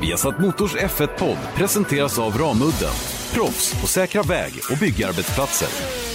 Viasat 0.00 0.38
Motors 0.38 0.76
F1-podd 0.76 1.38
presenteras 1.54 2.18
av 2.18 2.38
Ramudden. 2.38 2.94
Proffs 3.34 3.80
på 3.80 3.86
säkra 3.86 4.22
väg 4.22 4.52
och 4.70 4.78
byggarbetsplatser. 4.78 6.09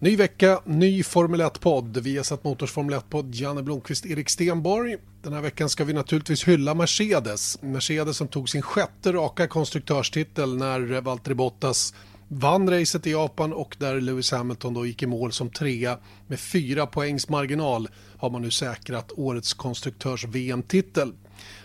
Ny 0.00 0.16
vecka, 0.16 0.60
ny 0.64 1.02
Formel 1.02 1.40
1-podd. 1.40 1.98
Vi 1.98 2.16
har 2.16 2.24
satt 2.24 2.44
Motors 2.44 2.70
Formel 2.70 2.94
1-podd 2.94 3.34
Janne 3.34 3.62
Blomqvist, 3.62 4.06
Erik 4.06 4.28
Stenborg. 4.28 4.96
Den 5.22 5.32
här 5.32 5.40
veckan 5.40 5.68
ska 5.68 5.84
vi 5.84 5.92
naturligtvis 5.92 6.48
hylla 6.48 6.74
Mercedes. 6.74 7.62
Mercedes 7.62 8.16
som 8.16 8.28
tog 8.28 8.48
sin 8.48 8.62
sjätte 8.62 9.12
raka 9.12 9.46
konstruktörstitel 9.46 10.56
när 10.56 11.00
Valtteri 11.00 11.34
Bottas 11.34 11.94
vann 12.28 12.70
racet 12.70 13.06
i 13.06 13.10
Japan 13.10 13.52
och 13.52 13.76
där 13.78 14.00
Lewis 14.00 14.32
Hamilton 14.32 14.74
då 14.74 14.86
gick 14.86 15.02
i 15.02 15.06
mål 15.06 15.32
som 15.32 15.50
trea 15.50 15.98
med 16.26 16.40
fyra 16.40 16.86
poängs 16.86 17.28
marginal 17.28 17.88
har 18.18 18.30
man 18.30 18.42
nu 18.42 18.50
säkrat 18.50 19.12
årets 19.16 19.54
konstruktörs-VM-titel. 19.54 21.12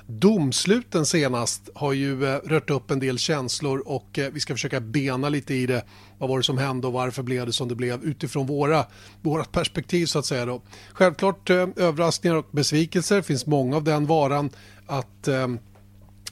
Domsluten 0.08 1.06
senast 1.06 1.70
har 1.76 1.94
ju 1.94 2.26
eh, 2.26 2.40
rört 2.44 2.70
upp 2.70 2.92
en 2.92 3.00
del 3.00 3.18
känslor 3.18 3.84
och 3.86 4.20
eh, 4.20 4.32
vi 4.32 4.40
ska 4.40 4.54
försöka 4.54 4.80
bena 4.80 5.30
lite 5.30 5.54
i 5.54 5.66
det. 5.66 5.86
Vad 6.18 6.30
var 6.30 6.38
det 6.38 6.44
som 6.44 6.58
hände 6.58 6.88
och 6.88 6.94
varför 6.94 7.24
blev 7.24 7.46
det 7.46 7.54
som 7.54 7.68
det 7.68 7.76
blev 7.76 8.04
utifrån 8.04 8.48
våra, 8.48 8.86
vårat 9.22 9.52
perspektiv 9.52 10.06
så 10.06 10.20
att 10.20 10.26
säga. 10.26 10.46
Då. 10.46 10.62
Självklart 10.94 11.50
eh, 11.50 11.68
överraskningar 11.76 12.36
och 12.36 12.48
besvikelser, 12.52 13.16
det 13.16 13.24
finns 13.24 13.46
många 13.46 13.76
av 13.76 13.84
den 13.84 14.06
varan 14.06 14.50
att, 14.88 15.28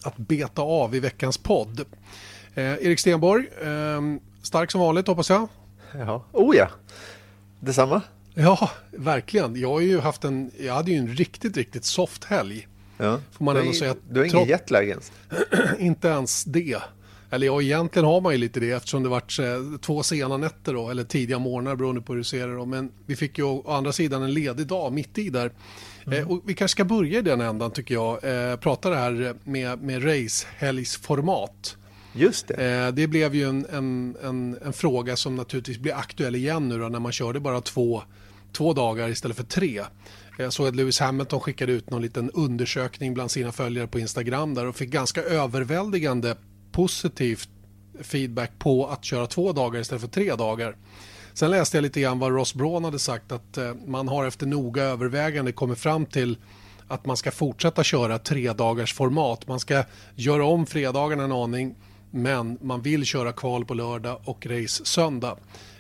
att 0.04 0.18
beta 0.18 0.62
av 0.62 0.96
i 0.96 1.00
veckans 1.00 1.38
podd. 1.38 1.86
Erik 2.56 3.00
Stenborg, 3.00 3.46
stark 4.42 4.72
som 4.72 4.82
vanligt 4.82 5.08
hoppas 5.08 5.30
jag. 5.30 5.48
Ja, 5.94 6.26
oh 6.32 6.56
ja, 6.56 6.68
detsamma. 7.60 8.02
Ja, 8.34 8.70
verkligen. 8.92 9.56
Jag 9.56 9.70
har 9.70 9.80
ju 9.80 10.00
haft 10.00 10.24
en, 10.24 10.52
jag 10.60 10.74
hade 10.74 10.92
ju 10.92 10.98
en 10.98 11.08
riktigt, 11.08 11.58
riktigt 11.58 11.86
soft 11.86 12.24
helg. 12.24 12.68
Ja. 13.02 13.20
Får 13.32 13.46
man 13.46 13.58
ändå 13.58 13.74
säga. 13.74 13.96
Du 14.10 14.20
har 14.20 14.28
ingen 14.28 14.48
jetlag 14.48 14.84
ens? 14.90 15.12
inte 15.80 16.08
ens 16.08 16.44
det. 16.44 16.82
Eller 17.30 17.48
ja, 17.48 17.62
egentligen 17.62 18.06
har 18.06 18.22
man 18.22 18.32
ju 18.32 18.38
lite 18.38 18.60
det 18.60 18.72
eftersom 18.72 19.04
det 19.04 19.10
varit 19.10 19.40
eh, 19.40 19.80
två 19.82 20.04
sena 20.04 20.38
nätter 20.38 20.74
då, 20.74 20.90
eller 20.90 21.04
tidiga 21.04 21.40
morgnar 21.40 21.76
beroende 21.76 22.02
på 22.02 22.14
hur 22.14 22.18
du 22.18 22.24
ser 22.24 22.48
det. 22.48 22.56
Då. 22.56 22.66
Men 22.66 22.92
vi 23.06 23.16
fick 23.16 23.38
ju 23.38 23.44
å 23.44 23.72
andra 23.72 23.92
sidan 23.92 24.24
en 24.24 24.34
ledig 24.34 24.68
dag 24.68 24.94
mitt 24.94 25.18
i 25.18 25.30
där. 25.30 25.52
Mm. 26.06 26.20
Eh, 26.20 26.32
och 26.32 26.42
vi 26.46 26.54
kanske 26.54 26.76
ska 26.76 26.86
börja 26.86 27.20
i 27.20 27.22
den 27.22 27.42
ändan 27.42 27.72
tycker 27.72 27.94
jag. 27.94 28.24
Eh, 28.24 28.56
prata 28.56 28.90
det 28.90 28.96
här 28.96 29.36
med, 29.44 29.82
med 29.82 30.06
racehelgsformat. 30.06 31.78
Just 32.14 32.48
det. 32.48 32.86
Eh, 32.86 32.94
det 32.94 33.08
blev 33.08 33.36
ju 33.36 33.50
en, 33.50 33.66
en, 33.72 34.18
en, 34.24 34.58
en, 34.66 34.74
fråga 34.74 35.16
som 35.16 35.36
naturligtvis 35.36 35.78
blir 35.78 35.94
aktuell 35.94 36.36
igen 36.36 36.70
nu 36.70 36.80
då, 36.80 36.90
när 36.90 37.00
man 37.00 37.12
körde 37.12 37.40
bara 37.40 37.62
två, 37.62 38.04
två 38.52 38.74
dagar 38.74 39.10
istället 39.10 39.38
för 39.38 39.44
tre. 39.44 39.82
Eh, 40.42 40.44
jag 40.44 40.54
såg 40.54 40.68
att 40.68 40.76
Lewis 40.76 41.00
Hamilton 41.00 41.40
skickade 41.40 41.72
ut 41.72 41.90
någon 41.90 42.02
liten 42.02 42.32
undersökning 42.32 43.14
bland 43.14 43.32
sina 43.32 43.52
följare 43.52 43.88
på 43.88 44.00
Instagram 44.00 44.54
där 44.54 44.66
och 44.66 44.76
fick 44.76 44.90
ganska 44.90 45.24
överväldigande 45.24 46.36
positivt 46.72 47.50
feedback 48.02 48.52
på 48.60 48.88
att 48.88 49.06
köra 49.06 49.28
två 49.28 49.52
dagar 49.52 49.82
istället 49.82 50.02
för 50.02 50.10
tre 50.10 50.36
dagar. 50.36 50.76
Sen 51.34 51.52
läste 51.52 51.78
jag 51.78 51.82
lite 51.82 52.02
grann 52.02 52.20
vad 52.20 52.32
Ross 52.32 52.54
Braun 52.54 52.84
hade 52.84 53.00
sagt 53.00 53.32
att 53.32 53.58
eh, 53.58 53.74
man 53.88 54.08
har 54.08 54.26
efter 54.26 54.46
noga 54.46 54.84
övervägande 54.84 55.52
kommit 55.52 55.80
fram 55.80 56.06
till 56.06 56.38
att 56.88 57.06
man 57.06 57.18
ska 57.18 57.32
fortsätta 57.32 57.84
köra 57.84 58.20
tre 58.20 58.54
dagars 58.54 58.94
format. 58.94 59.48
Man 59.48 59.60
ska 59.60 59.84
göra 60.16 60.46
om 60.46 60.66
fredagarna 60.66 61.24
en 61.24 61.32
aning 61.32 61.76
men 62.12 62.58
man 62.62 62.82
vill 62.82 63.06
köra 63.06 63.32
kval 63.32 63.66
på 63.66 63.74
lördag 63.74 64.22
och 64.26 64.46
race 64.46 64.86
söndag. 64.86 65.38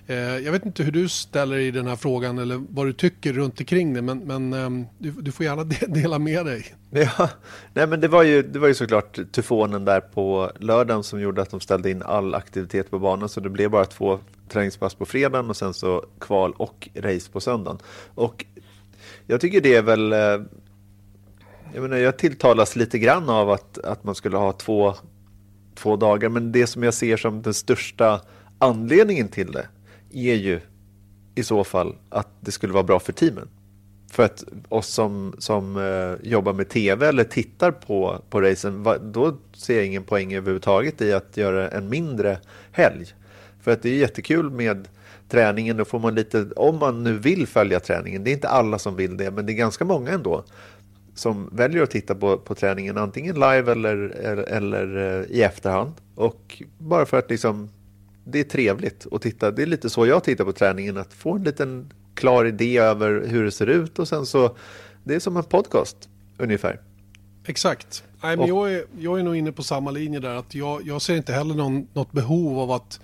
Eh, 0.07 0.15
jag 0.17 0.51
vet 0.51 0.65
inte 0.65 0.83
hur 0.83 0.91
du 0.91 1.09
ställer 1.09 1.55
dig 1.55 1.67
i 1.67 1.71
den 1.71 1.87
här 1.87 1.95
frågan 1.95 2.37
eller 2.37 2.61
vad 2.69 2.85
du 2.85 2.93
tycker 2.93 3.33
runt 3.33 3.59
omkring 3.59 3.93
det 3.93 4.01
men, 4.01 4.19
men 4.19 4.53
ehm, 4.53 4.85
du, 4.97 5.11
du, 5.11 5.31
får 5.31 5.45
gärna 5.45 5.63
dela 5.87 6.19
med 6.19 6.45
dig. 6.45 6.75
Ja, 6.89 7.29
nej 7.73 7.87
men 7.87 8.01
det 8.01 8.07
var 8.07 8.23
ju, 8.23 8.41
det 8.41 8.59
var 8.59 8.67
ju 8.67 8.73
såklart 8.73 9.19
tyfonen 9.31 9.85
där 9.85 9.99
på 9.99 10.51
lördagen 10.59 11.03
som 11.03 11.21
gjorde 11.21 11.41
att 11.41 11.49
de 11.49 11.59
ställde 11.59 11.91
in 11.91 12.03
all 12.03 12.35
aktivitet 12.35 12.91
på 12.91 12.99
banan 12.99 13.29
så 13.29 13.39
det 13.39 13.49
blev 13.49 13.69
bara 13.69 13.85
två 13.85 14.19
träningspass 14.49 14.95
på 14.95 15.05
fredagen 15.05 15.49
och 15.49 15.57
sen 15.57 15.73
så 15.73 16.05
kval 16.19 16.53
och 16.57 16.89
race 16.95 17.31
på 17.31 17.39
söndagen. 17.39 17.79
Och 18.15 18.45
jag 19.27 19.41
tycker 19.41 19.61
det 19.61 19.75
är 19.75 19.81
väl 19.81 20.13
eh, 20.13 20.19
jag, 21.73 21.81
menar, 21.81 21.97
jag 21.97 22.17
tilltalas 22.17 22.75
lite 22.75 22.99
grann 22.99 23.29
av 23.29 23.49
att, 23.49 23.77
att 23.77 24.03
man 24.03 24.15
skulle 24.15 24.37
ha 24.37 24.53
två, 24.53 24.95
två 25.75 25.95
dagar 25.95 26.29
men 26.29 26.51
det 26.51 26.67
som 26.67 26.83
jag 26.83 26.93
ser 26.93 27.17
som 27.17 27.41
den 27.41 27.53
största 27.53 28.21
anledningen 28.59 29.27
till 29.27 29.51
det 29.51 29.67
är 30.13 30.35
ju 30.35 30.59
i 31.35 31.43
så 31.43 31.63
fall 31.63 31.95
att 32.09 32.27
det 32.39 32.51
skulle 32.51 32.73
vara 32.73 32.83
bra 32.83 32.99
för 32.99 33.13
teamen. 33.13 33.47
För 34.11 34.23
att 34.23 34.43
oss 34.69 34.87
som, 34.87 35.35
som 35.37 35.77
eh, 35.77 36.29
jobbar 36.29 36.53
med 36.53 36.69
tv 36.69 37.07
eller 37.07 37.23
tittar 37.23 37.71
på, 37.71 38.21
på 38.29 38.41
racen, 38.41 38.83
va, 38.83 38.97
då 38.97 39.37
ser 39.53 39.75
jag 39.75 39.85
ingen 39.85 40.03
poäng 40.03 40.33
överhuvudtaget 40.33 41.01
i 41.01 41.13
att 41.13 41.37
göra 41.37 41.69
en 41.69 41.89
mindre 41.89 42.37
helg. 42.71 43.05
För 43.61 43.71
att 43.71 43.81
det 43.81 43.89
är 43.89 43.95
jättekul 43.95 44.49
med 44.49 44.87
träningen, 45.29 45.77
då 45.77 45.85
får 45.85 45.99
man 45.99 46.15
lite, 46.15 46.45
om 46.55 46.79
man 46.79 47.03
nu 47.03 47.17
vill 47.17 47.47
följa 47.47 47.79
träningen, 47.79 48.23
det 48.23 48.31
är 48.31 48.33
inte 48.33 48.49
alla 48.49 48.79
som 48.79 48.95
vill 48.95 49.17
det, 49.17 49.31
men 49.31 49.45
det 49.45 49.51
är 49.51 49.55
ganska 49.55 49.85
många 49.85 50.11
ändå 50.11 50.43
som 51.15 51.49
väljer 51.51 51.83
att 51.83 51.91
titta 51.91 52.15
på, 52.15 52.37
på 52.37 52.55
träningen 52.55 52.97
antingen 52.97 53.35
live 53.35 53.71
eller, 53.71 53.95
eller, 53.97 54.43
eller 54.43 54.97
eh, 54.97 55.37
i 55.37 55.41
efterhand. 55.41 55.91
Och 56.15 56.63
bara 56.77 57.05
för 57.05 57.17
att 57.17 57.29
liksom 57.29 57.69
det 58.23 58.39
är 58.39 58.43
trevligt 58.43 59.07
att 59.11 59.21
titta. 59.21 59.51
Det 59.51 59.61
är 59.61 59.65
lite 59.65 59.89
så 59.89 60.05
jag 60.05 60.23
tittar 60.23 60.45
på 60.45 60.53
träningen, 60.53 60.97
att 60.97 61.13
få 61.13 61.35
en 61.35 61.43
liten 61.43 61.93
klar 62.13 62.45
idé 62.45 62.77
över 62.77 63.27
hur 63.27 63.43
det 63.43 63.51
ser 63.51 63.67
ut 63.67 63.99
och 63.99 64.07
sen 64.07 64.25
så, 64.25 64.55
det 65.03 65.15
är 65.15 65.19
som 65.19 65.37
en 65.37 65.43
podcast 65.43 66.09
ungefär. 66.37 66.79
Exakt. 67.45 68.03
Nej, 68.23 68.37
men 68.37 68.47
jag, 68.47 68.73
är, 68.73 68.85
jag 68.99 69.19
är 69.19 69.23
nog 69.23 69.35
inne 69.35 69.51
på 69.51 69.63
samma 69.63 69.91
linje 69.91 70.19
där. 70.19 70.35
att 70.35 70.55
Jag, 70.55 70.87
jag 70.87 71.01
ser 71.01 71.15
inte 71.15 71.33
heller 71.33 71.55
någon, 71.55 71.87
något 71.93 72.11
behov 72.11 72.59
av 72.59 72.71
att, 72.71 72.99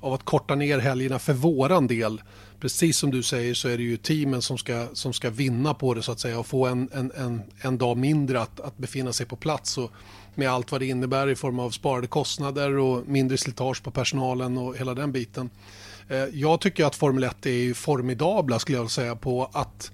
av 0.00 0.12
att 0.12 0.24
korta 0.24 0.54
ner 0.54 0.78
helgerna 0.78 1.18
för 1.18 1.32
våran 1.32 1.86
del. 1.86 2.22
Precis 2.60 2.96
som 2.96 3.10
du 3.10 3.22
säger 3.22 3.54
så 3.54 3.68
är 3.68 3.76
det 3.76 3.82
ju 3.82 3.96
teamen 3.96 4.42
som 4.42 4.58
ska, 4.58 4.86
som 4.92 5.12
ska 5.12 5.30
vinna 5.30 5.74
på 5.74 5.94
det 5.94 6.02
så 6.02 6.12
att 6.12 6.20
säga 6.20 6.38
och 6.38 6.46
få 6.46 6.66
en, 6.66 6.88
en, 6.92 7.12
en, 7.16 7.42
en 7.60 7.78
dag 7.78 7.96
mindre 7.96 8.40
att, 8.40 8.60
att 8.60 8.78
befinna 8.78 9.12
sig 9.12 9.26
på 9.26 9.36
plats. 9.36 9.78
Och, 9.78 9.90
med 10.36 10.50
allt 10.50 10.72
vad 10.72 10.80
det 10.80 10.86
innebär 10.86 11.28
i 11.28 11.36
form 11.36 11.58
av 11.58 11.70
sparade 11.70 12.06
kostnader 12.06 12.76
och 12.76 13.08
mindre 13.08 13.36
slitage 13.36 13.82
på 13.82 13.90
personalen 13.90 14.58
och 14.58 14.76
hela 14.76 14.94
den 14.94 15.12
biten. 15.12 15.50
Eh, 16.08 16.16
jag 16.16 16.60
tycker 16.60 16.84
att 16.84 16.96
Formel 16.96 17.24
1 17.24 17.46
är 17.46 17.74
formidabla 17.74 18.58
skulle 18.58 18.78
jag 18.78 18.90
säga 18.90 19.16
på 19.16 19.50
att 19.52 19.92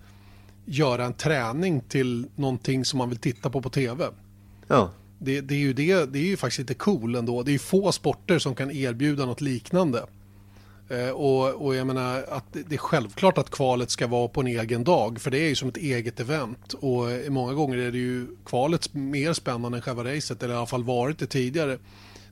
göra 0.64 1.04
en 1.04 1.14
träning 1.14 1.80
till 1.80 2.26
någonting 2.36 2.84
som 2.84 2.98
man 2.98 3.08
vill 3.08 3.18
titta 3.18 3.50
på 3.50 3.62
på 3.62 3.70
tv. 3.70 4.04
Ja. 4.68 4.90
Det, 5.18 5.40
det, 5.40 5.54
är 5.54 5.58
ju 5.58 5.72
det, 5.72 6.12
det 6.12 6.18
är 6.18 6.26
ju 6.26 6.36
faktiskt 6.36 6.58
lite 6.58 6.74
cool 6.74 7.14
ändå. 7.14 7.42
Det 7.42 7.54
är 7.54 7.58
få 7.58 7.92
sporter 7.92 8.38
som 8.38 8.54
kan 8.54 8.70
erbjuda 8.70 9.26
något 9.26 9.40
liknande. 9.40 10.06
Eh, 10.90 11.10
och, 11.10 11.66
och 11.66 11.74
jag 11.74 11.86
menar 11.86 12.24
att 12.28 12.44
det 12.52 12.74
är 12.74 12.78
självklart 12.78 13.38
att 13.38 13.50
kvalet 13.50 13.90
ska 13.90 14.06
vara 14.06 14.28
på 14.28 14.40
en 14.40 14.46
egen 14.46 14.84
dag 14.84 15.20
för 15.20 15.30
det 15.30 15.38
är 15.38 15.48
ju 15.48 15.54
som 15.54 15.68
ett 15.68 15.76
eget 15.76 16.20
event 16.20 16.72
och 16.72 17.10
eh, 17.10 17.30
många 17.30 17.52
gånger 17.52 17.78
är 17.78 17.92
det 17.92 17.98
ju 17.98 18.26
kvalet 18.46 18.94
mer 18.94 19.32
spännande 19.32 19.78
än 19.78 19.82
själva 19.82 20.04
racet 20.04 20.42
eller 20.42 20.54
i 20.54 20.56
alla 20.56 20.66
fall 20.66 20.84
varit 20.84 21.18
det 21.18 21.26
tidigare. 21.26 21.78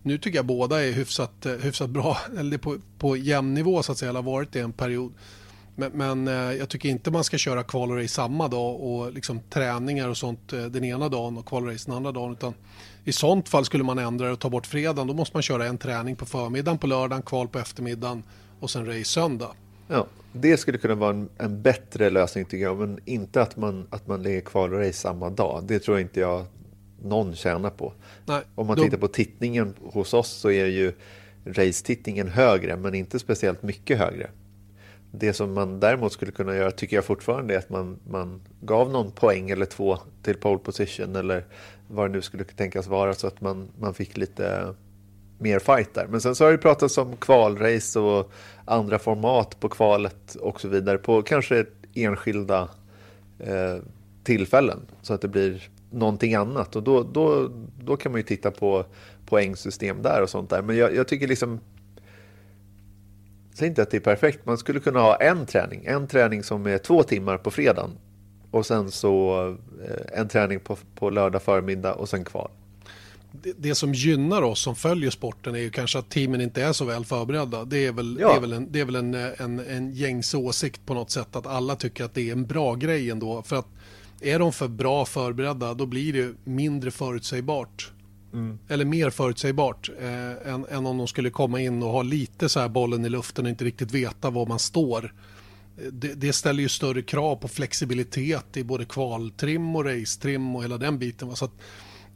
Nu 0.02 0.18
tycker 0.18 0.38
jag 0.38 0.46
båda 0.46 0.84
är 0.84 0.92
hyfsat, 0.92 1.46
eh, 1.46 1.52
hyfsat 1.52 1.90
bra, 1.90 2.18
eller 2.38 2.58
på, 2.58 2.76
på 2.98 3.16
jämn 3.16 3.54
nivå 3.54 3.82
så 3.82 3.92
att 3.92 3.98
säga, 3.98 4.08
eller 4.08 4.22
har 4.22 4.32
varit 4.32 4.52
det 4.52 4.60
en 4.60 4.72
period. 4.72 5.12
Men, 5.76 5.92
men, 5.92 6.26
jag 6.56 6.68
tycker 6.68 6.88
inte 6.88 7.10
man 7.10 7.24
ska 7.24 7.38
köra 7.38 7.62
kval 7.62 7.90
och 7.90 7.96
race 7.96 8.08
samma 8.08 8.48
dag 8.48 8.80
och 8.80 9.12
liksom 9.12 9.40
träningar 9.50 10.08
och 10.08 10.16
sånt 10.16 10.48
den 10.48 10.84
ena 10.84 11.08
dagen 11.08 11.38
och 11.38 11.46
kval 11.46 11.62
och 11.62 11.72
race 11.72 11.84
den 11.86 11.96
andra 11.96 12.12
dagen. 12.12 12.32
Utan 12.32 12.54
I 13.04 13.12
sånt 13.12 13.48
fall 13.48 13.64
skulle 13.64 13.84
man 13.84 13.98
ändra 13.98 14.26
det 14.26 14.32
och 14.32 14.38
ta 14.38 14.50
bort 14.50 14.66
fredagen. 14.66 15.06
Då 15.06 15.14
måste 15.14 15.36
man 15.36 15.42
köra 15.42 15.66
en 15.66 15.78
träning 15.78 16.16
på 16.16 16.26
förmiddagen 16.26 16.78
på 16.78 16.86
lördagen, 16.86 17.22
kval 17.22 17.48
på 17.48 17.58
eftermiddagen 17.58 18.22
och 18.60 18.70
sen 18.70 18.86
race 18.86 19.04
söndag. 19.04 19.50
Ja, 19.88 20.06
det 20.32 20.56
skulle 20.56 20.78
kunna 20.78 20.94
vara 20.94 21.10
en, 21.10 21.28
en, 21.38 21.62
bättre 21.62 22.10
lösning 22.10 22.44
tycker 22.44 22.64
jag, 22.64 22.78
men 22.78 23.00
inte 23.04 23.42
att 23.42 23.56
man, 23.56 23.86
att 23.90 24.06
man 24.06 24.22
lägger 24.22 24.40
kval 24.40 24.74
och 24.74 24.80
race 24.80 24.92
samma 24.92 25.30
dag. 25.30 25.64
Det 25.66 25.78
tror 25.78 25.98
inte 25.98 26.20
jag 26.20 26.44
någon 27.02 27.34
tjänar 27.34 27.70
på. 27.70 27.92
Nej, 28.26 28.42
Om 28.54 28.66
man 28.66 28.76
då... 28.76 28.82
tittar 28.82 28.98
på 28.98 29.08
tittningen 29.08 29.74
hos 29.82 30.14
oss 30.14 30.28
så 30.28 30.50
är 30.50 30.66
ju 30.66 30.92
race-tittningen 31.44 32.28
högre, 32.28 32.76
men 32.76 32.94
inte 32.94 33.18
speciellt 33.18 33.62
mycket 33.62 33.98
högre. 33.98 34.30
Det 35.10 35.32
som 35.32 35.54
man 35.54 35.80
däremot 35.80 36.12
skulle 36.12 36.32
kunna 36.32 36.56
göra 36.56 36.70
tycker 36.70 36.96
jag 36.96 37.04
fortfarande 37.04 37.54
är 37.54 37.58
att 37.58 37.70
man, 37.70 37.98
man 38.10 38.40
gav 38.60 38.90
någon 38.90 39.10
poäng 39.10 39.50
eller 39.50 39.66
två 39.66 39.98
till 40.22 40.36
pole 40.36 40.58
position 40.58 41.16
eller 41.16 41.44
vad 41.88 42.10
det 42.10 42.12
nu 42.12 42.22
skulle 42.22 42.44
tänkas 42.44 42.86
vara 42.86 43.14
så 43.14 43.26
att 43.26 43.40
man, 43.40 43.68
man 43.78 43.94
fick 43.94 44.16
lite 44.16 44.74
mer 45.38 45.58
fight 45.58 45.94
där. 45.94 46.06
Men 46.06 46.20
sen 46.20 46.34
så 46.34 46.44
har 46.44 46.52
det 46.52 46.58
pratats 46.58 46.98
om 46.98 47.16
kvalrace 47.16 47.98
och 47.98 48.32
andra 48.64 48.98
format 48.98 49.60
på 49.60 49.68
kvalet 49.68 50.34
och 50.34 50.60
så 50.60 50.68
vidare 50.68 50.98
på 50.98 51.22
kanske 51.22 51.66
enskilda 51.94 52.68
eh, 53.38 53.76
tillfällen 54.24 54.80
så 55.02 55.14
att 55.14 55.20
det 55.20 55.28
blir 55.28 55.68
någonting 55.90 56.34
annat 56.34 56.76
och 56.76 56.82
då, 56.82 57.02
då, 57.02 57.50
då 57.80 57.96
kan 57.96 58.12
man 58.12 58.18
ju 58.18 58.22
titta 58.22 58.50
på 58.50 58.84
poängsystem 59.26 60.02
där 60.02 60.22
och 60.22 60.30
sånt 60.30 60.50
där. 60.50 60.62
Men 60.62 60.76
jag, 60.76 60.94
jag 60.94 61.08
tycker 61.08 61.28
liksom 61.28 61.60
Säg 63.58 63.68
inte 63.68 63.82
att 63.82 63.90
det 63.90 63.96
är 63.96 64.00
perfekt. 64.00 64.46
Man 64.46 64.58
skulle 64.58 64.80
kunna 64.80 65.00
ha 65.00 65.16
en 65.16 65.46
träning. 65.46 65.84
En 65.84 66.06
träning 66.06 66.42
som 66.42 66.66
är 66.66 66.78
två 66.78 67.02
timmar 67.02 67.38
på 67.38 67.50
fredagen. 67.50 67.90
Och 68.50 68.66
sen 68.66 68.90
så 68.90 69.46
eh, 69.84 70.20
en 70.20 70.28
träning 70.28 70.60
på, 70.60 70.76
på 70.94 71.10
lördag 71.10 71.42
förmiddag 71.42 71.94
och 71.94 72.08
sen 72.08 72.24
kval. 72.24 72.50
Det, 73.56 73.74
som 73.74 73.94
gynnar 73.94 74.42
oss 74.42 74.60
som 74.60 74.76
följer 74.76 75.10
sporten 75.10 75.54
är 75.54 75.58
ju 75.58 75.70
kanske 75.70 75.98
att 75.98 76.10
teamen 76.10 76.40
inte 76.40 76.62
är 76.62 76.72
så 76.72 76.84
väl 76.84 77.04
förberedda. 77.04 77.64
Det 77.64 77.86
är 77.86 77.92
väl, 77.92 78.18
ja. 78.20 78.28
det 78.28 78.36
är 78.36 78.40
väl, 78.40 78.52
en, 78.52 78.72
det 78.72 78.80
är 78.80 78.84
väl 78.84 78.96
en, 78.96 79.14
en, 79.14 79.60
en 79.60 79.92
gängs 79.92 80.34
åsikt 80.34 80.86
på 80.86 80.94
något 80.94 81.10
sätt 81.10 81.36
att 81.36 81.46
alla 81.46 81.76
tycker 81.76 82.04
att 82.04 82.14
det 82.14 82.28
är 82.28 82.32
en 82.32 82.46
bra 82.46 82.74
grej 82.74 83.10
ändå. 83.10 83.42
För 83.42 83.56
att 83.56 83.66
är 84.20 84.38
de 84.38 84.52
för 84.52 84.68
bra 84.68 85.04
förberedda 85.04 85.74
då 85.74 85.86
blir 85.86 86.12
det 86.12 86.34
mindre 86.44 86.90
förutsägbart. 86.90 87.92
Mm. 88.32 88.58
Eller 88.68 88.84
mer 88.84 89.10
förutsägbart 89.10 89.90
eh, 90.00 90.52
än, 90.52 90.66
än, 90.70 90.86
om 90.86 90.98
de 90.98 91.06
skulle 91.06 91.30
komma 91.30 91.60
in 91.60 91.82
och 91.82 91.90
ha 91.90 92.02
lite 92.02 92.48
så 92.48 92.60
här 92.60 92.68
bollen 92.68 93.04
i 93.04 93.08
luften 93.08 93.44
och 93.44 93.50
inte 93.50 93.64
riktigt 93.64 93.92
veta 93.92 94.30
var 94.30 94.46
man 94.46 94.58
står. 94.58 95.14
Det, 95.92 96.14
det 96.14 96.32
ställer 96.32 96.62
ju 96.62 96.68
större 96.68 97.02
krav 97.02 97.36
på 97.36 97.48
flexibilitet 97.48 98.56
i 98.56 98.64
både 98.64 98.84
kvaltrim 98.84 99.76
och 99.76 99.84
racetrim 99.84 100.56
och 100.56 100.64
hela 100.64 100.78
den 100.78 100.98
biten. 100.98 101.36
Så 101.36 101.50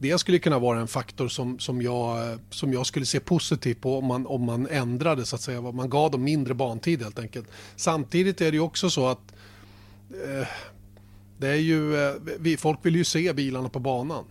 det 0.02 0.19
skulle 0.19 0.38
kunna 0.38 0.58
vara 0.58 0.81
en 0.81 0.88
faktor 0.88 1.28
som, 1.28 1.58
som, 1.58 1.82
jag, 1.82 2.38
som 2.50 2.72
jag 2.72 2.87
skulle 2.87 3.06
se 3.06 3.20
positivt 3.20 3.81
på 3.81 3.99
om 3.99 4.04
man, 4.04 4.26
om 4.26 4.44
man 4.44 4.66
ändrade 4.66 5.26
så 5.26 5.37
att 5.37 5.43
säga. 5.43 5.60
Man 5.60 5.90
gav 5.90 6.10
dem 6.10 6.25
mindre 6.25 6.54
bantid 6.54 7.02
helt 7.02 7.19
enkelt. 7.19 7.49
Samtidigt 7.76 8.40
är 8.40 8.50
det 8.50 8.56
ju 8.56 8.60
också 8.60 8.90
så 8.90 9.06
att 9.06 9.32
eh, 10.10 10.49
det 11.38 11.49
är 11.49 11.54
ju, 11.54 11.96
eh, 11.96 12.14
vi, 12.40 12.56
folk 12.56 12.78
vill 12.82 12.96
ju 12.96 13.04
se 13.04 13.32
bilarna 13.32 13.69
på 13.69 13.78
banan. 13.78 14.25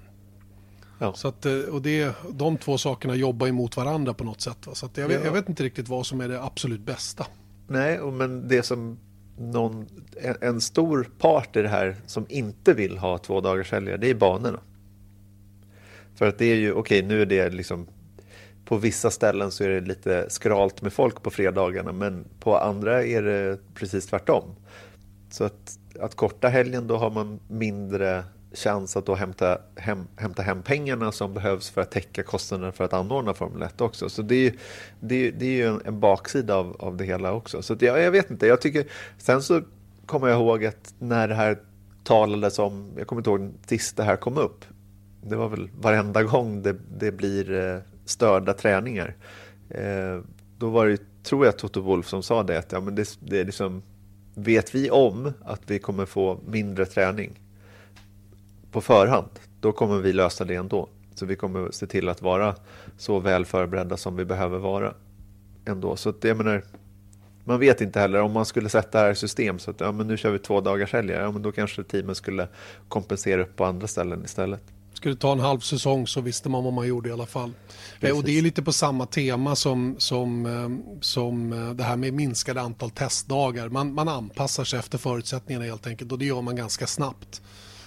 Ja. 0.99 1.13
Så 1.13 1.27
att, 1.27 1.45
eh, 1.45 1.53
och 1.53 1.81
det, 1.81 2.15
de 2.31 2.57
två 2.57 2.77
sakerna 2.77 3.15
jobbar 3.15 3.47
emot 3.47 3.77
varandra 3.77 4.13
på 4.13 4.23
något 4.23 4.41
sätt. 4.41 4.67
Va? 4.67 4.75
Så 4.75 4.89
jag, 4.95 5.07
vet, 5.07 5.19
ja. 5.19 5.25
jag 5.25 5.33
vet 5.33 5.49
inte 5.49 5.63
riktigt 5.63 5.89
vad 5.89 6.05
som 6.05 6.21
är 6.21 6.27
det 6.27 6.43
absolut 6.43 6.81
bästa. 6.81 7.25
Nej, 7.67 7.99
men 8.01 8.47
det 8.47 8.63
som 8.63 8.99
någon, 9.37 9.87
en, 10.21 10.35
en, 10.41 10.61
stor 10.61 11.09
part 11.19 11.55
i 11.55 11.61
det 11.61 11.69
här 11.69 11.95
som 12.05 12.25
inte 12.29 12.73
vill 12.73 12.97
ha 12.97 13.17
två 13.17 13.41
dagars 13.41 13.71
helger, 13.71 13.97
det 13.97 14.09
är 14.09 14.15
banorna. 14.15 14.59
För 16.21 16.27
att 16.27 16.37
det 16.37 16.45
är 16.45 16.55
ju, 16.55 16.71
okej 16.71 16.99
okay, 16.99 17.07
nu 17.07 17.21
är 17.21 17.25
det 17.25 17.49
liksom 17.49 17.87
på 18.65 18.77
vissa 18.77 19.11
ställen 19.11 19.51
så 19.51 19.63
är 19.63 19.69
det 19.69 19.81
lite 19.81 20.29
skralt 20.29 20.81
med 20.81 20.93
folk 20.93 21.23
på 21.23 21.29
fredagarna 21.29 21.91
men 21.91 22.25
på 22.39 22.57
andra 22.57 23.03
är 23.03 23.21
det 23.21 23.57
precis 23.75 24.05
tvärtom. 24.05 24.43
Så 25.29 25.43
att, 25.43 25.79
att 25.99 26.15
korta 26.15 26.47
helgen 26.47 26.87
då 26.87 26.97
har 26.97 27.09
man 27.09 27.39
mindre 27.47 28.23
chans 28.53 28.97
att 28.97 29.05
då 29.05 29.15
hämta 29.15 29.61
hem, 29.75 30.07
hämta 30.15 30.41
hem 30.43 30.61
pengarna 30.61 31.11
som 31.11 31.33
behövs 31.33 31.69
för 31.69 31.81
att 31.81 31.91
täcka 31.91 32.23
kostnaderna 32.23 32.71
för 32.71 32.83
att 32.83 32.93
anordna 32.93 33.33
Formel 33.33 33.61
1 33.61 33.81
också. 33.81 34.09
Så 34.09 34.21
det 34.21 34.47
är, 34.47 34.53
det 34.99 35.31
det 35.31 35.45
är 35.45 35.51
ju 35.51 35.67
en, 35.67 35.81
en 35.85 35.99
baksida 35.99 36.55
av, 36.55 36.75
av 36.79 36.97
det 36.97 37.05
hela 37.05 37.33
också. 37.33 37.61
Så 37.61 37.75
jag, 37.79 38.01
jag 38.01 38.11
vet 38.11 38.31
inte, 38.31 38.47
jag 38.47 38.61
tycker, 38.61 38.85
sen 39.17 39.41
så 39.41 39.61
kommer 40.05 40.27
jag 40.27 40.39
ihåg 40.39 40.65
att 40.65 40.93
när 40.99 41.27
det 41.27 41.35
här 41.35 41.57
talades 42.03 42.59
om, 42.59 42.91
jag 42.97 43.07
kommer 43.07 43.19
inte 43.19 43.29
ihåg 43.29 43.53
sist 43.65 43.97
det 43.97 44.03
här 44.03 44.15
kom 44.15 44.37
upp, 44.37 44.65
det 45.23 45.35
var 45.35 45.49
väl 45.49 45.69
varenda 45.79 46.23
gång 46.23 46.61
det, 46.61 46.75
det 46.97 47.11
blir 47.11 47.53
eh, 47.53 47.79
störda 48.05 48.53
träningar. 48.53 49.15
Eh, 49.69 50.19
då 50.57 50.69
var 50.69 50.87
det, 50.87 51.23
tror 51.23 51.45
jag, 51.45 51.57
Toto 51.57 51.81
Wolf 51.81 52.07
som 52.07 52.23
sa 52.23 52.43
det, 52.43 52.59
att 52.59 52.71
ja, 52.71 52.79
men 52.79 52.95
det, 52.95 53.17
det 53.19 53.39
är 53.39 53.45
liksom, 53.45 53.83
vet 54.35 54.75
vi 54.75 54.89
om 54.89 55.33
att 55.43 55.61
vi 55.65 55.79
kommer 55.79 56.05
få 56.05 56.39
mindre 56.47 56.85
träning 56.85 57.39
på 58.71 58.81
förhand, 58.81 59.29
då 59.59 59.71
kommer 59.71 59.99
vi 59.99 60.13
lösa 60.13 60.45
det 60.45 60.55
ändå. 60.55 60.89
Så 61.13 61.25
vi 61.25 61.35
kommer 61.35 61.71
se 61.71 61.87
till 61.87 62.09
att 62.09 62.21
vara 62.21 62.55
så 62.97 63.19
väl 63.19 63.45
förberedda 63.45 63.97
som 63.97 64.15
vi 64.15 64.25
behöver 64.25 64.57
vara 64.57 64.93
ändå. 65.65 65.95
Så 65.95 66.09
att 66.09 66.23
jag 66.23 66.37
menar, 66.37 66.63
man 67.43 67.59
vet 67.59 67.81
inte 67.81 67.99
heller 67.99 68.21
om 68.21 68.31
man 68.31 68.45
skulle 68.45 68.69
sätta 68.69 68.99
det 68.99 69.05
här 69.05 69.11
i 69.11 69.15
system 69.15 69.59
så 69.59 69.71
att 69.71 69.79
ja, 69.79 69.91
men 69.91 70.07
nu 70.07 70.17
kör 70.17 70.31
vi 70.31 70.39
två 70.39 70.61
dagars 70.61 70.93
helger, 70.93 71.21
ja, 71.21 71.31
men 71.31 71.41
då 71.41 71.51
kanske 71.51 71.83
teamen 71.83 72.15
skulle 72.15 72.47
kompensera 72.87 73.41
upp 73.41 73.55
på 73.55 73.65
andra 73.65 73.87
ställen 73.87 74.25
istället. 74.25 74.63
Skulle 75.01 75.15
ta 75.15 75.31
en 75.31 75.39
halv 75.39 75.59
säsong 75.59 76.07
så 76.07 76.21
visste 76.21 76.49
man 76.49 76.63
vad 76.63 76.73
man 76.73 76.87
gjorde 76.87 77.09
i 77.09 77.11
alla 77.11 77.25
fall. 77.25 77.53
Precis. 77.99 78.17
Och 78.17 78.23
det 78.23 78.37
är 78.37 78.41
lite 78.41 78.61
på 78.61 78.73
samma 78.73 79.05
tema 79.05 79.55
som, 79.55 79.95
som, 79.97 80.45
eh, 80.45 80.99
som 81.01 81.53
eh, 81.53 81.69
det 81.69 81.83
här 81.83 81.95
med 81.95 82.13
minskade 82.13 82.61
antal 82.61 82.89
testdagar. 82.89 83.69
Man, 83.69 83.93
man 83.93 84.07
anpassar 84.07 84.63
sig 84.63 84.79
efter 84.79 84.97
förutsättningarna 84.97 85.65
helt 85.65 85.87
enkelt 85.87 86.11
och 86.11 86.19
det 86.19 86.25
gör 86.25 86.41
man 86.41 86.55
ganska 86.55 86.87
snabbt. 86.87 87.41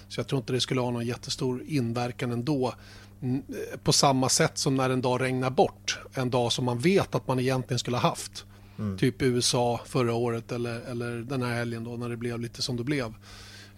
Så 0.09 0.21
jag 0.21 0.27
tror 0.27 0.41
inte 0.41 0.53
det 0.53 0.61
skulle 0.61 0.81
ha 0.81 0.91
någon 0.91 1.07
jättestor 1.07 1.63
inverkan 1.67 2.33
ändå. 2.33 2.75
Mm, 3.23 3.43
på 3.85 3.93
samma 3.93 4.29
sätt 4.29 4.59
som 4.59 4.77
när 4.77 4.91
en 4.91 5.03
dag 5.03 5.21
regnar 5.21 5.51
bort. 5.51 5.99
En 6.15 6.31
dag 6.31 6.53
som 6.53 6.65
man 6.65 6.79
vet 6.79 7.15
att 7.15 7.29
man 7.29 7.41
egentligen 7.41 7.79
skulle 7.79 7.97
ha 7.97 8.09
haft. 8.09 8.45
Mm. 8.79 8.99
Typ 8.99 9.23
USA 9.23 9.81
förra 9.87 10.15
året 10.15 10.53
eller, 10.53 10.81
eller 10.81 11.17
den 11.17 11.43
här 11.43 11.55
helgen 11.55 11.85
då 11.85 11.97
när 11.97 12.09
det 12.09 12.17
blev 12.17 12.41
lite 12.41 12.63
som 12.63 12.77
det 12.77 12.85
blev. 12.85 13.15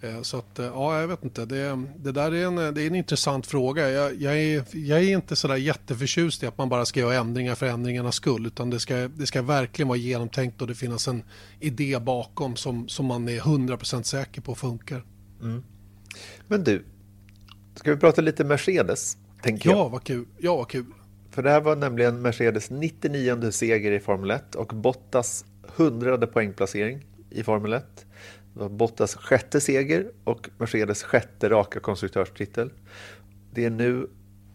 Eh, 0.08 0.22
så 0.22 0.38
att, 0.38 0.58
eh, 0.58 0.64
ja, 0.66 1.00
jag 1.00 1.08
vet 1.08 1.24
inte. 1.24 1.44
Det, 1.44 1.84
det 1.96 2.12
där 2.12 2.34
är 2.34 2.46
en, 2.46 2.74
det 2.74 2.82
är 2.82 2.86
en 2.86 2.94
intressant 2.94 3.46
fråga. 3.46 3.90
Jag, 3.90 4.14
jag, 4.22 4.38
är, 4.38 4.64
jag 4.72 4.98
är 4.98 5.08
inte 5.16 5.36
sådär 5.36 5.56
jätteförtjust 5.56 6.42
i 6.42 6.46
att 6.46 6.58
man 6.58 6.68
bara 6.68 6.84
ska 6.84 7.00
göra 7.00 7.14
ändringar 7.14 7.54
för 7.54 7.66
ändringarnas 7.66 8.14
skull. 8.14 8.46
Utan 8.46 8.70
det 8.70 8.80
ska, 8.80 8.94
det 8.94 9.26
ska 9.26 9.42
verkligen 9.42 9.88
vara 9.88 9.98
genomtänkt 9.98 10.60
och 10.62 10.68
det 10.68 10.74
finnas 10.74 11.08
en 11.08 11.22
idé 11.60 11.98
bakom 11.98 12.56
som, 12.56 12.88
som 12.88 13.06
man 13.06 13.28
är 13.28 13.40
100% 13.40 14.02
säker 14.02 14.40
på 14.40 14.54
funkar. 14.54 15.04
Mm. 15.42 15.62
Men 16.48 16.64
du, 16.64 16.84
ska 17.74 17.90
vi 17.90 17.96
prata 17.96 18.20
lite 18.20 18.44
Mercedes? 18.44 19.16
Tänker 19.42 19.70
ja, 19.70 19.76
jag. 19.76 19.90
vad 19.90 20.04
kul. 20.04 20.26
Ja, 20.38 20.56
vad 20.56 20.68
kul. 20.68 20.86
För 21.30 21.42
det 21.42 21.50
här 21.50 21.60
var 21.60 21.76
nämligen 21.76 22.22
Mercedes 22.22 22.70
99 22.70 23.50
seger 23.50 23.92
i 23.92 24.00
Formel 24.00 24.30
1 24.30 24.54
och 24.54 24.66
Bottas 24.74 25.44
100 25.76 26.26
poängplacering 26.26 27.04
i 27.30 27.42
Formel 27.42 27.72
1. 27.72 28.06
Det 28.56 28.62
var 28.62 28.68
Bottas 28.68 29.14
sjätte 29.14 29.60
seger 29.60 30.10
och 30.24 30.50
Mercedes 30.58 31.02
sjätte 31.02 31.48
raka 31.48 31.80
konstruktörstitel. 31.80 32.70
Det 33.52 33.64
är 33.64 33.70
nu 33.70 34.10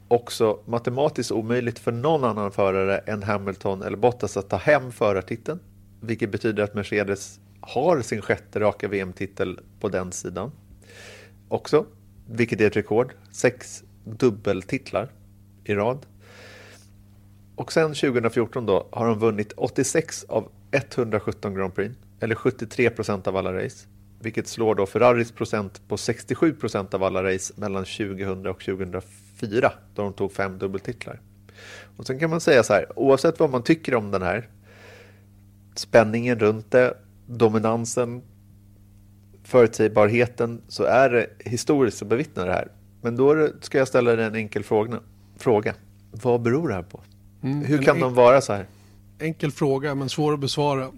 också 0.07 0.59
matematiskt 0.65 1.31
omöjligt 1.31 1.79
för 1.79 1.91
någon 1.91 2.23
annan 2.23 2.51
förare 2.51 2.97
än 2.97 3.23
Hamilton 3.23 3.81
eller 3.81 3.97
Bottas 3.97 4.37
att 4.37 4.49
ta 4.49 4.57
hem 4.57 4.91
förartiteln. 4.91 5.59
Vilket 6.01 6.31
betyder 6.31 6.63
att 6.63 6.73
Mercedes 6.75 7.39
har 7.61 8.01
sin 8.01 8.21
sjätte 8.21 8.59
raka 8.59 8.87
VM-titel 8.87 9.59
på 9.79 9.89
den 9.89 10.11
sidan 10.11 10.51
också, 11.47 11.85
vilket 12.29 12.61
är 12.61 12.67
ett 12.67 12.75
rekord. 12.75 13.13
Sex 13.31 13.83
dubbeltitlar 14.03 15.11
i 15.63 15.73
rad. 15.73 16.05
Och 17.55 17.71
sen 17.71 17.93
2014 17.93 18.65
då 18.65 18.87
har 18.91 19.07
de 19.07 19.19
vunnit 19.19 19.53
86 19.57 20.23
av 20.23 20.51
117 20.71 21.55
Grand 21.55 21.75
Prix, 21.75 21.95
eller 22.19 22.35
73 22.35 22.89
procent 22.89 23.27
av 23.27 23.37
alla 23.37 23.53
race. 23.53 23.87
Vilket 24.21 24.47
slår 24.47 24.75
då 24.75 24.85
Ferraris 24.85 25.31
procent 25.31 25.81
på 25.87 25.97
67 25.97 26.53
procent 26.53 26.93
av 26.93 27.03
alla 27.03 27.23
race 27.23 27.53
mellan 27.57 27.85
2000 27.85 28.47
och 28.47 28.59
2004, 28.59 29.73
då 29.95 30.01
de 30.01 30.13
tog 30.13 30.31
fem 30.31 30.57
dubbeltitlar. 30.57 31.19
Och 31.97 32.07
sen 32.07 32.19
kan 32.19 32.29
man 32.29 32.41
säga 32.41 32.63
så 32.63 32.73
här, 32.73 32.99
oavsett 32.99 33.39
vad 33.39 33.49
man 33.49 33.63
tycker 33.63 33.95
om 33.95 34.11
den 34.11 34.21
här 34.21 34.49
spänningen 35.75 36.39
runt 36.39 36.71
det, 36.71 36.97
dominansen, 37.27 38.21
förutsägbarheten 39.43 40.61
så 40.67 40.83
är 40.83 41.09
det 41.09 41.27
historiskt 41.39 42.01
att 42.01 42.07
bevittna 42.07 42.45
det 42.45 42.53
här. 42.53 42.67
Men 43.01 43.15
då 43.15 43.47
ska 43.61 43.77
jag 43.77 43.87
ställa 43.87 44.15
dig 44.15 44.25
en 44.25 44.35
enkel 44.35 44.63
fråga. 44.63 44.99
fråga. 45.37 45.73
Vad 46.11 46.41
beror 46.41 46.67
det 46.67 46.73
här 46.73 46.83
på? 46.83 46.99
Mm, 47.43 47.65
Hur 47.65 47.77
kan 47.81 47.99
de 47.99 48.13
vara 48.13 48.41
så 48.41 48.53
här? 48.53 48.65
Enkel 49.19 49.51
fråga 49.51 49.95
men 49.95 50.09
svår 50.09 50.33
att 50.33 50.39
besvara. 50.39 50.91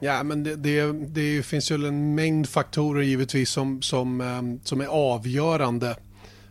Ja, 0.00 0.22
men 0.22 0.42
det, 0.42 0.56
det, 0.56 0.92
det, 0.92 1.42
finns 1.42 1.70
ju 1.70 1.86
en 1.86 2.14
mängd 2.14 2.48
faktorer 2.48 3.02
givetvis 3.02 3.50
som, 3.50 3.82
som, 3.82 4.20
ehm, 4.20 4.60
som 4.64 4.80
är 4.80 4.86
avgörande 4.86 5.96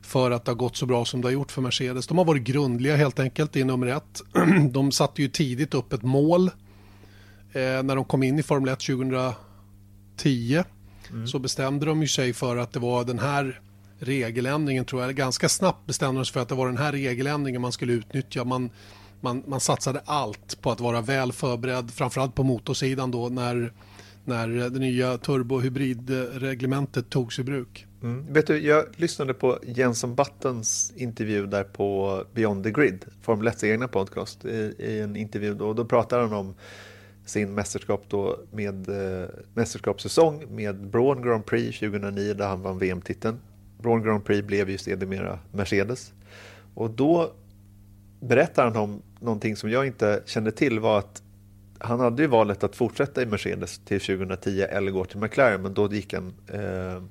för 0.02 0.32
att 0.32 0.46
det 0.46 0.52
har 0.52 0.56
gått 0.56 0.78
så 0.78 0.86
bra 0.86 1.06
som 1.06 1.22
det 1.22 1.28
har 1.28 1.34
gjort 1.34 1.52
för 1.52 1.62
Mercedes. 1.62 2.08
De 2.08 2.18
har 2.18 2.26
varit 2.26 2.44
grundliga 2.44 2.96
helt 2.96 3.20
enkelt, 3.20 3.54
det 3.54 3.62
är 3.62 3.66
nummer 3.66 3.88
ett. 3.88 4.22
De 4.72 4.92
satte 4.92 5.22
ju 5.22 5.28
tidigt 5.28 5.74
upp 5.74 5.94
ett 5.94 6.04
mål 6.04 6.48
eh, 7.54 7.84
när 7.84 7.96
de 7.96 8.06
kom 8.06 8.24
in 8.24 8.40
i 8.40 8.44
Formel 8.44 8.74
1 8.74 8.80
2010 8.80 10.64
mm. 11.10 11.28
så 11.28 11.40
bestämde 11.40 11.86
de 11.86 12.02
ju 12.02 12.08
sig 12.08 12.34
för 12.34 12.58
att 12.58 12.74
det 12.74 12.80
var 12.80 13.04
den 13.04 13.20
här 13.20 13.62
regeländringen 14.00 14.86
tror 14.86 15.02
jag, 15.02 15.16
ganska 15.16 15.50
snabbt 15.50 15.86
bestämde 15.88 16.20
de 16.20 16.26
sig 16.26 16.34
för 16.34 16.40
att 16.40 16.50
det 16.50 16.56
var 16.56 16.68
den 16.68 16.78
här 16.78 16.92
regeländringen 16.92 17.62
man 17.62 17.72
skulle 17.72 17.94
utnyttja. 17.94 18.44
Man, 18.44 18.70
man, 19.26 19.44
man 19.48 19.60
satsade 19.60 20.02
allt 20.06 20.62
på 20.62 20.72
att 20.72 20.80
vara 20.80 21.02
väl 21.02 21.32
förberedd, 21.32 21.92
framförallt 21.92 22.36
på 22.36 22.44
motorsidan 22.44 23.12
då 23.12 23.30
när, 23.30 23.74
när 24.26 24.48
det 24.48 24.80
nya 24.80 25.18
turbohybridreglementet 25.18 27.10
togs 27.10 27.40
i 27.40 27.44
bruk. 27.44 27.86
Mm. 28.04 28.34
Vet 28.34 28.48
du, 28.48 28.58
jag 28.58 28.86
lyssnade 28.96 29.34
på 29.34 29.60
Jenson 29.64 30.16
Buttons 30.16 30.94
intervju 30.96 31.48
där 31.48 31.64
på 31.64 32.24
Beyond 32.34 32.64
the 32.64 32.72
Grid, 32.72 33.06
Formel 33.22 33.48
1 33.48 33.64
egna 33.64 33.88
podcast, 33.88 34.46
i, 34.46 34.76
i, 34.80 35.00
en 35.00 35.16
intervju 35.16 35.54
då, 35.54 35.68
och 35.68 35.76
då 35.76 35.86
pratar 35.86 36.20
han 36.20 36.34
om 36.34 36.56
sin 37.26 37.54
mästerskap 37.54 38.06
då 38.08 38.40
med 38.52 38.90
eh, 38.90 39.30
mästerskapssäsong 39.54 40.56
med 40.56 40.88
Braun 40.88 41.22
Grand 41.22 41.46
Prix 41.46 41.80
2009 41.80 42.34
där 42.34 42.48
han 42.48 42.62
vann 42.62 42.80
VM-titeln. 42.80 43.40
Braun 43.82 44.04
Grand 44.04 44.26
Prix 44.26 44.48
blev 44.48 44.70
ju 44.70 44.78
sedermera 44.78 45.40
Mercedes. 45.52 46.14
Och 46.74 46.90
då 46.90 47.32
berättar 48.28 48.64
han 48.64 48.76
om 48.76 49.02
någonting 49.20 49.56
som 49.56 49.70
jag 49.70 49.88
inte 49.88 50.24
kände 50.26 50.52
till 50.52 50.80
var 50.80 51.00
att 51.00 51.22
han 51.80 52.00
hade 52.00 52.22
ju 52.22 52.28
valet 52.28 52.64
att 52.64 52.76
fortsätta 52.76 53.22
i 53.22 53.26
Mercedes 53.26 53.80
till 53.86 54.00
2010 54.00 54.62
eller 54.62 54.92
gå 54.92 55.06
till 55.06 55.20
McLaren 55.20 55.62
men 55.62 55.74
då 55.74 55.94
gick 55.94 56.14
han 56.14 56.34
eh, 56.48 57.04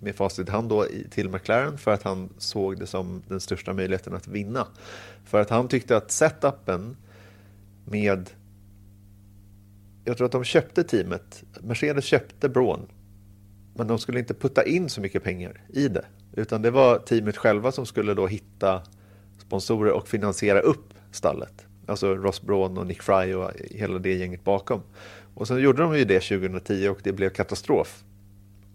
med 0.00 0.14
facit 0.14 0.48
hand 0.48 0.68
då 0.68 0.86
till 1.10 1.28
McLaren 1.28 1.78
för 1.78 1.90
att 1.90 2.02
han 2.02 2.28
såg 2.38 2.78
det 2.78 2.86
som 2.86 3.22
den 3.28 3.40
största 3.40 3.72
möjligheten 3.72 4.14
att 4.14 4.28
vinna. 4.28 4.66
För 5.24 5.40
att 5.40 5.50
han 5.50 5.68
tyckte 5.68 5.96
att 5.96 6.10
setupen 6.10 6.96
med 7.84 8.30
jag 10.04 10.16
tror 10.16 10.26
att 10.26 10.32
de 10.32 10.44
köpte 10.44 10.84
teamet. 10.84 11.44
Mercedes 11.60 12.04
köpte 12.04 12.48
Braun. 12.48 12.86
Men 13.74 13.86
de 13.86 13.98
skulle 13.98 14.18
inte 14.18 14.34
putta 14.34 14.64
in 14.64 14.88
så 14.88 15.00
mycket 15.00 15.22
pengar 15.22 15.60
i 15.68 15.88
det. 15.88 16.04
Utan 16.32 16.62
det 16.62 16.70
var 16.70 16.98
teamet 16.98 17.36
själva 17.36 17.72
som 17.72 17.86
skulle 17.86 18.14
då 18.14 18.26
hitta 18.26 18.82
sponsorer 19.38 19.92
och 19.92 20.08
finansiera 20.08 20.60
upp 20.60 20.94
stallet. 21.10 21.66
Alltså 21.86 22.14
Ross 22.14 22.42
Braun 22.42 22.78
och 22.78 22.86
Nick 22.86 23.02
Fry 23.02 23.34
och 23.34 23.50
hela 23.70 23.98
det 23.98 24.14
gänget 24.14 24.44
bakom. 24.44 24.82
Och 25.34 25.48
sen 25.48 25.58
gjorde 25.58 25.82
de 25.82 25.98
ju 25.98 26.04
det 26.04 26.20
2010 26.20 26.88
och 26.88 26.98
det 27.02 27.12
blev 27.12 27.30
katastrof. 27.30 28.04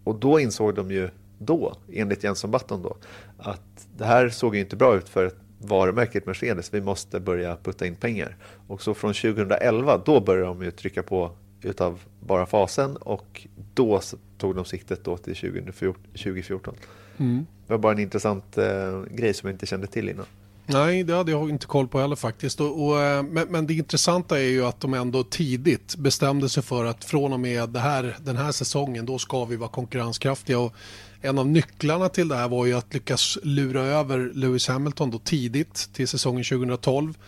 Och 0.04 0.14
då 0.14 0.40
insåg 0.40 0.74
de 0.74 0.90
ju 0.90 1.08
då, 1.38 1.76
enligt 1.92 2.24
Jenson 2.24 2.50
Button 2.50 2.82
då, 2.82 2.96
att 3.38 3.88
det 3.96 4.04
här 4.04 4.28
såg 4.28 4.54
ju 4.54 4.60
inte 4.60 4.76
bra 4.76 4.96
ut 4.96 5.08
för 5.08 5.32
varumärket 5.58 6.26
Mercedes. 6.26 6.74
Vi 6.74 6.80
måste 6.80 7.20
börja 7.20 7.56
putta 7.56 7.86
in 7.86 7.96
pengar. 7.96 8.36
Och 8.66 8.82
så 8.82 8.94
från 8.94 9.14
2011, 9.14 10.02
då 10.06 10.20
började 10.20 10.46
de 10.46 10.62
ju 10.62 10.70
trycka 10.70 11.02
på 11.02 11.30
utav 11.62 12.00
bara 12.20 12.46
fasen 12.46 12.96
och 12.96 13.46
då 13.74 14.00
tog 14.38 14.54
de 14.54 14.64
siktet 14.64 15.04
då 15.04 15.16
till 15.16 15.36
2014. 15.36 16.74
Mm. 17.16 17.46
Det 17.66 17.72
var 17.72 17.78
bara 17.78 17.92
en 17.92 17.98
intressant 17.98 18.58
eh, 18.58 19.02
grej 19.10 19.34
som 19.34 19.48
jag 19.48 19.54
inte 19.54 19.66
kände 19.66 19.86
till 19.86 20.08
innan. 20.08 20.26
Nej, 20.66 21.02
det 21.04 21.14
hade 21.14 21.30
jag 21.30 21.50
inte 21.50 21.66
koll 21.66 21.88
på 21.88 22.00
heller 22.00 22.16
faktiskt. 22.16 22.60
Och, 22.60 22.86
och, 22.86 23.00
eh, 23.02 23.22
men, 23.22 23.48
men, 23.48 23.66
det 23.66 23.74
intressanta 23.74 24.40
är 24.40 24.48
ju 24.48 24.66
att 24.66 24.80
de 24.80 24.94
ändå 24.94 25.24
tidigt 25.24 25.96
bestämde 25.96 26.48
sig 26.48 26.62
för 26.62 26.84
att 26.84 27.04
från 27.04 27.32
och 27.32 27.40
med 27.40 27.68
det 27.68 27.80
här, 27.80 28.16
den 28.20 28.36
här 28.36 28.52
säsongen 28.52 29.06
då 29.06 29.18
ska 29.18 29.44
vi 29.44 29.56
vara 29.56 29.70
konkurrenskraftiga. 29.70 30.58
Och 30.58 30.74
en 31.20 31.38
av 31.38 31.48
nycklarna 31.48 32.08
till 32.08 32.28
det 32.28 32.36
här 32.36 32.48
var 32.48 32.66
ju 32.66 32.74
att 32.74 32.94
lyckas 32.94 33.38
lura 33.42 33.82
över 33.82 34.30
Lewis 34.34 34.68
Hamilton 34.68 35.10
då 35.10 35.18
tidigt 35.18 35.90
till 35.92 36.08
säsongen 36.08 36.44
2012. 36.44 37.18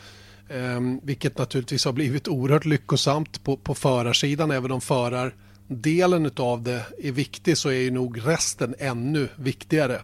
Eh, 0.48 0.80
vilket 1.02 1.38
naturligtvis 1.38 1.84
har 1.84 1.92
blivit 1.92 2.28
oerhört 2.28 2.64
lyckosamt 2.64 3.44
på, 3.44 3.56
på 3.56 3.74
förarsidan. 3.74 4.50
Även 4.50 4.72
om 4.72 4.80
förardelen 4.80 6.30
av 6.36 6.62
det 6.62 6.82
är 7.02 7.12
viktig 7.12 7.56
så 7.56 7.68
är 7.68 7.80
ju 7.80 7.90
nog 7.90 8.26
resten 8.26 8.74
ännu 8.78 9.28
viktigare. 9.36 10.00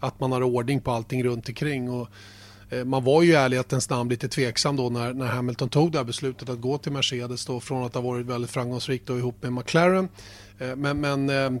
Att 0.00 0.20
man 0.20 0.32
har 0.32 0.42
ordning 0.42 0.80
på 0.80 0.90
allting 0.90 1.24
runt 1.24 1.48
omkring. 1.48 1.90
Och, 1.90 2.08
Eh, 2.70 2.84
man 2.84 3.04
var 3.04 3.22
ju 3.22 3.30
i 3.30 3.34
ärlighetens 3.34 3.90
namn 3.90 4.10
lite 4.10 4.28
tveksam 4.28 4.76
då 4.76 4.90
när, 4.90 5.14
när 5.14 5.26
Hamilton 5.26 5.68
tog 5.68 5.92
det 5.92 5.98
här 5.98 6.04
beslutet 6.04 6.48
att 6.48 6.60
gå 6.60 6.78
till 6.78 6.92
Mercedes 6.92 7.46
då 7.46 7.60
från 7.60 7.84
att 7.84 7.94
ha 7.94 8.00
varit 8.00 8.26
väldigt 8.26 8.50
framgångsrik 8.50 9.02
då 9.06 9.18
ihop 9.18 9.42
med 9.42 9.52
McLaren. 9.52 10.08
Eh, 10.58 10.76
men, 10.76 11.00
men 11.00 11.30
eh, 11.30 11.60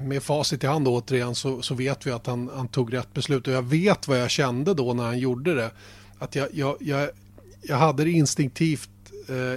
med 0.00 0.22
facit 0.22 0.64
i 0.64 0.66
hand 0.66 0.88
återigen 0.88 1.34
så, 1.34 1.62
så 1.62 1.74
vet 1.74 2.06
vi 2.06 2.10
att 2.10 2.26
han, 2.26 2.50
han, 2.54 2.68
tog 2.68 2.94
rätt 2.94 3.12
beslut 3.12 3.46
och 3.48 3.52
jag 3.52 3.62
vet 3.62 4.08
vad 4.08 4.20
jag 4.20 4.30
kände 4.30 4.74
då 4.74 4.94
när 4.94 5.04
han 5.04 5.18
gjorde 5.18 5.54
det. 5.54 5.70
Att 6.18 6.34
jag, 6.34 6.48
jag, 6.52 6.76
jag, 6.80 7.08
jag 7.62 7.76
hade 7.76 8.04
det 8.04 8.10
instinktivt 8.10 8.90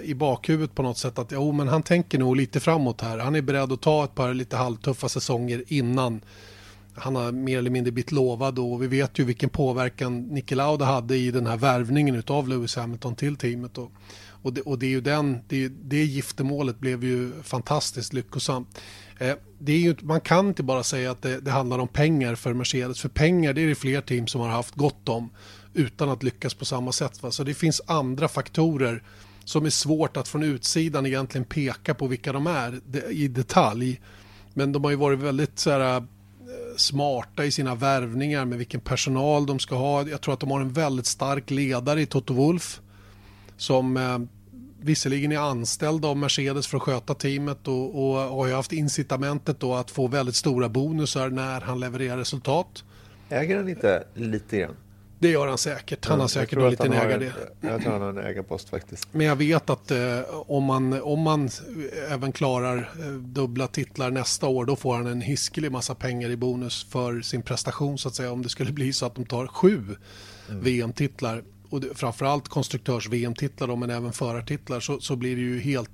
i 0.03 0.13
bakhuvudet 0.13 0.75
på 0.75 0.83
något 0.83 0.97
sätt 0.97 1.19
att 1.19 1.31
jo, 1.31 1.51
men 1.51 1.67
han 1.67 1.83
tänker 1.83 2.19
nog 2.19 2.35
lite 2.35 2.59
framåt 2.59 3.01
här. 3.01 3.17
Han 3.17 3.35
är 3.35 3.41
beredd 3.41 3.71
att 3.71 3.81
ta 3.81 4.03
ett 4.03 4.15
par 4.15 4.33
lite 4.33 4.55
halvtuffa 4.57 5.09
säsonger 5.09 5.63
innan 5.67 6.21
han 6.97 7.15
har 7.15 7.31
mer 7.31 7.57
eller 7.57 7.69
mindre 7.69 7.91
blivit 7.91 8.11
lovad 8.11 8.59
och 8.59 8.83
vi 8.83 8.87
vet 8.87 9.19
ju 9.19 9.23
vilken 9.23 9.49
påverkan 9.49 10.21
Niki 10.21 10.55
Lauda 10.55 10.85
hade 10.85 11.17
i 11.17 11.31
den 11.31 11.47
här 11.47 11.57
värvningen 11.57 12.23
av 12.27 12.47
Lewis 12.47 12.75
Hamilton 12.75 13.15
till 13.15 13.35
teamet. 13.35 13.77
Och, 13.77 13.91
och, 14.41 14.53
det, 14.53 14.61
och 14.61 14.79
det 14.79 14.85
är 14.85 14.89
ju 14.89 15.01
den, 15.01 15.39
det, 15.47 15.67
det 15.67 16.03
giftermålet 16.03 16.79
blev 16.79 17.03
ju 17.03 17.31
fantastiskt 17.43 18.13
lyckosamt. 18.13 18.81
Eh, 19.17 19.35
det 19.59 19.71
är 19.71 19.79
ju, 19.79 19.95
man 20.01 20.21
kan 20.21 20.47
inte 20.47 20.63
bara 20.63 20.83
säga 20.83 21.11
att 21.11 21.21
det, 21.21 21.39
det, 21.39 21.51
handlar 21.51 21.79
om 21.79 21.87
pengar 21.87 22.35
för 22.35 22.53
Mercedes, 22.53 23.01
för 23.01 23.09
pengar 23.09 23.53
det 23.53 23.61
är 23.61 23.67
det 23.67 23.75
fler 23.75 24.01
team 24.01 24.27
som 24.27 24.41
har 24.41 24.49
haft 24.49 24.75
gott 24.75 25.09
om 25.09 25.29
utan 25.73 26.09
att 26.09 26.23
lyckas 26.23 26.53
på 26.53 26.65
samma 26.65 26.91
sätt. 26.91 27.23
Va? 27.23 27.31
Så 27.31 27.43
det 27.43 27.53
finns 27.53 27.81
andra 27.85 28.27
faktorer 28.27 29.03
som 29.43 29.65
är 29.65 29.69
svårt 29.69 30.17
att 30.17 30.27
från 30.27 30.43
utsidan 30.43 31.05
egentligen 31.05 31.45
peka 31.45 31.93
på 31.93 32.07
vilka 32.07 32.33
de 32.33 32.47
är 32.47 32.81
i 33.11 33.27
detalj. 33.27 34.01
Men 34.53 34.71
de 34.71 34.83
har 34.83 34.91
ju 34.91 34.97
varit 34.97 35.19
väldigt 35.19 35.59
så 35.59 35.69
här, 35.69 36.03
smarta 36.77 37.45
i 37.45 37.51
sina 37.51 37.75
värvningar 37.75 38.45
med 38.45 38.57
vilken 38.57 38.81
personal 38.81 39.45
de 39.45 39.59
ska 39.59 39.75
ha. 39.75 40.07
Jag 40.07 40.21
tror 40.21 40.33
att 40.33 40.39
de 40.39 40.51
har 40.51 40.61
en 40.61 40.73
väldigt 40.73 41.05
stark 41.05 41.51
ledare 41.51 42.01
i 42.01 42.05
Toto 42.05 42.33
Wolf 42.33 42.81
som 43.57 43.97
eh, 43.97 44.19
visserligen 44.81 45.31
är 45.31 45.37
anställd 45.37 46.05
av 46.05 46.17
Mercedes 46.17 46.67
för 46.67 46.77
att 46.77 46.83
sköta 46.83 47.13
teamet 47.13 47.67
och, 47.67 48.09
och 48.09 48.15
har 48.15 48.47
ju 48.47 48.53
haft 48.53 48.73
incitamentet 48.73 49.59
då 49.59 49.75
att 49.75 49.91
få 49.91 50.07
väldigt 50.07 50.35
stora 50.35 50.69
bonusar 50.69 51.29
när 51.29 51.61
han 51.61 51.79
levererar 51.79 52.17
resultat. 52.17 52.83
Äger 53.29 53.57
han 53.57 53.69
inte 53.69 54.03
lite 54.13 54.57
grann? 54.59 54.75
Det 55.19 55.29
gör 55.29 55.47
han 55.47 55.57
säkert. 55.57 56.05
Han 56.05 56.19
har 56.19 56.27
säkert 56.27 56.59
en 56.59 56.69
liten 56.69 56.93
ägare. 56.93 57.31
Jag 57.61 57.81
tror 57.81 57.91
han 57.91 58.01
har 58.01 58.09
en 58.09 58.17
ägarpost 58.17 58.69
faktiskt. 58.69 59.07
Men 59.11 59.25
jag 59.25 59.35
vet 59.35 59.69
att 59.69 59.91
eh, 59.91 60.21
om, 60.29 60.63
man, 60.63 61.01
om 61.01 61.21
man 61.21 61.49
även 62.09 62.31
klarar 62.31 62.91
eh, 62.99 63.11
dubbla 63.11 63.67
titlar 63.67 64.11
nästa 64.11 64.47
år 64.47 64.65
då 64.65 64.75
får 64.75 64.95
han 64.95 65.07
en 65.07 65.21
hiskelig 65.21 65.71
massa 65.71 65.95
pengar 65.95 66.29
i 66.29 66.37
bonus 66.37 66.83
för 66.89 67.21
sin 67.21 67.41
prestation 67.41 67.97
så 67.97 68.07
att 68.07 68.15
säga. 68.15 68.31
Om 68.31 68.41
det 68.41 68.49
skulle 68.49 68.71
bli 68.71 68.93
så 68.93 69.05
att 69.05 69.15
de 69.15 69.25
tar 69.25 69.47
sju 69.47 69.83
mm. 70.49 70.63
VM-titlar 70.63 71.43
och 71.69 71.81
det, 71.81 71.95
framförallt 71.95 72.47
konstruktörs-VM-titlar 72.47 73.75
men 73.75 73.89
även 73.89 74.13
förartitlar 74.13 74.79
så, 74.79 74.99
så 74.99 75.15
blir 75.15 75.35
det 75.35 75.41
ju 75.41 75.59
helt 75.59 75.89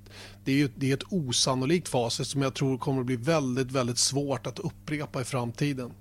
det 0.45 0.51
är, 0.51 0.55
ju, 0.55 0.69
det 0.75 0.89
är 0.89 0.93
ett 0.93 1.03
osannolikt 1.09 1.87
facit 1.87 2.27
som 2.27 2.41
jag 2.41 2.53
tror 2.53 2.77
kommer 2.77 2.99
att 2.99 3.05
bli 3.05 3.15
väldigt, 3.15 3.71
väldigt 3.71 3.97
svårt 3.97 4.47
att 4.47 4.59
upprepa 4.59 5.21
i 5.21 5.23
framtiden. 5.23 5.91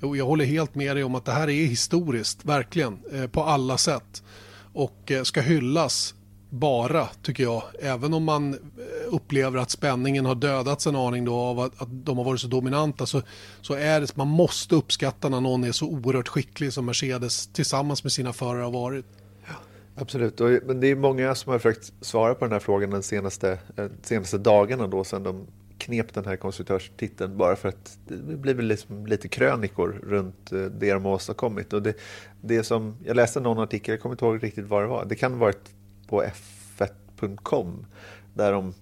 Jag 0.00 0.26
håller 0.26 0.44
helt 0.44 0.74
med 0.74 0.96
dig 0.96 1.04
om 1.04 1.14
att 1.14 1.24
det 1.24 1.32
här 1.32 1.48
är 1.48 1.66
historiskt, 1.66 2.44
verkligen, 2.44 2.98
eh, 3.12 3.26
på 3.26 3.42
alla 3.42 3.78
sätt. 3.78 4.22
Och 4.72 5.10
eh, 5.10 5.22
ska 5.22 5.40
hyllas 5.40 6.14
bara, 6.50 7.06
tycker 7.22 7.42
jag. 7.42 7.62
Även 7.80 8.14
om 8.14 8.24
man 8.24 8.54
eh, 8.54 8.58
upplever 9.14 9.58
att 9.58 9.70
spänningen 9.70 10.26
har 10.26 10.34
dödats 10.34 10.86
en 10.86 10.96
aning 10.96 11.24
då 11.24 11.34
av 11.34 11.60
att, 11.60 11.82
att 11.82 11.88
de 11.90 12.18
har 12.18 12.24
varit 12.24 12.40
så 12.40 12.48
dominanta 12.48 13.06
så, 13.06 13.22
så 13.60 13.74
är 13.74 14.00
det, 14.00 14.16
man 14.16 14.28
måste 14.28 14.74
uppskatta 14.74 15.28
när 15.28 15.40
någon 15.40 15.64
är 15.64 15.72
så 15.72 15.86
oerhört 15.86 16.28
skicklig 16.28 16.72
som 16.72 16.86
Mercedes 16.86 17.46
tillsammans 17.46 18.04
med 18.04 18.12
sina 18.12 18.32
förare 18.32 18.62
har 18.62 18.70
varit. 18.70 19.06
Absolut, 19.94 20.40
och, 20.40 20.50
men 20.66 20.80
det 20.80 20.86
är 20.86 20.96
många 20.96 21.34
som 21.34 21.52
har 21.52 21.58
försökt 21.58 21.92
svara 22.00 22.34
på 22.34 22.44
den 22.44 22.52
här 22.52 22.60
frågan 22.60 22.90
de 22.90 23.02
senaste, 23.02 23.58
senaste 24.02 24.38
dagarna 24.38 24.86
då 24.86 25.04
sedan 25.04 25.22
de 25.22 25.46
knep 25.80 26.14
den 26.14 26.24
här 26.24 26.36
konstruktörstiteln 26.36 27.36
bara 27.36 27.56
för 27.56 27.68
att 27.68 27.98
det 28.06 28.36
blir 28.36 28.54
väl 28.54 28.66
liksom 28.66 29.06
lite 29.06 29.28
krönikor 29.28 30.00
runt 30.02 30.52
eh, 30.52 30.58
det 30.58 30.92
de 30.92 31.04
har 31.04 31.12
åstadkommit. 31.12 31.72
Och 31.72 31.82
det, 31.82 31.94
det 32.40 32.64
som, 32.64 32.96
jag 33.04 33.16
läste 33.16 33.40
någon 33.40 33.58
artikel, 33.58 33.92
jag 33.92 34.02
kommer 34.02 34.14
inte 34.14 34.24
ihåg 34.24 34.44
riktigt 34.44 34.66
vad 34.66 34.82
det 34.82 34.86
var, 34.86 35.04
det 35.04 35.14
kan 35.14 35.32
ha 35.32 35.38
varit 35.38 35.70
på 36.08 36.22
f1.com 36.22 37.86
där 38.34 38.52
de 38.52 38.74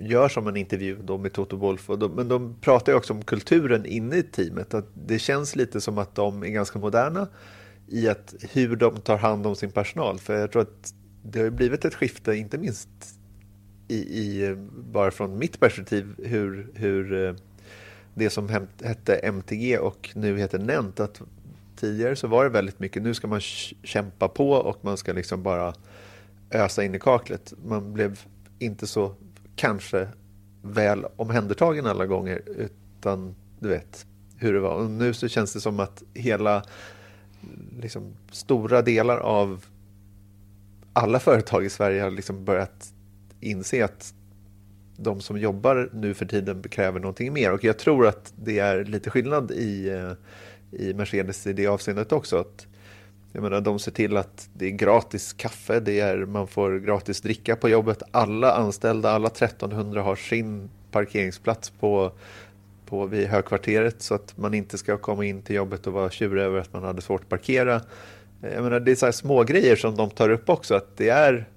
gör 0.00 0.28
som 0.28 0.46
en 0.46 0.56
intervju 0.56 0.96
då 1.02 1.18
med 1.18 1.32
Toto 1.32 1.56
Wolff. 1.56 1.90
Och 1.90 1.98
de, 1.98 2.12
men 2.12 2.28
de 2.28 2.56
pratar 2.60 2.92
ju 2.92 2.98
också 2.98 3.12
om 3.12 3.22
kulturen 3.22 3.86
inne 3.86 4.16
i 4.16 4.22
teamet. 4.22 4.74
Att 4.74 4.88
det 4.94 5.18
känns 5.18 5.56
lite 5.56 5.80
som 5.80 5.98
att 5.98 6.14
de 6.14 6.42
är 6.42 6.48
ganska 6.48 6.78
moderna 6.78 7.28
i 7.88 8.08
att 8.08 8.34
hur 8.52 8.76
de 8.76 8.96
tar 8.96 9.16
hand 9.16 9.46
om 9.46 9.56
sin 9.56 9.70
personal. 9.70 10.18
För 10.18 10.38
jag 10.38 10.52
tror 10.52 10.62
att 10.62 10.94
det 11.22 11.40
har 11.40 11.50
blivit 11.50 11.84
ett 11.84 11.94
skifte, 11.94 12.34
inte 12.34 12.58
minst 12.58 12.88
i, 13.88 13.96
i, 13.96 14.56
bara 14.92 15.10
från 15.10 15.38
mitt 15.38 15.60
perspektiv, 15.60 16.14
hur, 16.18 16.70
hur 16.74 17.26
eh, 17.26 17.34
det 18.14 18.30
som 18.30 18.68
hette 18.82 19.16
MTG 19.16 19.78
och 19.78 20.10
nu 20.14 20.38
heter 20.38 20.58
NENT, 20.58 21.00
att 21.00 21.22
tidigare 21.76 22.16
så 22.16 22.26
var 22.26 22.44
det 22.44 22.50
väldigt 22.50 22.80
mycket, 22.80 23.02
nu 23.02 23.14
ska 23.14 23.26
man 23.26 23.40
kämpa 23.82 24.28
på 24.28 24.50
och 24.50 24.84
man 24.84 24.96
ska 24.96 25.12
liksom 25.12 25.42
bara 25.42 25.74
ösa 26.50 26.84
in 26.84 26.94
i 26.94 26.98
kaklet. 26.98 27.54
Man 27.64 27.92
blev 27.92 28.20
inte 28.58 28.86
så 28.86 29.14
kanske 29.56 30.08
väl 30.62 31.06
omhändertagen 31.16 31.86
alla 31.86 32.06
gånger, 32.06 32.42
utan 32.46 33.34
du 33.58 33.68
vet 33.68 34.06
hur 34.36 34.52
det 34.52 34.60
var. 34.60 34.74
Och 34.74 34.90
nu 34.90 35.14
så 35.14 35.28
känns 35.28 35.52
det 35.52 35.60
som 35.60 35.80
att 35.80 36.02
hela, 36.14 36.62
liksom, 37.80 38.16
stora 38.30 38.82
delar 38.82 39.18
av 39.18 39.64
alla 40.92 41.20
företag 41.20 41.64
i 41.64 41.70
Sverige 41.70 42.02
har 42.02 42.10
liksom 42.10 42.44
börjat 42.44 42.93
inse 43.44 43.84
att 43.84 44.14
de 44.96 45.20
som 45.20 45.38
jobbar 45.38 45.90
nu 45.92 46.14
för 46.14 46.26
tiden 46.26 46.62
kräver 46.62 47.00
någonting 47.00 47.32
mer. 47.32 47.52
Och 47.52 47.64
jag 47.64 47.78
tror 47.78 48.06
att 48.06 48.32
det 48.36 48.58
är 48.58 48.84
lite 48.84 49.10
skillnad 49.10 49.50
i, 49.50 49.88
eh, 49.88 50.12
i 50.80 50.94
Mercedes 50.94 51.46
i 51.46 51.52
det 51.52 51.66
avseendet 51.66 52.12
också. 52.12 52.36
Att, 52.36 52.66
jag 53.32 53.42
menar, 53.42 53.60
de 53.60 53.78
ser 53.78 53.90
till 53.90 54.16
att 54.16 54.48
det 54.52 54.66
är 54.66 54.70
gratis 54.70 55.32
kaffe, 55.32 55.80
det 55.80 56.00
är, 56.00 56.16
man 56.16 56.46
får 56.46 56.78
gratis 56.78 57.20
dricka 57.20 57.56
på 57.56 57.68
jobbet. 57.68 58.02
Alla 58.10 58.52
anställda, 58.52 59.10
alla 59.10 59.28
1300 59.28 60.02
har 60.02 60.16
sin 60.16 60.70
parkeringsplats 60.90 61.70
på, 61.70 62.12
på 62.86 63.06
vid 63.06 63.28
högkvarteret 63.28 64.02
så 64.02 64.14
att 64.14 64.38
man 64.38 64.54
inte 64.54 64.78
ska 64.78 64.96
komma 64.96 65.24
in 65.24 65.42
till 65.42 65.56
jobbet 65.56 65.86
och 65.86 65.92
vara 65.92 66.10
tjurig 66.10 66.42
över 66.42 66.60
att 66.60 66.72
man 66.72 66.84
hade 66.84 67.02
svårt 67.02 67.20
att 67.20 67.28
parkera. 67.28 67.80
Jag 68.40 68.62
menar, 68.62 68.80
det 68.80 68.90
är 68.90 68.94
så 68.94 69.06
här 69.06 69.12
små 69.12 69.42
grejer 69.42 69.76
som 69.76 69.96
de 69.96 70.10
tar 70.10 70.30
upp 70.30 70.48
också, 70.48 70.74
att 70.74 70.96
det 70.96 71.08
är 71.08 71.48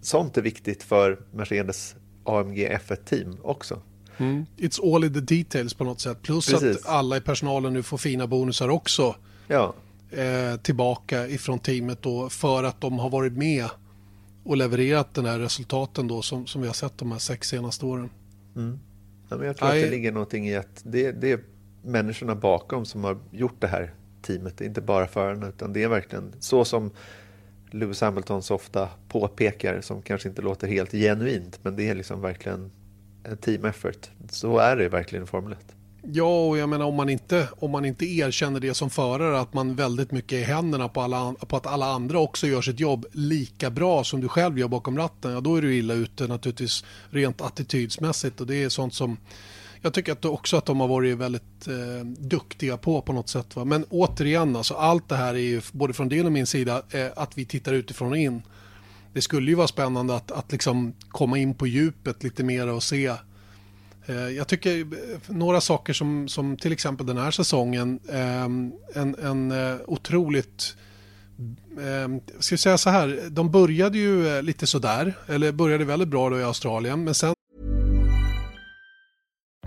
sånt 0.00 0.36
är 0.36 0.42
viktigt 0.42 0.82
för 0.82 1.18
Mercedes 1.32 1.96
AMG 2.24 2.68
F1-team 2.68 3.36
också. 3.42 3.82
Mm. 4.16 4.46
It's 4.56 4.94
all 4.94 5.04
in 5.04 5.14
the 5.14 5.34
details 5.34 5.74
på 5.74 5.84
något 5.84 6.00
sätt. 6.00 6.22
Plus 6.22 6.50
Precis. 6.50 6.76
att 6.76 6.86
alla 6.86 7.16
i 7.16 7.20
personalen 7.20 7.72
nu 7.72 7.82
får 7.82 7.98
fina 7.98 8.26
bonusar 8.26 8.68
också. 8.68 9.16
Ja. 9.46 9.74
Eh, 10.10 10.60
tillbaka 10.60 11.28
ifrån 11.28 11.58
teamet 11.58 12.02
då 12.02 12.28
för 12.28 12.64
att 12.64 12.80
de 12.80 12.98
har 12.98 13.10
varit 13.10 13.32
med 13.32 13.68
och 14.44 14.56
levererat 14.56 15.14
den 15.14 15.24
här 15.24 15.38
resultaten 15.38 16.08
då 16.08 16.22
som, 16.22 16.46
som 16.46 16.60
vi 16.60 16.66
har 16.66 16.74
sett 16.74 16.98
de 16.98 17.12
här 17.12 17.18
sex 17.18 17.48
senaste 17.48 17.86
åren. 17.86 18.10
Mm. 18.56 18.78
Ja, 19.28 19.36
men 19.36 19.46
jag 19.46 19.56
tror 19.56 19.68
Aj. 19.68 19.78
att 19.78 19.90
det 19.90 19.96
ligger 19.96 20.12
någonting 20.12 20.48
i 20.48 20.56
att 20.56 20.82
det, 20.82 21.12
det 21.12 21.32
är 21.32 21.40
människorna 21.82 22.34
bakom 22.34 22.84
som 22.84 23.04
har 23.04 23.18
gjort 23.30 23.60
det 23.60 23.66
här 23.66 23.94
teamet. 24.22 24.60
Inte 24.60 24.80
bara 24.80 25.06
förarna 25.06 25.48
utan 25.48 25.72
det 25.72 25.82
är 25.82 25.88
verkligen 25.88 26.34
så 26.40 26.64
som 26.64 26.90
Lewis 27.70 28.00
Hamilton 28.00 28.42
så 28.42 28.54
ofta 28.54 28.88
påpekar 29.08 29.80
som 29.80 30.02
kanske 30.02 30.28
inte 30.28 30.42
låter 30.42 30.68
helt 30.68 30.92
genuint 30.92 31.58
men 31.62 31.76
det 31.76 31.88
är 31.88 31.94
liksom 31.94 32.20
verkligen 32.20 32.70
en 33.24 33.36
team 33.36 33.64
effort. 33.64 34.10
Så 34.30 34.58
är 34.58 34.76
det 34.76 34.88
verkligen 34.88 35.24
i 35.24 35.26
Formel 35.26 35.52
1. 35.52 35.58
Ja, 36.02 36.46
och 36.46 36.58
jag 36.58 36.68
menar 36.68 36.86
om 36.86 36.94
man, 36.94 37.08
inte, 37.08 37.48
om 37.58 37.70
man 37.70 37.84
inte 37.84 38.06
erkänner 38.06 38.60
det 38.60 38.74
som 38.74 38.90
förare 38.90 39.40
att 39.40 39.54
man 39.54 39.74
väldigt 39.74 40.10
mycket 40.10 40.32
är 40.32 40.40
i 40.40 40.42
händerna 40.42 40.88
på, 40.88 41.00
alla, 41.00 41.32
på 41.32 41.56
att 41.56 41.66
alla 41.66 41.86
andra 41.86 42.18
också 42.18 42.46
gör 42.46 42.62
sitt 42.62 42.80
jobb 42.80 43.06
lika 43.12 43.70
bra 43.70 44.04
som 44.04 44.20
du 44.20 44.28
själv 44.28 44.58
gör 44.58 44.68
bakom 44.68 44.98
ratten, 44.98 45.32
ja 45.32 45.40
då 45.40 45.56
är 45.56 45.62
du 45.62 45.76
illa 45.76 45.94
ute 45.94 46.26
naturligtvis 46.26 46.84
rent 47.10 47.40
attitydsmässigt 47.40 48.40
och 48.40 48.46
det 48.46 48.64
är 48.64 48.68
sånt 48.68 48.94
som 48.94 49.16
jag 49.82 49.94
tycker 49.94 50.12
att 50.12 50.24
också 50.24 50.56
att 50.56 50.66
de 50.66 50.80
har 50.80 50.88
varit 50.88 51.18
väldigt 51.18 51.68
eh, 51.68 52.06
duktiga 52.18 52.76
på 52.76 53.02
på 53.02 53.12
något 53.12 53.28
sätt. 53.28 53.56
Va? 53.56 53.64
Men 53.64 53.84
återigen, 53.84 54.56
alltså, 54.56 54.74
allt 54.74 55.08
det 55.08 55.16
här 55.16 55.34
är 55.34 55.38
ju 55.38 55.60
både 55.72 55.92
från 55.92 56.08
din 56.08 56.26
och 56.26 56.32
min 56.32 56.46
sida 56.46 56.82
eh, 56.90 57.06
att 57.16 57.38
vi 57.38 57.44
tittar 57.44 57.72
utifrån 57.72 58.10
och 58.10 58.18
in. 58.18 58.42
Det 59.12 59.22
skulle 59.22 59.50
ju 59.50 59.54
vara 59.54 59.68
spännande 59.68 60.16
att, 60.16 60.30
att 60.30 60.52
liksom 60.52 60.92
komma 61.08 61.38
in 61.38 61.54
på 61.54 61.66
djupet 61.66 62.22
lite 62.22 62.44
mer 62.44 62.68
och 62.68 62.82
se. 62.82 63.06
Eh, 64.06 64.28
jag 64.28 64.48
tycker 64.48 64.80
eh, 64.80 64.86
några 65.26 65.60
saker 65.60 65.92
som, 65.92 66.28
som 66.28 66.56
till 66.56 66.72
exempel 66.72 67.06
den 67.06 67.18
här 67.18 67.30
säsongen, 67.30 68.00
eh, 68.08 68.44
en, 68.94 69.14
en 69.22 69.50
eh, 69.50 69.76
otroligt 69.86 70.76
ehm, 71.80 72.20
ska 72.38 72.52
jag 72.52 72.60
säga 72.60 72.78
så 72.78 72.90
här, 72.90 73.20
de 73.30 73.50
började 73.50 73.98
ju 73.98 74.28
eh, 74.28 74.42
lite 74.42 74.66
sådär, 74.66 75.14
eller 75.26 75.52
började 75.52 75.84
väldigt 75.84 76.08
bra 76.08 76.30
då 76.30 76.38
i 76.38 76.44
Australien, 76.44 77.04
men 77.04 77.14
sen 77.14 77.34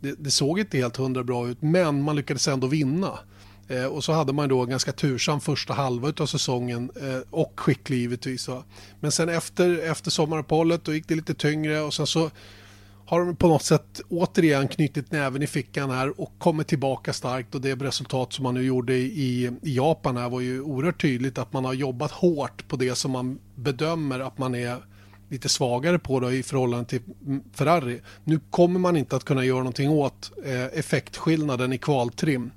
det, 0.00 0.14
det 0.18 0.30
såg 0.30 0.58
inte 0.58 0.78
helt 0.78 0.96
hundra 0.96 1.24
bra 1.24 1.48
ut, 1.48 1.62
men 1.62 2.02
man 2.02 2.16
lyckades 2.16 2.48
ändå 2.48 2.66
vinna. 2.66 3.18
Eh, 3.68 3.84
och 3.84 4.04
så 4.04 4.12
hade 4.12 4.32
man 4.32 4.48
då 4.48 4.62
en 4.62 4.70
ganska 4.70 4.92
tursam 4.92 5.40
första 5.40 5.74
halva 5.74 6.12
av 6.20 6.26
säsongen 6.26 6.90
eh, 7.00 7.20
och 7.30 7.60
skicklig 7.60 7.98
givetvis. 7.98 8.48
Va? 8.48 8.64
Men 9.00 9.12
sen 9.12 9.28
efter, 9.28 9.90
efter 9.90 10.10
sommaruppehållet 10.10 10.84
då 10.84 10.94
gick 10.94 11.08
det 11.08 11.14
lite 11.14 11.34
tyngre 11.34 11.80
och 11.80 11.94
sen 11.94 12.06
så 12.06 12.30
har 13.06 13.20
de 13.20 13.36
på 13.36 13.48
något 13.48 13.62
sätt 13.62 14.00
återigen 14.08 14.68
knutit 14.68 15.12
näven 15.12 15.42
i 15.42 15.46
fickan 15.46 15.90
här 15.90 16.20
och 16.20 16.32
kommit 16.38 16.68
tillbaka 16.68 17.12
starkt 17.12 17.54
och 17.54 17.60
det 17.60 17.74
resultat 17.74 18.32
som 18.32 18.42
man 18.42 18.54
nu 18.54 18.62
gjorde 18.62 18.94
i, 18.94 19.50
i 19.62 19.76
Japan 19.76 20.16
här 20.16 20.28
var 20.28 20.40
ju 20.40 20.60
oerhört 20.60 21.00
tydligt 21.00 21.38
att 21.38 21.52
man 21.52 21.64
har 21.64 21.72
jobbat 21.72 22.10
hårt 22.10 22.68
på 22.68 22.76
det 22.76 22.94
som 22.94 23.10
man 23.10 23.38
bedömer 23.54 24.20
att 24.20 24.38
man 24.38 24.54
är 24.54 24.76
lite 25.28 25.48
svagare 25.48 25.98
på 25.98 26.20
då 26.20 26.32
i 26.32 26.42
förhållande 26.42 26.84
till 26.84 27.00
Ferrari. 27.52 28.00
Nu 28.24 28.40
kommer 28.50 28.80
man 28.80 28.96
inte 28.96 29.16
att 29.16 29.24
kunna 29.24 29.44
göra 29.44 29.58
någonting 29.58 29.90
åt 29.90 30.32
eh, 30.44 30.64
effektskillnaden 30.64 31.72
i 31.72 31.78
kvaltrim 31.78 32.50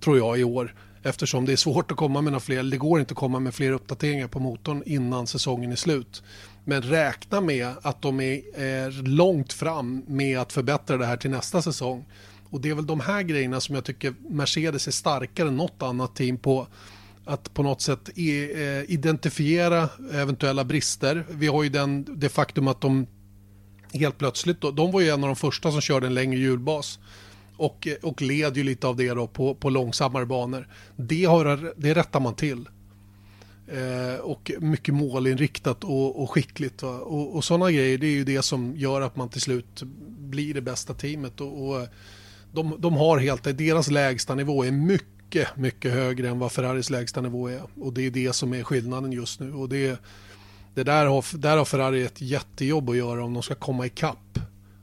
tror 0.00 0.18
jag 0.18 0.38
i 0.38 0.44
år 0.44 0.74
eftersom 1.02 1.44
det 1.46 1.52
är 1.52 1.56
svårt 1.56 1.90
att 1.90 1.96
komma 1.96 2.20
med 2.20 2.32
några 2.32 2.40
fler, 2.40 2.62
det 2.62 2.76
går 2.76 3.00
inte 3.00 3.12
att 3.12 3.18
komma 3.18 3.40
med 3.40 3.54
fler 3.54 3.72
uppdateringar 3.72 4.28
på 4.28 4.38
motorn 4.38 4.82
innan 4.86 5.26
säsongen 5.26 5.72
är 5.72 5.76
slut. 5.76 6.22
Men 6.64 6.82
räkna 6.82 7.40
med 7.40 7.72
att 7.82 8.02
de 8.02 8.20
är 8.20 8.86
eh, 8.86 9.02
långt 9.02 9.52
fram 9.52 10.02
med 10.06 10.38
att 10.38 10.52
förbättra 10.52 10.96
det 10.96 11.06
här 11.06 11.16
till 11.16 11.30
nästa 11.30 11.62
säsong. 11.62 12.04
Och 12.50 12.60
det 12.60 12.70
är 12.70 12.74
väl 12.74 12.86
de 12.86 13.00
här 13.00 13.22
grejerna 13.22 13.60
som 13.60 13.74
jag 13.74 13.84
tycker 13.84 14.14
Mercedes 14.28 14.86
är 14.88 14.92
starkare 14.92 15.48
än 15.48 15.56
något 15.56 15.82
annat 15.82 16.16
team 16.16 16.38
på 16.38 16.66
att 17.30 17.54
på 17.54 17.62
något 17.62 17.80
sätt 17.80 18.08
eh, 18.16 18.90
identifiera 18.90 19.88
eventuella 20.12 20.64
brister. 20.64 21.24
Vi 21.30 21.46
har 21.46 21.62
ju 21.62 21.68
den, 21.68 22.06
det 22.18 22.28
faktum 22.28 22.68
att 22.68 22.80
de 22.80 23.06
helt 23.92 24.18
plötsligt, 24.18 24.60
då, 24.60 24.70
de 24.70 24.92
var 24.92 25.00
ju 25.00 25.08
en 25.08 25.24
av 25.24 25.28
de 25.28 25.36
första 25.36 25.72
som 25.72 25.80
körde 25.80 26.06
en 26.06 26.14
längre 26.14 26.40
hjulbas 26.40 26.98
och, 27.56 27.88
och 28.02 28.22
led 28.22 28.56
ju 28.56 28.62
lite 28.62 28.86
av 28.86 28.96
det 28.96 29.14
då 29.14 29.26
på, 29.26 29.54
på 29.54 29.70
långsammare 29.70 30.26
banor. 30.26 30.68
Det, 30.96 31.24
har, 31.24 31.74
det 31.76 31.94
rättar 31.94 32.20
man 32.20 32.34
till. 32.34 32.68
Eh, 33.68 34.20
och 34.20 34.50
mycket 34.60 34.94
målinriktat 34.94 35.84
och, 35.84 36.22
och 36.22 36.30
skickligt. 36.30 36.82
Va? 36.82 36.98
Och, 36.98 37.36
och 37.36 37.44
sådana 37.44 37.70
grejer, 37.70 37.98
det 37.98 38.06
är 38.06 38.10
ju 38.10 38.24
det 38.24 38.42
som 38.42 38.76
gör 38.76 39.00
att 39.00 39.16
man 39.16 39.28
till 39.28 39.40
slut 39.40 39.82
blir 40.18 40.54
det 40.54 40.60
bästa 40.60 40.94
teamet. 40.94 41.40
Och, 41.40 41.68
och 41.68 41.86
de, 42.52 42.74
de 42.78 42.94
har 42.94 43.18
helt, 43.18 43.58
deras 43.58 43.90
lägsta 43.90 44.34
nivå 44.34 44.64
är 44.64 44.70
mycket 44.70 45.19
mycket, 45.30 45.56
mycket 45.56 45.92
högre 45.92 46.28
än 46.28 46.38
vad 46.38 46.52
Ferraris 46.52 46.90
lägsta 46.90 47.20
nivå 47.20 47.48
är. 47.48 47.62
Och 47.80 47.92
det 47.92 48.06
är 48.06 48.10
det 48.10 48.32
som 48.32 48.54
är 48.54 48.62
skillnaden 48.62 49.12
just 49.12 49.40
nu. 49.40 49.52
Och 49.54 49.68
det, 49.68 50.00
det 50.74 50.82
där, 50.82 51.06
har, 51.06 51.38
där 51.38 51.56
har 51.56 51.64
Ferrari 51.64 52.04
ett 52.04 52.20
jättejobb 52.20 52.90
att 52.90 52.96
göra 52.96 53.24
om 53.24 53.34
de 53.34 53.42
ska 53.42 53.54
komma 53.54 53.86
ikapp 53.86 54.38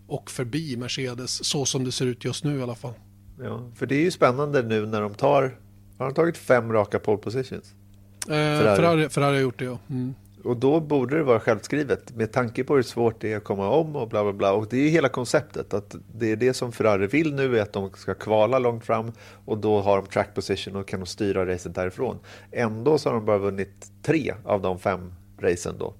och 0.07 0.31
förbi 0.31 0.77
Mercedes 0.77 1.45
så 1.45 1.65
som 1.65 1.83
det 1.83 1.91
ser 1.91 2.05
ut 2.05 2.25
just 2.25 2.43
nu 2.43 2.59
i 2.59 2.63
alla 2.63 2.75
fall. 2.75 2.93
Ja, 3.39 3.71
för 3.75 3.85
det 3.85 3.95
är 3.95 4.01
ju 4.01 4.11
spännande 4.11 4.63
nu 4.63 4.85
när 4.85 5.01
de 5.01 5.13
tar, 5.13 5.59
har 5.97 6.05
de 6.05 6.13
tagit 6.13 6.37
fem 6.37 6.73
raka 6.73 6.99
pole 6.99 7.17
positions? 7.17 7.73
Eh, 8.21 8.27
Ferrari. 8.27 8.75
Ferrari, 8.75 9.09
Ferrari 9.09 9.35
har 9.35 9.41
gjort 9.41 9.59
det 9.59 9.65
ja. 9.65 9.79
Mm. 9.89 10.13
Och 10.47 10.57
då 10.57 10.79
borde 10.79 11.17
det 11.17 11.23
vara 11.23 11.39
självskrivet 11.39 12.15
med 12.15 12.31
tanke 12.31 12.63
på 12.63 12.75
hur 12.75 12.83
svårt 12.83 13.21
det 13.21 13.33
är 13.33 13.37
att 13.37 13.43
komma 13.43 13.69
om 13.69 13.95
och 13.95 14.09
bla 14.09 14.23
bla 14.23 14.33
bla. 14.33 14.53
Och 14.53 14.67
det 14.69 14.77
är 14.77 14.89
hela 14.89 15.09
konceptet 15.09 15.73
att 15.73 15.95
det 16.15 16.31
är 16.31 16.35
det 16.35 16.53
som 16.53 16.71
Ferrari 16.71 17.07
vill 17.07 17.33
nu 17.33 17.57
är 17.57 17.61
att 17.61 17.73
de 17.73 17.91
ska 17.95 18.13
kvala 18.13 18.59
långt 18.59 18.85
fram 18.85 19.11
och 19.45 19.57
då 19.57 19.81
har 19.81 19.97
de 19.97 20.07
track 20.07 20.35
position 20.35 20.75
och 20.75 20.87
kan 20.87 20.99
de 20.99 21.05
styra 21.05 21.45
racet 21.45 21.75
därifrån. 21.75 22.19
Ändå 22.51 22.97
så 22.97 23.09
har 23.09 23.13
de 23.13 23.25
bara 23.25 23.37
vunnit 23.37 23.91
tre 24.03 24.33
av 24.45 24.61
de 24.61 24.79
fem 24.79 25.13
racen 25.39 25.75
då. 25.77 25.93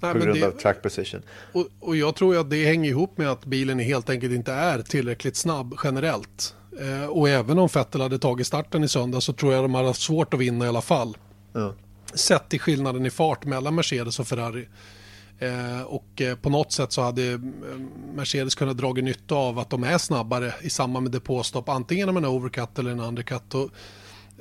Nej, 0.00 0.12
på 0.12 0.18
grund 0.18 0.40
det, 0.40 0.46
av 0.46 0.50
track 0.50 0.82
position. 0.82 1.22
Och, 1.52 1.66
och 1.80 1.96
jag 1.96 2.14
tror 2.14 2.36
att 2.36 2.50
det 2.50 2.64
hänger 2.64 2.90
ihop 2.90 3.18
med 3.18 3.30
att 3.30 3.44
bilen 3.44 3.78
helt 3.78 4.10
enkelt 4.10 4.32
inte 4.32 4.52
är 4.52 4.82
tillräckligt 4.82 5.36
snabb 5.36 5.74
generellt. 5.84 6.54
Eh, 6.80 7.06
och 7.06 7.28
även 7.28 7.58
om 7.58 7.68
Vettel 7.74 8.00
hade 8.00 8.18
tagit 8.18 8.46
starten 8.46 8.84
i 8.84 8.88
söndag 8.88 9.20
så 9.20 9.32
tror 9.32 9.52
jag 9.52 9.64
de 9.64 9.74
hade 9.74 9.94
svårt 9.94 10.34
att 10.34 10.40
vinna 10.40 10.64
i 10.64 10.68
alla 10.68 10.82
fall. 10.82 11.16
Ja 11.52 11.74
sett 12.14 12.48
till 12.48 12.60
skillnaden 12.60 13.06
i 13.06 13.10
fart 13.10 13.44
mellan 13.44 13.74
Mercedes 13.74 14.20
och 14.20 14.28
Ferrari. 14.28 14.68
Eh, 15.38 15.82
och 15.82 16.20
eh, 16.20 16.36
på 16.36 16.50
något 16.50 16.72
sätt 16.72 16.92
så 16.92 17.02
hade 17.02 17.32
eh, 17.32 17.38
Mercedes 18.14 18.54
kunnat 18.54 18.76
dra 18.76 18.92
nytta 18.92 19.34
av 19.34 19.58
att 19.58 19.70
de 19.70 19.84
är 19.84 19.98
snabbare 19.98 20.54
i 20.62 20.70
samband 20.70 21.02
med 21.02 21.12
depåstopp, 21.12 21.68
antingen 21.68 22.00
genom 22.00 22.16
en 22.16 22.24
overcut 22.24 22.78
eller 22.78 22.90
en 22.90 23.00
undercut. 23.00 23.54
Och, 23.54 23.70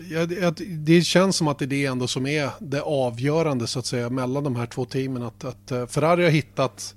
ja, 0.09 0.25
det, 0.25 0.59
det 0.65 1.01
känns 1.01 1.35
som 1.35 1.47
att 1.47 1.59
det 1.59 1.65
är 1.65 1.67
det 1.67 1.85
ändå 1.85 2.07
som 2.07 2.27
är 2.27 2.49
det 2.59 2.81
avgörande 2.81 3.67
så 3.67 3.79
att 3.79 3.85
säga 3.85 4.09
mellan 4.09 4.43
de 4.43 4.55
här 4.55 4.65
två 4.65 4.85
teamen. 4.85 5.23
Att, 5.23 5.43
att 5.43 5.71
eh, 5.71 5.87
Ferrari 5.87 6.23
har 6.23 6.31
hittat, 6.31 6.95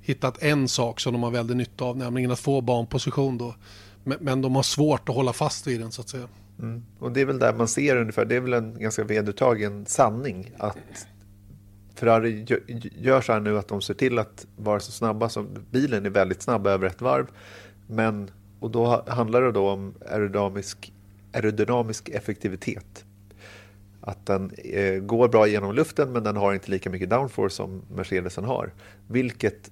hittat 0.00 0.42
en 0.42 0.68
sak 0.68 1.00
som 1.00 1.12
de 1.12 1.22
har 1.22 1.30
väldigt 1.30 1.56
nytta 1.56 1.84
av, 1.84 1.96
nämligen 1.96 2.30
att 2.30 2.40
få 2.40 2.60
banposition 2.60 3.38
då. 3.38 3.54
Men, 4.04 4.18
men 4.20 4.42
de 4.42 4.56
har 4.56 4.62
svårt 4.62 5.08
att 5.08 5.14
hålla 5.14 5.32
fast 5.32 5.66
vid 5.66 5.80
den 5.80 5.92
så 5.92 6.00
att 6.00 6.08
säga. 6.08 6.28
Mm. 6.58 6.82
Och 6.98 7.12
det 7.12 7.20
är 7.20 7.24
väl 7.24 7.38
där 7.38 7.54
man 7.54 7.68
ser 7.68 7.96
ungefär, 7.96 8.24
det 8.24 8.36
är 8.36 8.40
väl 8.40 8.52
en 8.52 8.78
ganska 8.78 9.04
vedertagen 9.04 9.86
sanning 9.86 10.54
att 10.58 11.06
Ferrari 11.94 12.46
gör 12.94 13.20
så 13.20 13.32
här 13.32 13.40
nu 13.40 13.58
att 13.58 13.68
de 13.68 13.80
ser 13.80 13.94
till 13.94 14.18
att 14.18 14.46
vara 14.56 14.80
så 14.80 14.92
snabba 14.92 15.28
som 15.28 15.48
bilen 15.70 16.06
är 16.06 16.10
väldigt 16.10 16.42
snabb 16.42 16.66
över 16.66 16.86
ett 16.86 17.00
varv. 17.00 17.26
Men, 17.86 18.30
och 18.60 18.70
då 18.70 19.04
handlar 19.06 19.42
det 19.42 19.52
då 19.52 19.68
om 19.68 19.94
aerodynamisk, 20.10 20.92
aerodynamisk 21.32 22.08
effektivitet. 22.08 23.04
Att 24.00 24.26
den 24.26 24.50
eh, 24.50 25.00
går 25.00 25.28
bra 25.28 25.46
genom 25.46 25.74
luften 25.74 26.12
men 26.12 26.24
den 26.24 26.36
har 26.36 26.54
inte 26.54 26.70
lika 26.70 26.90
mycket 26.90 27.10
downforce 27.10 27.54
som 27.54 27.82
Mercedesen 27.96 28.44
har. 28.44 28.72
Vilket 29.08 29.70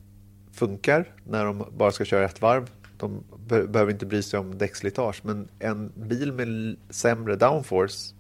funkar 0.52 1.14
när 1.24 1.44
de 1.44 1.64
bara 1.76 1.90
ska 1.90 2.04
köra 2.04 2.24
ett 2.24 2.42
varv. 2.42 2.70
De 2.96 3.24
be 3.46 3.66
behöver 3.66 3.92
inte 3.92 4.06
bry 4.06 4.22
sig 4.22 4.38
om 4.38 4.58
däckslitage 4.58 5.20
men 5.24 5.48
en 5.58 5.92
bil 5.96 6.32
med 6.32 6.76
sämre 6.90 7.36
downforce 7.36 8.14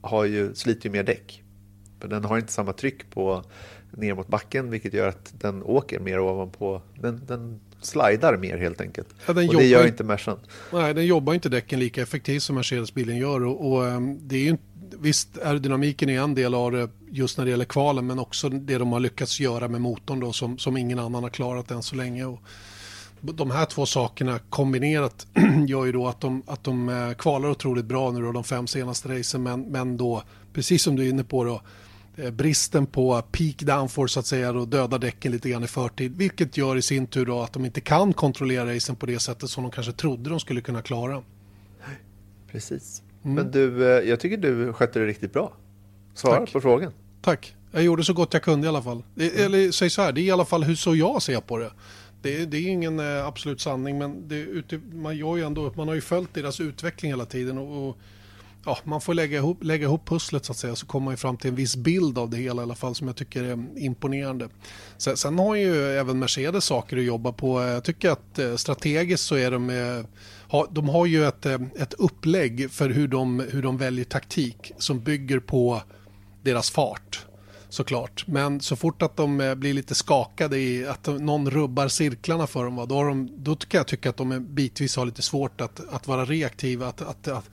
har 0.00 0.24
ju, 0.24 0.54
sliter 0.54 0.86
ju 0.86 0.92
mer 0.92 1.02
däck. 1.02 1.42
För 2.00 2.08
den 2.08 2.24
har 2.24 2.38
inte 2.38 2.52
samma 2.52 2.72
tryck 2.72 3.10
på 3.10 3.44
ner 3.90 4.14
mot 4.14 4.28
backen 4.28 4.70
vilket 4.70 4.94
gör 4.94 5.08
att 5.08 5.32
den 5.40 5.62
åker 5.62 6.00
mer 6.00 6.20
ovanpå. 6.20 6.82
Den, 7.00 7.20
den 7.26 7.60
slidar 7.80 8.36
mer 8.36 8.58
helt 8.58 8.80
enkelt. 8.80 9.08
Ja, 9.26 9.32
och 9.32 9.54
det 9.54 9.66
gör 9.66 9.86
inte 9.86 10.04
Mercan. 10.04 10.38
Nej, 10.72 10.94
den 10.94 11.06
jobbar 11.06 11.34
inte 11.34 11.48
däcken 11.48 11.78
lika 11.78 12.02
effektivt 12.02 12.42
som 12.42 12.56
Mercedes-bilen 12.56 13.16
gör. 13.16 13.44
Och, 13.44 13.72
och, 13.72 13.86
ehm, 13.86 14.28
det 14.28 14.36
är 14.36 14.44
ju, 14.44 14.56
visst, 15.00 15.38
aerodynamiken 15.38 16.08
är 16.08 16.20
en 16.20 16.34
del 16.34 16.54
av 16.54 16.72
det 16.72 16.88
just 17.10 17.38
när 17.38 17.44
det 17.44 17.50
gäller 17.50 17.64
kvalen 17.64 18.06
men 18.06 18.18
också 18.18 18.48
det 18.48 18.78
de 18.78 18.92
har 18.92 19.00
lyckats 19.00 19.40
göra 19.40 19.68
med 19.68 19.80
motorn 19.80 20.20
då, 20.20 20.32
som, 20.32 20.58
som 20.58 20.76
ingen 20.76 20.98
annan 20.98 21.22
har 21.22 21.30
klarat 21.30 21.70
än 21.70 21.82
så 21.82 21.96
länge. 21.96 22.24
Och 22.24 22.40
de 23.22 23.50
här 23.50 23.64
två 23.64 23.86
sakerna 23.86 24.38
kombinerat 24.38 25.26
gör 25.68 25.84
ju 25.84 25.92
då 25.92 26.08
att 26.08 26.20
de, 26.20 26.42
att 26.46 26.64
de 26.64 26.88
eh, 26.88 27.12
kvalar 27.12 27.50
otroligt 27.50 27.84
bra 27.84 28.10
nu 28.10 28.22
då, 28.22 28.32
de 28.32 28.44
fem 28.44 28.66
senaste 28.66 29.18
racen 29.18 29.42
men, 29.42 29.60
men 29.60 29.96
då, 29.96 30.22
precis 30.52 30.82
som 30.82 30.96
du 30.96 31.06
är 31.06 31.10
inne 31.10 31.24
på 31.24 31.44
då, 31.44 31.60
Eh, 32.16 32.30
bristen 32.30 32.86
på 32.86 33.22
peak 33.32 33.56
downforce 33.58 34.12
så 34.12 34.20
att 34.20 34.26
säga 34.26 34.50
och 34.50 34.68
dödar 34.68 34.98
däcken 34.98 35.32
lite 35.32 35.48
grann 35.48 35.64
i 35.64 35.66
förtid. 35.66 36.16
Vilket 36.16 36.56
gör 36.56 36.76
i 36.76 36.82
sin 36.82 37.06
tur 37.06 37.26
då 37.26 37.40
att 37.40 37.52
de 37.52 37.64
inte 37.64 37.80
kan 37.80 38.12
kontrollera 38.12 38.74
racen 38.74 38.96
på 38.96 39.06
det 39.06 39.18
sättet 39.18 39.50
som 39.50 39.62
de 39.62 39.72
kanske 39.72 39.92
trodde 39.92 40.30
de 40.30 40.40
skulle 40.40 40.60
kunna 40.60 40.82
klara. 40.82 41.22
Precis. 42.50 43.02
Mm. 43.24 43.34
Men 43.34 43.50
du, 43.50 43.96
eh, 43.98 44.08
jag 44.08 44.20
tycker 44.20 44.36
du 44.36 44.72
skötte 44.72 44.98
det 44.98 45.06
riktigt 45.06 45.32
bra. 45.32 45.52
Svara 46.14 46.38
Tack. 46.38 46.52
på 46.52 46.60
frågan. 46.60 46.92
Tack. 47.22 47.54
Jag 47.70 47.82
gjorde 47.82 48.04
så 48.04 48.12
gott 48.12 48.32
jag 48.32 48.42
kunde 48.42 48.66
i 48.66 48.68
alla 48.68 48.82
fall. 48.82 49.02
Mm. 49.16 49.32
Eller 49.36 49.70
säg 49.70 49.90
så 49.90 50.02
här, 50.02 50.12
det 50.12 50.20
är 50.20 50.22
i 50.22 50.30
alla 50.30 50.44
fall 50.44 50.64
hur 50.64 50.74
så 50.74 50.94
jag 50.94 51.22
ser 51.22 51.40
på 51.40 51.58
det. 51.58 51.70
Det, 52.22 52.46
det 52.46 52.56
är 52.56 52.68
ingen 52.68 53.00
eh, 53.00 53.26
absolut 53.26 53.60
sanning 53.60 53.98
men 53.98 54.28
det, 54.28 54.78
man, 54.92 55.16
gör 55.16 55.36
ju 55.36 55.42
ändå, 55.46 55.72
man 55.76 55.88
har 55.88 55.94
ju 55.94 56.00
följt 56.00 56.34
deras 56.34 56.60
utveckling 56.60 57.12
hela 57.12 57.26
tiden. 57.26 57.58
och, 57.58 57.88
och 57.88 57.98
ja, 58.64 58.78
man 58.84 59.00
får 59.00 59.14
lägga 59.14 59.36
ihop, 59.36 59.64
lägga 59.64 59.84
ihop 59.84 60.08
pusslet 60.08 60.44
så 60.44 60.52
att 60.52 60.58
säga 60.58 60.76
så 60.76 60.86
kommer 60.86 61.04
man 61.04 61.16
fram 61.16 61.36
till 61.36 61.50
en 61.50 61.56
viss 61.56 61.76
bild 61.76 62.18
av 62.18 62.30
det 62.30 62.36
hela 62.36 62.62
i 62.62 62.64
alla 62.64 62.74
fall 62.74 62.94
som 62.94 63.06
jag 63.06 63.16
tycker 63.16 63.44
är 63.44 63.66
imponerande. 63.76 64.48
Sen, 64.98 65.16
sen 65.16 65.38
har 65.38 65.54
ju 65.54 65.98
även 65.98 66.18
Mercedes 66.18 66.64
saker 66.64 66.96
att 66.96 67.04
jobba 67.04 67.32
på. 67.32 67.60
Eh, 67.60 67.68
jag 67.68 67.84
tycker 67.84 68.10
att 68.10 68.38
eh, 68.38 68.56
strategiskt 68.56 69.24
så 69.24 69.34
är 69.34 69.50
de 69.50 70.04
de 70.70 70.88
har 70.88 71.06
ju 71.06 71.24
ett, 71.24 71.46
ett 71.46 71.94
upplägg 71.98 72.70
för 72.70 72.90
hur 72.90 73.08
de, 73.08 73.40
hur 73.50 73.62
de 73.62 73.78
väljer 73.78 74.04
taktik 74.04 74.72
som 74.78 75.00
bygger 75.00 75.40
på 75.40 75.82
deras 76.42 76.70
fart 76.70 77.26
såklart. 77.72 78.26
Men 78.26 78.60
så 78.60 78.76
fort 78.76 79.02
att 79.02 79.16
de 79.16 79.40
eh, 79.40 79.54
blir 79.54 79.74
lite 79.74 79.94
skakade 79.94 80.58
i 80.58 80.86
att 80.86 81.06
någon 81.06 81.50
rubbar 81.50 81.88
cirklarna 81.88 82.46
för 82.46 82.64
dem, 82.64 82.86
då, 82.88 82.94
har 82.94 83.08
de, 83.08 83.28
då 83.36 83.56
kan 83.56 83.78
jag 83.78 83.86
tycka 83.86 84.10
att 84.10 84.16
de 84.16 84.46
bitvis 84.54 84.96
har 84.96 85.06
lite 85.06 85.22
svårt 85.22 85.60
att, 85.60 85.80
att 85.88 86.06
vara 86.06 86.24
reaktiva, 86.24 86.86
att, 86.86 87.02
att, 87.02 87.28
att 87.28 87.50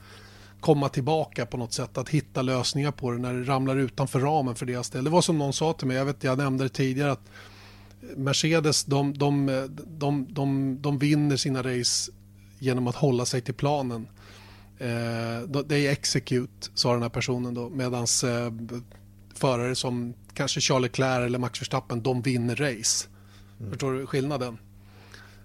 komma 0.60 0.90
tillbaka 0.90 1.46
på 1.46 1.58
något 1.58 1.74
sätt, 1.74 1.98
att 1.98 2.10
hitta 2.10 2.42
lösningar 2.42 2.92
på 2.92 3.12
det 3.12 3.18
när 3.18 3.34
det 3.34 3.44
ramlar 3.44 3.78
utanför 3.78 4.20
ramen 4.20 4.56
för 4.56 4.66
deras 4.66 4.90
del. 4.90 5.04
Det 5.04 5.10
var 5.10 5.22
som 5.22 5.38
någon 5.38 5.54
sa 5.54 5.74
till 5.74 5.88
mig, 5.88 5.98
jag, 5.98 6.06
vet, 6.06 6.24
jag 6.24 6.38
nämnde 6.38 6.64
det 6.64 6.70
tidigare, 6.70 7.12
att 7.12 7.30
Mercedes 8.16 8.86
de, 8.86 9.14
de, 9.18 9.46
de, 9.88 10.28
de, 10.30 10.78
de 10.82 10.98
vinner 10.98 11.38
sina 11.38 11.64
race 11.64 12.12
genom 12.60 12.88
att 12.88 12.96
hålla 12.96 13.26
sig 13.26 13.42
till 13.42 13.54
planen. 13.54 14.08
Eh, 14.78 15.62
det 15.66 15.88
är 15.88 15.92
execute, 15.92 16.70
sa 16.74 16.94
den 16.94 17.02
här 17.02 17.10
personen 17.10 17.54
då, 17.54 17.70
medan 17.70 18.04
eh, 18.24 18.52
förare 19.40 19.76
som 19.76 20.14
kanske 20.34 20.62
Charles 20.62 20.92
Leclerc 20.92 21.26
eller 21.26 21.40
Max 21.40 21.62
Verstappen, 21.62 22.04
de 22.04 22.22
vinner 22.22 22.56
race. 22.56 23.08
Mm. 23.60 23.72
Förstår 23.72 23.94
du 23.94 24.06
skillnaden? 24.06 24.58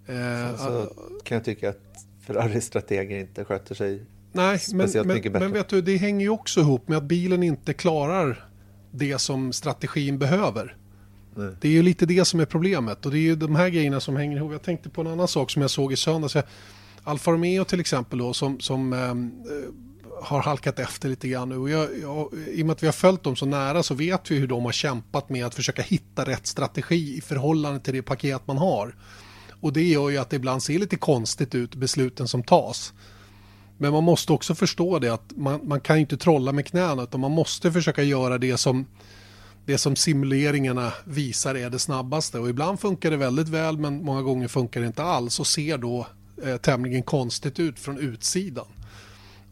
Eh, 0.07 0.57
så 0.57 0.89
kan 1.25 1.35
jag 1.35 1.45
tycka 1.45 1.69
att 1.69 2.07
Ferraris 2.27 2.65
strateger 2.65 3.19
inte 3.19 3.45
sköter 3.45 3.75
sig 3.75 4.05
Nej, 4.33 4.61
men, 4.73 4.91
men, 5.07 5.33
men, 5.33 5.53
vet 5.53 5.69
du, 5.69 5.81
det 5.81 5.97
hänger 5.97 6.21
ju 6.21 6.31
också 6.31 6.61
ihop 6.61 6.89
med 6.89 6.99
att 6.99 7.05
bilen 7.05 7.43
inte 7.43 7.73
klarar 7.73 8.49
det 8.91 9.19
som 9.19 9.53
strategin 9.53 10.19
behöver. 10.19 10.77
Nej. 11.35 11.53
Det 11.61 11.69
är 11.69 11.73
ju 11.73 11.83
lite 11.83 12.07
det 12.07 12.25
som 12.25 12.41
är 12.41 12.45
problemet 12.45 13.07
och 13.07 13.13
det 13.13 13.19
är 13.19 13.23
ju 13.23 13.37
de 13.37 13.57
här 13.57 13.69
grejerna 13.69 14.01
som 14.01 14.17
hänger 14.17 14.37
ihop. 14.37 14.53
Jag 14.53 14.63
tänkte 14.63 14.89
på 14.89 15.01
en 15.01 15.07
annan 15.07 15.29
sak 15.29 15.51
som 15.51 15.63
jag 15.63 15.71
såg 15.71 15.93
i 15.93 15.97
söndags. 15.97 16.37
Alfa 17.05 17.31
Romeo 17.31 17.65
till 17.65 17.81
exempel 17.81 18.19
då 18.19 18.33
som, 18.33 18.61
som 18.61 18.93
eh, 18.93 19.15
har 20.23 20.43
halkat 20.43 20.79
efter 20.79 21.09
lite 21.09 21.29
grann 21.29 21.49
nu. 21.49 21.57
Och 21.57 21.71
jag, 21.71 21.89
jag, 22.03 22.29
I 22.49 22.63
och 22.63 22.67
med 22.67 22.73
att 22.73 22.83
vi 22.83 22.87
har 22.87 22.93
följt 22.93 23.23
dem 23.23 23.37
så 23.37 23.47
nära 23.47 23.83
så 23.83 23.95
vet 23.95 24.31
vi 24.31 24.39
hur 24.39 24.47
de 24.47 24.65
har 24.65 24.73
kämpat 24.73 25.29
med 25.29 25.47
att 25.47 25.55
försöka 25.55 25.83
hitta 25.83 26.25
rätt 26.25 26.47
strategi 26.47 27.17
i 27.19 27.21
förhållande 27.21 27.81
till 27.81 27.95
det 27.95 28.03
paket 28.03 28.47
man 28.47 28.59
har. 28.59 28.95
Och 29.61 29.73
det 29.73 29.83
gör 29.83 30.11
ju 30.11 30.19
att 30.19 30.31
det 30.31 30.37
ibland 30.37 30.63
ser 30.63 30.79
lite 30.79 30.97
konstigt 30.97 31.55
ut 31.55 31.75
besluten 31.75 32.29
som 32.29 32.43
tas. 32.43 32.93
Men 33.79 33.93
man 33.93 34.05
måste 34.05 34.33
också 34.33 34.55
förstå 34.55 34.99
det 34.99 35.09
att 35.09 35.37
man, 35.37 35.61
man 35.69 35.81
kan 35.81 35.99
inte 35.99 36.17
trolla 36.17 36.53
med 36.53 36.67
knäna 36.67 37.03
utan 37.03 37.21
man 37.21 37.31
måste 37.31 37.73
försöka 37.73 38.03
göra 38.03 38.39
det 38.39 38.57
som 38.57 38.87
det 39.67 39.79
som 39.79 39.97
simuleringarna 39.97 40.93
visar 41.05 41.55
är 41.55 41.71
det 41.71 41.79
snabbaste 41.79 42.39
och 42.39 42.49
ibland 42.49 42.81
funkar 42.81 43.11
det 43.11 43.17
väldigt 43.17 43.49
väl 43.49 43.79
men 43.79 44.05
många 44.05 44.23
gånger 44.23 44.49
funkar 44.49 44.81
det 44.81 44.87
inte 44.87 45.03
alls 45.03 45.41
och 45.41 45.47
ser 45.47 45.79
då 45.79 46.07
eh, 46.45 46.57
tämligen 46.57 47.03
konstigt 47.03 47.61
ut 47.61 47.79
från 47.79 47.99
utsidan. 47.99 48.67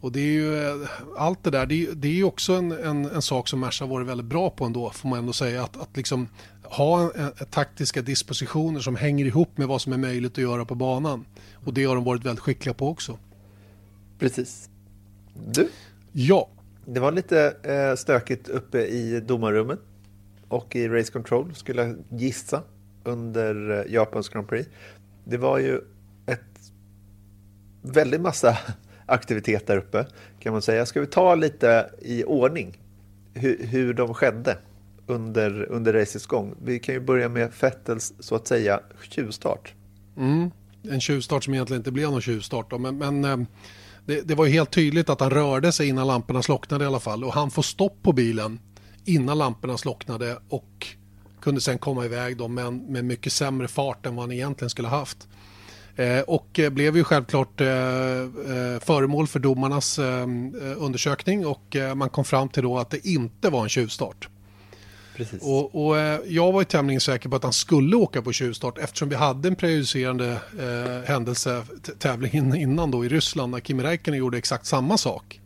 Och 0.03 0.11
det 0.11 0.19
är 0.19 0.31
ju 0.31 0.67
eh, 0.67 0.89
allt 1.17 1.43
det 1.43 1.49
där, 1.49 1.65
det 1.65 1.87
är, 1.87 1.91
det 1.91 2.07
är 2.07 2.11
ju 2.13 2.23
också 2.23 2.53
en, 2.53 2.71
en, 2.71 3.05
en, 3.05 3.21
sak 3.21 3.47
som 3.47 3.59
Merca 3.59 3.85
varit 3.85 4.07
väldigt 4.07 4.25
bra 4.25 4.49
på 4.49 4.65
ändå 4.65 4.89
får 4.89 5.09
man 5.09 5.19
ändå 5.19 5.33
säga 5.33 5.63
att, 5.63 5.81
att 5.81 5.97
liksom 5.97 6.27
ha 6.63 7.01
en, 7.01 7.31
en, 7.39 7.45
taktiska 7.45 8.01
dispositioner 8.01 8.79
som 8.79 8.95
hänger 8.95 9.25
ihop 9.25 9.57
med 9.57 9.67
vad 9.67 9.81
som 9.81 9.93
är 9.93 9.97
möjligt 9.97 10.31
att 10.31 10.37
göra 10.37 10.65
på 10.65 10.75
banan. 10.75 11.25
Och 11.65 11.73
det 11.73 11.85
har 11.85 11.95
de 11.95 12.03
varit 12.03 12.25
väldigt 12.25 12.39
skickliga 12.39 12.73
på 12.73 12.89
också. 12.89 13.17
Precis. 14.19 14.69
Du? 15.47 15.69
Ja. 16.11 16.49
Det 16.85 16.99
var 16.99 17.11
lite 17.11 17.55
eh, 17.63 17.95
stökigt 17.95 18.49
uppe 18.49 18.85
i 18.85 19.19
domarrummet 19.19 19.79
och 20.47 20.75
i 20.75 20.87
Race 20.87 21.11
Control 21.11 21.55
skulle 21.55 21.81
jag 21.81 21.95
gissa 22.09 22.63
under 23.03 23.79
eh, 23.79 23.93
Japans 23.93 24.29
Grand 24.29 24.47
Prix. 24.47 24.69
Det 25.23 25.37
var 25.37 25.59
ju 25.59 25.81
ett 26.25 26.71
väldigt 27.81 28.21
massa 28.21 28.57
aktivitet 29.05 29.67
där 29.67 29.77
uppe 29.77 30.05
kan 30.39 30.53
man 30.53 30.61
säga. 30.61 30.85
Ska 30.85 31.01
vi 31.01 31.07
ta 31.07 31.35
lite 31.35 31.89
i 32.01 32.23
ordning 32.23 32.77
hur, 33.33 33.65
hur 33.65 33.93
de 33.93 34.13
skedde 34.13 34.57
under, 35.07 35.71
under 35.71 35.93
racets 35.93 36.25
gång? 36.25 36.55
Vi 36.63 36.79
kan 36.79 36.95
ju 36.95 37.01
börja 37.01 37.29
med 37.29 37.53
Fettels 37.53 38.13
så 38.19 38.35
att 38.35 38.47
säga 38.47 38.79
tjuvstart. 39.09 39.73
Mm. 40.17 40.51
En 40.89 41.01
tjuvstart 41.01 41.43
som 41.43 41.53
egentligen 41.53 41.79
inte 41.79 41.91
blev 41.91 42.11
någon 42.11 42.21
tjuvstart 42.21 42.69
då, 42.69 42.77
men, 42.77 42.97
men 42.97 43.25
eh, 43.25 43.37
det, 44.05 44.21
det, 44.21 44.35
var 44.35 44.45
ju 44.45 44.51
helt 44.51 44.71
tydligt 44.71 45.09
att 45.09 45.19
han 45.19 45.29
rörde 45.29 45.71
sig 45.71 45.87
innan 45.87 46.07
lamporna 46.07 46.41
slocknade 46.41 46.83
i 46.83 46.87
alla 46.87 46.99
fall 46.99 47.23
och 47.23 47.33
han 47.33 47.51
får 47.51 47.61
stopp 47.61 48.03
på 48.03 48.13
bilen 48.13 48.59
innan 49.05 49.37
lamporna 49.37 49.77
slocknade 49.77 50.37
och 50.49 50.87
kunde 51.41 51.61
sen 51.61 51.77
komma 51.77 52.05
iväg 52.05 52.37
då 52.37 52.47
men 52.47 52.77
med 52.77 53.05
mycket 53.05 53.33
sämre 53.33 53.67
fart 53.67 54.05
än 54.05 54.15
vad 54.15 54.25
han 54.25 54.31
egentligen 54.31 54.69
skulle 54.69 54.87
haft. 54.87 55.27
Eh, 55.95 56.19
och 56.19 56.59
eh, 56.59 56.69
blev 56.69 56.97
ju 56.97 57.03
självklart 57.03 57.61
eh, 57.61 57.67
föremål 58.81 59.27
för 59.27 59.39
domarnas 59.39 59.99
undersökning 60.77 61.45
och 61.45 61.75
man 61.95 62.09
kom 62.09 62.25
fram 62.25 62.49
till 62.49 62.63
då 62.63 62.77
att 62.79 62.89
det 62.89 63.07
inte 63.07 63.49
var 63.49 63.63
en 63.63 63.69
tjuvstart. 63.69 64.29
Precis. 65.15 65.43
Och, 65.43 65.87
och 65.87 65.97
jag 66.27 66.51
var 66.51 66.61
ju 66.61 66.65
tämligen 66.65 67.01
säker 67.01 67.29
på 67.29 67.35
att 67.35 67.43
han 67.43 67.53
skulle 67.53 67.95
åka 67.95 68.21
på 68.21 68.31
tjuvstart 68.31 68.77
eftersom 68.77 69.09
vi 69.09 69.15
hade 69.15 69.47
en 69.47 69.55
prejudicerande 69.55 70.37
eh, 70.59 71.09
händelse, 71.09 71.63
tävlingen 71.99 72.55
innan 72.55 72.91
då 72.91 73.05
i 73.05 73.09
Ryssland 73.09 73.51
när 73.51 73.59
Kimi 73.59 73.83
Räikkönen 73.83 74.19
gjorde 74.19 74.37
exakt 74.37 74.65
samma 74.65 74.97
sak. 74.97 75.39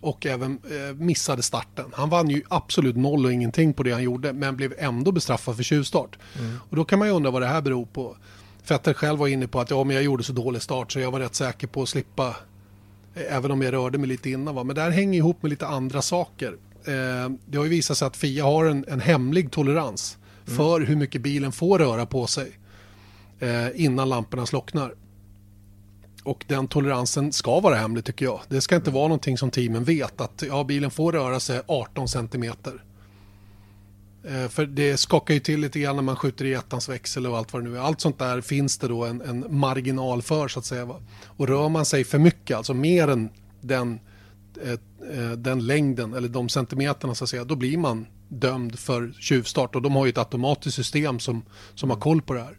och 0.00 0.26
även 0.26 0.58
eh, 0.70 0.94
missade 0.96 1.42
starten. 1.42 1.84
Han 1.92 2.10
vann 2.10 2.30
ju 2.30 2.42
absolut 2.48 2.96
noll 2.96 3.24
och 3.24 3.32
ingenting 3.32 3.74
på 3.74 3.82
det 3.82 3.92
han 3.92 4.02
gjorde 4.02 4.32
men 4.32 4.56
blev 4.56 4.74
ändå 4.78 5.12
bestraffad 5.12 5.56
för 5.56 5.62
tjuvstart. 5.62 6.18
Mm. 6.38 6.56
Och 6.70 6.76
då 6.76 6.84
kan 6.84 6.98
man 6.98 7.08
ju 7.08 7.14
undra 7.14 7.30
vad 7.30 7.42
det 7.42 7.48
här 7.48 7.60
beror 7.60 7.86
på. 7.86 8.16
Vettel 8.68 8.94
själv 8.94 9.18
var 9.18 9.28
inne 9.28 9.46
på 9.46 9.60
att 9.60 9.70
ja, 9.70 9.84
men 9.84 9.94
jag 9.96 10.04
gjorde 10.04 10.22
så 10.22 10.32
dålig 10.32 10.62
start 10.62 10.92
så 10.92 11.00
jag 11.00 11.10
var 11.10 11.20
rätt 11.20 11.34
säker 11.34 11.66
på 11.66 11.82
att 11.82 11.88
slippa 11.88 12.36
eh, 13.14 13.36
även 13.36 13.50
om 13.50 13.62
jag 13.62 13.72
rörde 13.72 13.98
mig 13.98 14.08
lite 14.08 14.30
innan. 14.30 14.54
Va? 14.54 14.64
Men 14.64 14.76
det 14.76 14.82
här 14.82 14.90
hänger 14.90 15.18
ihop 15.18 15.42
med 15.42 15.50
lite 15.50 15.66
andra 15.66 16.02
saker. 16.02 16.56
Eh, 16.84 17.30
det 17.46 17.56
har 17.56 17.64
ju 17.64 17.70
visat 17.70 17.98
sig 17.98 18.06
att 18.06 18.16
FIA 18.16 18.44
har 18.44 18.64
en, 18.64 18.84
en 18.88 19.00
hemlig 19.00 19.50
tolerans 19.50 20.18
mm. 20.46 20.56
för 20.56 20.80
hur 20.80 20.96
mycket 20.96 21.22
bilen 21.22 21.52
får 21.52 21.78
röra 21.78 22.06
på 22.06 22.26
sig 22.26 22.58
eh, 23.40 23.66
innan 23.74 24.08
lamporna 24.08 24.46
slocknar. 24.46 24.94
Och 26.24 26.44
den 26.48 26.68
toleransen 26.68 27.32
ska 27.32 27.60
vara 27.60 27.74
hemlig 27.74 28.04
tycker 28.04 28.24
jag. 28.24 28.40
Det 28.48 28.60
ska 28.60 28.76
inte 28.76 28.90
vara 28.90 29.08
någonting 29.08 29.38
som 29.38 29.50
teamen 29.50 29.84
vet 29.84 30.20
att 30.20 30.42
ja, 30.48 30.64
bilen 30.64 30.90
får 30.90 31.12
röra 31.12 31.40
sig 31.40 31.60
18 31.66 32.08
centimeter. 32.08 32.84
Eh, 34.28 34.48
för 34.48 34.66
det 34.66 34.96
skakar 34.96 35.34
ju 35.34 35.40
till 35.40 35.60
lite 35.60 35.80
grann 35.80 35.96
när 35.96 36.02
man 36.02 36.16
skjuter 36.16 36.44
i 36.44 36.54
ettans 36.54 36.88
växel 36.88 37.26
och 37.26 37.38
allt 37.38 37.52
vad 37.52 37.64
det 37.64 37.70
nu 37.70 37.76
är. 37.76 37.80
Allt 37.80 38.00
sånt 38.00 38.18
där 38.18 38.40
finns 38.40 38.78
det 38.78 38.88
då 38.88 39.04
en, 39.04 39.20
en 39.20 39.46
marginal 39.48 40.22
för 40.22 40.48
så 40.48 40.58
att 40.58 40.64
säga. 40.64 40.84
Va? 40.84 41.02
Och 41.26 41.48
rör 41.48 41.68
man 41.68 41.84
sig 41.84 42.04
för 42.04 42.18
mycket, 42.18 42.56
alltså 42.56 42.74
mer 42.74 43.08
än 43.08 43.28
den, 43.60 44.00
eh, 44.62 44.72
eh, 45.18 45.32
den 45.32 45.66
längden 45.66 46.14
eller 46.14 46.28
de 46.28 46.48
centimeterna 46.48 47.14
så 47.14 47.24
att 47.24 47.30
säga, 47.30 47.44
då 47.44 47.56
blir 47.56 47.78
man 47.78 48.06
dömd 48.28 48.78
för 48.78 49.12
tjuvstart 49.20 49.74
och 49.74 49.82
de 49.82 49.96
har 49.96 50.06
ju 50.06 50.10
ett 50.10 50.18
automatiskt 50.18 50.76
system 50.76 51.18
som, 51.18 51.42
som 51.74 51.90
har 51.90 51.96
koll 51.96 52.22
på 52.22 52.34
det 52.34 52.40
här. 52.40 52.58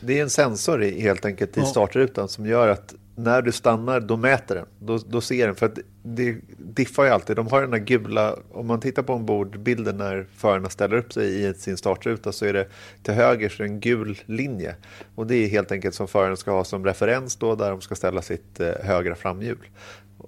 Det 0.00 0.18
är 0.18 0.22
en 0.22 0.30
sensor 0.30 1.00
helt 1.00 1.24
enkelt 1.24 1.56
i 1.56 1.60
ja. 1.60 1.66
startrutan 1.66 2.28
som 2.28 2.46
gör 2.46 2.68
att 2.68 2.94
när 3.14 3.42
du 3.42 3.52
stannar 3.52 4.00
då 4.00 4.16
mäter 4.16 4.54
den. 4.54 4.66
Då, 4.78 4.98
då 4.98 5.20
ser 5.20 5.46
den. 5.46 5.56
För 5.56 5.66
att 5.66 5.78
det 6.02 6.36
diffar 6.58 7.04
ju 7.04 7.10
alltid. 7.10 7.36
De 7.36 7.46
har 7.46 7.60
den 7.60 7.70
där 7.70 7.78
gula, 7.78 8.36
om 8.52 8.66
man 8.66 8.80
tittar 8.80 9.02
på 9.02 9.14
ombordbilden 9.14 9.96
när 9.96 10.26
förarna 10.36 10.68
ställer 10.68 10.96
upp 10.96 11.12
sig 11.12 11.46
i 11.46 11.54
sin 11.54 11.76
startruta 11.76 12.32
så 12.32 12.44
är 12.46 12.52
det 12.52 12.68
till 13.02 13.14
höger 13.14 13.48
så 13.48 13.62
är 13.62 13.66
det 13.66 13.72
en 13.72 13.80
gul 13.80 14.18
linje. 14.26 14.74
Och 15.14 15.26
det 15.26 15.34
är 15.34 15.48
helt 15.48 15.72
enkelt 15.72 15.94
som 15.94 16.08
föraren 16.08 16.36
ska 16.36 16.50
ha 16.50 16.64
som 16.64 16.84
referens 16.84 17.36
då 17.36 17.54
där 17.54 17.70
de 17.70 17.80
ska 17.80 17.94
ställa 17.94 18.22
sitt 18.22 18.60
eh, 18.60 18.72
högra 18.82 19.14
framhjul. 19.14 19.68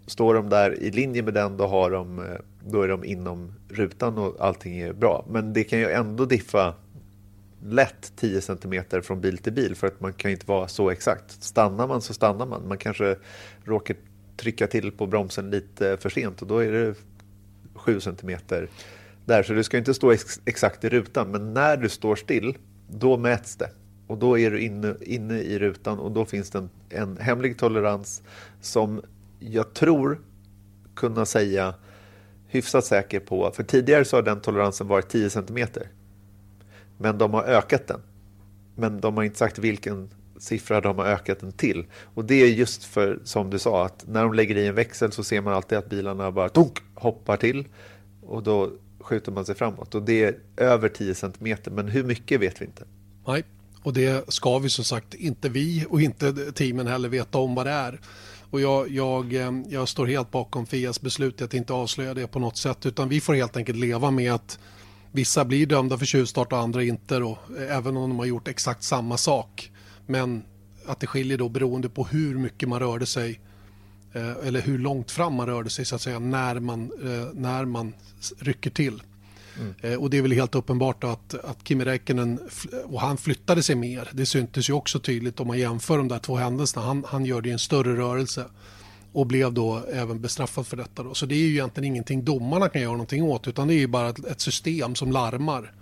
Står 0.07 0.35
de 0.35 0.49
där 0.49 0.83
i 0.83 0.91
linje 0.91 1.23
med 1.23 1.35
den 1.35 1.57
då, 1.57 1.67
har 1.67 1.91
de, 1.91 2.19
eh, 2.19 2.25
då 2.67 2.83
är 2.83 2.89
de 2.89 3.05
inom 3.05 3.53
rutan 3.69 4.19
och 4.19 4.37
allting 4.39 4.79
är 4.79 4.93
bra. 4.93 5.27
Men 5.31 5.53
det 5.53 5.65
kan 5.65 5.79
ju 5.79 5.91
ändå 5.91 6.25
diffa 6.25 6.75
lätt 7.65 8.13
10 8.17 8.41
cm 8.41 8.85
från 9.03 9.21
bil 9.21 9.39
till 9.39 9.53
bil 9.53 9.75
för 9.77 9.87
att 9.87 10.01
man 10.01 10.13
kan 10.13 10.31
inte 10.31 10.47
vara 10.47 10.69
så 10.69 10.91
exakt. 10.91 11.43
Stannar 11.43 11.87
man 11.87 12.03
så 12.03 12.15
stannar 12.15 12.47
man. 12.47 12.69
Man 12.69 12.79
kanske 12.79 13.17
råkar 13.65 13.97
trycka 14.37 14.67
till 14.67 14.93
på 14.93 15.07
bromsen 15.07 15.51
lite 15.51 15.97
för 15.97 16.11
sent 16.11 16.43
och 16.43 16.49
då 16.49 16.59
är 16.59 16.73
det 16.73 16.95
7 17.75 18.01
cm 18.01 18.39
där. 19.25 19.43
Så 19.43 19.53
du 19.53 19.65
ska 19.65 19.79
inte 19.79 19.95
stå 19.95 20.13
ex 20.13 20.41
exakt 20.45 20.85
i 20.85 20.89
rutan 20.89 21.31
men 21.31 21.55
när 21.55 21.77
du 21.77 21.89
står 21.89 22.17
still 22.17 22.57
då 22.89 23.17
mäts 23.17 23.57
det. 23.57 23.71
Och 24.07 24.19
då 24.19 24.39
är 24.39 24.51
du 24.51 24.61
inne, 24.61 24.95
inne 25.01 25.39
i 25.39 25.59
rutan 25.59 25.99
och 25.99 26.11
då 26.13 26.25
finns 26.25 26.51
det 26.51 26.59
en, 26.59 26.71
en 26.89 27.17
hemlig 27.17 27.59
tolerans 27.59 28.23
som 28.61 29.03
jag 29.39 29.75
tror 29.75 30.21
kunna 30.95 31.27
säga 31.27 31.75
hyfsat 32.49 32.85
säker 32.85 33.21
på. 33.21 33.51
För 33.51 33.63
tidigare 33.63 34.05
så 34.05 34.17
har 34.17 34.23
den 34.23 34.41
toleransen 34.41 34.89
varit 34.89 35.09
10 35.09 35.31
centimeter. 35.31 35.89
Men 36.99 37.19
de 37.19 37.35
har 37.35 37.43
ökat 37.43 37.87
den. 37.87 38.01
Men 38.75 39.01
de 39.01 39.17
har 39.17 39.25
inte 39.25 39.39
sagt 39.39 39.59
vilken 39.59 40.11
siffra 40.39 40.81
de 40.81 40.99
har 40.99 41.07
ökat 41.07 41.41
den 41.41 41.53
till. 41.53 41.87
Och 42.15 42.25
det 42.25 42.35
är 42.35 42.47
just 42.47 42.85
för, 42.85 43.19
som 43.25 43.51
du 43.51 43.59
sa, 43.59 43.85
att 43.87 44.05
när 44.09 44.23
de 44.23 44.35
lägger 44.35 44.57
i 44.57 44.67
en 44.67 44.75
växel 44.75 45.13
så 45.13 45.25
ser 45.25 45.41
man 45.41 45.55
alltid 45.55 45.79
att 45.79 45.91
bilarna 45.91 46.31
bara 46.31 46.49
tunk, 46.49 46.79
hoppar 46.95 47.37
till. 47.37 47.65
Och 48.23 48.43
då 48.43 48.71
skjuter 49.01 49.33
man 49.33 49.45
sig 49.45 49.55
framåt. 49.55 49.95
Och 49.95 50.03
det 50.03 50.25
är 50.25 50.39
över 50.57 50.89
10 50.89 51.15
cm, 51.15 51.57
men 51.71 51.89
hur 51.89 52.05
mycket 52.05 52.41
vet 52.41 52.61
vi 52.61 52.65
inte. 52.65 52.85
Nej, 53.27 53.45
och 53.83 53.93
det 53.93 54.33
ska 54.33 54.59
vi 54.59 54.71
som 54.71 54.85
sagt 54.85 55.15
inte 55.15 55.49
vi 55.49 55.87
och 55.89 56.03
inte 56.03 56.53
teamen 56.53 56.87
heller 56.87 57.09
veta 57.09 57.39
om 57.39 57.55
vad 57.55 57.67
det 57.67 57.73
är. 57.73 58.01
Och 58.51 58.61
jag, 58.61 58.91
jag, 58.91 59.35
eh, 59.35 59.53
jag 59.69 59.89
står 59.89 60.07
helt 60.07 60.31
bakom 60.31 60.67
Fias 60.67 61.01
beslut 61.01 61.43
att 61.43 61.55
inte 61.55 61.73
avslöja 61.73 62.15
det 62.15 62.27
på 62.27 62.39
något 62.39 62.57
sätt 62.57 62.87
utan 62.87 63.09
vi 63.09 63.21
får 63.21 63.35
helt 63.35 63.57
enkelt 63.57 63.79
leva 63.79 64.11
med 64.11 64.33
att 64.33 64.59
Vissa 65.15 65.45
blir 65.45 65.67
dömda 65.67 65.99
för 65.99 66.07
tjuvstart 66.07 66.53
och 66.53 66.59
andra 66.59 66.83
inte 66.83 67.19
då, 67.19 67.39
även 67.69 67.97
om 67.97 68.11
de 68.11 68.19
har 68.19 68.27
gjort 68.27 68.49
exakt 68.49 68.83
samma 68.83 69.17
sak. 69.17 69.71
Men 70.07 70.43
att 70.87 71.01
det 71.01 71.07
skiljer 71.07 71.39
då 71.39 71.49
beroende 71.49 71.89
på 71.89 72.05
hur 72.05 72.39
mycket 72.39 72.69
man 72.69 72.81
rörde 72.81 73.07
sig 73.07 73.41
eh, 74.13 74.31
eller 74.47 74.61
hur 74.61 74.79
långt 74.79 75.11
fram 75.11 75.35
man 75.35 75.47
rörde 75.47 75.71
sig 75.71 75.85
så 75.85 75.95
att 75.95 76.03
säga 76.03 76.19
när 76.19 76.61
man, 76.61 76.83
eh, 76.83 77.29
när 77.35 77.65
man 77.65 77.95
rycker 78.39 78.71
till. 78.71 79.03
Mm. 79.59 79.75
Eh, 79.81 80.03
och 80.03 80.11
det 80.11 80.19
är 80.19 80.23
väl 80.23 80.33
helt 80.33 80.55
uppenbart 80.55 81.05
att, 81.05 81.35
att 81.35 81.69
Kimi 81.69 81.85
Räikkönen 81.85 82.39
och 82.85 83.01
han 83.01 83.17
flyttade 83.17 83.63
sig 83.63 83.77
mer. 83.77 84.09
Det 84.13 84.27
syntes 84.27 84.69
ju 84.69 84.73
också 84.73 85.01
tydligt 85.01 85.41
om 85.41 85.47
man 85.47 85.59
jämför 85.59 85.99
de 85.99 86.09
där 86.09 86.19
två 86.19 86.37
händelserna. 86.37 86.87
Han, 86.87 87.05
han 87.09 87.25
gör 87.25 87.41
det 87.41 87.49
i 87.49 87.53
en 87.53 87.59
större 87.59 87.97
rörelse 87.97 88.45
och 89.15 89.27
blev 89.27 89.53
då 89.53 89.83
även 89.93 90.21
bestraffad 90.21 90.67
för 90.67 90.77
detta. 90.77 91.03
Då. 91.03 91.15
Så 91.15 91.27
det 91.27 91.35
är 91.35 91.39
ju 91.39 91.51
egentligen 91.51 91.85
ingenting 91.85 92.25
domarna 92.25 92.69
kan 92.69 92.83
göra 92.83 92.93
någonting 92.93 93.23
åt 93.23 93.49
utan 93.49 93.69
det 93.69 93.75
är 93.75 93.79
ju 93.79 93.87
bara 93.87 94.09
ett, 94.09 94.25
ett 94.27 94.41
system 94.41 94.95
som 94.95 95.13
larmar. 95.13 95.73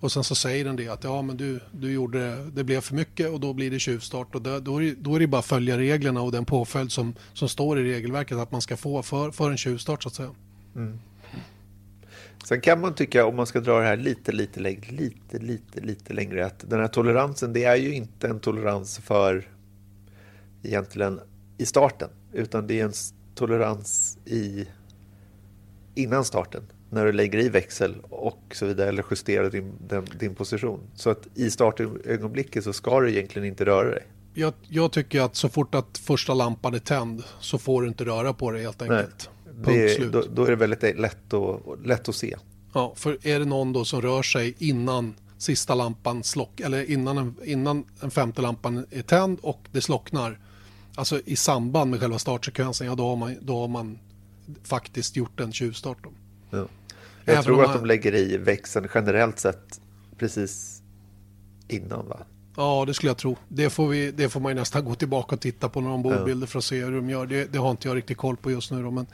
Och 0.00 0.12
sen 0.12 0.24
så 0.24 0.34
säger 0.34 0.64
den 0.64 0.76
det 0.76 0.88
att 0.88 1.04
ja 1.04 1.22
men 1.22 1.36
du, 1.36 1.60
du 1.72 1.92
gjorde 1.92 2.44
det 2.44 2.64
blev 2.64 2.80
för 2.80 2.94
mycket 2.94 3.30
och 3.30 3.40
då 3.40 3.52
blir 3.52 3.70
det 3.70 3.78
tjuvstart 3.78 4.34
och 4.34 4.42
då, 4.42 4.58
då, 4.58 4.76
är, 4.76 4.82
det, 4.82 4.94
då 4.94 5.14
är 5.14 5.20
det 5.20 5.26
bara 5.26 5.38
att 5.38 5.44
följa 5.46 5.78
reglerna 5.78 6.22
och 6.22 6.32
den 6.32 6.44
påföljd 6.44 6.92
som, 6.92 7.14
som 7.32 7.48
står 7.48 7.80
i 7.80 7.92
regelverket 7.92 8.38
att 8.38 8.52
man 8.52 8.60
ska 8.60 8.76
få 8.76 9.02
för, 9.02 9.30
för 9.30 9.50
en 9.50 9.56
tjuvstart 9.56 10.02
så 10.02 10.08
att 10.08 10.14
säga. 10.14 10.30
Mm. 10.76 10.98
Sen 12.44 12.60
kan 12.60 12.80
man 12.80 12.94
tycka, 12.94 13.26
om 13.26 13.36
man 13.36 13.46
ska 13.46 13.60
dra 13.60 13.78
det 13.78 13.84
här 13.84 13.96
lite, 13.96 14.32
lite, 14.32 14.60
lite, 14.60 14.92
lite, 14.92 15.38
lite, 15.38 15.80
lite 15.80 16.12
längre, 16.12 16.46
att 16.46 16.70
den 16.70 16.80
här 16.80 16.88
toleransen, 16.88 17.52
det 17.52 17.64
är 17.64 17.76
ju 17.76 17.94
inte 17.94 18.28
en 18.28 18.40
tolerans 18.40 18.98
för 18.98 19.48
egentligen 20.62 21.20
i 21.58 21.66
starten. 21.66 22.08
Utan 22.32 22.66
det 22.66 22.80
är 22.80 22.84
en 22.84 22.92
tolerans 23.34 24.18
i 24.24 24.66
innan 25.94 26.24
starten. 26.24 26.62
När 26.90 27.06
du 27.06 27.12
lägger 27.12 27.38
i 27.38 27.48
växel 27.48 27.94
och 28.02 28.42
så 28.52 28.66
vidare 28.66 28.88
eller 28.88 29.04
justerar 29.10 29.50
din, 29.50 29.72
din, 29.88 30.06
din 30.18 30.34
position. 30.34 30.80
Så 30.94 31.10
att 31.10 31.28
i 31.34 31.50
startögonblicket 31.50 32.64
så 32.64 32.72
ska 32.72 33.00
du 33.00 33.10
egentligen 33.10 33.48
inte 33.48 33.64
röra 33.64 33.90
dig. 33.90 34.06
Jag, 34.34 34.54
jag, 34.68 34.92
tycker 34.92 35.20
att 35.20 35.36
så 35.36 35.48
fort 35.48 35.74
att 35.74 35.98
första 35.98 36.34
lampan 36.34 36.74
är 36.74 36.78
tänd 36.78 37.22
så 37.40 37.58
får 37.58 37.82
du 37.82 37.88
inte 37.88 38.04
röra 38.04 38.32
på 38.32 38.50
dig 38.50 38.62
helt 38.62 38.82
enkelt. 38.82 39.30
Nej, 39.66 39.96
det, 39.98 40.08
då, 40.08 40.24
då, 40.34 40.44
är 40.44 40.50
det 40.50 40.56
väldigt 40.56 40.98
lätt, 40.98 41.34
att, 41.34 41.86
lätt 41.86 42.08
att 42.08 42.14
se. 42.14 42.36
Ja, 42.74 42.92
för 42.96 43.26
är 43.26 43.38
det 43.38 43.44
någon 43.44 43.72
då 43.72 43.84
som 43.84 44.02
rör 44.02 44.22
sig 44.22 44.54
innan 44.58 45.14
sista 45.38 45.74
lampan 45.74 46.22
slock 46.22 46.60
eller 46.60 46.90
innan, 46.90 47.18
en, 47.18 47.36
innan 47.44 47.84
den 48.00 48.10
femte 48.10 48.42
lampan 48.42 48.86
är 48.90 49.02
tänd 49.02 49.38
och 49.42 49.68
det 49.72 49.80
slocknar 49.80 50.38
alltså 50.94 51.20
i 51.24 51.36
samband 51.36 51.90
med 51.90 52.00
själva 52.00 52.18
startsekvensen, 52.18 52.86
ja 52.86 52.94
då 52.94 53.08
har 53.08 53.16
man, 53.16 53.36
då 53.40 53.60
har 53.60 53.68
man 53.68 53.98
faktiskt 54.62 55.16
gjort 55.16 55.40
en 55.40 55.52
tjuvstart. 55.52 55.98
Ja. 56.50 56.66
Jag 57.24 57.32
Även 57.32 57.44
tror 57.44 57.62
att 57.62 57.68
man... 57.68 57.76
de 57.76 57.86
lägger 57.86 58.14
i 58.14 58.36
växeln 58.36 58.88
generellt 58.94 59.38
sett 59.38 59.80
precis 60.18 60.82
innan 61.68 62.08
va? 62.08 62.20
Ja, 62.56 62.84
det 62.86 62.94
skulle 62.94 63.10
jag 63.10 63.18
tro. 63.18 63.36
Det 63.48 63.70
får, 63.70 63.88
vi, 63.88 64.10
det 64.10 64.28
får 64.28 64.40
man 64.40 64.56
nästan 64.56 64.84
gå 64.84 64.94
tillbaka 64.94 65.34
och 65.34 65.40
titta 65.40 65.68
på 65.68 65.80
några 65.80 65.94
ombordbilder 65.94 66.46
ja. 66.46 66.50
för 66.50 66.58
att 66.58 66.64
se 66.64 66.84
hur 66.84 66.92
de 66.92 67.10
gör. 67.10 67.26
Det, 67.26 67.52
det, 67.52 67.58
har 67.58 67.70
inte 67.70 67.88
jag 67.88 67.96
riktigt 67.96 68.16
koll 68.16 68.36
på 68.36 68.50
just 68.50 68.70
nu. 68.70 68.82
Då, 68.82 68.90
men 68.90 69.06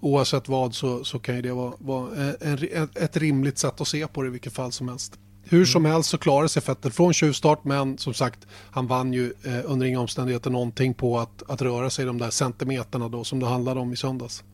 oavsett 0.00 0.48
vad 0.48 0.74
så, 0.74 1.04
så 1.04 1.18
kan 1.18 1.36
ju 1.36 1.42
det 1.42 1.52
vara, 1.52 1.72
vara 1.78 2.34
en, 2.40 2.88
ett 2.94 3.16
rimligt 3.16 3.58
sätt 3.58 3.80
att 3.80 3.88
se 3.88 4.06
på 4.06 4.22
det 4.22 4.28
i 4.28 4.30
vilket 4.30 4.52
fall 4.52 4.72
som 4.72 4.88
helst. 4.88 5.18
Hur 5.50 5.64
som 5.64 5.84
helst 5.84 6.10
så 6.10 6.18
klarade 6.18 6.48
sig 6.48 6.62
Vettel 6.66 6.92
från 6.92 7.12
tjuvstart 7.12 7.64
men 7.64 7.98
som 7.98 8.14
sagt 8.14 8.46
han 8.70 8.86
vann 8.86 9.12
ju 9.12 9.32
eh, 9.44 9.60
under 9.64 9.86
inga 9.86 10.00
omständigheter 10.00 10.50
någonting 10.50 10.94
på 10.94 11.18
att, 11.18 11.42
att 11.50 11.62
röra 11.62 11.90
sig 11.90 12.04
de 12.04 12.18
där 12.18 12.30
centimeterna 12.30 13.08
då 13.08 13.24
som 13.24 13.40
det 13.40 13.46
handlade 13.46 13.80
om 13.80 13.92
i 13.92 13.96
söndags. 13.96 14.44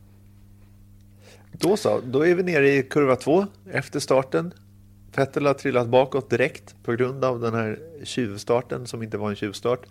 Då 1.52 1.76
så, 1.76 2.00
då 2.04 2.26
är 2.26 2.34
vi 2.34 2.42
nere 2.42 2.70
i 2.70 2.82
kurva 2.82 3.16
två 3.16 3.46
efter 3.72 4.00
starten. 4.00 4.54
Vettel 5.16 5.46
har 5.46 5.54
trillat 5.54 5.88
bakåt 5.88 6.30
direkt 6.30 6.74
på 6.82 6.92
grund 6.92 7.24
av 7.24 7.40
den 7.40 7.54
här 7.54 7.78
tjuvstarten 8.04 8.86
som 8.86 9.02
inte 9.02 9.18
var 9.18 9.30
en 9.30 9.36
tjuvstart. 9.36 9.86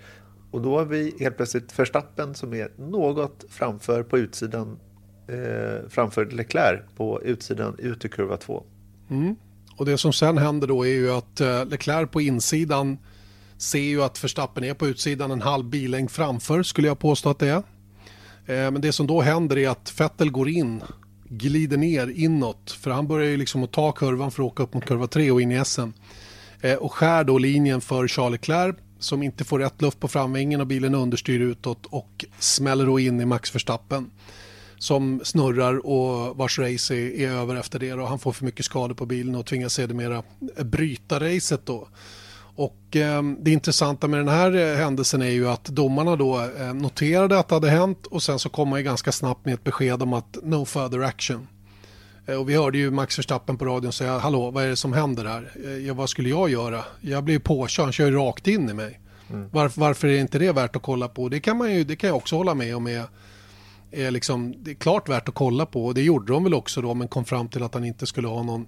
Och 0.52 0.62
då 0.62 0.78
har 0.78 0.86
vi 0.86 1.16
helt 1.20 1.38
plötsligt 1.38 1.80
Verstappen 1.80 2.36
som 2.36 2.54
är 2.54 2.72
något 2.78 3.46
framför 3.50 4.04
på 4.04 4.18
utsidan 4.18 4.80
eh, 5.28 5.89
framför 5.89 6.26
Leclerc 6.26 6.82
på 6.96 7.22
utsidan 7.24 7.76
ut 7.80 8.06
i 8.06 8.10
kurva 8.10 8.38
två. 8.38 8.63
Mm. 9.10 9.36
Och 9.78 9.86
det 9.86 9.98
som 9.98 10.14
sen 10.14 10.38
händer 10.38 10.68
då 10.68 10.86
är 10.86 10.92
ju 10.92 11.12
att 11.12 11.42
eh, 11.42 11.66
Leclerc 11.66 12.12
på 12.12 12.22
insidan 12.22 12.98
ser 13.58 13.80
ju 13.80 14.04
att 14.04 14.24
Verstappen 14.24 14.64
är 14.64 14.74
på 14.74 14.88
utsidan 14.88 15.32
en 15.32 15.42
halv 15.42 15.66
billängd 15.66 16.12
framför 16.12 16.64
skulle 16.64 16.88
jag 16.88 17.00
påstå 17.00 17.30
att 17.30 17.40
det 17.40 17.50
är. 17.50 17.64
Eh, 18.46 18.72
men 18.72 18.82
det 18.82 18.92
som 18.92 19.08
då 19.08 19.22
händer 19.22 19.58
är 19.58 19.70
att 19.70 20.00
Vettel 20.00 20.32
går 20.32 20.50
in, 20.50 20.84
glider 21.30 21.78
ner 21.78 22.08
inåt 22.08 22.72
för 22.72 22.92
han 22.92 23.08
börjar 23.08 23.30
ju 23.30 23.38
liksom 23.38 23.64
att 23.64 23.72
ta 23.72 23.92
kurvan 23.92 24.32
för 24.32 24.44
att 24.44 24.48
åka 24.48 24.64
upp 24.64 24.74
mot 24.74 24.86
kurva 24.86 25.08
3 25.08 25.32
och 25.32 25.42
in 25.42 25.52
i 25.52 25.66
SM. 25.66 25.90
Eh, 26.62 26.76
och 26.76 26.94
skär 26.94 27.24
då 27.24 27.38
linjen 27.38 27.82
för 27.82 28.08
Charles 28.08 28.32
Leclerc 28.32 28.76
som 29.00 29.24
inte 29.24 29.44
får 29.44 29.60
rätt 29.60 29.82
luft 29.82 30.00
på 30.00 30.08
framvingen 30.08 30.62
och 30.62 30.68
bilen 30.68 30.96
understyr 30.96 31.40
utåt 31.40 31.86
och 31.86 32.26
smäller 32.40 32.86
då 32.86 33.00
in 33.00 33.22
i 33.22 33.26
Max 33.26 33.56
Verstappen 33.56 34.12
som 34.84 35.22
snurrar 35.24 35.86
och 35.86 36.38
vars 36.38 36.60
race 36.60 36.96
är, 36.96 37.19
är 37.19 37.30
över 37.30 37.56
efter 37.56 37.80
det 37.80 37.93
och 37.93 38.08
han 38.08 38.19
får 38.19 38.32
för 38.32 38.46
mycket 38.46 38.65
skador 38.65 38.96
på 38.96 39.06
bilen 39.06 39.36
och 39.36 39.46
tvingas 39.46 39.74
sedermera 39.74 40.24
bryta 40.63 41.19
racet 41.19 41.65
då. 41.65 41.88
Och 42.56 42.96
eh, 42.96 43.24
det 43.39 43.52
intressanta 43.52 44.08
med 44.08 44.19
den 44.19 44.28
här 44.28 44.56
eh, 44.56 44.78
händelsen 44.78 45.22
är 45.22 45.30
ju 45.30 45.50
att 45.50 45.65
domarna 45.65 46.15
då 46.15 46.41
eh, 46.60 46.74
noterade 46.74 47.39
att 47.39 47.48
det 47.48 47.56
hade 47.56 47.69
hänt 47.69 48.06
och 48.06 48.24
sen 48.24 48.39
så 48.39 48.50
kom 48.50 48.69
man 48.69 48.80
ju 48.80 48.84
ganska 48.84 49.12
snabbt 49.12 49.46
med 49.46 49.54
ett 49.54 49.63
besked 49.63 50.02
om 50.02 50.13
att 50.13 50.38
no 50.43 50.65
further 50.65 51.00
action. 51.00 51.48
Eh, 52.26 52.36
och 52.36 52.50
vi 52.50 52.56
hörde 52.56 52.78
ju 52.78 52.91
Max 52.91 53.19
Verstappen 53.19 53.58
på 53.58 53.65
radion 53.65 53.91
säga 53.91 54.17
hallå 54.17 54.52
vad 54.52 54.63
är 54.63 54.69
det 54.69 54.76
som 54.76 54.93
händer 54.93 55.26
här? 55.26 55.52
Eh, 55.65 55.72
ja, 55.72 55.93
vad 55.93 56.10
skulle 56.10 56.30
jag 56.30 56.50
göra? 56.50 56.84
Jag 57.02 57.24
blir 57.24 57.39
påkörd, 57.39 57.84
han 57.84 57.93
kör 57.93 58.06
ju 58.06 58.15
rakt 58.15 58.48
in 58.48 58.69
i 58.69 58.74
mig. 58.74 59.00
Mm. 59.30 59.50
Varför, 59.52 59.82
varför 59.82 60.08
är 60.08 60.19
inte 60.19 60.39
det 60.39 60.52
värt 60.52 60.76
att 60.76 60.82
kolla 60.82 61.08
på? 61.08 61.30
Det 61.30 61.39
kan, 61.39 61.58
man 61.58 61.74
ju, 61.74 61.84
det 61.84 61.96
kan 61.96 62.08
jag 62.08 62.17
också 62.17 62.36
hålla 62.36 62.54
med 62.54 62.76
om. 62.76 62.88
Är, 62.88 63.04
är 63.93 64.12
liksom, 64.12 64.56
det 64.63 64.71
är 64.71 64.75
klart 64.75 65.10
värt 65.10 65.29
att 65.29 65.36
kolla 65.36 65.65
på 65.65 65.86
och 65.86 65.93
det 65.93 66.01
gjorde 66.01 66.34
de 66.34 66.43
väl 66.43 66.53
också 66.53 66.82
då 66.82 66.93
men 66.93 67.08
kom 67.08 67.25
fram 67.25 67.47
till 67.47 67.63
att 67.63 67.73
han 67.73 67.86
inte 67.86 68.06
skulle 68.06 68.27
ha 68.27 68.43
någon 68.43 68.67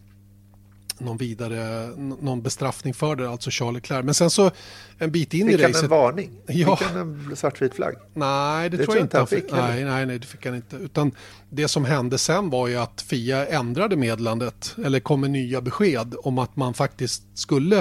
någon 0.99 1.17
vidare 1.17 1.89
någon 1.97 2.41
bestraffning 2.41 2.93
för 2.93 3.15
det, 3.15 3.29
alltså 3.29 3.51
Charlie 3.51 3.73
Leclerc. 3.73 4.05
Men 4.05 4.13
sen 4.13 4.29
så 4.29 4.51
en 4.97 5.11
bit 5.11 5.33
in 5.33 5.47
fick 5.47 5.59
i 5.59 5.63
racet. 5.63 5.67
Fick 5.67 5.75
han 5.75 5.83
en 5.83 5.89
varning? 5.89 6.31
Ja. 6.47 6.75
Fick 6.75 6.87
han 6.87 6.97
en 6.97 7.35
svartvit 7.35 7.73
flagg? 7.73 7.95
Nej, 8.13 8.69
det, 8.69 8.77
det 8.77 8.83
tror 8.83 8.97
jag 8.97 9.05
inte 9.05 9.17
han 9.17 9.27
fick. 9.27 9.51
Nej, 9.51 9.85
nej, 9.85 10.05
nej, 10.05 10.19
det 10.19 10.27
fick 10.27 10.45
han 10.45 10.55
inte. 10.55 10.75
Utan 10.75 11.11
det 11.49 11.67
som 11.67 11.85
hände 11.85 12.17
sen 12.17 12.49
var 12.49 12.67
ju 12.67 12.75
att 12.75 13.01
Fia 13.01 13.47
ändrade 13.47 13.95
meddelandet 13.95 14.75
eller 14.85 14.99
kom 14.99 15.21
med 15.21 15.31
nya 15.31 15.61
besked 15.61 16.15
om 16.23 16.37
att 16.37 16.55
man 16.55 16.73
faktiskt 16.73 17.23
skulle, 17.33 17.79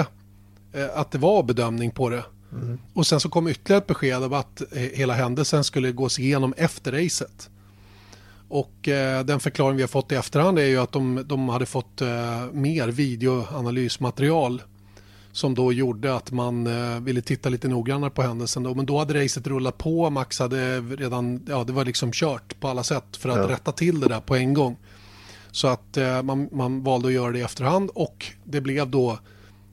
eh, 0.73 0.85
att 0.95 1.11
det 1.11 1.17
var 1.17 1.43
bedömning 1.43 1.91
på 1.91 2.09
det. 2.09 2.23
Mm. 2.61 2.79
Och 2.93 3.07
sen 3.07 3.19
så 3.19 3.29
kom 3.29 3.47
ytterligare 3.47 3.81
ett 3.81 3.87
besked 3.87 4.23
om 4.23 4.33
att 4.33 4.61
eh, 4.61 4.81
hela 4.81 5.13
händelsen 5.13 5.63
skulle 5.63 5.91
gås 5.91 6.19
igenom 6.19 6.53
efter 6.57 6.91
racet. 6.91 7.49
Och 8.47 8.87
eh, 8.87 9.25
den 9.25 9.39
förklaring 9.39 9.75
vi 9.75 9.83
har 9.83 9.87
fått 9.87 10.11
i 10.11 10.15
efterhand 10.15 10.59
är 10.59 10.65
ju 10.65 10.77
att 10.77 10.91
de, 10.91 11.23
de 11.25 11.49
hade 11.49 11.65
fått 11.65 12.01
eh, 12.01 12.45
mer 12.51 12.87
videoanalysmaterial 12.87 14.61
som 15.31 15.55
då 15.55 15.73
gjorde 15.73 16.15
att 16.15 16.31
man 16.31 16.67
eh, 16.67 16.99
ville 16.99 17.21
titta 17.21 17.49
lite 17.49 17.67
noggrannare 17.67 18.09
på 18.09 18.21
händelsen. 18.21 18.63
Då. 18.63 18.73
Men 18.73 18.85
då 18.85 18.99
hade 18.99 19.23
racet 19.23 19.47
rullat 19.47 19.77
på, 19.77 20.09
Max 20.09 20.39
hade 20.39 20.79
redan, 20.81 21.45
ja 21.47 21.63
det 21.63 21.73
var 21.73 21.85
liksom 21.85 22.11
kört 22.11 22.59
på 22.59 22.67
alla 22.67 22.83
sätt 22.83 23.17
för 23.17 23.29
att 23.29 23.37
ja. 23.37 23.49
rätta 23.49 23.71
till 23.71 23.99
det 23.99 24.07
där 24.07 24.19
på 24.19 24.35
en 24.35 24.53
gång. 24.53 24.77
Så 25.51 25.67
att 25.67 25.97
eh, 25.97 26.21
man, 26.21 26.49
man 26.51 26.83
valde 26.83 27.07
att 27.07 27.13
göra 27.13 27.31
det 27.31 27.39
i 27.39 27.41
efterhand 27.41 27.89
och 27.93 28.25
det 28.43 28.61
blev 28.61 28.89
då 28.89 29.19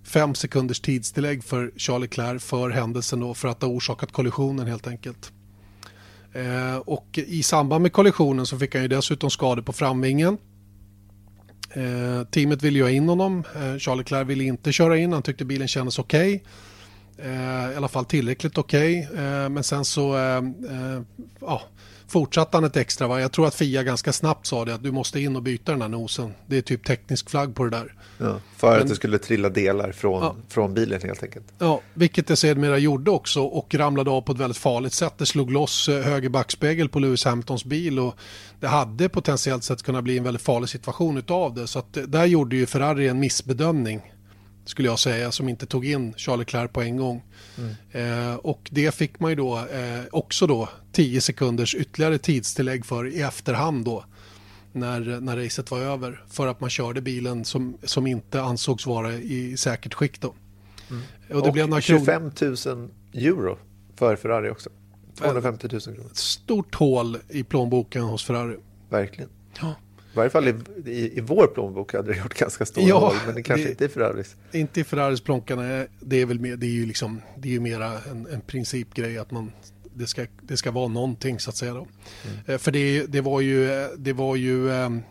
fem 0.04 0.34
sekunders 0.34 0.80
tidstillägg 0.80 1.44
för 1.44 1.72
Charlie 1.76 2.00
Leclerc 2.00 2.44
för 2.44 2.70
händelsen 2.70 3.20
då 3.20 3.34
för 3.34 3.48
att 3.48 3.62
ha 3.62 3.68
orsakat 3.68 4.12
kollisionen 4.12 4.66
helt 4.66 4.86
enkelt. 4.86 5.32
Eh, 6.32 6.76
och 6.76 7.18
i 7.18 7.42
samband 7.42 7.82
med 7.82 7.92
kollisionen 7.92 8.46
så 8.46 8.58
fick 8.58 8.74
han 8.74 8.82
ju 8.82 8.88
dessutom 8.88 9.30
skador 9.30 9.62
på 9.62 9.72
framvingen. 9.72 10.38
Eh, 11.70 12.26
teamet 12.30 12.62
ville 12.62 12.78
ju 12.78 12.84
ha 12.84 12.90
in 12.90 13.08
honom. 13.08 13.44
Eh, 13.54 13.78
Charles 13.78 13.98
Leclerc 13.98 14.28
ville 14.28 14.44
inte 14.44 14.72
köra 14.72 14.98
in. 14.98 15.12
Han 15.12 15.22
tyckte 15.22 15.44
bilen 15.44 15.68
kändes 15.68 15.98
okej. 15.98 16.34
Okay. 16.34 17.72
I 17.72 17.76
alla 17.76 17.88
fall 17.88 18.04
tillräckligt 18.04 18.58
okej. 18.58 19.08
Okay. 19.10 19.48
Men 19.48 19.64
sen 19.64 19.84
så 19.84 20.16
eh, 20.16 20.42
ja, 21.40 21.62
fortsatte 22.12 22.56
han 22.56 22.64
ett 22.64 22.76
extra 22.76 23.06
varv. 23.06 23.20
Jag 23.20 23.32
tror 23.32 23.46
att 23.46 23.54
Fia 23.54 23.82
ganska 23.82 24.12
snabbt 24.12 24.46
sa 24.46 24.64
det 24.64 24.74
att 24.74 24.82
du 24.82 24.92
måste 24.92 25.20
in 25.20 25.36
och 25.36 25.42
byta 25.42 25.72
den 25.72 25.82
här 25.82 25.88
nosen. 25.88 26.34
Det 26.46 26.58
är 26.58 26.62
typ 26.62 26.84
teknisk 26.84 27.30
flagg 27.30 27.54
på 27.54 27.64
det 27.64 27.70
där. 27.70 27.94
Ja, 28.18 28.40
för 28.56 28.70
Men, 28.70 28.82
att 28.82 28.88
det 28.88 28.94
skulle 28.94 29.18
trilla 29.18 29.48
delar 29.48 29.92
från, 29.92 30.22
ja, 30.22 30.36
från 30.48 30.74
bilen 30.74 31.00
helt 31.02 31.22
enkelt. 31.22 31.44
Ja, 31.58 31.80
vilket 31.94 32.26
det 32.26 32.36
sedermera 32.36 32.78
gjorde 32.78 33.10
också 33.10 33.42
och 33.42 33.74
ramlade 33.74 34.10
av 34.10 34.20
på 34.20 34.32
ett 34.32 34.38
väldigt 34.38 34.56
farligt 34.56 34.92
sätt. 34.92 35.14
Det 35.18 35.26
slog 35.26 35.50
loss 35.50 35.88
eh, 35.88 36.02
höger 36.02 36.28
backspegel 36.28 36.88
på 36.88 36.98
Lewis 36.98 37.24
Hamiltons 37.24 37.64
bil 37.64 37.98
och 37.98 38.14
det 38.60 38.66
hade 38.66 39.08
potentiellt 39.08 39.64
sett 39.64 39.82
kunnat 39.82 40.04
bli 40.04 40.18
en 40.18 40.24
väldigt 40.24 40.42
farlig 40.42 40.68
situation 40.68 41.18
utav 41.18 41.54
det. 41.54 41.66
Så 41.66 41.78
att 41.78 41.96
eh, 41.96 42.02
där 42.02 42.24
gjorde 42.24 42.56
ju 42.56 42.66
Ferrari 42.66 43.08
en 43.08 43.20
missbedömning 43.20 44.12
skulle 44.64 44.88
jag 44.88 44.98
säga, 44.98 45.32
som 45.32 45.48
inte 45.48 45.66
tog 45.66 45.86
in 45.86 46.14
Charles 46.16 46.38
Leclerc 46.38 46.70
på 46.72 46.82
en 46.82 46.96
gång. 46.96 47.22
Mm. 47.58 48.30
Eh, 48.30 48.34
och 48.34 48.68
det 48.70 48.94
fick 48.94 49.20
man 49.20 49.30
ju 49.30 49.36
då 49.36 49.58
eh, 49.58 50.00
också 50.12 50.46
då 50.46 50.68
10 50.92 51.20
sekunders 51.20 51.74
ytterligare 51.74 52.18
tidstillägg 52.18 52.86
för 52.86 53.06
i 53.06 53.20
efterhand 53.20 53.84
då. 53.84 54.04
När, 54.72 55.20
när 55.20 55.36
racet 55.36 55.70
var 55.70 55.78
över. 55.78 56.24
För 56.28 56.46
att 56.46 56.60
man 56.60 56.70
körde 56.70 57.00
bilen 57.00 57.44
som, 57.44 57.76
som 57.84 58.06
inte 58.06 58.42
ansågs 58.42 58.86
vara 58.86 59.12
i 59.12 59.56
säkert 59.56 59.94
skick 59.94 60.20
då. 60.20 60.34
Mm. 60.90 61.02
Och, 61.28 61.42
det 61.42 61.48
och 61.48 61.52
blev 61.52 61.68
några 61.68 61.80
25 61.80 62.22
000 62.22 62.30
euro 63.14 63.58
för 63.96 64.16
Ferrari 64.16 64.50
också. 64.50 64.70
250 65.18 65.68
000 65.72 65.80
kronor. 65.80 66.10
Ett 66.10 66.16
stort 66.16 66.74
hål 66.74 67.18
i 67.28 67.42
plånboken 67.44 68.02
hos 68.02 68.24
Ferrari. 68.24 68.56
Verkligen. 68.88 69.30
Ja. 69.60 69.74
I 70.12 70.16
varje 70.16 70.30
fall 70.30 70.48
i, 70.48 70.54
i, 70.86 71.18
i 71.18 71.20
vår 71.20 71.46
plånbok 71.46 71.94
hade 71.94 72.12
det 72.12 72.18
gjort 72.18 72.34
ganska 72.34 72.66
stor 72.66 72.88
ja, 72.88 72.94
roll, 72.96 73.16
men 73.26 73.34
det 73.34 73.42
kanske 73.42 73.64
det, 73.64 73.70
inte 73.70 73.84
i 73.84 73.88
Ferraris. 73.88 74.36
Inte 74.52 74.80
i 74.80 74.84
Ferraris 74.84 75.20
plånkarna, 75.20 75.86
det 76.00 76.20
är 76.20 76.26
väl 76.26 76.40
mer, 76.40 76.56
det 76.56 76.66
är 76.66 76.70
ju 76.70 76.86
liksom, 76.86 77.22
det 77.36 77.48
är 77.48 77.52
ju 77.52 77.60
mera 77.60 77.92
en, 78.10 78.26
en 78.26 78.40
principgrej 78.40 79.18
att 79.18 79.30
man 79.30 79.52
det 79.94 80.06
ska, 80.06 80.26
det 80.42 80.56
ska 80.56 80.70
vara 80.70 80.88
någonting 80.88 81.40
så 81.40 81.50
att 81.50 81.56
säga 81.56 81.74
då. 81.74 81.86
Mm. 82.24 82.38
Eh, 82.46 82.58
för 82.58 82.72
det, 82.72 83.06
det 83.06 83.20
var 83.20 83.40
ju, 83.40 83.88
det 83.98 84.12
var 84.12 84.36
ju 84.36 84.72
ehm, 84.72 85.02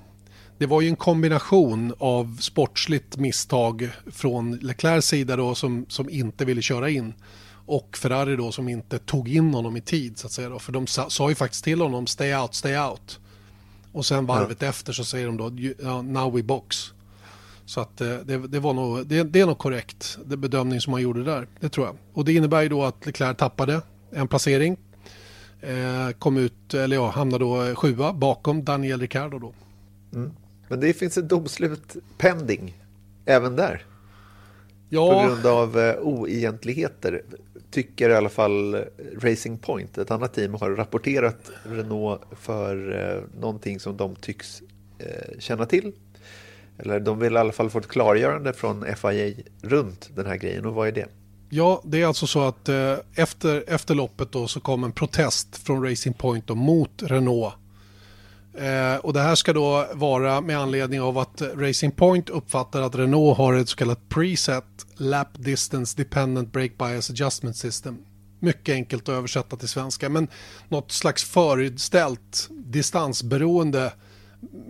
det 0.58 0.66
var 0.66 0.82
ju 0.82 0.88
en 0.88 0.96
kombination 0.96 1.94
av 1.98 2.38
sportsligt 2.40 3.18
misstag 3.18 3.90
från 4.12 4.56
Leclercs 4.56 5.08
sida 5.08 5.36
då 5.36 5.56
som, 5.56 5.86
som 5.90 6.10
inte 6.10 6.46
ville 6.46 6.62
köra 6.62 6.90
in 6.90 7.14
och 7.66 7.98
Ferrari 7.98 8.36
då 8.36 8.52
som 8.52 8.70
inte 8.70 9.00
tog 9.00 9.30
in 9.30 9.54
honom 9.54 9.78
i 9.78 9.82
tid 9.82 10.18
så 10.18 10.28
att 10.28 10.34
säga 10.34 10.50
då. 10.50 10.60
För 10.60 10.72
de 10.72 10.88
sa, 10.88 11.10
sa 11.10 11.30
ju 11.30 11.36
faktiskt 11.36 11.64
till 11.64 11.82
honom 11.82 12.08
stay 12.08 12.36
out, 12.36 12.56
stay 12.56 12.78
out. 12.78 13.20
Och 13.92 14.06
sen 14.06 14.26
varvet 14.26 14.62
ja. 14.62 14.68
efter 14.68 14.94
så 14.94 15.04
säger 15.04 15.26
de 15.28 15.38
då 15.38 15.50
now 16.02 16.36
we 16.36 16.44
box. 16.44 16.94
Så 17.66 17.82
att 17.82 18.02
eh, 18.02 18.16
det, 18.16 18.38
det 18.38 18.60
var 18.60 18.74
nog, 18.74 19.08
det, 19.08 19.24
det, 19.24 19.40
är 19.40 19.46
nog 19.46 19.58
korrekt, 19.58 20.18
det 20.26 20.38
bedömning 20.38 20.82
som 20.82 20.92
man 20.92 21.02
gjorde 21.02 21.24
där. 21.24 21.48
Det 21.60 21.70
tror 21.70 21.86
jag. 21.86 21.96
Och 22.14 22.26
det 22.26 22.34
innebär 22.34 22.62
ju 22.62 22.70
då 22.70 22.84
att 22.84 23.06
Leclerc 23.06 23.38
tappade 23.38 23.82
en 24.12 24.28
placering. 24.28 24.78
Eh, 25.62 26.12
kom 26.20 26.38
ut, 26.38 26.74
eller 26.74 26.96
ja, 26.96 27.10
hamnade 27.10 27.46
då 27.46 27.76
sjua 27.76 28.14
bakom 28.14 28.64
Daniel 28.64 29.00
Ricciardo 29.00 29.40
då. 29.40 29.54
Mm. 30.14 30.32
Men 30.68 30.80
det 30.80 30.94
finns 30.94 31.18
ett 31.18 31.30
domslut 31.30 31.96
pending 32.18 32.78
även 33.26 33.56
där. 33.56 33.86
Ja. 34.90 35.22
På 35.22 35.28
grund 35.28 35.46
av 35.46 35.80
eh, 35.80 35.96
oegentligheter 35.96 37.24
tycker 37.72 38.10
i 38.10 38.16
alla 38.16 38.30
fall 38.30 38.74
eh, 38.74 38.82
Racing 39.22 39.62
Point, 39.62 39.98
ett 39.98 40.12
annat 40.12 40.34
team, 40.34 40.54
har 40.54 40.72
rapporterat 40.72 41.52
Renault 41.64 42.22
för 42.32 43.00
eh, 43.00 43.40
någonting 43.42 43.80
som 43.80 43.98
de 43.98 44.16
tycks 44.16 44.62
eh, 45.00 45.40
känna 45.40 45.66
till. 45.66 45.92
Eller 46.78 47.00
de 47.00 47.20
vill 47.20 47.34
i 47.34 47.38
alla 47.38 47.52
fall 47.52 47.70
få 47.70 47.80
ett 47.80 47.88
klargörande 47.88 48.54
från 48.54 48.86
FIA 48.96 49.34
runt 49.62 50.10
den 50.16 50.26
här 50.26 50.36
grejen. 50.36 50.66
Och 50.66 50.74
vad 50.74 50.88
är 50.88 50.92
det? 50.92 51.08
Ja, 51.50 51.82
det 51.86 52.02
är 52.02 52.06
alltså 52.06 52.28
så 52.28 52.42
att 52.42 52.70
eh, 52.70 52.96
efter, 53.16 53.64
efter 53.68 53.96
loppet 53.96 54.32
då 54.32 54.48
så 54.48 54.60
kom 54.60 54.84
en 54.84 54.92
protest 54.92 55.58
från 55.58 55.90
Racing 55.90 56.18
Point 56.18 56.48
då, 56.48 56.56
mot 56.56 57.04
Renault. 57.04 57.54
Eh, 58.58 58.96
och 58.96 59.14
det 59.14 59.22
här 59.22 59.36
ska 59.36 59.54
då 59.54 59.88
vara 59.94 60.42
med 60.42 60.60
anledning 60.60 61.02
av 61.02 61.18
att 61.18 61.42
Racing 61.42 61.96
Point 61.96 62.30
uppfattar 62.30 62.82
att 62.82 62.96
Renault 62.96 63.38
har 63.38 63.54
ett 63.54 63.70
så 63.70 63.76
kallat 63.76 64.10
preset 64.10 64.66
Lap 64.98 65.28
Distance 65.34 65.98
Dependent 65.98 66.52
Brake 66.52 66.74
Bias 66.80 67.10
Adjustment 67.10 67.58
System. 67.58 67.98
Mycket 68.40 68.74
enkelt 68.74 69.10
att 69.10 69.16
översätta 69.16 69.56
till 69.56 69.68
svenska 69.68 70.10
men 70.10 70.28
något 70.70 70.92
slags 70.92 71.24
förutställt 71.24 72.50
distansberoende 72.50 73.94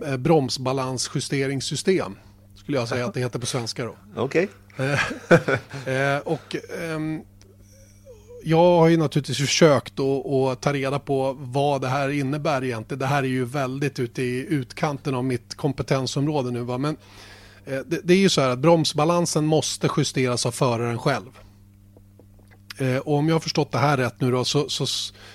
eh, 0.06 0.16
bromsbalansjusteringssystem 0.16 2.16
skulle 2.54 2.78
jag 2.78 2.88
säga 2.88 3.06
att 3.06 3.14
det 3.14 3.20
heter 3.20 3.38
på 3.38 3.46
svenska 3.46 3.84
då. 3.84 3.96
Okej. 4.16 4.48
Okay. 4.48 4.58
Eh, 5.86 6.18
och 6.18 6.56
ehm, 6.80 7.22
jag 8.44 8.78
har 8.78 8.88
ju 8.88 8.96
naturligtvis 8.96 9.38
försökt 9.38 10.00
att 10.00 10.60
ta 10.60 10.72
reda 10.72 10.98
på 10.98 11.36
vad 11.38 11.80
det 11.80 11.88
här 11.88 12.08
innebär 12.08 12.64
egentligen. 12.64 12.98
Det 12.98 13.06
här 13.06 13.22
är 13.22 13.28
ju 13.28 13.44
väldigt 13.44 13.98
ute 13.98 14.22
i 14.22 14.46
utkanten 14.48 15.14
av 15.14 15.24
mitt 15.24 15.54
kompetensområde 15.54 16.50
nu. 16.50 16.60
Va? 16.60 16.78
Men 16.78 16.96
Eh, 17.66 17.78
det, 17.86 18.00
det, 18.04 18.14
är 18.14 18.18
ju 18.18 18.28
så 18.28 18.40
här 18.40 18.48
att 18.48 18.58
bromsbalansen 18.58 19.46
måste 19.46 19.88
justeras 19.96 20.46
av 20.46 20.50
föraren 20.50 20.98
själv. 20.98 21.38
Eh, 22.78 22.96
och 22.96 23.14
om 23.14 23.28
jag 23.28 23.34
har 23.34 23.40
förstått 23.40 23.72
det 23.72 23.78
här 23.78 23.96
rätt 23.96 24.20
nu 24.20 24.30
då 24.30 24.44
så, 24.44 24.68
så, 24.68 24.86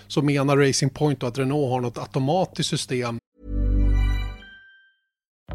så 0.08 0.22
menar 0.22 0.58
Racing 0.58 0.94
Point 0.94 1.24
att 1.24 1.38
Renault 1.38 1.70
har 1.70 1.82
något 1.82 1.98
automatiskt 1.98 2.70
system. 2.70 3.20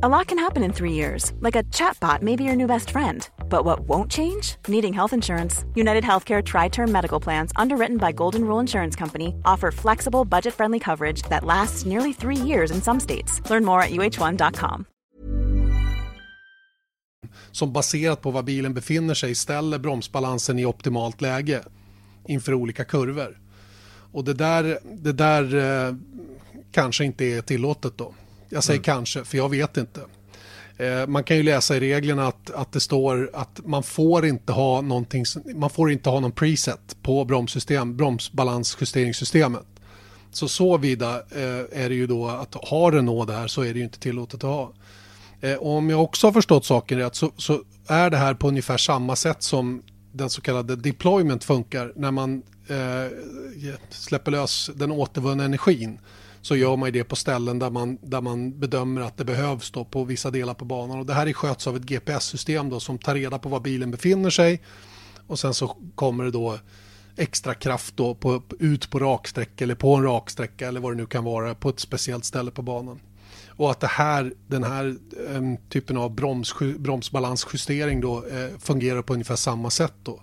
A 0.00 0.08
lot 0.08 0.26
can 0.26 0.38
happen 0.38 0.62
in 0.62 0.72
three 0.72 0.92
years, 0.92 1.32
like 1.40 1.54
a 1.58 1.64
chatbot 1.64 2.22
may 2.22 2.36
be 2.36 2.44
your 2.44 2.56
new 2.56 2.66
best 2.66 2.90
friend. 2.90 3.28
But 3.50 3.64
what 3.64 3.80
won't 3.80 4.10
change? 4.10 4.56
Needing 4.66 4.94
health 4.94 5.12
insurance. 5.12 5.64
United 5.74 6.04
Healthcare 6.04 6.42
Tri 6.42 6.68
Term 6.68 6.90
Medical 6.90 7.20
Plans, 7.20 7.52
underwritten 7.56 7.98
by 7.98 8.12
Golden 8.12 8.44
Rule 8.44 8.60
Insurance 8.60 8.96
Company, 8.98 9.34
offer 9.44 9.70
flexible, 9.70 10.24
budget 10.24 10.54
friendly 10.54 10.78
coverage 10.78 11.22
that 11.28 11.44
lasts 11.44 11.86
nearly 11.86 12.12
three 12.12 12.36
years 12.36 12.70
in 12.70 12.80
some 12.82 13.00
states. 13.00 13.40
Learn 13.50 13.64
more 13.64 13.82
at 13.82 13.90
uh1.com. 13.90 14.84
som 17.52 17.72
baserat 17.72 18.22
på 18.22 18.30
var 18.30 18.42
bilen 18.42 18.74
befinner 18.74 19.14
sig 19.14 19.34
ställer 19.34 19.78
bromsbalansen 19.78 20.58
i 20.58 20.64
optimalt 20.64 21.20
läge 21.20 21.62
inför 22.26 22.54
olika 22.54 22.84
kurvor. 22.84 23.38
Och 24.12 24.24
det 24.24 24.34
där, 24.34 24.78
det 24.84 25.12
där 25.12 25.54
eh, 25.88 25.94
kanske 26.72 27.04
inte 27.04 27.24
är 27.24 27.42
tillåtet 27.42 27.98
då. 27.98 28.14
Jag 28.52 28.64
säger 28.64 28.78
mm. 28.78 28.84
kanske, 28.84 29.24
för 29.24 29.38
jag 29.38 29.48
vet 29.48 29.76
inte. 29.76 30.00
Eh, 30.76 31.06
man 31.06 31.24
kan 31.24 31.36
ju 31.36 31.42
läsa 31.42 31.76
i 31.76 31.80
reglerna 31.80 32.26
att, 32.26 32.50
att 32.50 32.72
det 32.72 32.80
står 32.80 33.30
att 33.34 33.60
man 33.64 33.82
får 33.82 34.26
inte 34.26 34.52
ha 34.52 34.80
någonting, 34.80 35.24
man 35.54 35.70
får 35.70 35.90
inte 35.90 36.10
ha 36.10 36.20
någon 36.20 36.32
preset 36.32 36.96
på 37.02 37.24
bromssystem, 37.24 37.96
bromsbalansjusteringssystemet. 37.96 39.66
Så 40.32 40.48
så 40.48 40.76
vida 40.76 41.14
eh, 41.30 41.82
är 41.82 41.88
det 41.88 41.94
ju 41.94 42.06
då 42.06 42.28
att 42.28 42.54
har 42.54 42.92
Renault 42.92 43.28
det 43.28 43.34
här 43.34 43.46
så 43.46 43.62
är 43.62 43.72
det 43.72 43.78
ju 43.78 43.84
inte 43.84 44.00
tillåtet 44.00 44.44
att 44.44 44.50
ha. 44.50 44.72
Eh, 45.40 45.56
om 45.56 45.90
jag 45.90 46.02
också 46.02 46.26
har 46.26 46.32
förstått 46.32 46.64
saken 46.64 46.98
rätt 46.98 47.14
så, 47.14 47.32
så, 47.36 47.62
är 47.86 48.10
det 48.10 48.16
här 48.16 48.34
på 48.34 48.48
ungefär 48.48 48.76
samma 48.76 49.16
sätt 49.16 49.42
som 49.42 49.82
den 50.12 50.30
så 50.30 50.40
kallade 50.40 50.76
deployment 50.76 51.44
funkar 51.44 51.92
när 51.96 52.10
man 52.10 52.42
eh, 52.68 53.18
släpper 53.90 54.30
lös 54.30 54.70
den 54.74 54.92
återvunna 54.92 55.44
energin 55.44 55.98
så 56.42 56.56
gör 56.56 56.76
man 56.76 56.92
det 56.92 57.04
på 57.04 57.16
ställen 57.16 57.58
där 57.58 57.70
man, 57.70 57.98
där 58.02 58.20
man 58.20 58.58
bedömer 58.58 59.00
att 59.00 59.16
det 59.16 59.24
behövs 59.24 59.70
då 59.70 59.84
på 59.84 60.04
vissa 60.04 60.30
delar 60.30 60.54
på 60.54 60.64
banan. 60.64 60.98
Och 60.98 61.06
det 61.06 61.14
här 61.14 61.26
är 61.26 61.32
sköts 61.32 61.66
av 61.66 61.76
ett 61.76 61.82
GPS-system 61.82 62.70
då 62.70 62.80
som 62.80 62.98
tar 62.98 63.14
reda 63.14 63.38
på 63.38 63.48
var 63.48 63.60
bilen 63.60 63.90
befinner 63.90 64.30
sig 64.30 64.62
och 65.26 65.38
sen 65.38 65.54
så 65.54 65.76
kommer 65.94 66.24
det 66.24 66.30
då 66.30 66.58
extra 67.16 67.54
kraft 67.54 67.96
då 67.96 68.14
på, 68.14 68.42
ut 68.58 68.90
på 68.90 68.98
raksträcka 68.98 69.64
eller 69.64 69.74
på 69.74 69.94
en 69.94 70.02
raksträcka 70.02 70.68
eller 70.68 70.80
vad 70.80 70.92
det 70.92 70.96
nu 70.96 71.06
kan 71.06 71.24
vara 71.24 71.54
på 71.54 71.68
ett 71.68 71.80
speciellt 71.80 72.24
ställe 72.24 72.50
på 72.50 72.62
banan. 72.62 73.00
Och 73.48 73.70
att 73.70 73.80
det 73.80 73.86
här, 73.86 74.34
den 74.46 74.64
här 74.64 74.96
um, 75.28 75.56
typen 75.68 75.96
av 75.96 76.14
broms, 76.14 76.54
bromsbalansjustering 76.78 78.00
då 78.00 78.26
eh, 78.26 78.58
fungerar 78.58 79.02
på 79.02 79.12
ungefär 79.12 79.36
samma 79.36 79.70
sätt 79.70 79.94
då. 80.02 80.22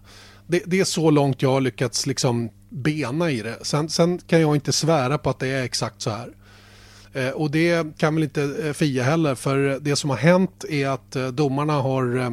Det, 0.51 0.63
det, 0.65 0.79
är 0.79 0.83
så 0.83 1.11
långt 1.11 1.41
jag 1.41 1.51
har 1.51 1.61
lyckats 1.61 2.05
liksom 2.05 2.49
bena 2.69 3.31
i 3.31 3.41
det. 3.41 3.57
Sen, 3.61 3.89
sen 3.89 4.17
kan 4.17 4.41
jag 4.41 4.55
inte 4.55 4.71
svära 4.71 5.17
på 5.17 5.29
att 5.29 5.39
det 5.39 5.47
är 5.47 5.63
exakt 5.63 6.01
så 6.01 6.09
här. 6.09 6.33
Eh, 7.13 7.29
och 7.29 7.51
det 7.51 7.97
kan 7.97 8.15
väl 8.15 8.23
inte 8.23 8.43
eh, 8.63 8.73
Fia 8.73 9.03
heller 9.03 9.35
för 9.35 9.79
det 9.81 9.95
som 9.95 10.09
har 10.09 10.17
hänt 10.17 10.65
är 10.69 10.87
att 10.87 11.15
eh, 11.15 11.27
domarna 11.27 11.73
har 11.73 12.17
eh, 12.17 12.25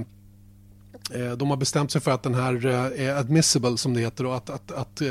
eh, 1.21 1.33
de 1.33 1.51
har 1.51 1.57
bestämt 1.57 1.91
sig 1.91 2.01
för 2.01 2.11
att 2.11 2.23
den 2.23 2.35
här 2.35 2.67
är 2.97 3.15
admissible 3.15 3.77
som 3.77 3.95
det 3.95 4.01
heter 4.01 4.27
och 4.27 4.37
att, 4.37 4.51
att, 4.51 4.73
att 4.73 5.03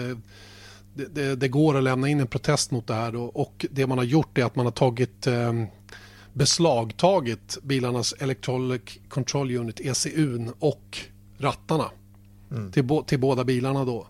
det, 0.93 1.35
det, 1.35 1.47
går 1.47 1.77
att 1.77 1.83
lämna 1.83 2.07
in 2.07 2.19
en 2.19 2.27
protest 2.27 2.71
mot 2.71 2.87
det 2.87 2.93
här 2.93 3.15
och 3.15 3.65
det 3.71 3.87
man 3.87 3.97
har 3.97 4.05
gjort 4.05 4.37
är 4.37 4.43
att 4.43 4.55
man 4.55 4.65
har 4.65 4.71
tagit 4.71 5.27
ehm, 5.27 5.65
beslagtagit 6.33 7.57
bilarnas 7.63 8.13
Electronic 8.19 8.81
Control 9.09 9.57
Unit, 9.57 9.79
ECU 9.79 10.47
och 10.59 10.97
rattarna 11.37 11.89
mm. 12.51 12.71
till, 12.71 12.87
till 13.07 13.19
båda 13.19 13.43
bilarna 13.43 13.85
då 13.85 14.07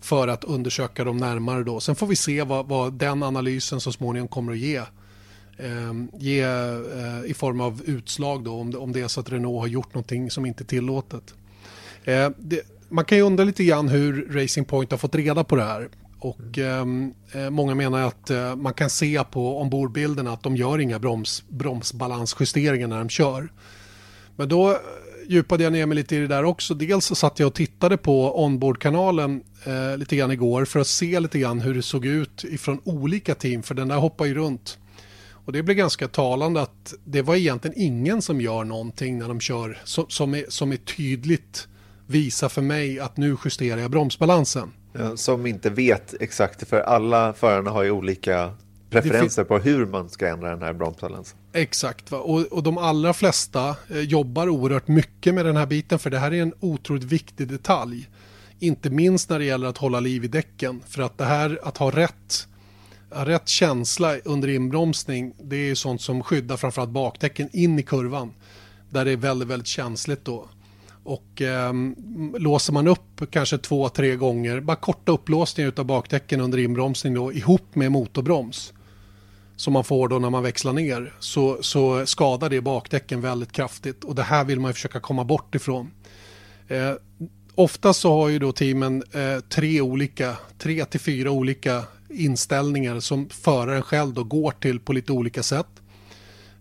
för 0.00 0.28
att 0.28 0.44
undersöka 0.44 1.04
dem 1.04 1.16
närmare 1.16 1.64
då. 1.64 1.80
Sen 1.80 1.94
får 1.94 2.06
vi 2.06 2.16
se 2.16 2.42
vad, 2.42 2.66
vad 2.68 2.92
den 2.92 3.22
analysen 3.22 3.80
så 3.80 3.92
småningom 3.92 4.28
kommer 4.28 4.52
att 4.52 4.58
ge. 4.58 4.76
Eh, 5.56 5.92
ge 6.18 6.42
eh, 6.42 7.24
i 7.26 7.34
form 7.34 7.60
av 7.60 7.82
utslag 7.86 8.44
då 8.44 8.54
om 8.54 8.70
det, 8.70 8.78
om 8.78 8.92
det 8.92 9.00
är 9.00 9.08
så 9.08 9.20
att 9.20 9.32
Renault 9.32 9.60
har 9.60 9.66
gjort 9.66 9.94
någonting 9.94 10.30
som 10.30 10.46
inte 10.46 10.62
är 10.62 10.66
tillåtet. 10.66 11.34
Eh, 12.04 12.30
det, 12.38 12.60
man 12.88 13.04
kan 13.04 13.18
ju 13.18 13.24
undra 13.24 13.44
lite 13.44 13.64
grann 13.64 13.88
hur 13.88 14.28
Racing 14.30 14.68
Point 14.68 14.90
har 14.90 14.98
fått 14.98 15.14
reda 15.14 15.44
på 15.44 15.56
det 15.56 15.64
här. 15.64 15.88
Och 16.18 16.58
ehm, 16.58 17.14
eh, 17.32 17.50
många 17.50 17.74
menar 17.74 18.02
att 18.02 18.30
eh, 18.30 18.56
man 18.56 18.74
kan 18.74 18.90
se 18.90 19.24
på 19.24 19.60
ombordbilderna 19.60 20.32
att 20.32 20.42
de 20.42 20.56
gör 20.56 20.78
inga 20.78 20.98
broms, 20.98 21.44
bromsbalansjusteringar 21.48 22.88
när 22.88 22.98
de 22.98 23.08
kör. 23.08 23.52
Men 24.36 24.48
då 24.48 24.78
djupade 25.28 25.64
jag 25.64 25.72
ner 25.72 25.86
mig 25.86 25.96
lite 25.96 26.16
i 26.16 26.18
det 26.18 26.26
där 26.26 26.44
också. 26.44 26.74
Dels 26.74 27.04
så 27.04 27.14
satt 27.14 27.38
jag 27.38 27.46
och 27.46 27.54
tittade 27.54 27.96
på 27.96 28.44
onboardkanalen 28.44 29.42
eh, 29.64 29.96
lite 29.98 30.16
grann 30.16 30.30
igår 30.30 30.64
för 30.64 30.80
att 30.80 30.86
se 30.86 31.20
lite 31.20 31.38
grann 31.38 31.60
hur 31.60 31.74
det 31.74 31.82
såg 31.82 32.06
ut 32.06 32.44
ifrån 32.44 32.80
olika 32.84 33.34
team 33.34 33.62
för 33.62 33.74
den 33.74 33.88
där 33.88 33.96
hoppar 33.96 34.24
ju 34.24 34.34
runt. 34.34 34.78
Och 35.44 35.52
det 35.52 35.62
blev 35.62 35.76
ganska 35.76 36.08
talande 36.08 36.60
att 36.60 36.94
det 37.04 37.22
var 37.22 37.36
egentligen 37.36 37.78
ingen 37.78 38.22
som 38.22 38.40
gör 38.40 38.64
någonting 38.64 39.18
när 39.18 39.28
de 39.28 39.40
kör 39.40 39.78
som, 39.84 40.04
som, 40.08 40.34
är, 40.34 40.44
som 40.48 40.72
är 40.72 40.76
tydligt 40.76 41.68
visar 42.06 42.48
för 42.48 42.62
mig 42.62 43.00
att 43.00 43.16
nu 43.16 43.36
justerar 43.44 43.80
jag 43.80 43.90
bromsbalansen. 43.90 44.72
Ja, 44.92 45.16
som 45.16 45.46
inte 45.46 45.70
vet 45.70 46.14
exakt, 46.20 46.68
för 46.68 46.80
alla 46.80 47.32
förarna 47.32 47.70
har 47.70 47.82
ju 47.82 47.90
olika 47.90 48.54
preferenser 48.92 49.44
på 49.44 49.58
hur 49.58 49.86
man 49.86 50.10
ska 50.10 50.28
ändra 50.28 50.50
den 50.50 50.62
här 50.62 50.72
bromsbalansen. 50.72 51.38
Exakt, 51.52 52.10
va? 52.10 52.18
Och, 52.18 52.40
och 52.40 52.62
de 52.62 52.78
allra 52.78 53.12
flesta 53.12 53.76
eh, 53.90 54.00
jobbar 54.00 54.48
oerhört 54.48 54.88
mycket 54.88 55.34
med 55.34 55.44
den 55.44 55.56
här 55.56 55.66
biten 55.66 55.98
för 55.98 56.10
det 56.10 56.18
här 56.18 56.32
är 56.32 56.42
en 56.42 56.54
otroligt 56.60 57.04
viktig 57.04 57.48
detalj. 57.48 58.08
Inte 58.58 58.90
minst 58.90 59.30
när 59.30 59.38
det 59.38 59.44
gäller 59.44 59.66
att 59.66 59.78
hålla 59.78 60.00
liv 60.00 60.24
i 60.24 60.28
däcken. 60.28 60.82
För 60.86 61.02
att 61.02 61.18
det 61.18 61.24
här 61.24 61.60
att 61.62 61.76
ha 61.76 61.90
rätt, 61.90 62.48
rätt 63.10 63.48
känsla 63.48 64.16
under 64.24 64.48
inbromsning 64.48 65.34
det 65.42 65.56
är 65.56 65.74
sånt 65.74 66.02
som 66.02 66.22
skyddar 66.22 66.56
framförallt 66.56 66.90
bakdäcken 66.90 67.48
in 67.52 67.78
i 67.78 67.82
kurvan. 67.82 68.32
Där 68.90 69.04
det 69.04 69.10
är 69.10 69.16
väldigt, 69.16 69.48
väldigt 69.48 69.66
känsligt 69.66 70.24
då. 70.24 70.48
Och 71.04 71.42
eh, 71.42 71.72
låser 72.38 72.72
man 72.72 72.88
upp 72.88 73.22
kanske 73.30 73.58
två, 73.58 73.88
tre 73.88 74.16
gånger, 74.16 74.60
bara 74.60 74.76
korta 74.76 75.12
upplåsningar 75.12 75.72
av 75.76 75.84
bakdäcken 75.84 76.40
under 76.40 76.58
inbromsning 76.58 77.14
då, 77.14 77.32
ihop 77.32 77.74
med 77.74 77.92
motorbroms 77.92 78.72
som 79.62 79.72
man 79.72 79.84
får 79.84 80.08
då 80.08 80.18
när 80.18 80.30
man 80.30 80.42
växlar 80.42 80.72
ner 80.72 81.12
så, 81.18 81.62
så 81.62 82.06
skadar 82.06 82.50
det 82.50 82.60
bakdäcken 82.60 83.20
väldigt 83.20 83.52
kraftigt 83.52 84.04
och 84.04 84.14
det 84.14 84.22
här 84.22 84.44
vill 84.44 84.60
man 84.60 84.68
ju 84.68 84.72
försöka 84.72 85.00
komma 85.00 85.24
bort 85.24 85.54
ifrån. 85.54 85.90
Eh, 86.68 86.92
oftast 87.54 88.00
så 88.00 88.12
har 88.12 88.28
ju 88.28 88.38
då 88.38 88.52
teamen 88.52 89.04
eh, 89.12 89.40
tre 89.48 89.80
olika, 89.80 90.36
tre 90.58 90.84
till 90.84 91.00
fyra 91.00 91.30
olika 91.30 91.84
inställningar 92.08 93.00
som 93.00 93.28
föraren 93.28 93.82
själv 93.82 94.14
då 94.14 94.24
går 94.24 94.50
till 94.50 94.80
på 94.80 94.92
lite 94.92 95.12
olika 95.12 95.42
sätt. 95.42 95.66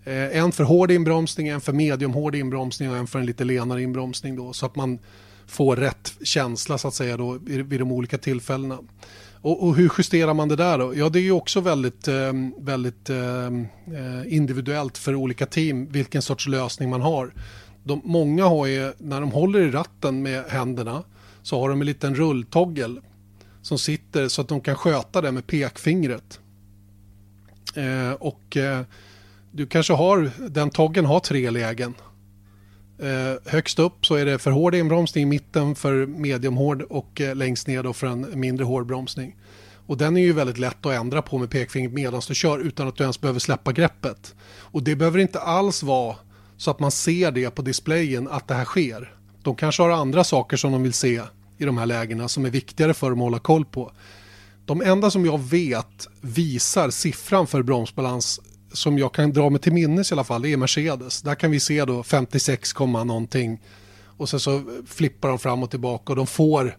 Eh, 0.03 0.37
en 0.37 0.51
för 0.51 0.63
hård 0.63 0.91
inbromsning, 0.91 1.47
en 1.47 1.61
för 1.61 1.73
mediumhård 1.73 2.35
inbromsning 2.35 2.89
och 2.89 2.97
en 2.97 3.07
för 3.07 3.19
en 3.19 3.25
lite 3.25 3.43
lenare 3.43 3.81
inbromsning 3.81 4.35
då 4.35 4.53
så 4.53 4.65
att 4.65 4.75
man 4.75 4.99
får 5.47 5.75
rätt 5.75 6.13
känsla 6.23 6.77
så 6.77 6.87
att 6.87 6.93
säga 6.93 7.17
då 7.17 7.37
vid 7.41 7.79
de 7.79 7.91
olika 7.91 8.17
tillfällena. 8.17 8.79
Och, 9.41 9.67
och 9.67 9.75
hur 9.75 9.91
justerar 9.97 10.33
man 10.33 10.47
det 10.47 10.55
där 10.55 10.77
då? 10.77 10.95
Ja, 10.95 11.09
det 11.09 11.19
är 11.19 11.23
ju 11.23 11.31
också 11.31 11.61
väldigt, 11.61 12.07
ehm, 12.07 12.53
väldigt 12.59 13.09
ehm, 13.09 13.67
eh, 13.87 14.33
individuellt 14.33 14.97
för 14.97 15.15
olika 15.15 15.45
team 15.45 15.87
vilken 15.87 16.21
sorts 16.21 16.47
lösning 16.47 16.89
man 16.89 17.01
har. 17.01 17.33
De, 17.83 18.01
många 18.03 18.45
har 18.45 18.65
ju, 18.65 18.93
när 18.97 19.21
de 19.21 19.31
håller 19.31 19.59
i 19.59 19.71
ratten 19.71 20.23
med 20.23 20.43
händerna 20.47 21.03
så 21.43 21.59
har 21.59 21.69
de 21.69 21.81
en 21.81 21.87
liten 21.87 22.15
rulltoggel 22.15 22.99
som 23.61 23.79
sitter 23.79 24.27
så 24.27 24.41
att 24.41 24.47
de 24.47 24.61
kan 24.61 24.75
sköta 24.75 25.21
det 25.21 25.31
med 25.31 25.47
pekfingret. 25.47 26.39
Eh, 27.75 28.11
och 28.11 28.57
eh, 28.57 28.81
du 29.51 29.67
kanske 29.67 29.93
har, 29.93 30.31
den 30.49 30.69
toggen 30.69 31.05
har 31.05 31.19
tre 31.19 31.49
lägen. 31.49 31.93
Eh, 33.01 33.51
högst 33.51 33.79
upp 33.79 34.05
så 34.05 34.15
är 34.15 34.25
det 34.25 34.39
för 34.39 34.51
hård 34.51 34.75
inbromsning, 34.75 35.23
i 35.23 35.25
mitten 35.25 35.75
för 35.75 36.05
mediumhård 36.05 36.81
och 36.81 37.21
eh, 37.21 37.35
längst 37.35 37.67
ner 37.67 37.83
då 37.83 37.93
för 37.93 38.07
en 38.07 38.39
mindre 38.39 38.65
hård 38.65 38.85
bromsning. 38.85 39.35
Och 39.87 39.97
den 39.97 40.17
är 40.17 40.21
ju 40.21 40.33
väldigt 40.33 40.57
lätt 40.57 40.85
att 40.85 40.93
ändra 40.93 41.21
på 41.21 41.37
med 41.37 41.49
pekfingret 41.49 41.93
medan 41.93 42.21
du 42.27 42.35
kör 42.35 42.59
utan 42.59 42.87
att 42.87 42.95
du 42.95 43.03
ens 43.03 43.21
behöver 43.21 43.39
släppa 43.39 43.71
greppet. 43.71 44.35
Och 44.59 44.83
det 44.83 44.95
behöver 44.95 45.19
inte 45.19 45.39
alls 45.39 45.83
vara 45.83 46.15
så 46.57 46.71
att 46.71 46.79
man 46.79 46.91
ser 46.91 47.31
det 47.31 47.49
på 47.49 47.61
displayen 47.61 48.27
att 48.27 48.47
det 48.47 48.53
här 48.53 48.65
sker. 48.65 49.15
De 49.43 49.55
kanske 49.55 49.83
har 49.83 49.89
andra 49.89 50.23
saker 50.23 50.57
som 50.57 50.71
de 50.71 50.83
vill 50.83 50.93
se 50.93 51.21
i 51.57 51.65
de 51.65 51.77
här 51.77 51.85
lägena 51.85 52.27
som 52.27 52.45
är 52.45 52.49
viktigare 52.49 52.93
för 52.93 53.09
dem 53.09 53.19
att 53.19 53.25
hålla 53.25 53.39
koll 53.39 53.65
på. 53.65 53.91
De 54.65 54.81
enda 54.81 55.11
som 55.11 55.25
jag 55.25 55.39
vet 55.39 56.07
visar 56.21 56.89
siffran 56.89 57.47
för 57.47 57.63
bromsbalans 57.63 58.39
som 58.73 58.97
jag 58.97 59.13
kan 59.13 59.33
dra 59.33 59.49
mig 59.49 59.61
till 59.61 59.73
minnes 59.73 60.11
i 60.11 60.13
alla 60.13 60.23
fall, 60.23 60.41
det 60.41 60.53
är 60.53 60.57
Mercedes. 60.57 61.21
Där 61.21 61.35
kan 61.35 61.51
vi 61.51 61.59
se 61.59 61.85
då 61.85 62.03
56, 62.03 62.79
någonting 62.79 63.59
och 64.21 64.29
sen 64.29 64.39
så 64.39 64.63
flippar 64.87 65.29
de 65.29 65.39
fram 65.39 65.63
och 65.63 65.69
tillbaka 65.69 66.13
och 66.13 66.15
de 66.15 66.27
får 66.27 66.77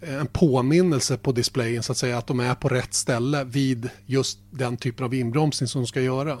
eh, 0.00 0.14
en 0.14 0.26
påminnelse 0.26 1.16
på 1.16 1.32
displayen 1.32 1.82
så 1.82 1.92
att 1.92 1.98
säga 1.98 2.18
att 2.18 2.26
de 2.26 2.40
är 2.40 2.54
på 2.54 2.68
rätt 2.68 2.94
ställe 2.94 3.44
vid 3.44 3.90
just 4.06 4.38
den 4.50 4.76
typen 4.76 5.04
av 5.04 5.14
inbromsning 5.14 5.68
som 5.68 5.82
de 5.82 5.86
ska 5.86 6.00
göra. 6.00 6.38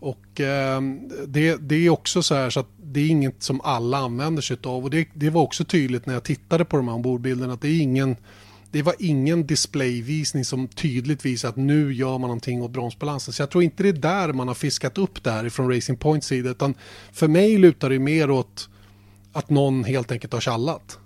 Och 0.00 0.40
eh, 0.40 0.80
det, 1.26 1.56
det, 1.56 1.74
är 1.74 1.90
också 1.90 2.22
så 2.22 2.34
här 2.34 2.50
så 2.50 2.60
att 2.60 2.68
det 2.82 3.00
är 3.00 3.08
inget 3.08 3.42
som 3.42 3.60
alla 3.60 3.98
använder 3.98 4.42
sig 4.42 4.56
av 4.64 4.84
och 4.84 4.90
det, 4.90 5.08
det 5.14 5.30
var 5.30 5.42
också 5.42 5.64
tydligt 5.64 6.06
när 6.06 6.14
jag 6.14 6.24
tittade 6.24 6.64
på 6.64 6.76
de 6.76 6.88
här 6.88 6.94
ombordbilderna 6.94 7.52
att 7.52 7.60
det 7.60 7.68
är 7.68 7.80
ingen 7.80 8.16
det 8.70 8.82
var 8.82 8.94
ingen 8.98 9.46
displayvisning 9.46 10.44
som 10.44 10.68
tydligt 10.68 11.24
visar 11.24 11.48
att 11.48 11.56
nu 11.56 11.92
gör 11.94 12.18
man 12.18 12.20
någonting 12.20 12.62
åt 12.62 12.70
bromsbalansen. 12.70 13.34
Så 13.34 13.42
jag 13.42 13.50
tror 13.50 13.64
inte 13.64 13.82
det 13.82 13.88
är 13.88 13.92
där 13.92 14.32
man 14.32 14.48
har 14.48 14.54
fiskat 14.54 14.98
upp 14.98 15.24
det 15.24 15.30
här 15.30 15.48
från 15.48 15.74
Racing 15.74 15.98
Points 15.98 16.26
sida. 16.26 16.50
Utan 16.50 16.74
för 17.12 17.28
mig 17.28 17.58
lutar 17.58 17.90
det 17.90 17.98
mer 17.98 18.30
åt 18.30 18.68
att 19.32 19.50
någon 19.50 19.84
helt 19.84 20.12
enkelt 20.12 20.32
har 20.32 20.40
tjallat. 20.40 20.98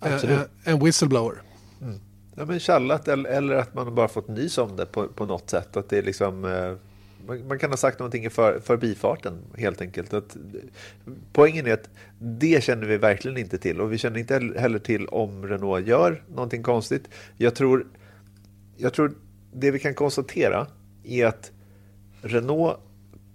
Absolut. 0.00 0.38
En 0.64 0.84
whistleblower. 0.84 1.42
Mm. 1.80 2.00
Ja, 2.36 2.44
men 2.44 2.60
tjallat 2.60 3.08
eller, 3.08 3.30
eller 3.30 3.54
att 3.54 3.74
man 3.74 3.94
bara 3.94 4.08
fått 4.08 4.28
nys 4.28 4.58
om 4.58 4.76
det 4.76 4.86
på, 4.86 5.08
på 5.08 5.26
något 5.26 5.50
sätt. 5.50 5.76
Att 5.76 5.88
det 5.88 5.98
är 5.98 6.02
liksom... 6.02 6.44
Eh 6.44 6.87
man, 7.28 7.58
kan 7.58 7.70
ha 7.70 7.76
sagt 7.76 7.98
någonting 7.98 8.24
i 8.24 8.30
för, 8.30 8.60
förbifarten 8.60 9.38
helt 9.56 9.80
enkelt. 9.80 10.12
Att, 10.12 10.36
poängen 11.32 11.66
är 11.66 11.72
att 11.72 11.90
det 12.20 12.64
känner 12.64 12.86
vi 12.86 12.96
verkligen 12.96 13.36
inte 13.38 13.58
till 13.58 13.80
och 13.80 13.92
vi 13.92 13.98
känner 13.98 14.18
inte 14.18 14.34
heller 14.56 14.78
till 14.78 15.06
om 15.06 15.46
Renault 15.46 15.86
gör 15.86 16.24
någonting 16.28 16.62
konstigt. 16.62 17.08
Jag 17.36 17.54
tror, 17.54 17.86
jag 18.76 18.92
tror 18.92 19.14
det 19.52 19.70
vi 19.70 19.78
kan 19.78 19.94
konstatera 19.94 20.66
är 21.04 21.26
att 21.26 21.52
Renault 22.22 22.76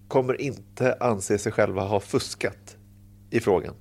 kommer 0.07 0.41
inte 0.41 0.97
anse 0.99 1.37
sig 1.37 1.51
själva 1.51 1.81
ha 1.81 1.99
fuskat 1.99 2.77
i 3.29 3.39
frågan. 3.39 3.73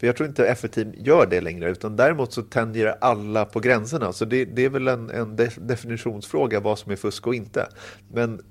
För 0.00 0.06
jag 0.06 0.16
tror 0.16 0.28
inte 0.28 0.54
F1-team 0.54 0.94
gör 0.96 1.26
det 1.26 1.40
längre, 1.40 1.70
utan 1.70 1.96
däremot 1.96 2.32
så 2.32 2.42
tänjer 2.42 2.96
alla 3.00 3.44
på 3.44 3.60
gränserna. 3.60 4.12
Så 4.12 4.24
det, 4.24 4.44
det 4.44 4.64
är 4.64 4.70
väl 4.70 4.88
en, 4.88 5.10
en, 5.10 5.36
definitionsfråga 5.56 6.60
vad 6.60 6.78
som 6.78 6.92
är 6.92 6.96
fusk 6.96 7.26
och 7.26 7.34
inte. 7.34 7.68
Men 8.12 8.42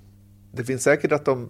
det 0.51 0.63
finns 0.63 0.83
säkert 0.83 1.11
att 1.11 1.25
de... 1.25 1.49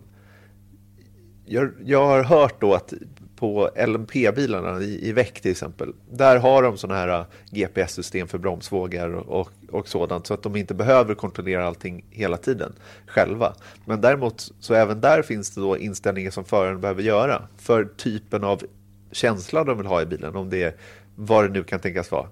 Jag, 1.46 1.72
jag 1.84 2.06
har 2.06 2.24
hört 2.24 2.62
då 2.62 2.74
att 2.74 2.94
på 3.40 3.70
LMP-bilarna 3.88 4.82
i, 4.82 5.10
i 5.10 5.12
väck 5.12 5.42
till 5.42 5.52
exempel, 5.52 5.94
där 6.12 6.38
har 6.38 6.64
de 6.64 6.78
sådana 6.78 7.00
här 7.00 7.20
äh, 7.20 7.26
GPS-system 7.52 8.28
för 8.28 8.38
bromsvågar 8.38 9.10
och, 9.10 9.52
och, 9.70 9.88
sådant 9.88 10.28
så 10.28 10.34
att 10.34 10.44
de 10.44 10.56
inte 10.56 10.74
behöver 10.74 11.16
kontrollera 11.16 11.68
allting 11.68 12.06
hela 12.10 12.38
tiden 12.38 12.74
själva. 13.08 13.54
Men 13.86 14.02
däremot 14.02 14.52
så 14.60 14.74
även 14.74 15.02
där 15.02 15.22
finns 15.22 15.56
det 15.56 15.62
då 15.62 15.78
inställningar 15.78 16.32
som 16.32 16.46
föraren 16.46 16.82
behöver 16.82 17.04
göra 17.04 17.48
för 17.58 17.86
typen 17.86 18.44
av 18.44 18.64
känsla 19.12 19.64
de 19.64 19.78
vill 19.78 19.88
ha 19.88 20.02
i 20.02 20.06
bilen, 20.06 20.36
om 20.36 20.50
det 20.50 20.64
är 20.64 20.76
vad 21.16 21.46
det 21.46 21.50
nu 21.50 21.64
kan 21.64 21.80
tänkas 21.80 22.12
vara. 22.12 22.28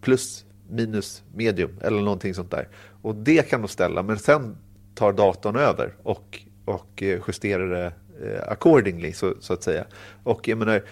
Plus, 0.00 0.44
minus, 0.70 1.22
medium 1.34 1.78
eller 1.82 2.02
någonting 2.02 2.34
sånt 2.34 2.50
där. 2.50 2.68
Och 3.02 3.14
det 3.14 3.50
kan 3.50 3.62
de 3.62 3.68
ställa, 3.68 4.02
men 4.02 4.18
sen 4.18 4.56
tar 4.94 5.12
datorn 5.12 5.56
över 5.56 5.94
och, 6.02 6.40
och 6.64 7.02
eh, 7.02 7.20
justerar 7.28 7.70
det 7.70 7.92
eh, 8.26 8.52
accordingly, 8.52 9.12
så, 9.12 9.34
så, 9.40 9.52
att 9.52 9.62
säga. 9.62 9.84
Och 10.22 10.48
jag 10.48 10.58
menar, 10.58 10.82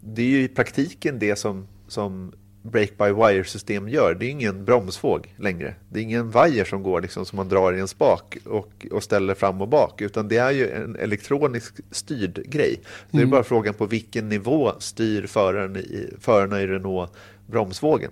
det 0.00 0.22
är 0.22 0.26
ju 0.26 0.42
i 0.42 0.48
praktiken 0.48 1.18
det 1.18 1.36
som, 1.36 1.66
som 1.88 2.32
break-by-wire-system 2.62 3.88
gör. 3.88 4.14
Det 4.14 4.26
är 4.26 4.30
ingen 4.30 4.64
bromsvåg 4.64 5.34
längre. 5.36 5.74
Det 5.88 5.98
är 5.98 6.02
ingen 6.02 6.30
vajer 6.30 6.64
som 6.64 6.82
går 6.82 7.00
liksom, 7.00 7.26
som 7.26 7.36
man 7.36 7.48
drar 7.48 7.72
i 7.72 7.80
en 7.80 7.88
spak 7.88 8.36
och, 8.44 8.86
och 8.90 9.02
ställer 9.02 9.34
fram 9.34 9.60
och 9.60 9.68
bak, 9.68 10.00
utan 10.00 10.28
det 10.28 10.36
är 10.36 10.50
ju 10.50 10.70
en 10.70 10.96
elektronisk 10.96 11.74
styrd 11.90 12.42
grej. 12.44 12.74
Mm. 12.74 12.84
Det 13.10 13.18
är 13.18 13.20
mm. 13.20 13.30
bara 13.30 13.44
frågan 13.44 13.74
på 13.74 13.86
vilken 13.86 14.28
nivå 14.28 14.72
styr 14.78 15.26
föraren 15.26 15.76
i, 15.76 16.10
förarna 16.20 16.62
i 16.62 16.66
Renault 16.66 17.12
bromsvågen 17.46 18.10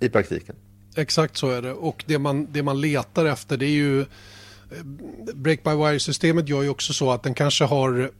i 0.00 0.08
praktiken. 0.08 0.56
Exakt 0.96 1.36
så 1.36 1.50
är 1.50 1.62
det 1.62 1.72
och 1.72 2.04
det 2.06 2.18
man, 2.18 2.48
det 2.52 2.62
man 2.62 2.80
letar 2.80 3.24
efter 3.24 3.56
det 3.56 3.66
är 3.66 3.70
ju 3.70 4.04
Break-by-wire-systemet 5.34 6.48
gör 6.48 6.62
ju 6.62 6.68
också 6.68 6.92
så 6.92 7.10
att 7.10 7.22
den 7.22 7.34
kanske 7.34 7.64
har 7.64 8.00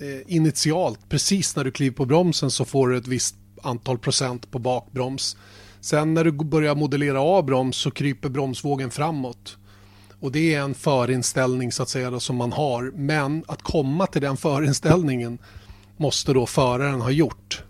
eh, 0.00 0.34
initialt, 0.34 1.08
precis 1.08 1.56
när 1.56 1.64
du 1.64 1.70
kliver 1.70 1.96
på 1.96 2.04
bromsen 2.04 2.50
så 2.50 2.64
får 2.64 2.88
du 2.88 2.96
ett 2.96 3.06
visst 3.06 3.36
antal 3.62 3.98
procent 3.98 4.50
på 4.50 4.58
bakbroms. 4.58 5.36
Sen 5.80 6.14
när 6.14 6.24
du 6.24 6.32
börjar 6.32 6.74
modellera 6.74 7.20
av 7.20 7.44
broms 7.44 7.76
så 7.76 7.90
kryper 7.90 8.28
bromsvågen 8.28 8.90
framåt. 8.90 9.56
Och 10.20 10.32
det 10.32 10.54
är 10.54 10.60
en 10.60 10.74
förinställning 10.74 11.72
så 11.72 11.82
att 11.82 11.88
säga 11.88 12.10
då, 12.10 12.20
som 12.20 12.36
man 12.36 12.52
har. 12.52 12.92
Men 12.94 13.44
att 13.48 13.62
komma 13.62 14.06
till 14.06 14.22
den 14.22 14.36
förinställningen 14.36 15.38
måste 15.96 16.32
då 16.32 16.46
föraren 16.46 17.00
ha 17.00 17.10
gjort. 17.10 17.62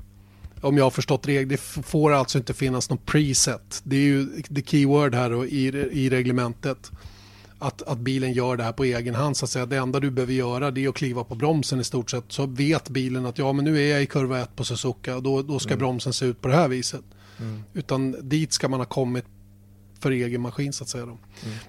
Om 0.61 0.77
jag 0.77 0.85
har 0.85 0.91
förstått 0.91 1.29
regler, 1.29 1.51
det 1.51 1.83
får 1.87 2.13
alltså 2.13 2.39
inte 2.39 2.55
finnas 2.55 2.91
någon 2.91 2.99
preset. 2.99 3.81
Det 3.85 3.97
är 3.97 4.01
ju 4.01 4.43
the 4.43 4.63
keyword 4.63 5.15
här 5.15 5.31
då, 5.31 5.47
i, 5.47 5.67
i 5.93 6.11
reglementet 6.11 6.91
att, 7.59 7.83
att 7.83 7.99
bilen 7.99 8.33
gör 8.33 8.57
det 8.57 8.63
här 8.63 8.73
på 8.73 8.85
egen 8.85 9.15
hand. 9.15 9.37
Så 9.37 9.45
att 9.45 9.51
säga. 9.51 9.67
Det 9.67 9.77
enda 9.77 10.01
du 10.01 10.11
behöver 10.11 10.33
göra 10.33 10.71
det 10.71 10.85
är 10.85 10.89
att 10.89 10.95
kliva 10.95 11.25
på 11.25 11.35
bromsen 11.35 11.81
i 11.81 11.85
stort 11.85 12.11
sett. 12.11 12.25
Så 12.29 12.47
vet 12.47 12.89
bilen 12.89 13.27
att 13.27 13.39
ja, 13.39 13.53
men 13.53 13.65
nu 13.65 13.83
är 13.83 13.93
jag 13.93 14.03
i 14.03 14.07
kurva 14.07 14.41
1 14.41 14.57
på 14.57 14.65
Suzuka 14.65 15.17
och 15.17 15.23
då, 15.23 15.43
då 15.43 15.59
ska 15.59 15.71
mm. 15.71 15.79
bromsen 15.79 16.13
se 16.13 16.27
ut 16.27 16.41
på 16.41 16.49
det 16.49 16.55
här 16.55 16.69
viset. 16.69 17.03
Mm. 17.39 17.63
Utan 17.75 18.29
dit 18.29 18.53
ska 18.53 18.69
man 18.69 18.81
ha 18.81 18.85
kommit 18.85 19.25
för 20.01 20.11
egen 20.11 20.41
maskin 20.41 20.73
så 20.73 20.85
att 20.85 20.89
säga. 20.89 21.03
Mm. 21.03 21.17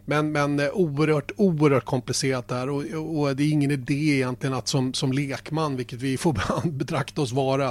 Men, 0.05 0.31
men 0.31 0.59
eh, 0.59 0.69
oerhört, 0.73 1.31
oerhört 1.37 1.85
komplicerat 1.85 2.47
där 2.47 2.69
och, 2.69 2.83
och, 3.19 3.35
det 3.35 3.43
är 3.43 3.49
ingen 3.49 3.71
idé 3.71 3.93
egentligen 3.93 4.53
att 4.53 4.67
som, 4.67 4.93
som 4.93 5.11
lekman, 5.11 5.75
vilket 5.75 6.01
vi 6.01 6.17
får 6.17 6.69
betrakta 6.71 7.21
oss 7.21 7.31
vara, 7.31 7.67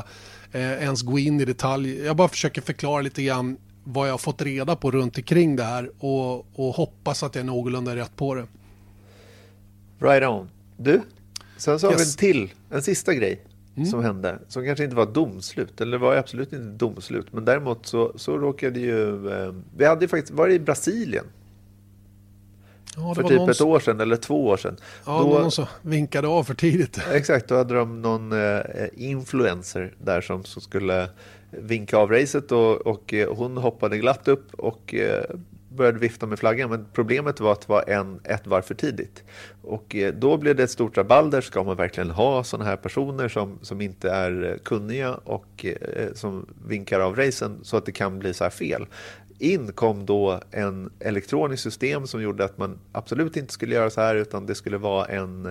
eh, 0.53 0.73
ens 0.73 1.03
gå 1.03 1.19
in 1.19 1.41
i 1.41 1.45
detalj. 1.45 1.99
Jag 1.99 2.17
bara 2.17 2.29
försöker 2.29 2.63
förklara 2.63 3.03
lite 3.03 3.23
grann 3.23 3.57
vad 3.89 4.09
jag 4.09 4.13
har 4.13 4.19
fått 4.19 4.43
reda 4.43 4.77
på 4.77 4.91
runt 4.91 5.19
omkring 5.19 5.57
det 5.57 5.65
här 5.65 5.91
och, 5.99 6.39
och 6.39 6.75
hoppas 6.75 7.23
att 7.23 7.35
jag 7.35 7.43
är 7.43 7.47
någorlunda 7.47 7.97
rätt 7.97 8.17
på 8.17 8.35
det. 8.35 8.47
Right 9.99 10.29
on. 10.29 10.51
Du, 10.77 11.01
sen 11.57 11.81
så 11.81 11.87
har 11.87 11.93
yes. 11.93 12.01
vi 12.23 12.29
en 12.29 12.33
till, 12.33 12.55
en 12.71 12.83
sista 12.83 13.15
grej 13.15 13.45
mm. 13.77 13.87
som 13.87 14.05
hände, 14.05 14.39
som 14.49 14.65
kanske 14.65 14.85
inte 14.85 14.97
var 14.97 15.07
domslut, 15.07 15.81
eller 15.81 15.93
det 15.93 16.05
var 16.05 16.17
absolut 16.17 16.53
inte 16.53 16.85
domslut, 16.85 17.33
men 17.33 17.45
däremot 17.45 17.87
så, 17.87 18.13
så 18.17 18.39
råkade 18.39 18.81
ju, 18.81 19.31
eh, 19.31 19.55
vi 19.77 19.85
hade 19.85 20.05
ju 20.05 20.09
faktiskt 20.09 20.33
varit 20.33 20.55
i 20.55 20.59
Brasilien 20.59 21.25
Ja, 22.97 23.15
för 23.15 23.23
typ 23.23 23.49
ett 23.49 23.61
år 23.61 23.81
sedan 23.81 24.01
eller 24.01 24.17
två 24.17 24.47
år 24.47 24.57
sedan. 24.57 24.77
Ja, 25.07 25.19
då, 25.19 25.29
någon 25.29 25.51
som 25.51 25.67
vinkade 25.83 26.29
av 26.29 26.45
för 26.45 26.55
tidigt. 26.55 27.01
Exakt, 27.13 27.49
då 27.49 27.57
hade 27.57 27.75
de 27.75 28.03
någon 28.03 28.33
eh, 28.33 28.61
influencer 28.95 29.95
där 29.99 30.21
som, 30.21 30.45
som 30.45 30.63
skulle 30.63 31.09
vinka 31.59 31.99
av 31.99 32.11
racet 32.11 32.53
och, 32.53 32.87
och 32.87 33.15
eh, 33.15 33.35
hon 33.35 33.57
hoppade 33.57 33.99
glatt 33.99 34.29
upp 34.29 34.55
och 34.55 34.95
eh, 34.95 35.25
började 35.69 35.99
vifta 35.99 36.27
med 36.27 36.39
flaggan. 36.39 36.71
Men 36.71 36.87
problemet 36.93 37.41
var 37.41 37.53
att 37.53 37.61
det 37.61 37.69
var 37.69 37.91
en, 37.91 38.21
ett 38.25 38.47
varv 38.47 38.63
för 38.63 38.75
tidigt. 38.75 39.25
Och 39.63 39.97
eh, 39.97 40.15
då 40.15 40.37
blev 40.37 40.57
det 40.57 40.63
ett 40.63 40.71
stort 40.71 40.97
rabalder. 40.97 41.41
Ska 41.41 41.65
man 41.65 41.77
verkligen 41.77 42.11
ha 42.11 42.45
sådana 42.45 42.71
här 42.71 42.77
personer 42.77 43.29
som, 43.29 43.59
som 43.63 43.81
inte 43.81 44.11
är 44.11 44.59
kunniga 44.65 45.15
och 45.15 45.67
som 46.15 46.47
vinkar 46.69 47.01
av 47.01 47.17
racen 47.17 47.59
så 47.63 47.77
att 47.77 47.87
det 47.87 47.93
kan 47.93 48.19
bli 48.19 48.35
så 48.35 48.45
här 48.45 48.51
fel? 48.51 48.87
in 49.39 49.73
kom 49.73 50.07
då 50.07 50.41
en 50.51 50.91
elektroniskt 51.01 51.63
system 51.63 52.07
som 52.07 52.23
gjorde 52.23 52.45
att 52.45 52.59
man 52.59 52.79
absolut 52.93 53.37
inte 53.37 53.53
skulle 53.53 53.75
göra 53.75 53.91
så 53.91 54.01
här 54.01 54.15
utan 54.15 54.47
det 54.47 54.55
skulle 54.55 54.79
vara 54.79 55.05
en, 55.05 55.49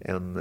en 0.00 0.40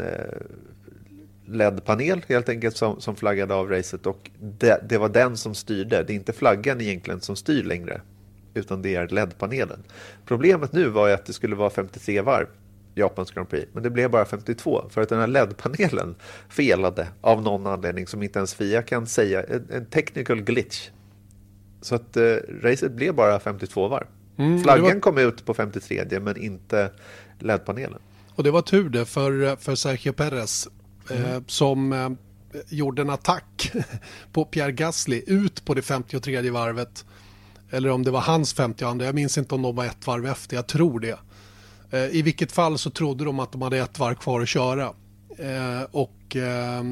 LED-panel 1.48 2.22
helt 2.28 2.50
enkelt 2.50 2.78
som, 2.78 3.02
som 3.02 3.16
flaggade 3.16 3.54
av 3.54 3.70
racet 3.70 4.06
och 4.06 4.30
det, 4.40 4.82
det, 4.90 4.98
var 4.98 5.10
den 5.10 5.38
som 5.38 5.56
styrde. 5.56 6.04
Det 6.04 6.14
är 6.14 6.16
inte 6.16 6.34
flaggan 6.34 6.82
egentligen 6.82 7.22
som 7.22 7.36
styr 7.36 7.64
längre 7.64 8.02
utan 8.54 8.82
det 8.82 8.96
är 8.96 9.08
LED-panelen. 9.08 9.84
Problemet 10.26 10.74
nu 10.74 10.90
var 10.90 11.08
ju 11.08 11.14
att 11.14 11.26
det 11.26 11.34
skulle 11.34 11.56
vara 11.56 11.70
53 11.70 12.22
varv 12.22 12.48
Japans 12.96 13.32
Grand 13.32 13.50
Prix, 13.50 13.68
men 13.74 13.84
det 13.84 13.90
blev 13.90 14.12
bara 14.12 14.26
52 14.26 14.84
för 14.90 15.02
att 15.02 15.10
den 15.10 15.20
här 15.20 15.28
LED-panelen 15.28 16.16
felade 16.50 17.08
av 17.22 17.42
någon 17.42 17.68
anledning 17.68 18.08
som 18.08 18.24
inte 18.24 18.40
ens 18.40 18.56
FIA 18.56 18.82
kan 18.82 19.08
säga, 19.08 19.44
en, 19.44 19.68
en 19.72 19.86
technical 19.86 20.42
glitch. 20.42 20.90
Så 21.82 21.96
att 21.96 22.18
eh, 22.18 22.36
racet 22.62 22.92
blev 22.92 23.16
bara 23.16 23.40
52 23.40 23.88
varv. 23.88 24.08
Mm, 24.38 24.64
Flaggan 24.64 24.84
var... 24.84 25.00
kom 25.00 25.18
ut 25.18 25.46
på 25.46 25.54
53 25.54 26.20
men 26.22 26.38
inte 26.38 26.92
LED-panelen. 27.40 28.00
Och 28.36 28.44
det 28.44 28.52
var 28.52 28.62
tur 28.62 28.90
det 28.90 29.06
för, 29.06 29.56
för 29.56 29.76
Sergio 29.76 30.14
Perez 30.14 30.68
mm. 31.12 31.44
som 31.48 31.94
eh, 31.94 32.10
gjorde 32.70 33.02
en 33.02 33.10
attack 33.10 33.72
på 34.34 34.46
Pierre 34.46 34.72
Gasly 34.72 35.24
ut 35.28 35.66
på 35.66 35.74
det 35.74 35.82
53 35.82 36.50
varvet. 36.50 37.06
Eller 37.70 37.90
om 37.90 38.04
det 38.04 38.12
var 38.12 38.22
hans 38.22 38.54
50 38.54 39.04
jag 39.04 39.16
minns 39.16 39.38
inte 39.38 39.56
om 39.56 39.62
de 39.62 39.76
var 39.76 39.86
ett 39.86 40.08
varv 40.08 40.26
efter, 40.26 40.56
jag 40.56 40.68
tror 40.68 41.00
det. 41.00 41.20
Eh, 41.92 42.16
I 42.16 42.22
vilket 42.22 42.52
fall 42.52 42.78
så 42.78 42.90
trodde 42.90 43.26
de 43.26 43.40
att 43.40 43.52
de 43.52 43.62
hade 43.62 43.78
ett 43.78 44.00
varv 44.00 44.16
kvar 44.16 44.42
att 44.42 44.50
köra. 44.50 44.94
Och 45.92 46.36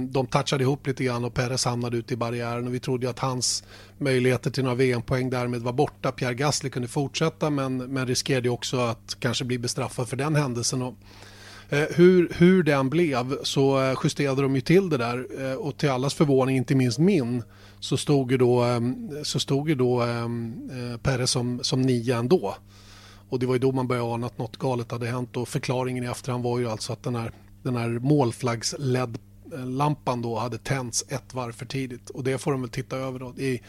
de 0.10 0.28
touchade 0.28 0.64
ihop 0.64 0.88
lite 0.88 1.04
grann 1.04 1.26
och 1.26 1.34
Perez 1.34 1.66
hamnade 1.66 1.98
ute 1.98 2.14
i 2.14 2.18
barriären 2.18 2.68
och 2.68 2.74
vi 2.74 2.80
trodde 2.80 3.10
att 3.10 3.20
hans 3.20 3.64
möjligheter 3.98 4.52
till 4.52 4.64
några 4.64 4.76
VM-poäng 4.76 5.30
därmed 5.30 5.62
var 5.62 5.74
borta. 5.74 6.12
Pierre 6.12 6.34
Gasly 6.34 6.70
kunde 6.70 6.88
fortsätta 6.88 7.50
men, 7.50 7.78
men 7.78 8.08
riskerade 8.08 8.50
också 8.50 8.80
att 8.80 9.18
kanske 9.20 9.46
bli 9.46 9.60
bestraffad 9.60 10.10
för 10.10 10.18
den 10.18 10.36
händelsen. 10.36 10.82
Och 10.82 10.94
Eh, 10.94 11.35
Eh, 11.70 11.86
hur, 11.96 12.32
hur 12.38 12.64
den 12.64 12.90
blev 12.90 13.44
så 13.44 13.82
eh, 13.82 13.98
justerade 14.04 14.42
de 14.42 14.56
ju 14.56 14.62
till 14.62 14.90
det 14.90 14.98
där 14.98 15.28
eh, 15.40 15.54
och 15.54 15.78
till 15.78 15.90
allas 15.90 16.14
förvåning, 16.14 16.58
inte 16.58 16.76
minst 16.76 17.00
min, 17.00 17.44
så 17.80 17.98
stod 17.98 18.32
ju 18.32 18.38
då, 18.38 18.62
ehm, 18.62 19.10
så 19.24 19.40
stod 19.40 19.70
ju 19.70 19.76
då 19.76 20.02
ehm, 20.02 20.70
Perre 21.04 21.28
som, 21.28 21.60
som 21.64 21.82
nia 21.82 22.18
ändå. 22.18 22.56
Och 23.30 23.40
det 23.40 23.46
var 23.46 23.56
ju 23.56 23.60
då 23.60 23.72
man 23.72 23.88
började 23.88 24.14
ana 24.14 24.28
att 24.28 24.38
något 24.38 24.58
galet 24.58 24.92
hade 24.92 25.08
hänt 25.08 25.38
och 25.38 25.48
förklaringen 25.48 26.04
i 26.04 26.08
efterhand 26.08 26.44
var 26.44 26.60
ju 26.60 26.70
alltså 26.70 26.94
att 26.94 27.04
den 27.04 27.16
här, 27.16 27.32
den 27.64 27.76
här 27.76 27.90
målflaggsled-lampan 27.90 30.22
då 30.22 30.40
hade 30.40 30.58
tänts 30.58 31.06
ett 31.08 31.34
varv 31.34 31.52
för 31.52 31.66
tidigt 31.66 32.10
och 32.10 32.24
det 32.24 32.38
får 32.38 32.52
de 32.52 32.62
väl 32.62 32.70
titta 32.70 32.98
över 32.98 33.20
då. 33.20 33.34
Det 33.36 33.54
är 33.54 33.60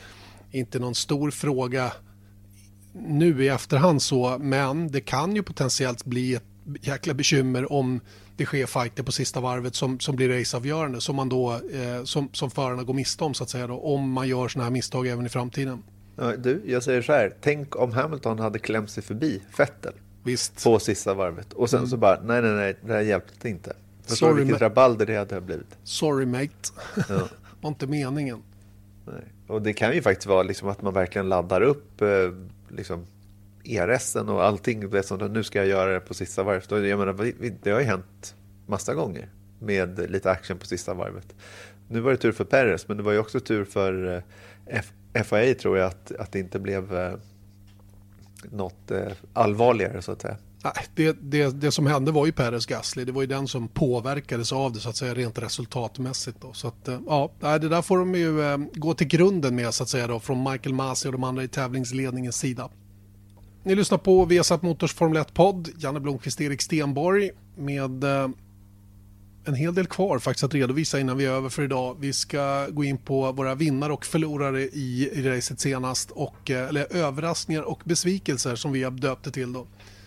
inte 0.51 0.79
någon 0.79 0.95
stor 0.95 1.31
fråga 1.31 1.93
nu 2.93 3.45
i 3.45 3.49
efterhand 3.49 4.03
så 4.03 4.39
men 4.41 4.89
det 4.89 5.01
kan 5.01 5.37
ju 5.37 5.43
potentiellt 5.43 6.05
bli 6.05 6.35
ett 6.35 6.56
jäkla 6.81 7.14
bekymmer 7.14 7.73
om 7.73 8.01
det 8.37 8.45
sker 8.45 8.67
fighter 8.67 9.03
på 9.03 9.12
sista 9.12 9.41
varvet 9.41 9.75
som, 9.75 10.01
som 10.01 10.17
blir 10.17 10.29
raceavgörande 10.29 11.01
som 11.01 11.17
man 11.17 11.29
då 11.29 11.53
eh, 11.53 12.05
som, 12.05 12.29
som 12.33 12.51
förarna 12.51 12.83
går 12.83 12.95
miste 12.95 13.25
om 13.25 13.35
så 13.35 13.45
att 13.45 13.51
säga 13.51 13.67
då, 13.67 13.79
om 13.79 14.11
man 14.12 14.29
gör 14.29 14.49
sådana 14.49 14.64
här 14.64 14.73
misstag 14.73 15.07
även 15.07 15.27
i 15.27 15.29
framtiden. 15.29 15.83
Du, 16.39 16.62
jag 16.67 16.83
säger 16.83 17.03
så 17.03 17.12
här, 17.12 17.33
tänk 17.41 17.77
om 17.77 17.93
Hamilton 17.93 18.39
hade 18.39 18.59
klämt 18.59 18.91
sig 18.91 19.03
förbi 19.03 19.43
Vettel 19.59 19.93
Visst. 20.23 20.64
på 20.64 20.79
sista 20.79 21.14
varvet 21.14 21.53
och 21.53 21.71
sen 21.71 21.79
mm. 21.79 21.91
så 21.91 21.97
bara, 21.97 22.21
nej 22.23 22.43
nej 22.43 22.53
nej, 22.53 22.77
det 22.87 22.93
här 22.93 23.01
hjälpte 23.01 23.49
inte. 23.49 23.77
Förstår 24.07 24.35
du 24.35 24.45
vilket 24.45 24.61
rabalder 24.61 25.07
det 25.07 25.17
hade 25.17 25.41
blivit? 25.41 25.79
Sorry 25.85 26.27
mate, 26.27 26.49
ja. 27.09 27.29
var 27.61 27.69
inte 27.69 27.87
meningen. 27.87 28.43
Nej. 29.07 29.25
Och 29.47 29.62
det 29.62 29.73
kan 29.73 29.95
ju 29.95 30.03
faktiskt 30.03 30.27
vara 30.27 30.43
liksom 30.43 30.69
att 30.69 30.83
man 30.83 30.95
verkligen 30.95 31.29
laddar 31.29 31.61
upp 31.61 32.03
eh, 32.03 32.09
liksom 32.69 33.07
ERS 33.67 34.17
och 34.17 34.45
allting. 34.45 34.91
Det 34.91 35.03
som, 35.03 35.19
nu 35.19 35.45
ska 35.45 35.59
jag 35.59 35.69
göra 35.69 35.93
det 35.93 36.01
på 36.01 36.14
sista 36.14 36.43
varvet. 36.43 36.71
Jag 36.71 36.99
menar, 36.99 37.33
det 37.62 37.71
har 37.71 37.81
ju 37.81 37.87
hänt 37.87 38.35
massa 38.67 38.95
gånger 38.95 39.29
med 39.59 40.11
lite 40.11 40.31
action 40.31 40.59
på 40.59 40.67
sista 40.67 40.95
varvet. 40.95 41.35
Nu 41.89 42.01
var 42.01 42.11
det 42.11 42.17
tur 42.17 42.33
för 42.33 42.45
Perez, 42.45 42.89
men 42.89 42.97
det 42.97 43.03
var 43.03 43.12
ju 43.12 43.19
också 43.19 43.41
tur 43.41 43.64
för 43.64 44.23
eh, 44.67 45.23
FIA 45.23 45.55
tror 45.55 45.79
jag 45.79 45.87
att, 45.87 46.12
att 46.12 46.33
det 46.33 46.39
inte 46.39 46.59
blev 46.59 46.97
eh, 46.97 47.12
något 48.51 48.91
eh, 48.91 49.12
allvarligare 49.33 50.03
så 50.03 50.12
att 50.12 50.23
säga. 50.23 50.37
Nej, 50.64 50.87
det, 50.95 51.17
det, 51.21 51.61
det 51.61 51.71
som 51.71 51.87
hände 51.87 52.12
var 52.12 52.27
ju 52.27 52.33
Perez 52.33 52.67
Gasly. 52.67 53.05
Det 53.05 53.12
var 53.12 53.23
ju 53.23 53.27
den 53.27 53.49
som 53.49 53.69
påverkades 53.69 54.53
av 54.53 54.73
det 54.73 54.81
så 54.81 54.89
att 54.89 54.97
säga 54.97 55.14
rent 55.14 55.39
resultatmässigt. 55.39 56.41
Då. 56.41 56.53
Så 56.53 56.69
att, 56.69 56.89
eh, 56.89 57.01
ja, 57.07 57.31
det 57.41 57.69
där 57.69 57.83
får 57.83 57.99
de 57.99 58.14
ju 58.14 58.67
gå 58.75 58.95
till 58.95 59.07
grunden 59.07 59.55
med 59.55 59.75
så 59.75 59.83
att 59.83 59.89
säga 59.89 60.07
då, 60.07 60.21
från 60.21 60.51
Michael 60.51 60.75
Masi 60.75 61.09
och 61.09 61.12
de 61.12 61.25
andra 61.25 61.43
i 61.43 61.49
tävlingsledningens 61.49 62.37
sida. 62.37 62.71
Ni 63.67 63.75
lyssnar 63.75 63.99
på 63.99 64.25
Vesat 64.25 64.62
Motors 64.62 64.95
Formel 64.95 65.23
1-podd. 65.23 65.69
Janne 65.79 66.01
Blomqvist, 66.01 66.41
Erik 66.41 66.62
Stenborg 66.62 67.31
med 67.57 68.05
eh, 68.05 68.29
en 69.45 69.55
hel 69.55 69.75
del 69.75 69.87
kvar 69.87 70.19
faktiskt 70.19 70.45
att 70.45 70.55
redovisa 70.55 71.01
innan 71.01 71.17
vi 71.17 71.25
är 71.25 71.31
över 71.31 71.49
för 71.49 71.62
idag. 71.62 71.97
Vi 72.01 72.12
ska 72.12 72.67
gå 72.71 72.85
in 72.85 72.99
på 72.99 73.33
våra 73.33 73.55
vinnare 73.55 73.93
och 73.93 74.05
förlorare 74.05 74.62
i, 74.62 75.11
i 75.12 75.23
racet 75.23 75.61
senast 75.61 76.11
och 76.11 76.51
eh, 76.51 76.69
eller 76.69 76.97
överraskningar 76.97 77.62
och 77.62 77.83
besvikelser 77.85 78.57
som 78.57 78.73
vi 78.73 78.83
har 78.83 78.91
döpt 78.91 79.25
det 79.25 79.31
till 79.31 79.53
då. 79.53 79.67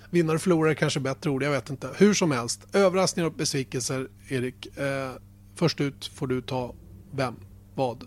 Vinnare 0.10 0.36
och 0.36 0.42
förlorare 0.42 0.76
kanske 0.76 1.00
bättre 1.00 1.30
ord, 1.30 1.44
jag 1.44 1.52
vet 1.52 1.70
inte. 1.70 1.90
Hur 1.98 2.14
som 2.14 2.32
helst, 2.32 2.76
överraskningar 2.76 3.28
och 3.28 3.34
besvikelser 3.34 4.08
Erik. 4.30 4.78
Eh, 4.78 5.12
först 5.56 5.82
ut 5.82 6.06
får 6.06 6.28
du 6.28 6.42
ta 6.42 6.74
vem, 7.12 7.36
vad? 7.76 8.04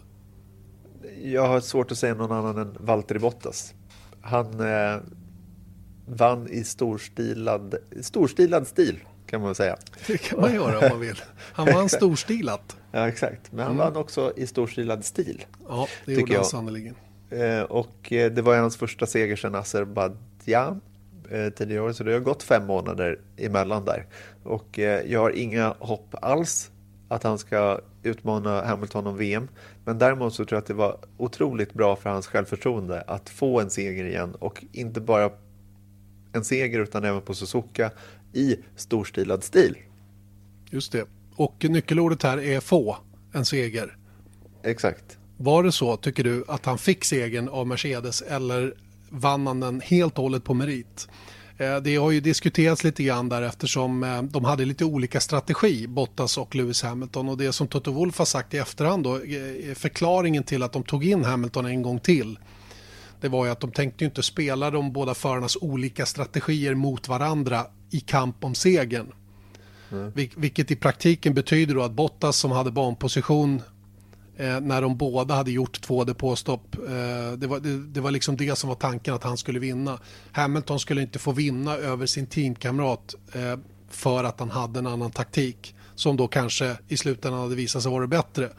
Jag 1.23 1.49
har 1.49 1.61
svårt 1.61 1.93
att 1.93 1.99
säga 1.99 2.15
någon 2.15 2.33
annan 2.33 2.59
än 2.59 2.77
Valtteri 2.81 3.19
Bottas. 3.19 3.75
Han 4.21 4.61
eh, 4.61 5.01
vann 6.07 6.49
i 6.49 6.65
storstilad, 6.65 7.75
storstilad 8.01 8.67
stil 8.67 8.99
kan 9.27 9.41
man 9.41 9.55
säga. 9.55 9.77
Det 10.07 10.19
kan 10.19 10.41
man 10.41 10.55
göra 10.55 10.79
om 10.79 10.85
man 10.89 11.01
vill. 11.01 11.23
Han 11.37 11.67
vann 11.67 11.89
storstilat. 11.89 12.77
Ja, 12.93 13.09
exakt. 13.09 13.53
Men 13.53 13.61
han 13.61 13.75
mm. 13.75 13.79
vann 13.79 13.97
också 13.97 14.33
i 14.37 14.47
storstilad 14.47 15.05
stil. 15.05 15.45
Ja, 15.69 15.89
det 16.07 16.13
gjorde 16.13 16.37
han 16.37 16.45
sannerligen. 16.45 16.95
Eh, 17.31 17.63
och 17.63 18.13
eh, 18.13 18.33
det 18.33 18.43
var 18.43 18.57
hans 18.57 18.77
första 18.77 19.07
seger 19.07 19.37
sedan 19.37 19.55
Azerbajdzjan 19.55 20.81
eh, 21.31 21.49
tidigare 21.49 21.83
år, 21.83 21.93
så 21.93 22.05
det 22.05 22.13
har 22.13 22.21
gått 22.21 22.43
fem 22.43 22.67
månader 22.67 23.21
emellan 23.37 23.85
där. 23.85 24.07
Och 24.43 24.79
jag 25.07 25.21
har 25.21 25.31
inga 25.31 25.75
hopp 25.79 26.15
alls 26.23 26.71
att 27.09 27.23
han 27.23 27.39
ska 27.39 27.81
utmana 28.03 28.65
Hamilton 28.65 29.07
om 29.07 29.17
VM. 29.17 29.49
Men 29.85 29.99
däremot 29.99 30.35
så 30.35 30.45
tror 30.45 30.57
jag 30.57 30.61
att 30.61 30.67
det 30.67 30.75
var 30.75 30.99
otroligt 31.17 31.75
bra 31.75 31.97
för 31.97 32.11
hans 32.11 32.27
självförtroende 32.27 33.01
att 33.01 33.31
få 33.31 33.61
en 33.61 33.71
seger 33.71 34.05
igen 34.05 34.35
och 34.35 34.65
inte 34.73 35.01
bara 35.01 35.31
en 36.33 36.45
seger 36.45 36.81
utan 36.81 37.05
även 37.05 37.23
på 37.23 37.35
Suzuka 37.35 37.91
i 38.33 38.57
storstilad 38.77 39.45
stil. 39.45 39.77
Just 40.71 40.93
det. 40.93 41.05
Och 41.37 41.65
nyckelordet 41.69 42.23
här 42.23 42.39
är 42.39 42.61
få 42.61 42.97
en 43.33 43.45
seger. 43.45 43.97
Exakt. 44.63 45.19
Var 45.37 45.63
det 45.63 45.73
så, 45.73 45.97
tycker 45.97 46.25
du, 46.25 46.45
att 46.49 46.67
han 46.67 46.79
fick 46.79 47.05
segern 47.05 47.49
av 47.49 47.67
Mercedes 47.67 48.23
eller 48.23 48.75
vann 49.11 49.47
han 49.47 49.61
den 49.61 49.81
helt 49.81 50.19
och 50.19 50.23
hållet 50.23 50.45
på 50.45 50.55
merit? 50.55 51.09
Eh, 51.59 51.77
det 51.77 51.97
har 51.97 52.11
ju 52.11 52.21
diskuterats 52.21 52.85
lite 52.85 53.03
grann 53.03 53.29
där 53.29 53.43
eftersom 53.43 54.05
eh, 54.05 54.23
de 54.23 54.45
hade 54.45 54.65
lite 54.65 54.85
olika 54.85 55.21
strategi, 55.21 55.87
Bottas 55.87 56.39
och 56.39 56.55
Lewis 56.55 56.83
Hamilton. 56.83 57.29
Och 57.29 57.39
det 57.39 57.53
som 57.53 57.67
Toto 57.67 57.93
Wolff 57.93 58.19
har 58.19 58.25
sagt 58.25 58.55
i 58.55 58.59
efterhand 58.59 59.05
då, 59.05 59.17
eh, 59.17 59.75
förklaringen 59.75 60.43
till 60.43 60.63
att 60.63 60.73
de 60.73 60.83
tog 60.83 61.05
in 61.05 61.25
Hamilton 61.25 61.67
en 61.67 61.83
gång 61.83 62.01
till 62.01 62.39
det 63.23 63.29
var 63.29 63.45
ju 63.45 63.53
att 63.53 63.61
de 63.61 63.73
tänkte 63.73 64.05
inte 64.05 64.23
spela 64.23 64.71
de 64.71 64.93
båda 64.93 65.15
förarnas 65.15 65.57
olika 65.61 66.07
strategier 66.07 66.75
mot 66.75 67.09
varandra 67.09 67.67
i 67.91 68.01
kamp 68.01 68.45
om 68.45 68.55
segern. 68.55 69.13
Mm. 69.93 70.11
Vil 70.11 70.31
vilket 70.37 70.71
i 70.71 70.77
praktiken 70.77 71.35
betyder 71.35 71.75
då 71.75 71.83
att 71.83 71.93
Bottas 71.93 72.37
som 72.37 72.51
hade 72.51 72.71
banposition 72.71 73.63
eh, 74.37 74.61
när 74.61 74.83
de 74.83 74.97
båda 74.97 75.35
hade 75.35 75.51
gjort 75.51 75.81
två 75.81 76.05
depåstopp. 76.05 76.75
Eh, 76.75 77.33
det, 77.37 77.47
var, 77.47 77.61
det, 77.61 77.87
det, 77.87 78.01
var 78.01 78.11
liksom 78.11 78.37
det 78.37 78.59
som 78.59 78.69
var 78.69 78.77
tanken 78.77 79.15
att 79.15 79.25
han 79.25 79.37
skulle 79.37 79.59
vinna. 79.59 79.99
Hamilton 80.33 80.79
skulle 80.79 81.03
inte 81.03 81.19
få 81.19 81.33
vinna 81.33 81.77
över 81.77 82.07
sin 82.07 82.27
teamkamrat 82.27 83.15
eh, 83.33 83.59
för 83.91 84.25
att 84.25 84.41
han 84.41 84.51
hade 84.51 84.79
en 84.79 84.87
annan 84.87 85.11
taktik 85.11 85.75
som 85.95 86.17
då 86.17 86.29
kanske 86.29 86.77
i 86.89 86.97
slutändan 86.97 87.41
hade 87.41 87.55
visat 87.55 87.83
sig 87.83 87.93
vara 87.93 88.07
bättre. 88.07 88.51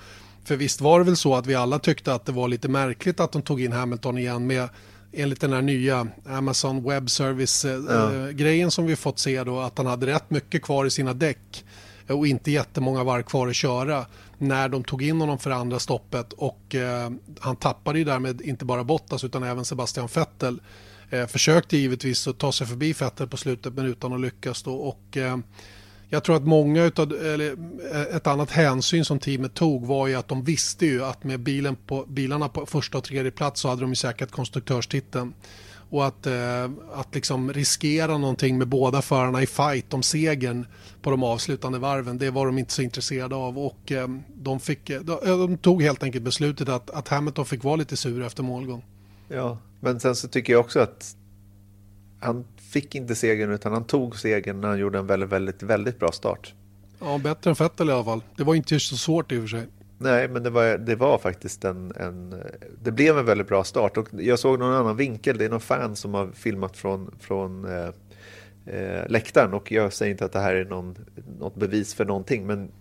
För 0.44 0.56
visst 0.56 0.82
var 0.82 1.00
det 1.00 1.06
väl 1.06 1.16
så 1.16 1.36
att 1.36 1.48
vi 1.48 1.56
alla 1.56 1.80
tyckte 1.80 2.14
att 2.14 2.26
det 2.26 2.32
var 2.32 2.48
lite 2.48 2.68
märkligt 2.68 3.20
att 3.20 3.32
de 3.32 3.42
tog 3.42 3.62
in 3.62 3.72
Hamilton 3.72 4.18
igen 4.18 4.48
med 4.48 4.70
enligt 5.12 5.42
den 5.42 5.54
här 5.54 5.62
nya 5.62 6.08
Amazon 6.26 6.90
Web 6.90 7.10
Service-grejen 7.10 8.68
ja. 8.68 8.72
som 8.72 8.86
vi 8.86 8.96
fått 8.96 9.20
se 9.20 9.44
då 9.44 9.60
att 9.60 9.78
han 9.78 9.88
hade 9.88 10.06
rätt 10.06 10.30
mycket 10.30 10.62
kvar 10.62 10.86
i 10.86 10.90
sina 10.90 11.14
däck 11.14 11.66
och 12.08 12.28
inte 12.28 12.52
jättemånga 12.52 13.04
varv 13.04 13.24
kvar 13.24 13.48
att 13.48 13.56
köra 13.56 14.06
när 14.38 14.70
de 14.70 14.84
tog 14.84 15.04
in 15.04 15.22
honom 15.22 15.40
för 15.40 15.52
andra 15.52 15.80
stoppet 15.80 16.34
och 16.34 16.76
eh, 16.76 17.12
han 17.40 17.56
tappade 17.56 18.00
ju 18.00 18.06
därmed 18.06 18.42
inte 18.42 18.66
bara 18.66 18.84
Bottas 18.84 19.24
utan 19.24 19.44
även 19.44 19.66
Sebastian 19.66 20.10
Vettel. 20.16 20.62
Eh, 21.10 21.28
försökte 21.28 21.78
givetvis 21.78 22.28
att 22.28 22.38
ta 22.38 22.52
sig 22.52 22.68
förbi 22.68 22.94
Vettel 22.94 23.28
på 23.28 23.38
slutet 23.38 23.74
men 23.74 23.86
utan 23.86 24.14
att 24.14 24.22
lyckas 24.22 24.64
då 24.64 24.76
och 24.76 25.18
eh, 25.18 25.38
jag 26.14 26.24
tror 26.24 26.36
att 26.36 26.44
många 26.44 26.84
utav, 26.84 27.14
eller 27.14 27.56
eh, 27.92 28.16
ett 28.16 28.28
annat 28.28 28.52
hänsyn 28.52 29.06
som 29.06 29.20
teamet 29.20 29.54
tog 29.54 29.86
var 29.86 30.08
ju 30.08 30.16
att 30.16 30.28
de 30.28 30.44
visste 30.44 30.86
ju 30.86 31.04
att 31.04 31.24
med 31.24 31.40
bilen 31.40 31.76
på, 31.76 32.06
bilarna 32.08 32.50
på 32.50 32.66
första 32.66 32.98
och 32.98 33.04
tredje 33.04 33.32
plats 33.32 33.62
så 33.62 33.70
hade 33.70 33.82
de 33.82 33.90
ju 33.90 33.96
säkrat 33.96 34.32
konstruktörstiteln. 34.32 35.34
Och 35.90 36.06
att, 36.06 36.28
eh, 36.28 36.72
att 36.94 37.16
liksom 37.16 37.54
riskera 37.54 38.18
någonting 38.18 38.58
med 38.58 38.68
båda 38.68 39.02
förarna 39.02 39.42
i 39.42 39.46
fight 39.46 39.94
om 39.94 40.04
segern 40.04 40.66
på 41.02 41.10
de 41.12 41.24
avslutande 41.24 41.80
varven, 41.80 42.18
det 42.18 42.30
var 42.30 42.46
de 42.46 42.58
inte 42.58 42.74
så 42.74 42.82
intresserade 42.82 43.36
av. 43.36 43.60
Och 43.60 43.92
eh, 43.92 44.08
de, 44.36 44.60
fick, 44.60 44.90
eh, 44.90 45.02
de, 45.02 45.12
eh, 45.12 45.38
de, 45.38 45.58
tog 45.58 45.82
helt 45.82 46.04
enkelt 46.04 46.24
beslutet 46.24 46.70
att, 46.70 46.90
att 46.90 47.08
Hamilton 47.08 47.46
fick 47.46 47.64
vara 47.64 47.76
lite 47.76 47.98
sur 47.98 48.24
efter 48.24 48.44
målgång. 48.44 48.86
Ja, 49.28 49.58
men 49.80 50.00
sen 50.00 50.16
så 50.16 50.28
tycker 50.28 50.54
jag 50.54 50.60
också 50.60 50.80
att 50.80 51.16
han 52.20 52.46
fick 52.74 52.96
inte 52.96 53.16
segern 53.16 53.52
utan 53.52 53.72
han 53.72 53.84
tog 53.84 54.20
segern 54.20 54.62
när 54.62 54.68
han 54.68 54.80
gjorde 54.80 55.00
en 55.00 55.08
väldigt, 55.08 55.30
väldigt, 55.30 55.64
väldigt 55.64 56.00
bra 56.00 56.12
start. 56.12 56.54
Ja, 57.00 57.18
bättre 57.18 57.50
än 57.50 57.56
Vettel 57.60 57.90
i 57.90 57.92
alla 57.92 58.04
fall. 58.04 58.24
Det 58.38 58.44
var 58.44 58.56
inte 58.56 58.80
så 58.80 58.98
svårt 58.98 59.32
i 59.32 59.38
och 59.38 59.42
för 59.42 59.48
sig. 59.48 59.68
Nej, 59.98 60.28
men 60.28 60.44
det 60.44 60.50
var, 60.50 60.78
det 60.78 60.96
var 60.96 61.18
faktiskt 61.18 61.66
en, 61.66 61.94
en, 61.96 62.36
Det 62.84 62.92
blev 62.92 63.18
en 63.18 63.26
väldigt 63.26 63.48
bra 63.48 63.64
start. 63.64 63.98
Och 63.98 64.08
jag 64.12 64.40
såg 64.40 64.60
någon 64.60 64.74
annan 64.74 64.98
vinkel. 64.98 65.38
Det 65.38 65.46
är 65.46 65.50
någon 65.50 65.60
fan 65.60 65.96
som 65.96 66.14
har 66.14 66.32
filmat 66.34 66.78
från, 66.78 67.16
från 67.20 67.66
eh, 67.66 67.90
eh, 68.66 69.10
läktaren. 69.10 69.54
Och 69.54 69.72
jag 69.72 69.94
säger 69.94 70.12
inte 70.12 70.26
att 70.26 70.32
det 70.32 70.40
här 70.40 70.56
är 70.56 70.66
någon, 70.66 70.96
något 71.40 71.56
bevis 71.56 71.94
för 71.94 72.06
någonting. 72.06 72.46
Men 72.48 72.72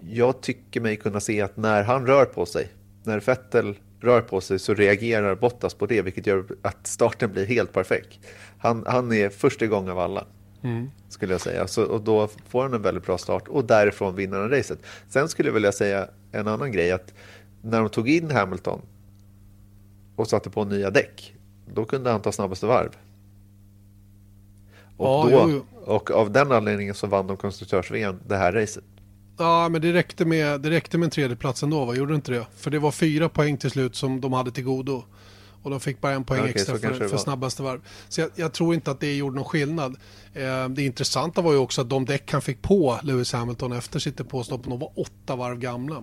jag 0.00 0.40
tycker 0.40 0.80
mig 0.80 0.96
kunna 0.96 1.20
se 1.20 1.40
att 1.40 1.56
när 1.56 1.82
han 1.82 2.06
rör 2.06 2.24
på 2.24 2.46
sig, 2.46 2.68
när 3.04 3.20
Vettel 3.20 3.76
rör 4.00 4.20
på 4.20 4.40
sig 4.40 4.58
så 4.58 4.74
reagerar 4.74 5.34
Bottas 5.34 5.74
på 5.74 5.86
det, 5.86 6.02
vilket 6.02 6.26
gör 6.26 6.44
att 6.62 6.86
starten 6.86 7.32
blir 7.32 7.46
helt 7.46 7.72
perfekt. 7.72 8.18
Han, 8.58 8.84
han 8.86 9.12
är 9.12 9.28
först 9.28 9.62
igång 9.62 9.88
av 9.88 9.98
alla, 9.98 10.26
mm. 10.62 10.90
skulle 11.08 11.34
jag 11.34 11.40
säga. 11.40 11.66
Så, 11.66 11.84
och 11.84 12.00
då 12.00 12.28
får 12.48 12.62
han 12.62 12.74
en 12.74 12.82
väldigt 12.82 13.06
bra 13.06 13.18
start 13.18 13.48
och 13.48 13.64
därifrån 13.64 14.14
vinner 14.14 14.38
han 14.38 14.50
racet. 14.50 14.78
Sen 15.08 15.28
skulle 15.28 15.48
jag 15.48 15.54
vilja 15.54 15.72
säga 15.72 16.08
en 16.32 16.48
annan 16.48 16.72
grej, 16.72 16.92
att 16.92 17.14
när 17.62 17.80
de 17.80 17.88
tog 17.88 18.08
in 18.08 18.30
Hamilton 18.30 18.80
och 20.16 20.28
satte 20.28 20.50
på 20.50 20.64
nya 20.64 20.90
däck, 20.90 21.34
då 21.74 21.84
kunde 21.84 22.10
han 22.10 22.22
ta 22.22 22.32
snabbaste 22.32 22.66
varv. 22.66 22.90
Och, 24.96 25.06
ja, 25.06 25.28
då, 25.30 25.30
jo, 25.30 25.50
jo. 25.50 25.92
och 25.92 26.10
av 26.10 26.32
den 26.32 26.52
anledningen 26.52 26.94
så 26.94 27.06
vann 27.06 27.26
de 27.26 27.36
konstruktörs 27.36 27.90
det 28.26 28.36
här 28.36 28.52
racet. 28.52 28.84
Ja, 29.38 29.68
men 29.68 29.80
det 29.80 29.92
räckte 29.92 30.24
med, 30.24 30.60
det 30.60 30.70
räckte 30.70 30.98
med 30.98 31.06
en 31.06 31.10
tredjeplats 31.10 31.62
ändå, 31.62 31.84
va? 31.84 31.94
gjorde 31.94 32.12
det 32.12 32.16
inte 32.16 32.32
det? 32.32 32.46
För 32.56 32.70
det 32.70 32.78
var 32.78 32.90
fyra 32.90 33.28
poäng 33.28 33.56
till 33.56 33.70
slut 33.70 33.96
som 33.96 34.20
de 34.20 34.32
hade 34.32 34.50
till 34.50 34.64
godo. 34.64 35.04
Och 35.66 35.70
de 35.70 35.80
fick 35.80 36.00
bara 36.00 36.12
en 36.12 36.24
poäng 36.24 36.40
okay, 36.40 36.50
extra 36.50 36.78
för, 36.78 37.08
för 37.08 37.16
snabbaste 37.16 37.62
varv. 37.62 37.80
Så 38.08 38.20
jag, 38.20 38.30
jag, 38.34 38.52
tror 38.52 38.74
inte 38.74 38.90
att 38.90 39.00
det 39.00 39.14
gjorde 39.14 39.36
någon 39.36 39.44
skillnad. 39.44 39.96
Eh, 40.34 40.68
det 40.68 40.82
intressanta 40.82 41.42
var 41.42 41.52
ju 41.52 41.58
också 41.58 41.80
att 41.80 41.90
de 41.90 42.04
däck 42.04 42.32
han 42.32 42.42
fick 42.42 42.62
på 42.62 42.98
Lewis 43.02 43.32
Hamilton 43.32 43.72
efter 43.72 43.98
sitt 43.98 44.16
depåstopp, 44.16 44.64
de 44.64 44.78
var 44.78 44.90
åtta 44.96 45.36
varv 45.36 45.58
gamla. 45.58 46.02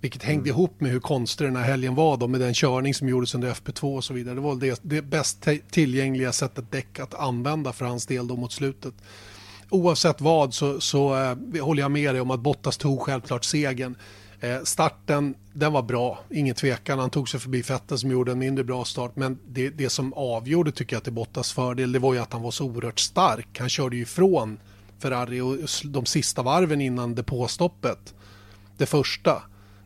Vilket 0.00 0.22
hängde 0.22 0.50
mm. 0.50 0.58
ihop 0.58 0.80
med 0.80 0.90
hur 0.90 1.00
konstig 1.00 1.46
den 1.46 1.56
här 1.56 1.64
helgen 1.64 1.94
var 1.94 2.16
då 2.16 2.26
med 2.26 2.40
den 2.40 2.54
körning 2.54 2.94
som 2.94 3.08
gjordes 3.08 3.34
under 3.34 3.54
FP2 3.54 3.96
och 3.96 4.04
så 4.04 4.14
vidare. 4.14 4.34
Det 4.34 4.40
var 4.40 4.54
det, 4.54 4.80
det 4.82 5.02
bäst 5.02 5.46
tillgängliga 5.70 6.32
sättet 6.32 6.72
däck 6.72 6.98
att 6.98 7.14
använda 7.14 7.72
för 7.72 7.84
hans 7.84 8.06
del 8.06 8.28
då 8.28 8.36
mot 8.36 8.52
slutet 8.52 8.94
oavsett 9.70 10.20
vad 10.20 10.54
så, 10.54 10.80
så 10.80 11.14
eh, 11.14 11.62
håller 11.64 11.82
jag 11.82 11.90
med 11.90 12.14
dig 12.14 12.20
om 12.20 12.30
att 12.30 12.40
Bottas 12.40 12.76
tog 12.76 13.00
självklart 13.00 13.44
segern. 13.44 13.94
Eh, 14.40 14.62
starten, 14.64 15.34
den 15.52 15.72
var 15.72 15.82
bra, 15.82 16.18
ingen 16.30 16.54
tvekan. 16.54 16.98
Han 16.98 17.10
tog 17.10 17.28
sig 17.28 17.40
förbi 17.40 17.62
Vettel 17.62 17.98
som 17.98 18.10
gjorde 18.10 18.32
en 18.32 18.38
mindre 18.38 18.64
bra 18.64 18.84
start. 18.84 19.16
Men 19.16 19.38
det, 19.48 19.70
det 19.70 19.90
som 19.90 20.12
avgjorde 20.12 20.72
tycker 20.72 20.96
jag 20.96 21.02
till 21.02 21.12
Bottas 21.12 21.52
fördel, 21.52 21.92
det 21.92 21.98
var 21.98 22.14
ju 22.14 22.20
att 22.20 22.32
han 22.32 22.42
var 22.42 22.50
så 22.50 22.64
oerhört 22.64 22.98
stark. 22.98 23.58
Han 23.58 23.68
körde 23.68 23.96
ju 23.96 24.02
ifrån 24.02 24.58
Ferrari 24.98 25.40
och 25.40 25.56
de 25.84 26.06
sista 26.06 26.42
varven 26.42 26.80
innan 26.80 27.14
depåstoppet. 27.14 28.14
Det 28.76 28.86
första, 28.86 29.42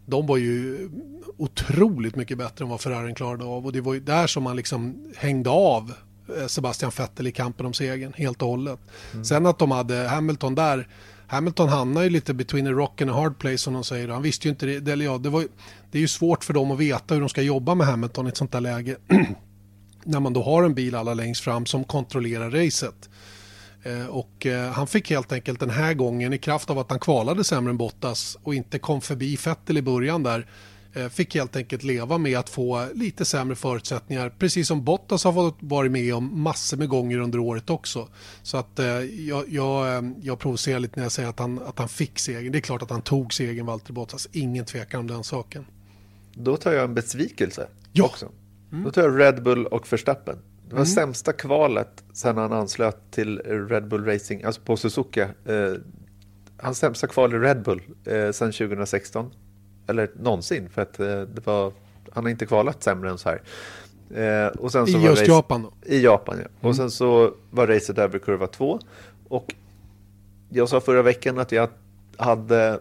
de 0.07 0.27
var 0.27 0.37
ju 0.37 0.89
otroligt 1.37 2.17
mycket 2.17 2.39
bättre 2.39 2.65
än 2.65 2.69
vad 2.69 2.81
Ferrari 2.81 3.15
klarade 3.15 3.45
av. 3.45 3.67
Och 3.67 3.73
det 3.73 3.81
var 3.81 3.95
ju 3.95 4.01
där 4.01 4.27
som 4.27 4.43
man 4.43 4.57
liksom 4.57 5.13
hängde 5.17 5.51
av 5.51 5.93
eh, 6.39 6.47
Sebastian 6.47 6.93
Vettel 6.99 7.27
i 7.27 7.33
kampen 7.33 7.67
om 7.67 7.75
segern 7.75 8.13
helt 8.17 8.43
och 8.43 8.49
hållet. 8.49 8.81
Mm. 9.13 9.25
Sen 9.25 9.47
att 9.47 9.59
de 9.59 9.71
hade 9.71 10.09
Hamilton 10.09 10.55
där 10.55 10.89
Hamilton 11.27 11.69
hamnar 11.69 12.03
ju 12.03 12.11
lite 12.11 12.35
between 12.35 12.67
a 12.67 12.71
rock 12.71 13.01
and 13.01 13.11
a 13.11 13.15
hard 13.15 13.39
place 13.39 13.59
som 13.59 13.75
de 13.75 13.85
säger. 13.85 14.09
Han 14.09 14.23
visste 14.23 14.49
ju 14.49 14.51
inte 14.51 14.67
det. 14.67 14.93
Eller 14.93 15.05
ja, 15.05 15.19
det, 15.19 15.29
var, 15.29 15.45
det 15.91 15.99
är 15.99 16.03
ju 16.03 16.09
svårt 16.09 16.45
för 16.45 16.55
dem 16.55 16.71
att 16.71 16.79
veta 16.79 17.15
hur 17.15 17.21
de 17.21 17.29
ska 17.29 17.43
jobba 17.43 17.75
med 17.75 17.87
Hamilton 17.87 18.27
i 18.27 18.29
ett 18.29 18.37
sånt 18.37 18.53
där 18.53 18.61
läge. 18.61 18.97
När 20.05 20.21
man 20.21 20.33
då 20.33 20.43
har 20.43 20.63
en 20.63 20.75
bil 20.75 20.95
alla 20.95 21.15
längst 21.15 21.41
fram 21.41 21.67
som 21.67 21.85
kontrollerar 21.85 22.51
racet. 22.51 23.09
Eh, 23.83 24.07
och 24.07 24.47
eh, 24.47 24.73
han 24.73 24.87
fick 24.87 25.11
helt 25.11 25.33
enkelt 25.33 25.61
den 25.61 25.71
här 25.71 25.95
gången 25.95 26.33
i 26.33 26.39
kraft 26.39 26.71
av 26.71 26.79
att 26.79 26.91
han 26.91 26.99
kvalade 26.99 27.45
sämre 27.45 27.71
än 27.71 27.77
Bottas 27.77 28.37
och 28.43 28.55
inte 28.55 28.79
kom 28.79 29.01
förbi 29.01 29.39
Vettel 29.45 29.79
i 29.79 29.83
början 29.83 30.23
där 30.23 30.47
fick 31.11 31.35
helt 31.35 31.57
enkelt 31.57 31.83
leva 31.83 32.19
med 32.19 32.39
att 32.39 32.49
få 32.49 32.89
lite 32.95 33.25
sämre 33.25 33.57
förutsättningar. 33.57 34.35
Precis 34.39 34.69
som 34.69 34.85
Bottas 34.85 35.25
har 35.25 35.55
vara 35.61 35.89
med 35.89 36.15
om 36.15 36.43
massor 36.43 36.77
med 36.77 36.89
gånger 36.89 37.19
under 37.19 37.39
året 37.39 37.71
också. 37.71 38.09
Så 38.43 38.57
att 38.57 38.79
eh, 38.79 38.87
jag, 39.03 39.45
jag, 39.49 39.97
eh, 39.97 40.11
jag 40.23 40.39
provocerar 40.39 40.79
lite 40.79 40.97
när 40.97 41.05
jag 41.05 41.13
säger 41.13 41.29
att 41.29 41.39
han, 41.39 41.59
att 41.59 41.79
han 41.79 41.89
fick 41.89 42.19
segern. 42.19 42.53
Det 42.53 42.59
är 42.59 42.61
klart 42.61 42.83
att 42.83 42.91
han 42.91 43.03
tog 43.03 43.35
segern, 43.35 43.67
Valtteri 43.67 43.93
Bottas. 43.93 44.29
Ingen 44.33 44.65
tvekan 44.65 45.01
om 45.01 45.07
den 45.07 45.25
saken. 45.25 45.67
Då 46.35 46.57
tar 46.57 46.73
jag 46.73 46.85
en 46.85 46.95
besvikelse 46.95 47.67
ja. 47.93 48.05
också. 48.05 48.29
Mm. 48.73 48.85
Då 48.85 48.91
tar 48.91 49.03
jag 49.03 49.21
Red 49.21 49.43
Bull 49.43 49.67
och 49.67 49.93
Verstappen. 49.93 50.39
Det 50.69 50.75
var 50.75 50.79
mm. 50.79 50.87
sämsta 50.87 51.33
kvalet 51.33 52.05
sen 52.13 52.37
han 52.37 52.53
anslöt 52.53 53.11
till 53.11 53.39
Red 53.39 53.89
Bull 53.89 54.05
Racing, 54.05 54.45
alltså 54.45 54.61
på 54.61 54.77
Suzuka. 54.77 55.23
Eh, 55.23 55.75
hans 56.57 56.79
sämsta 56.79 57.07
kval 57.07 57.35
i 57.35 57.39
Red 57.39 57.63
Bull 57.63 57.83
eh, 58.05 58.31
sen 58.31 58.53
2016 58.53 59.31
eller 59.87 60.11
någonsin, 60.17 60.69
för 60.69 60.83
att 60.83 61.01
eh, 61.01 61.21
det 61.21 61.47
var, 61.47 61.73
han 62.13 62.25
har 62.25 62.31
inte 62.31 62.47
kvalat 62.47 62.83
sämre 62.83 63.11
än 63.11 63.19
så 63.19 63.29
här. 63.29 63.43
Eh, 64.11 64.49
och 64.49 64.73
sen 64.73 64.87
så 64.87 64.99
I 64.99 65.03
just 65.03 65.21
race, 65.21 65.33
Japan 65.33 65.63
då? 65.63 65.73
I 65.87 66.05
Japan, 66.05 66.37
ja. 66.39 66.41
Mm. 66.41 66.51
Och 66.61 66.77
sen 66.77 66.91
så 66.91 67.35
var 67.51 67.67
racet 67.67 67.99
över 67.99 68.19
kurva 68.19 68.47
två. 68.47 68.79
Och 69.29 69.55
jag 70.49 70.69
sa 70.69 70.81
förra 70.81 71.03
veckan 71.03 71.39
att 71.39 71.53
jag 71.53 71.69
hade 72.17 72.81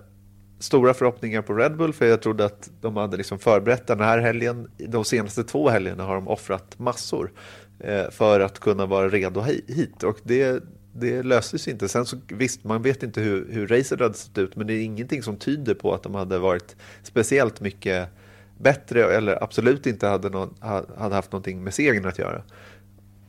stora 0.60 0.93
förhoppningar 0.93 1.41
på 1.41 1.54
Red 1.54 1.78
Bull 1.78 1.93
för 1.93 2.06
jag 2.06 2.22
trodde 2.22 2.45
att 2.45 2.70
de 2.82 2.97
hade 2.97 3.18
liksom 3.18 3.39
förberett 3.39 3.88
den 3.88 3.99
här 3.99 4.20
helgen. 4.20 4.68
De 4.78 5.06
senaste 5.06 5.43
två 5.43 5.70
helgerna 5.70 6.04
har 6.04 6.16
de 6.16 6.28
offrat 6.28 6.80
massor 6.80 7.32
eh, 7.80 8.10
för 8.12 8.39
att 8.39 8.60
kunna 8.60 8.86
vara 8.86 9.10
redo 9.10 9.41
hit 9.68 10.04
och 10.04 10.20
det, 10.24 10.64
det 10.93 11.23
löstes 11.23 11.67
inte. 11.67 11.89
Sen 11.89 12.05
så 12.05 12.17
visst, 12.27 12.63
man 12.63 12.81
vet 12.81 13.03
inte 13.03 13.21
hur, 13.21 13.47
hur 13.51 13.67
racet 13.67 13.99
hade 13.99 14.13
sett 14.13 14.37
ut, 14.37 14.55
men 14.55 14.67
det 14.67 14.73
är 14.73 14.83
ingenting 14.83 15.23
som 15.23 15.37
tyder 15.37 15.73
på 15.73 15.93
att 15.93 16.03
de 16.03 16.15
hade 16.15 16.39
varit 16.39 16.75
speciellt 17.03 17.61
mycket 17.61 18.09
bättre 18.57 19.03
eller 19.15 19.43
absolut 19.43 19.85
inte 19.87 20.07
hade, 20.07 20.29
någon, 20.29 20.55
hade 20.97 21.15
haft 21.15 21.31
någonting 21.31 21.63
med 21.63 21.73
segern 21.73 22.05
att 22.05 22.19
göra. 22.19 22.41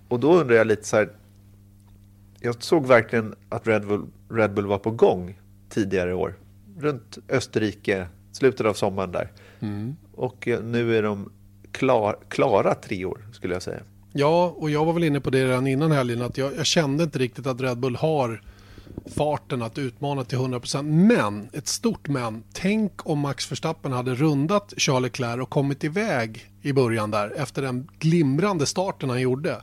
Och 0.08 0.20
då 0.20 0.34
undrar 0.34 0.56
jag 0.56 0.66
lite 0.66 0.84
så 0.84 0.96
här, 0.96 1.08
jag 2.40 2.62
såg 2.62 2.86
verkligen 2.86 3.34
att 3.48 3.66
Red 3.66 3.86
Bull, 3.86 4.06
Red 4.30 4.54
Bull 4.54 4.66
var 4.66 4.78
på 4.78 4.90
gång 4.90 5.40
tidigare 5.68 6.10
i 6.10 6.14
år. 6.14 6.34
Runt 6.78 7.18
Österrike, 7.28 8.06
slutet 8.32 8.66
av 8.66 8.74
sommaren 8.74 9.12
där. 9.12 9.32
Mm. 9.60 9.96
Och 10.12 10.48
nu 10.62 10.96
är 10.96 11.02
de 11.02 11.32
klar, 11.72 12.18
klara 12.28 12.74
tre 12.74 13.04
år 13.04 13.26
skulle 13.32 13.54
jag 13.54 13.62
säga. 13.62 13.80
Ja, 14.16 14.54
och 14.56 14.70
jag 14.70 14.84
var 14.84 14.92
väl 14.92 15.04
inne 15.04 15.20
på 15.20 15.30
det 15.30 15.46
redan 15.46 15.66
innan 15.66 15.92
helgen 15.92 16.22
att 16.22 16.38
jag, 16.38 16.56
jag 16.56 16.66
kände 16.66 17.04
inte 17.04 17.18
riktigt 17.18 17.46
att 17.46 17.60
Red 17.60 17.78
Bull 17.78 17.96
har 17.96 18.42
farten 19.16 19.62
att 19.62 19.78
utmana 19.78 20.24
till 20.24 20.38
100%. 20.38 20.82
Men, 20.82 21.48
ett 21.52 21.68
stort 21.68 22.08
men, 22.08 22.42
tänk 22.52 23.10
om 23.10 23.18
Max 23.18 23.50
Verstappen 23.52 23.92
hade 23.92 24.14
rundat 24.14 24.74
Charles 24.76 25.02
Leclerc 25.02 25.42
och 25.42 25.50
kommit 25.50 25.84
iväg 25.84 26.50
i 26.62 26.72
början 26.72 27.10
där 27.10 27.32
efter 27.36 27.62
den 27.62 27.88
glimrande 27.98 28.66
starten 28.66 29.10
han 29.10 29.20
gjorde. 29.20 29.62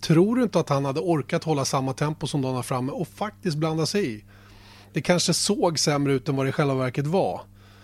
Tror 0.00 0.36
du 0.36 0.42
inte 0.42 0.60
att 0.60 0.68
han 0.68 0.84
hade 0.84 1.00
orkat 1.00 1.44
hålla 1.44 1.64
samma 1.64 1.92
tempo 1.92 2.26
som 2.26 2.42
de 2.42 2.54
har 2.54 2.62
framme 2.62 2.92
och 2.92 3.08
faktiskt 3.08 3.56
blanda 3.56 3.86
sig 3.86 4.14
i? 4.14 4.24
Det 4.92 5.00
kanske 5.00 5.34
såg 5.34 5.78
sämre 5.78 6.12
ut 6.12 6.28
än 6.28 6.36
vad 6.36 6.46
det 6.46 6.50
i 6.50 6.52
själva 6.52 6.74
verket 6.74 7.06
var. 7.06 7.40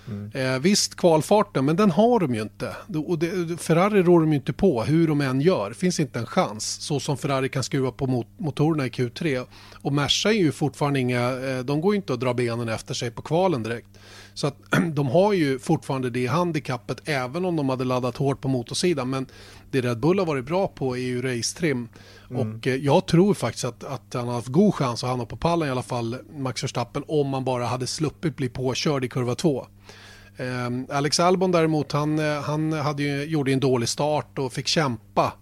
Mm. 0.08 0.30
Eh, 0.54 0.60
visst, 0.60 0.94
kvalfarten, 0.94 1.64
men 1.64 1.76
den 1.76 1.90
har 1.90 2.20
de 2.20 2.34
ju 2.34 2.42
inte. 2.42 2.76
Och 3.06 3.18
det, 3.18 3.60
Ferrari 3.60 4.02
rår 4.02 4.20
de 4.20 4.32
ju 4.32 4.36
inte 4.36 4.52
på 4.52 4.82
hur 4.84 5.08
de 5.08 5.20
än 5.20 5.40
gör. 5.40 5.68
Det 5.68 5.74
finns 5.74 6.00
inte 6.00 6.18
en 6.18 6.26
chans. 6.26 6.80
Så 6.80 7.00
som 7.00 7.16
Ferrari 7.16 7.48
kan 7.48 7.62
skruva 7.62 7.90
på 7.90 8.06
mot 8.06 8.26
motorerna 8.36 8.86
i 8.86 8.88
Q3. 8.88 9.46
Och 9.82 9.92
Merca 9.92 10.28
är 10.28 10.32
ju 10.32 10.52
fortfarande 10.52 11.00
inga, 11.00 11.30
eh, 11.30 11.58
de 11.58 11.80
går 11.80 11.94
ju 11.94 11.96
inte 11.96 12.12
att 12.12 12.20
dra 12.20 12.34
benen 12.34 12.68
efter 12.68 12.94
sig 12.94 13.10
på 13.10 13.22
kvalen 13.22 13.62
direkt. 13.62 13.88
Så 14.36 14.46
att 14.46 14.56
de 14.92 15.06
har 15.06 15.32
ju 15.32 15.58
fortfarande 15.58 16.10
det 16.10 16.26
handikappet 16.26 17.08
även 17.08 17.44
om 17.44 17.56
de 17.56 17.68
hade 17.68 17.84
laddat 17.84 18.16
hårt 18.16 18.40
på 18.40 18.48
motorsidan. 18.48 19.10
Men 19.10 19.26
det 19.70 19.80
Red 19.80 20.00
Bull 20.00 20.18
har 20.18 20.26
varit 20.26 20.44
bra 20.44 20.68
på 20.68 20.96
är 20.96 21.00
ju 21.00 21.22
race-trim. 21.22 21.88
Mm. 22.30 22.56
Och 22.56 22.66
eh, 22.66 22.74
jag 22.74 23.06
tror 23.06 23.34
faktiskt 23.34 23.64
att, 23.64 23.84
att 23.84 24.14
han 24.14 24.26
har 24.28 24.34
haft 24.34 24.48
god 24.48 24.74
chans 24.74 25.04
att 25.04 25.10
hamna 25.10 25.24
på 25.24 25.36
pallen 25.36 25.68
i 25.68 25.70
alla 25.70 25.82
fall, 25.82 26.16
Max 26.36 26.64
Verstappen, 26.64 27.04
om 27.08 27.28
man 27.28 27.44
bara 27.44 27.66
hade 27.66 27.86
sluppit 27.86 28.36
bli 28.36 28.48
påkörd 28.48 29.04
i 29.04 29.08
kurva 29.08 29.34
2. 29.34 29.66
Eh, 30.36 30.96
Alex 30.96 31.20
Albon 31.20 31.52
däremot, 31.52 31.92
han, 31.92 32.18
eh, 32.18 32.40
han 32.42 32.72
hade 32.72 33.02
ju, 33.02 33.24
gjorde 33.24 33.52
en 33.52 33.60
dålig 33.60 33.88
start 33.88 34.38
och 34.38 34.52
fick 34.52 34.66
kämpa. 34.66 35.32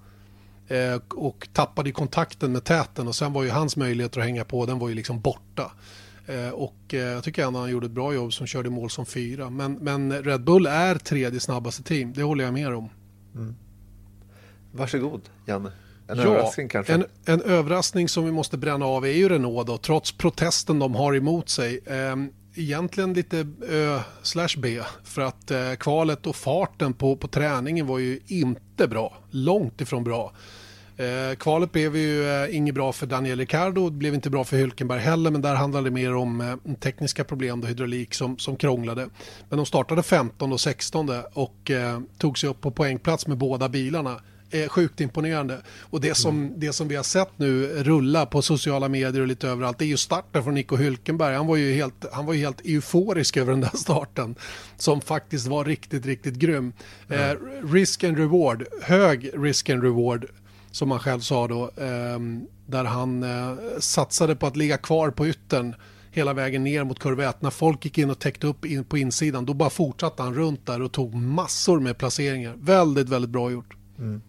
Eh, 0.68 1.01
och 1.14 1.49
tappade 1.53 1.92
kontakten 1.92 2.53
med 2.53 2.64
täten 2.64 3.09
och 3.09 3.14
sen 3.14 3.32
var 3.32 3.42
ju 3.42 3.51
hans 3.51 3.76
möjligheter 3.76 4.20
att 4.20 4.26
hänga 4.26 4.45
på, 4.45 4.66
den 4.66 4.78
var 4.78 4.88
ju 4.88 4.95
liksom 4.95 5.20
borta. 5.20 5.72
Eh, 6.26 6.50
och 6.50 6.94
eh, 6.94 7.00
jag 7.00 7.24
tycker 7.24 7.46
ändå 7.46 7.60
han 7.60 7.70
gjorde 7.70 7.86
ett 7.86 7.92
bra 7.92 8.14
jobb 8.14 8.32
som 8.32 8.46
körde 8.46 8.70
mål 8.70 8.90
som 8.90 9.06
fyra. 9.06 9.50
Men, 9.50 9.72
men 9.72 10.22
Red 10.22 10.44
Bull 10.44 10.66
är 10.66 10.94
tredje 10.94 11.40
snabbaste 11.40 11.82
team, 11.82 12.12
det 12.12 12.22
håller 12.22 12.44
jag 12.44 12.54
med 12.54 12.74
om. 12.74 12.90
Mm. 13.34 13.54
Varsågod, 14.72 15.20
Janne. 15.46 15.72
En 16.08 16.18
ja, 16.18 16.24
överraskning 16.24 16.68
kanske? 16.68 16.92
En, 16.94 17.04
en, 17.24 17.42
överraskning 17.42 18.08
som 18.08 18.24
vi 18.24 18.32
måste 18.32 18.58
bränna 18.58 18.86
av 18.86 19.06
är 19.06 19.10
ju 19.10 19.28
Renault 19.28 19.66
då, 19.66 19.78
trots 19.78 20.12
protesten 20.12 20.78
de 20.78 20.94
har 20.94 21.16
emot 21.16 21.48
sig. 21.48 21.80
Eh, 21.86 22.16
egentligen 22.54 23.12
lite 23.12 23.46
Ö 23.68 24.00
slash 24.22 24.48
B 24.58 24.80
för 25.04 25.22
att 25.22 25.50
eh, 25.50 25.74
kvalet 25.74 26.26
och 26.26 26.36
farten 26.36 26.92
på, 26.92 27.16
på 27.16 27.28
träningen 27.28 27.86
var 27.86 27.98
ju 27.98 28.20
inte 28.26 28.88
bra, 28.88 29.16
långt 29.30 29.80
ifrån 29.80 30.04
bra. 30.04 30.32
Eh, 30.97 31.36
kvalet 31.36 31.72
blev 31.72 31.97
ju 31.97 32.28
eh, 32.28 32.57
inget 32.57 32.74
bra 32.74 32.92
för 32.92 33.07
Daniel 33.07 33.38
Ricciardo, 33.38 33.90
det 33.90 33.97
blev 33.97 34.14
inte 34.14 34.30
bra 34.30 34.45
för 34.45 34.57
Hülkenberg 34.57 34.99
heller, 34.99 35.30
men 35.30 35.42
där 35.42 35.55
handlade 35.55 35.86
det 35.86 35.90
mer 35.90 36.14
om 36.14 36.40
eh, 36.40 36.74
tekniska 36.74 37.24
problem, 37.24 37.61
då, 37.61 37.66
hydraulik 37.66 38.14
som, 38.14 38.38
som 38.38 38.57
krånglade. 38.57 39.09
Men 39.49 39.57
de 39.57 39.66
startade 39.66 40.03
15 40.03 40.53
och 40.53 40.61
16 40.61 41.11
och 41.32 41.70
eh, 41.70 42.01
tog 42.18 42.38
sig 42.38 42.49
upp 42.49 42.61
på 42.61 42.70
poängplats 42.70 43.26
med 43.26 43.38
båda 43.38 43.68
bilarna 43.68 44.20
är 44.51 44.68
sjukt 44.68 45.01
imponerande. 45.01 45.61
Och 45.80 46.01
det 46.01 46.14
som, 46.14 46.38
mm. 46.38 46.61
det 46.61 46.72
som 46.72 46.88
vi 46.88 46.97
har 46.97 47.03
sett 47.03 47.38
nu 47.38 47.66
rulla 47.66 48.26
på 48.26 48.42
sociala 48.42 48.88
medier 48.88 49.20
och 49.20 49.26
lite 49.26 49.49
överallt 49.49 49.78
det 49.78 49.84
är 49.84 49.86
ju 49.86 49.97
starten 49.97 50.45
från 50.45 50.55
Nico 50.55 50.76
Hülkenberg. 50.76 51.36
Han 51.36 51.47
var 51.47 51.57
ju 51.57 51.74
helt, 51.74 52.05
han 52.12 52.26
var 52.26 52.34
ju 52.34 52.40
helt 52.40 52.61
euforisk 52.64 53.36
över 53.36 53.53
den 53.53 53.61
där 53.61 53.76
starten 53.76 54.34
som 54.76 55.01
faktiskt 55.01 55.47
var 55.47 55.64
riktigt, 55.64 56.07
riktigt 56.07 56.34
grym. 56.34 56.72
Mm. 57.09 57.30
Eh, 57.30 57.36
risk 57.72 58.05
and 58.05 58.18
reward, 58.18 58.64
hög 58.82 59.30
risk 59.34 59.70
and 59.70 59.82
reward 59.82 60.26
som 60.74 60.90
han 60.90 61.00
själv 61.00 61.20
sa 61.20 61.48
då, 61.48 61.70
ehm, 61.76 62.46
där 62.66 62.84
han 62.84 63.22
eh, 63.22 63.54
satsade 63.78 64.36
på 64.36 64.46
att 64.46 64.56
ligga 64.56 64.76
kvar 64.76 65.10
på 65.10 65.26
yttern 65.26 65.74
hela 66.10 66.32
vägen 66.32 66.64
ner 66.64 66.84
mot 66.84 66.98
kurva 66.98 67.34
När 67.40 67.50
folk 67.50 67.84
gick 67.84 67.98
in 67.98 68.10
och 68.10 68.18
täckte 68.18 68.46
upp 68.46 68.64
in 68.64 68.84
på 68.84 68.98
insidan, 68.98 69.46
då 69.46 69.54
bara 69.54 69.70
fortsatte 69.70 70.22
han 70.22 70.34
runt 70.34 70.66
där 70.66 70.82
och 70.82 70.92
tog 70.92 71.14
massor 71.14 71.80
med 71.80 71.98
placeringar. 71.98 72.54
Väldigt, 72.60 73.08
väldigt 73.08 73.30
bra 73.30 73.50
gjort. 73.50 73.76
Mm. 73.98 74.22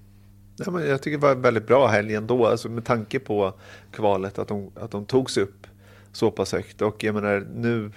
Ja, 0.58 0.72
men 0.72 0.88
jag 0.88 1.02
tycker 1.02 1.18
det 1.18 1.22
var 1.22 1.32
en 1.32 1.42
väldigt 1.42 1.68
bra 1.68 1.88
helg 1.88 2.16
ändå, 2.16 2.48
alltså 2.48 2.70
med 2.70 2.86
tanke 2.86 3.20
på 3.20 3.54
kvalet, 3.92 4.40
att 4.40 4.48
de, 4.48 4.72
att 4.76 4.92
de 4.92 5.06
tog 5.06 5.32
sig 5.32 5.44
upp 5.44 5.68
så 6.12 6.32
pass 6.32 6.52
högt. 6.52 6.82
Och 6.82 7.04
jag 7.04 7.16
menar, 7.16 7.48
nu, 7.56 7.92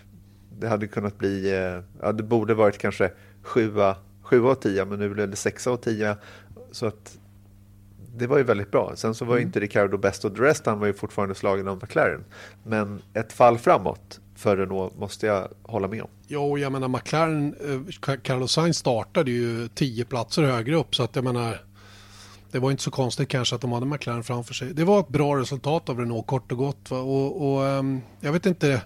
det 0.59 0.69
hade 0.69 0.87
kunnat 0.87 1.19
bli, 1.19 1.55
eh, 1.55 1.83
ja, 2.03 2.13
det 2.13 2.23
borde 2.23 2.55
varit 2.55 2.79
kanske 2.79 3.11
sjua, 3.43 3.97
sjua 4.23 4.51
och 4.51 4.61
tio, 4.61 4.85
men 4.85 4.99
nu 4.99 5.09
blev 5.09 5.31
det 5.31 5.37
sexa 5.37 5.73
och 5.73 5.83
tio. 5.83 6.17
Så 6.73 6.87
att 6.87 7.19
det 8.19 8.27
var 8.27 8.39
ju 8.39 8.45
väldigt 8.45 8.71
bra. 8.71 8.93
Sen 8.97 9.15
så 9.15 9.25
var 9.25 9.37
mm. 9.37 9.47
inte 9.47 9.61
Ricardo 9.61 9.99
bäst 9.99 10.25
och 10.25 10.39
rest, 10.39 10.67
han 10.67 10.79
var 10.79 10.87
ju 10.87 10.93
fortfarande 10.93 11.35
slagen 11.35 11.69
av 11.69 11.77
McLaren. 11.83 12.25
Men 12.65 13.03
ett 13.15 13.33
fall 13.33 13.59
framåt 13.59 14.21
för 14.37 14.57
Renault 14.57 14.99
måste 14.99 15.27
jag 15.27 15.49
hålla 15.63 15.89
med 15.89 16.03
om. 16.03 16.09
Jo, 16.27 16.59
jag 16.59 16.73
menar 16.73 16.89
McLaren, 16.89 17.55
eh, 18.09 18.17
Carlos 18.17 18.53
Sainz 18.53 18.77
startade 18.77 19.31
ju 19.31 19.69
tio 19.69 20.05
platser 20.05 20.43
högre 20.43 20.77
upp 20.77 20.95
så 20.95 21.03
att 21.03 21.17
jag 21.17 21.25
menar 21.25 21.61
det 22.51 22.59
var 22.59 22.71
inte 22.71 22.83
så 22.83 22.91
konstigt 22.91 23.29
kanske 23.29 23.55
att 23.55 23.61
de 23.61 23.73
hade 23.73 23.87
McLaren 23.87 24.25
framför 24.25 24.55
sig. 24.55 24.75
Det 24.75 24.85
var 24.85 25.01
ett 25.01 25.09
bra 25.09 25.37
resultat 25.37 25.89
av 25.89 25.99
Renault 25.99 26.27
kort 26.27 26.53
och 26.53 26.59
gott. 26.59 26.93
Och, 26.93 27.53
och 27.53 27.63
um, 27.63 28.01
jag, 28.21 28.33
vet 28.33 28.47
inte, 28.47 28.83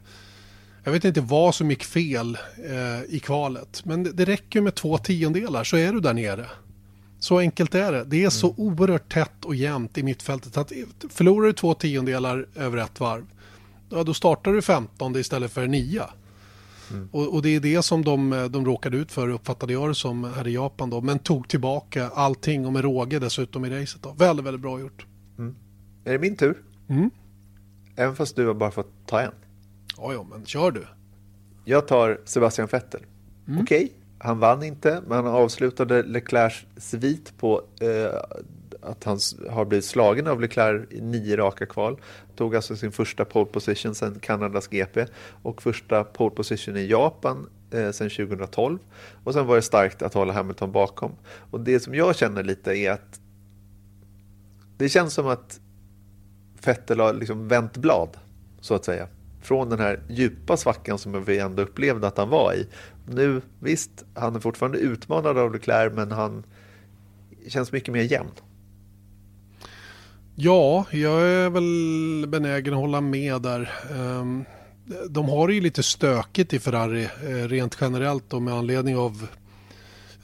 jag 0.85 0.93
vet 0.93 1.05
inte 1.05 1.21
vad 1.21 1.55
som 1.55 1.71
gick 1.71 1.85
fel 1.85 2.39
uh, 2.71 3.15
i 3.15 3.21
kvalet. 3.21 3.83
Men 3.85 4.03
det, 4.03 4.13
det 4.13 4.25
räcker 4.25 4.61
med 4.61 4.75
två 4.75 4.99
tiondelar 4.99 5.65
så 5.65 5.77
är 5.77 5.93
du 5.93 6.01
där 6.01 6.15
nere. 6.15 6.47
Så 7.23 7.39
enkelt 7.39 7.75
är 7.75 7.93
det. 7.93 8.05
Det 8.05 8.25
är 8.25 8.31
så 8.31 8.47
mm. 8.47 8.57
oerhört 8.59 9.13
tätt 9.13 9.45
och 9.45 9.55
jämnt 9.55 9.99
i 9.99 10.03
mittfältet. 10.03 10.57
Att 10.57 10.73
förlorar 11.09 11.47
du 11.47 11.53
två 11.53 11.75
tiondelar 11.75 12.47
över 12.55 12.79
ett 12.79 13.01
varv, 13.01 13.27
ja, 13.91 14.05
då 14.05 14.15
startar 14.15 14.53
du 14.53 14.63
15 14.63 15.17
istället 15.17 15.53
för 15.53 15.67
9. 15.67 16.03
Mm. 16.91 17.09
Och, 17.13 17.35
och, 17.35 17.43
det 17.43 17.49
är 17.49 17.61
det 17.61 17.83
som 17.83 18.05
de, 18.05 18.49
de 18.51 18.65
råkade 18.65 18.97
ut 18.97 19.13
för 19.13 19.29
uppfattade 19.29 19.73
jag 19.73 19.91
det 19.91 19.95
som 19.95 20.25
här 20.25 20.49
i 20.49 20.55
Japan 20.55 20.91
då. 20.91 21.01
Men 21.01 21.19
tog 21.19 21.49
tillbaka 21.49 22.09
allting 22.09 22.67
och 22.67 22.73
med 22.73 22.83
råge 22.83 23.19
dessutom 23.19 23.65
i 23.65 23.71
racet. 23.71 24.03
Då. 24.03 24.13
Väldigt, 24.13 24.47
väldigt 24.47 24.63
bra 24.63 24.81
gjort. 24.81 25.07
Mm. 25.39 25.57
Är 26.05 26.13
det 26.13 26.19
min 26.19 26.37
tur? 26.37 26.63
Mm. 26.89 27.11
Även 27.97 28.17
fast 28.17 28.37
du 28.37 28.47
har 28.47 28.55
bara 28.55 28.71
fått 28.71 28.93
ta 29.07 29.21
en. 29.21 29.33
Ja, 29.97 30.13
ja, 30.13 30.27
men 30.31 30.47
kör 30.47 30.71
du. 30.71 30.87
Jag 31.65 31.89
tar 31.89 32.21
Sebastian 32.25 32.69
Vettel. 32.73 33.01
Mm. 33.49 33.63
Okej, 33.63 33.85
okay, 33.85 33.97
han 34.23 34.39
vann 34.39 34.63
inte, 34.63 35.03
men 35.07 35.25
han 35.25 35.35
avslutade 35.35 36.03
Leclercs 36.03 36.67
svit 36.77 37.39
på 37.39 37.63
eh, 37.81 38.39
att 38.81 39.05
han 39.05 39.19
har 39.51 39.65
blivit 39.65 39.85
slagen 39.85 40.27
av 40.27 40.41
Leclerc 40.41 40.87
i 40.91 41.01
nio 41.01 41.37
raka 41.37 41.67
kval. 41.67 42.01
Tog 42.37 42.57
alltså 42.57 42.77
sin 42.77 42.93
första 42.93 43.25
pole 43.25 43.47
position 43.47 43.95
sedan 43.95 44.19
Kanadas 44.21 44.69
GP 44.69 45.07
och 45.43 45.63
första 45.63 46.05
pole 46.05 46.35
position 46.35 46.77
i 46.77 46.87
Japan 46.87 47.49
eh, 47.71 47.91
sedan 47.91 48.11
2012. 48.11 48.79
Och 49.25 49.33
sen 49.33 49.47
var 49.47 49.57
det 49.57 49.63
starkt 49.63 50.03
att 50.03 50.15
hålla 50.15 50.33
Hamilton 50.33 50.73
bakom. 50.73 51.13
Och 51.51 51.61
det 51.61 51.81
som 51.81 51.95
jag 51.95 52.17
känner 52.17 52.43
lite 52.43 52.73
är 52.73 52.91
att 52.91 53.21
det 54.77 54.89
känns 54.89 55.15
som 55.15 55.27
att 55.27 55.61
Vettel 56.65 57.01
har 57.01 57.13
liksom 57.13 57.49
vänt 57.49 57.77
blad, 57.77 58.17
så 58.61 58.75
att 58.75 58.85
säga. 58.85 59.09
Från 59.43 59.69
den 59.69 59.79
här 59.79 60.03
djupa 60.09 60.57
svackan 60.57 60.99
som 60.99 61.25
vi 61.25 61.39
ändå 61.39 61.63
upplevde 61.63 62.07
att 62.07 62.19
han 62.19 62.29
var 62.29 62.55
i. 62.55 62.67
Nu, 63.09 63.43
visst, 63.61 64.05
han 64.15 64.37
är 64.37 64.41
fortfarande 64.41 64.79
utmanad 64.79 65.39
av 65.39 65.53
Leclerc, 65.53 65.93
men 65.95 66.13
han 66.13 66.45
känns 67.49 67.73
mycket 67.73 67.95
mer 67.95 68.03
jämn. 68.03 68.31
Ja, 70.35 70.87
jag 70.91 71.23
är 71.23 71.51
väl 71.51 72.29
benägen 72.29 72.75
att 72.75 72.81
hålla 72.81 73.01
med 73.01 73.43
där. 73.43 73.71
Ehm, 73.91 74.45
de 75.11 75.29
har 75.29 75.49
det 75.49 75.55
ju 75.55 75.61
lite 75.61 75.83
stökigt 75.83 76.53
i 76.53 76.59
Ferrari 76.59 77.05
eh, 77.05 77.49
rent 77.49 77.79
generellt 77.81 78.33
och 78.33 78.43
med 78.43 78.55
anledning 78.55 78.97
av 78.97 79.27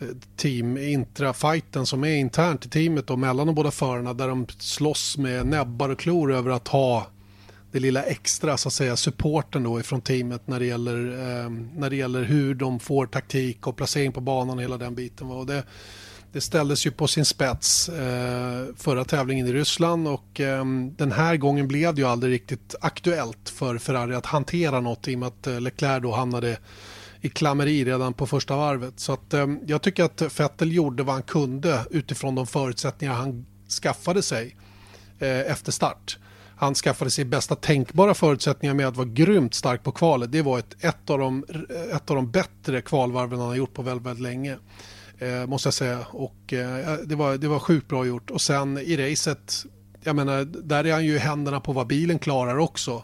eh, 0.00 0.06
team 0.36 0.78
intra-fighten 0.78 1.86
som 1.86 2.04
är 2.04 2.16
internt 2.16 2.66
i 2.66 2.68
teamet 2.68 3.10
och 3.10 3.18
mellan 3.18 3.46
de 3.46 3.54
båda 3.54 3.70
förarna 3.70 4.14
där 4.14 4.28
de 4.28 4.46
slåss 4.58 5.18
med 5.18 5.46
näbbar 5.46 5.88
och 5.88 5.98
klor 5.98 6.32
över 6.32 6.50
att 6.50 6.68
ha 6.68 7.06
det 7.72 7.80
lilla 7.80 8.02
extra 8.02 8.56
så 8.56 8.68
att 8.68 8.72
säga 8.72 8.96
supporten 8.96 9.62
då 9.62 9.80
ifrån 9.80 10.00
teamet 10.00 10.46
när 10.46 10.60
det 10.60 10.66
gäller, 10.66 10.96
eh, 11.10 11.50
när 11.50 11.90
det 11.90 11.96
gäller 11.96 12.22
hur 12.22 12.54
de 12.54 12.80
får 12.80 13.06
taktik 13.06 13.66
och 13.66 13.76
placering 13.76 14.12
på 14.12 14.20
banan 14.20 14.56
och 14.56 14.62
hela 14.62 14.78
den 14.78 14.94
biten. 14.94 15.30
Och 15.30 15.46
det, 15.46 15.64
det 16.32 16.40
ställdes 16.40 16.86
ju 16.86 16.90
på 16.90 17.06
sin 17.06 17.24
spets 17.24 17.88
eh, 17.88 18.66
förra 18.76 19.04
tävlingen 19.04 19.46
i 19.46 19.52
Ryssland 19.52 20.08
och 20.08 20.40
eh, 20.40 20.64
den 20.96 21.12
här 21.12 21.36
gången 21.36 21.68
blev 21.68 21.94
det 21.94 22.00
ju 22.00 22.08
aldrig 22.08 22.32
riktigt 22.32 22.74
aktuellt 22.80 23.48
för 23.48 23.78
Ferrari 23.78 24.14
att 24.14 24.26
hantera 24.26 24.80
något 24.80 25.08
i 25.08 25.14
och 25.14 25.18
med 25.18 25.26
att 25.26 25.46
eh, 25.46 25.60
Leclerc 25.60 26.02
då 26.02 26.12
hamnade 26.12 26.58
i 27.20 27.28
klammeri 27.28 27.84
redan 27.84 28.14
på 28.14 28.26
första 28.26 28.56
varvet. 28.56 29.00
Så 29.00 29.12
att, 29.12 29.34
eh, 29.34 29.46
jag 29.66 29.82
tycker 29.82 30.04
att 30.04 30.40
Vettel 30.40 30.72
gjorde 30.72 31.02
vad 31.02 31.14
han 31.14 31.22
kunde 31.22 31.84
utifrån 31.90 32.34
de 32.34 32.46
förutsättningar 32.46 33.14
han 33.14 33.46
skaffade 33.82 34.22
sig 34.22 34.56
eh, 35.18 35.40
efter 35.40 35.72
start. 35.72 36.18
Han 36.58 36.74
skaffade 36.74 37.10
sig 37.10 37.24
bästa 37.24 37.54
tänkbara 37.54 38.14
förutsättningar 38.14 38.74
med 38.74 38.88
att 38.88 38.96
vara 38.96 39.08
grymt 39.08 39.54
stark 39.54 39.82
på 39.82 39.92
kvalet. 39.92 40.32
Det 40.32 40.42
var 40.42 40.58
ett, 40.58 40.84
ett, 40.84 41.10
av, 41.10 41.18
de, 41.18 41.44
ett 41.94 42.10
av 42.10 42.16
de 42.16 42.30
bättre 42.30 42.80
kvalvarven 42.80 43.38
han 43.38 43.48
har 43.48 43.54
gjort 43.54 43.74
på 43.74 43.82
väldigt, 43.82 44.06
väldigt 44.06 44.22
länge. 44.22 44.56
Eh, 45.18 45.46
måste 45.46 45.66
jag 45.66 45.74
säga. 45.74 46.06
Och, 46.10 46.52
eh, 46.52 46.98
det, 47.04 47.14
var, 47.14 47.36
det 47.36 47.48
var 47.48 47.58
sjukt 47.58 47.88
bra 47.88 48.06
gjort. 48.06 48.30
Och 48.30 48.40
sen 48.40 48.78
i 48.78 48.96
racet, 48.96 49.64
jag 50.02 50.16
menar, 50.16 50.44
där 50.44 50.86
är 50.86 50.92
han 50.92 51.04
ju 51.04 51.14
i 51.14 51.18
händerna 51.18 51.60
på 51.60 51.72
vad 51.72 51.86
bilen 51.86 52.18
klarar 52.18 52.58
också. 52.58 53.02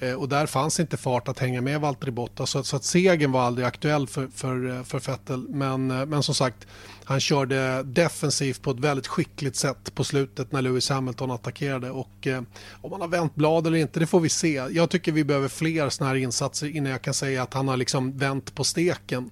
Eh, 0.00 0.14
och 0.14 0.28
där 0.28 0.46
fanns 0.46 0.80
inte 0.80 0.96
fart 0.96 1.28
att 1.28 1.38
hänga 1.38 1.60
med 1.60 1.80
Valtteri 1.80 2.10
Bottas. 2.10 2.50
Så, 2.50 2.62
så 2.62 2.76
att 2.76 2.84
segern 2.84 3.32
var 3.32 3.40
aldrig 3.40 3.66
aktuell 3.66 4.06
för, 4.06 4.28
för, 4.34 4.76
eh, 4.76 4.82
för 4.82 5.00
Vettel. 5.00 5.46
Men, 5.48 5.90
eh, 5.90 6.06
men 6.06 6.22
som 6.22 6.34
sagt, 6.34 6.66
han 7.04 7.20
körde 7.20 7.82
defensivt 7.82 8.62
på 8.62 8.70
ett 8.70 8.80
väldigt 8.80 9.06
skickligt 9.06 9.56
sätt 9.56 9.94
på 9.94 10.04
slutet 10.04 10.52
när 10.52 10.62
Lewis 10.62 10.90
Hamilton 10.90 11.30
attackerade. 11.30 11.90
Och 11.90 12.26
eh, 12.26 12.42
om 12.80 12.92
han 12.92 13.00
har 13.00 13.08
vänt 13.08 13.34
blad 13.34 13.66
eller 13.66 13.78
inte, 13.78 14.00
det 14.00 14.06
får 14.06 14.20
vi 14.20 14.28
se. 14.28 14.54
Jag 14.70 14.90
tycker 14.90 15.12
vi 15.12 15.24
behöver 15.24 15.48
fler 15.48 15.88
sådana 15.88 16.08
här 16.14 16.20
insatser 16.20 16.76
innan 16.76 16.92
jag 16.92 17.02
kan 17.02 17.14
säga 17.14 17.42
att 17.42 17.54
han 17.54 17.68
har 17.68 17.76
liksom 17.76 18.18
vänt 18.18 18.54
på 18.54 18.64
steken. 18.64 19.30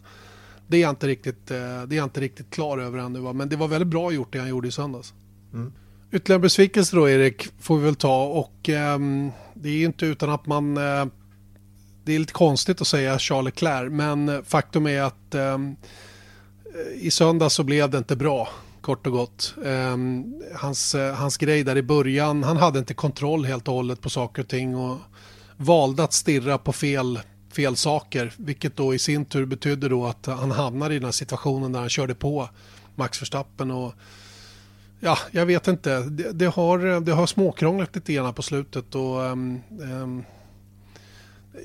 Det 0.66 0.77
är 0.77 0.81
jag 0.81 0.91
inte 0.91 1.07
riktigt, 1.07 1.51
eh, 1.51 1.57
det 1.57 1.95
är 1.95 1.97
jag 1.97 2.05
inte 2.05 2.21
riktigt 2.21 2.51
klar 2.51 2.79
över 2.79 2.99
ännu. 2.99 3.33
Men 3.33 3.49
det 3.49 3.57
var 3.57 3.69
väldigt 3.69 3.89
bra 3.89 4.12
gjort 4.12 4.33
det 4.33 4.39
han 4.39 4.49
gjorde 4.49 4.69
i 4.69 4.73
söndags. 4.73 5.14
Mm. 5.53 5.73
Ytterligare 6.13 6.41
besvikelse 6.41 6.97
då 6.97 7.09
Erik 7.09 7.49
får 7.61 7.79
vi 7.79 7.85
väl 7.85 7.95
ta 7.95 8.25
och 8.25 8.69
eh, 8.69 8.99
det 9.55 9.69
är 9.69 9.73
ju 9.73 9.85
inte 9.85 10.07
utan 10.07 10.31
att 10.31 10.47
man 10.47 10.77
eh, 10.77 11.07
det 12.05 12.15
är 12.15 12.19
lite 12.19 12.33
konstigt 12.33 12.81
att 12.81 12.87
säga 12.87 13.19
Charles 13.19 13.45
Leclerc 13.45 13.93
men 13.93 14.45
faktum 14.45 14.87
är 14.87 15.03
att 15.03 15.35
eh, 15.35 15.59
i 16.95 17.11
söndag 17.11 17.51
så 17.51 17.65
blev 17.65 17.91
det 17.91 17.99
inte 17.99 18.17
bra 18.17 18.49
kort 18.81 19.07
och 19.07 19.13
gott. 19.13 19.55
Ehm, 19.65 20.43
hans, 20.55 20.95
eh, 20.95 21.15
hans 21.15 21.37
grej 21.37 21.65
där 21.65 21.77
i 21.77 21.83
början, 21.83 22.43
han 22.43 22.57
hade 22.57 22.79
inte 22.79 22.95
kontroll 22.95 23.45
helt 23.45 23.69
och 23.69 23.75
hållet 23.75 24.01
på 24.01 24.11
saker 24.11 24.43
och 24.43 24.49
ting 24.49 24.77
och 24.77 24.99
valde 25.57 26.05
att 26.05 26.13
stirra 26.13 26.59
på 26.59 26.73
fel 26.73 27.21
fel 27.53 27.77
saker, 27.77 28.33
vilket 28.37 28.77
då 28.77 28.95
i 28.95 28.99
sin 28.99 29.25
tur 29.25 29.45
betydde 29.45 29.89
då 29.89 30.07
att 30.07 30.27
han 30.27 30.51
hamnade 30.51 30.95
i 30.95 30.99
den 30.99 31.05
här 31.05 31.13
situationen 31.13 31.73
där 31.73 31.81
han 31.81 31.89
körde 31.89 32.15
på 32.15 32.49
Max 32.95 33.23
Verstappen 33.23 33.71
och 33.71 33.95
ja, 35.01 35.19
jag 35.31 35.47
vet 35.47 35.69
inte. 35.69 36.01
Det, 36.01 36.33
det 36.33 36.47
har, 36.47 37.01
det 37.01 37.13
har 37.13 37.27
småkrånglat 37.27 37.95
lite 37.95 38.13
grann 38.13 38.35
på 38.35 38.43
slutet 38.43 38.95
och 38.95 39.21
um, 39.21 39.61
um, 39.81 40.25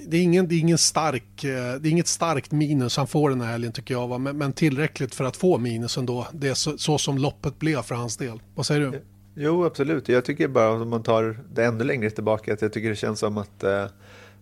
det, 0.08 0.18
är 0.18 0.22
ingen, 0.22 0.48
det, 0.48 0.56
är 0.56 0.60
ingen 0.60 0.78
stark, 0.78 1.44
eh, 1.44 1.52
det 1.52 1.90
är 1.90 1.92
inget 1.92 2.08
starkt 2.08 2.52
minus 2.52 2.98
han 2.98 3.08
får 3.08 3.30
den 3.30 3.42
här 3.42 3.52
helgen 3.52 3.72
tycker 3.72 3.94
jag, 3.94 4.08
va? 4.08 4.18
Men, 4.18 4.38
men 4.38 4.54
tillräckligt 4.54 5.16
för 5.16 5.24
att 5.24 5.38
få 5.38 5.58
minus 5.58 5.98
ändå. 5.98 6.28
Det 6.32 6.48
är 6.48 6.54
så, 6.54 6.78
så, 6.78 6.98
som 6.98 7.18
loppet 7.18 7.60
blev 7.60 7.82
för 7.82 7.96
hans 7.96 8.18
del. 8.18 8.42
Vad 8.56 8.66
säger 8.66 8.92
du? 8.92 9.02
Jo, 9.36 9.66
absolut. 9.66 10.10
Jag 10.10 10.26
tycker 10.26 10.48
bara 10.48 10.72
om 10.72 10.90
man 10.90 11.04
tar 11.04 11.40
det 11.54 11.66
ännu 11.66 11.84
längre 11.84 12.10
tillbaka 12.10 12.54
att 12.54 12.62
jag 12.62 12.74
tycker 12.74 12.90
det 12.90 12.96
känns 12.96 13.20
som 13.20 13.38
att 13.38 13.64
eh, 13.64 13.86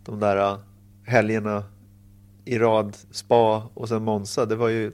de 0.05 0.19
där 0.19 0.37
eh, 0.37 0.57
helgerna 1.05 1.63
i 2.45 2.59
rad, 2.59 2.97
Spa 3.11 3.69
och 3.73 3.89
sen 3.89 4.03
Monza, 4.03 4.45
det 4.45 4.55
var 4.55 4.69
ju 4.69 4.91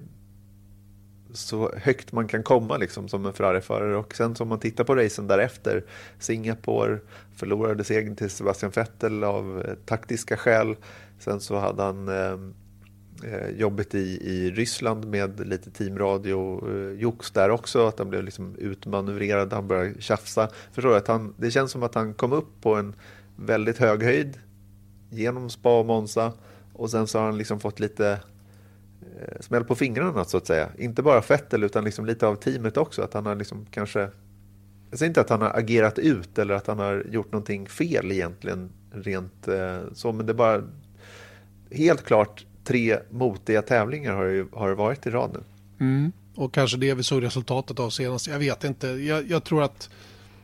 så 1.33 1.71
högt 1.75 2.11
man 2.11 2.27
kan 2.27 2.43
komma 2.43 2.77
liksom 2.77 3.07
som 3.07 3.25
en 3.25 3.33
Ferrari-förare. 3.33 3.97
Och 3.97 4.15
sen 4.15 4.35
om 4.39 4.47
man 4.47 4.59
tittar 4.59 4.83
på 4.83 4.95
racen 4.95 5.27
därefter 5.27 5.83
Singapore 6.19 6.99
förlorade 7.35 7.83
segern 7.83 8.15
till 8.15 8.29
Sebastian 8.29 8.71
Vettel 8.75 9.23
av 9.23 9.63
eh, 9.65 9.73
taktiska 9.85 10.37
skäl. 10.37 10.75
Sen 11.19 11.39
så 11.39 11.57
hade 11.57 11.83
han 11.83 12.07
eh, 12.07 12.39
eh, 13.33 13.49
jobbet 13.49 13.95
i, 13.95 14.19
i 14.21 14.51
Ryssland 14.51 15.07
med 15.07 15.47
lite 15.47 15.71
teamradio 15.71 16.69
eh, 16.69 16.99
jox 16.99 17.31
där 17.31 17.49
också 17.49 17.87
att 17.87 17.99
han 17.99 18.09
blev 18.09 18.23
liksom 18.23 18.55
utmanövrerad, 18.55 19.53
han 19.53 19.67
började 19.67 20.01
tjafsa. 20.01 20.49
Förstår 20.71 20.89
du 20.89 20.97
att 20.97 21.07
han, 21.07 21.33
det 21.37 21.51
känns 21.51 21.71
som 21.71 21.83
att 21.83 21.95
han 21.95 22.13
kom 22.13 22.33
upp 22.33 22.61
på 22.61 22.75
en 22.75 22.95
väldigt 23.35 23.77
hög 23.77 24.03
höjd 24.03 24.39
genom 25.09 25.49
Spa 25.49 25.79
och 25.79 25.85
Monza. 25.85 26.33
Och 26.73 26.89
sen 26.89 27.07
så 27.07 27.19
har 27.19 27.25
han 27.25 27.37
liksom 27.37 27.59
fått 27.59 27.79
lite 27.79 28.19
Eh, 29.01 29.41
smäll 29.41 29.63
på 29.63 29.75
fingrarna 29.75 30.25
så 30.25 30.37
att 30.37 30.47
säga. 30.47 30.69
Inte 30.77 31.01
bara 31.01 31.21
Fettel 31.21 31.63
utan 31.63 31.83
liksom 31.83 32.05
lite 32.05 32.27
av 32.27 32.35
teamet 32.35 32.77
också. 32.77 33.01
Att 33.01 33.13
han 33.13 33.25
har 33.25 33.35
liksom 33.35 33.65
kanske, 33.71 33.99
jag 34.89 34.99
säger 34.99 35.09
inte 35.09 35.21
att 35.21 35.29
han 35.29 35.41
har 35.41 35.49
agerat 35.49 35.99
ut 35.99 36.37
eller 36.37 36.53
att 36.53 36.67
han 36.67 36.79
har 36.79 37.05
gjort 37.11 37.31
någonting 37.31 37.67
fel 37.67 38.11
egentligen 38.11 38.69
rent 38.91 39.47
eh, 39.47 39.79
så, 39.93 40.11
men 40.11 40.25
det 40.25 40.31
är 40.31 40.35
bara 40.35 40.63
helt 41.71 42.05
klart 42.05 42.45
tre 42.63 42.99
motiga 43.09 43.61
tävlingar 43.61 44.13
har 44.13 44.25
det, 44.25 44.47
har 44.51 44.69
det 44.69 44.75
varit 44.75 45.07
i 45.07 45.09
rad 45.09 45.29
nu. 45.33 45.43
Mm. 45.85 46.11
Och 46.35 46.53
kanske 46.53 46.77
det 46.77 46.93
vi 46.93 47.03
såg 47.03 47.23
resultatet 47.23 47.79
av 47.79 47.89
senast. 47.89 48.27
Jag 48.27 48.39
vet 48.39 48.63
inte. 48.63 48.87
Jag, 48.87 49.29
jag 49.29 49.43
tror 49.43 49.63
att 49.63 49.89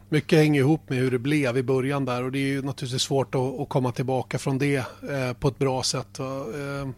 mycket 0.10 0.40
hänger 0.40 0.60
ihop 0.60 0.90
med 0.90 0.98
hur 0.98 1.12
det 1.12 1.20
blev 1.20 1.58
i 1.58 1.64
början 1.64 2.06
där 2.06 2.24
och 2.24 2.32
det 2.32 2.40
är 2.40 2.48
ju 2.48 2.62
naturligtvis 2.62 3.02
svårt 3.02 3.36
att, 3.36 3.60
att 3.60 3.70
komma 3.70 3.92
tillbaka 3.92 4.38
från 4.38 4.58
det 4.58 4.76
eh, 4.76 5.34
på 5.40 5.48
ett 5.48 5.58
bra 5.58 5.84
sätt. 5.84 6.20
Eh, 6.20 6.90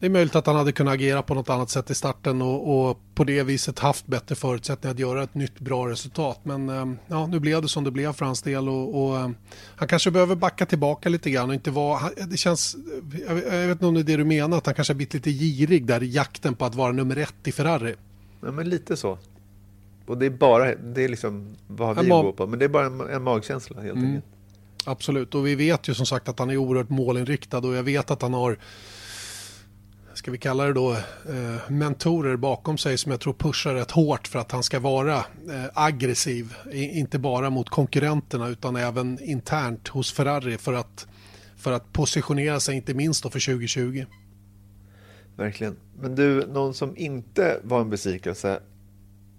det 0.00 0.06
är 0.06 0.10
möjligt 0.10 0.36
att 0.36 0.46
han 0.46 0.56
hade 0.56 0.72
kunnat 0.72 0.94
agera 0.94 1.22
på 1.22 1.34
något 1.34 1.50
annat 1.50 1.70
sätt 1.70 1.90
i 1.90 1.94
starten 1.94 2.42
och, 2.42 2.88
och 2.90 2.98
på 3.14 3.24
det 3.24 3.42
viset 3.42 3.78
haft 3.78 4.06
bättre 4.06 4.34
förutsättningar 4.34 4.94
att 4.94 4.98
göra 5.00 5.22
ett 5.22 5.34
nytt 5.34 5.60
bra 5.60 5.88
resultat. 5.88 6.40
Men 6.42 6.68
eh, 6.68 6.86
ja, 7.06 7.26
nu 7.26 7.40
blev 7.40 7.62
det 7.62 7.68
som 7.68 7.84
det 7.84 7.90
blev 7.90 8.12
för 8.12 8.24
hans 8.24 8.42
del 8.42 8.68
och, 8.68 9.02
och 9.02 9.16
eh, 9.16 9.30
han 9.76 9.88
kanske 9.88 10.10
behöver 10.10 10.34
backa 10.34 10.66
tillbaka 10.66 11.08
lite 11.08 11.30
grann 11.30 11.48
och 11.48 11.54
inte 11.54 11.70
vara, 11.70 12.00
det 12.30 12.36
känns, 12.36 12.76
jag 13.26 13.34
vet, 13.34 13.44
jag 13.44 13.60
vet 13.60 13.70
inte 13.70 13.86
om 13.86 13.94
det 13.94 14.00
är 14.00 14.04
det 14.04 14.16
du 14.16 14.24
menar, 14.24 14.58
att 14.58 14.66
han 14.66 14.74
kanske 14.74 14.92
har 14.92 14.96
blivit 14.96 15.14
lite 15.14 15.30
girig 15.30 15.86
där 15.86 16.02
i 16.02 16.06
jakten 16.06 16.54
på 16.54 16.64
att 16.64 16.74
vara 16.74 16.92
nummer 16.92 17.16
ett 17.16 17.48
i 17.48 17.52
Ferrari. 17.52 17.94
Ja, 18.40 18.50
men 18.50 18.68
lite 18.68 18.96
så. 18.96 19.18
Och 20.06 20.18
det 20.18 20.26
är 20.26 20.30
bara, 20.30 20.74
det 20.74 21.04
är 21.04 21.08
liksom 21.08 21.56
vad 21.66 22.04
vi 22.04 22.08
går 22.08 22.32
på, 22.32 22.46
men 22.46 22.58
det 22.58 22.64
är 22.64 22.68
bara 22.68 22.86
en, 22.86 23.00
en 23.00 23.22
magkänsla 23.22 23.80
helt 23.80 23.96
mm. 23.96 24.06
enkelt. 24.06 24.24
Absolut, 24.84 25.34
och 25.34 25.46
vi 25.46 25.54
vet 25.54 25.88
ju 25.88 25.94
som 25.94 26.06
sagt 26.06 26.28
att 26.28 26.38
han 26.38 26.50
är 26.50 26.56
oerhört 26.56 26.90
målinriktad 26.90 27.58
och 27.58 27.74
jag 27.74 27.82
vet 27.82 28.10
att 28.10 28.22
han 28.22 28.34
har 28.34 28.58
ska 30.18 30.30
vi 30.30 30.38
kalla 30.38 30.64
det 30.64 30.72
då, 30.72 30.92
eh, 30.92 31.70
mentorer 31.70 32.36
bakom 32.36 32.78
sig 32.78 32.98
som 32.98 33.12
jag 33.12 33.20
tror 33.20 33.32
pushar 33.32 33.74
rätt 33.74 33.90
hårt 33.90 34.28
för 34.28 34.38
att 34.38 34.52
han 34.52 34.62
ska 34.62 34.80
vara 34.80 35.16
eh, 35.16 35.24
aggressiv. 35.74 36.54
I, 36.72 36.98
inte 36.98 37.18
bara 37.18 37.50
mot 37.50 37.68
konkurrenterna 37.68 38.48
utan 38.48 38.76
även 38.76 39.22
internt 39.22 39.88
hos 39.88 40.12
Ferrari 40.12 40.58
för 40.58 40.72
att, 40.72 41.06
för 41.56 41.72
att 41.72 41.92
positionera 41.92 42.60
sig 42.60 42.76
inte 42.76 42.94
minst 42.94 43.22
då 43.22 43.30
för 43.30 43.40
2020. 43.40 44.04
Verkligen. 45.36 45.76
Men 46.00 46.14
du, 46.14 46.46
någon 46.46 46.74
som 46.74 46.96
inte 46.96 47.60
var 47.62 47.80
en 47.80 47.90
besvikelse 47.90 48.60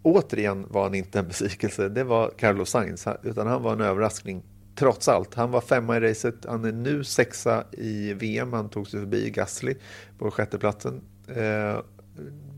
återigen 0.03 0.65
var 0.69 0.83
han 0.83 0.95
inte 0.95 1.19
en 1.19 1.27
besvikelse. 1.27 1.89
Det 1.89 2.03
var 2.03 2.31
Carlos 2.37 2.69
Sainz, 2.69 3.07
utan 3.23 3.47
han 3.47 3.63
var 3.63 3.73
en 3.73 3.81
överraskning 3.81 4.43
trots 4.79 5.07
allt. 5.07 5.35
Han 5.35 5.51
var 5.51 5.61
femma 5.61 5.97
i 5.97 5.99
racet. 5.99 6.35
Han 6.47 6.65
är 6.65 6.71
nu 6.71 7.03
sexa 7.03 7.63
i 7.71 8.13
VM. 8.13 8.53
Han 8.53 8.69
tog 8.69 8.87
sig 8.87 8.99
förbi 8.99 9.29
Gasly 9.29 9.75
på 10.17 10.31
sjätteplatsen. 10.31 11.01
Eh, 11.27 11.79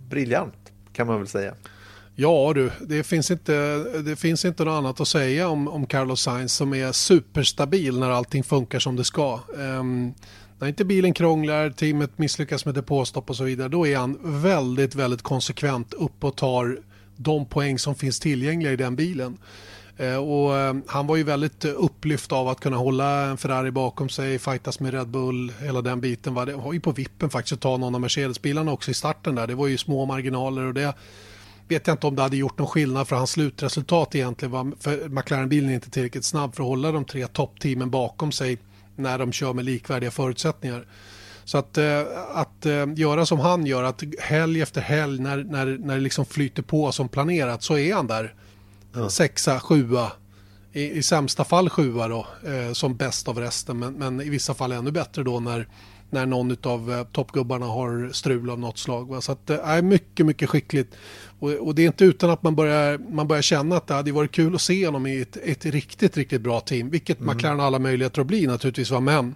briljant 0.09 0.71
kan 0.93 1.07
man 1.07 1.17
väl 1.17 1.27
säga. 1.27 1.53
Ja 2.15 2.51
du, 2.55 2.71
det 2.81 3.03
finns 3.03 3.31
inte, 3.31 3.77
det 4.05 4.15
finns 4.15 4.45
inte 4.45 4.65
något 4.65 4.71
annat 4.71 5.01
att 5.01 5.07
säga 5.07 5.49
om, 5.49 5.67
om 5.67 5.85
Carlos 5.85 6.21
Sainz 6.21 6.53
som 6.53 6.73
är 6.73 6.91
superstabil 6.91 7.99
när 7.99 8.09
allting 8.09 8.43
funkar 8.43 8.79
som 8.79 8.95
det 8.95 9.03
ska. 9.03 9.39
Um, 9.53 10.13
när 10.59 10.67
inte 10.67 10.85
bilen 10.85 11.13
krånglar, 11.13 11.69
teamet 11.69 12.17
misslyckas 12.17 12.65
med 12.65 12.75
depåstopp 12.75 13.29
och 13.29 13.35
så 13.35 13.43
vidare, 13.43 13.69
då 13.69 13.87
är 13.87 13.97
han 13.97 14.17
väldigt, 14.41 14.95
väldigt 14.95 15.21
konsekvent 15.21 15.93
upp 15.93 16.23
och 16.23 16.35
tar 16.35 16.79
de 17.15 17.45
poäng 17.45 17.79
som 17.79 17.95
finns 17.95 18.19
tillgängliga 18.19 18.73
i 18.73 18.75
den 18.75 18.95
bilen. 18.95 19.37
Eh, 19.97 20.15
och 20.15 20.57
eh, 20.57 20.75
han 20.87 21.07
var 21.07 21.15
ju 21.15 21.23
väldigt 21.23 21.65
eh, 21.65 21.71
upplyft 21.75 22.31
av 22.31 22.47
att 22.47 22.59
kunna 22.59 22.77
hålla 22.77 23.25
en 23.25 23.37
Ferrari 23.37 23.71
bakom 23.71 24.09
sig, 24.09 24.39
fightas 24.39 24.79
med 24.79 24.93
Red 24.93 25.07
Bull, 25.07 25.53
hela 25.61 25.81
den 25.81 26.01
biten. 26.01 26.33
Var, 26.33 26.45
det 26.45 26.55
var 26.55 26.73
ju 26.73 26.79
på 26.79 26.91
vippen 26.91 27.29
faktiskt 27.29 27.53
att 27.53 27.59
ta 27.59 27.77
någon 27.77 27.95
av 27.95 28.01
Mercedes-bilarna 28.01 28.71
också 28.71 28.91
i 28.91 28.93
starten 28.93 29.35
där. 29.35 29.47
Det 29.47 29.55
var 29.55 29.67
ju 29.67 29.77
små 29.77 30.05
marginaler 30.05 30.65
och 30.65 30.73
det 30.73 30.93
vet 31.67 31.87
jag 31.87 31.93
inte 31.93 32.07
om 32.07 32.15
det 32.15 32.21
hade 32.21 32.37
gjort 32.37 32.57
någon 32.57 32.67
skillnad 32.67 33.07
för 33.07 33.15
hans 33.15 33.31
slutresultat 33.31 34.15
egentligen. 34.15 34.51
Var, 34.51 34.71
för 34.79 35.09
McLaren-bilen 35.09 35.69
är 35.69 35.73
inte 35.73 35.89
tillräckligt 35.89 36.25
snabb 36.25 36.55
för 36.55 36.63
att 36.63 36.69
hålla 36.69 36.91
de 36.91 37.05
tre 37.05 37.27
toppteamen 37.27 37.89
bakom 37.89 38.31
sig 38.31 38.57
när 38.95 39.17
de 39.17 39.31
kör 39.31 39.53
med 39.53 39.65
likvärdiga 39.65 40.11
förutsättningar. 40.11 40.85
Så 41.43 41.57
att, 41.57 41.77
att 42.33 42.65
göra 42.95 43.25
som 43.25 43.39
han 43.39 43.65
gör, 43.65 43.83
att 43.83 44.03
helg 44.19 44.61
efter 44.61 44.81
helg 44.81 45.21
när, 45.21 45.37
när, 45.37 45.65
när 45.65 45.95
det 45.95 46.01
liksom 46.01 46.25
flyter 46.25 46.63
på 46.63 46.91
som 46.91 47.09
planerat 47.09 47.63
så 47.63 47.77
är 47.77 47.93
han 47.93 48.07
där. 48.07 48.35
Ja. 48.93 49.09
Sexa, 49.09 49.59
sjua, 49.59 50.11
i, 50.73 50.91
i 50.91 51.03
sämsta 51.03 51.43
fall 51.43 51.69
sjua 51.69 52.07
då, 52.07 52.27
eh, 52.45 52.73
som 52.73 52.95
bäst 52.95 53.27
av 53.27 53.37
resten. 53.37 53.79
Men, 53.79 53.93
men, 53.93 54.21
i 54.21 54.29
vissa 54.29 54.53
fall 54.53 54.71
ännu 54.71 54.91
bättre 54.91 55.23
då 55.23 55.39
när, 55.39 55.67
när 56.09 56.25
någon 56.25 56.57
av 56.63 56.91
eh, 56.91 57.03
toppgubbarna 57.03 57.65
har 57.65 58.09
strul 58.13 58.49
av 58.49 58.59
något 58.59 58.77
slag. 58.77 59.07
Va? 59.07 59.21
Så 59.21 59.31
att 59.31 59.47
det 59.47 59.59
är 59.59 59.81
mycket, 59.81 60.25
mycket 60.25 60.49
skickligt. 60.49 60.95
Och, 61.39 61.49
och, 61.51 61.75
det 61.75 61.81
är 61.81 61.87
inte 61.87 62.05
utan 62.05 62.29
att 62.29 62.43
man 62.43 62.55
börjar, 62.55 62.97
man 62.97 63.27
börjar 63.27 63.41
känna 63.41 63.77
att 63.77 63.87
det 63.87 63.93
hade 63.93 64.11
varit 64.11 64.31
kul 64.31 64.55
att 64.55 64.61
se 64.61 64.85
honom 64.85 65.07
i 65.07 65.21
ett, 65.21 65.37
ett 65.37 65.65
riktigt, 65.65 66.17
riktigt 66.17 66.41
bra 66.41 66.59
team. 66.59 66.89
Vilket 66.89 67.19
mm. 67.19 67.35
McLaren 67.35 67.59
har 67.59 67.67
alla 67.67 67.79
möjligheter 67.79 68.21
att 68.21 68.27
bli 68.27 68.47
naturligtvis. 68.47 68.91
Va? 68.91 68.99
Men, 68.99 69.35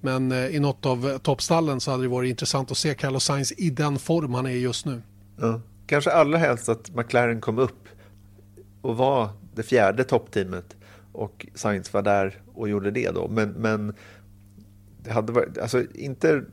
men 0.00 0.32
eh, 0.32 0.46
i 0.46 0.60
något 0.60 0.86
av 0.86 1.18
toppstallen 1.18 1.80
så 1.80 1.90
hade 1.90 2.02
det 2.02 2.08
varit 2.08 2.30
intressant 2.30 2.70
att 2.70 2.78
se 2.78 2.94
Carlos 2.94 3.24
Sainz 3.24 3.52
i 3.52 3.70
den 3.70 3.98
form 3.98 4.34
han 4.34 4.46
är 4.46 4.50
just 4.50 4.86
nu. 4.86 5.02
Ja. 5.40 5.60
Kanske 5.86 6.10
allra 6.10 6.38
helst 6.38 6.68
att 6.68 6.94
McLaren 6.94 7.40
kom 7.40 7.58
upp 7.58 7.89
och 8.82 8.96
var 8.96 9.28
det 9.54 9.62
fjärde 9.62 10.04
toppteamet 10.04 10.76
och 11.12 11.46
Sainz 11.54 11.92
var 11.92 12.02
där 12.02 12.42
och 12.54 12.68
gjorde 12.68 12.90
det 12.90 13.10
då. 13.10 13.28
Men, 13.28 13.48
men 13.50 13.94
det 15.02 15.12
hade 15.12 15.32
varit, 15.32 15.58
alltså 15.58 15.84
inte... 15.94 16.44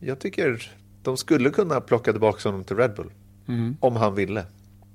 Jag 0.00 0.18
tycker 0.18 0.72
de 1.02 1.16
skulle 1.16 1.50
kunna 1.50 1.80
plocka 1.80 2.12
tillbaka 2.12 2.48
honom 2.48 2.64
till 2.64 2.76
Red 2.76 2.94
Bull. 2.94 3.10
Mm. 3.48 3.76
Om 3.80 3.96
han 3.96 4.14
ville. 4.14 4.46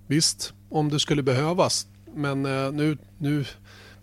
Visst, 0.08 0.54
om 0.70 0.90
det 0.90 1.00
skulle 1.00 1.24
behövas. 1.24 1.88
Men 2.16 2.46
eh, 2.46 2.72
nu, 2.72 2.98
nu 3.18 3.46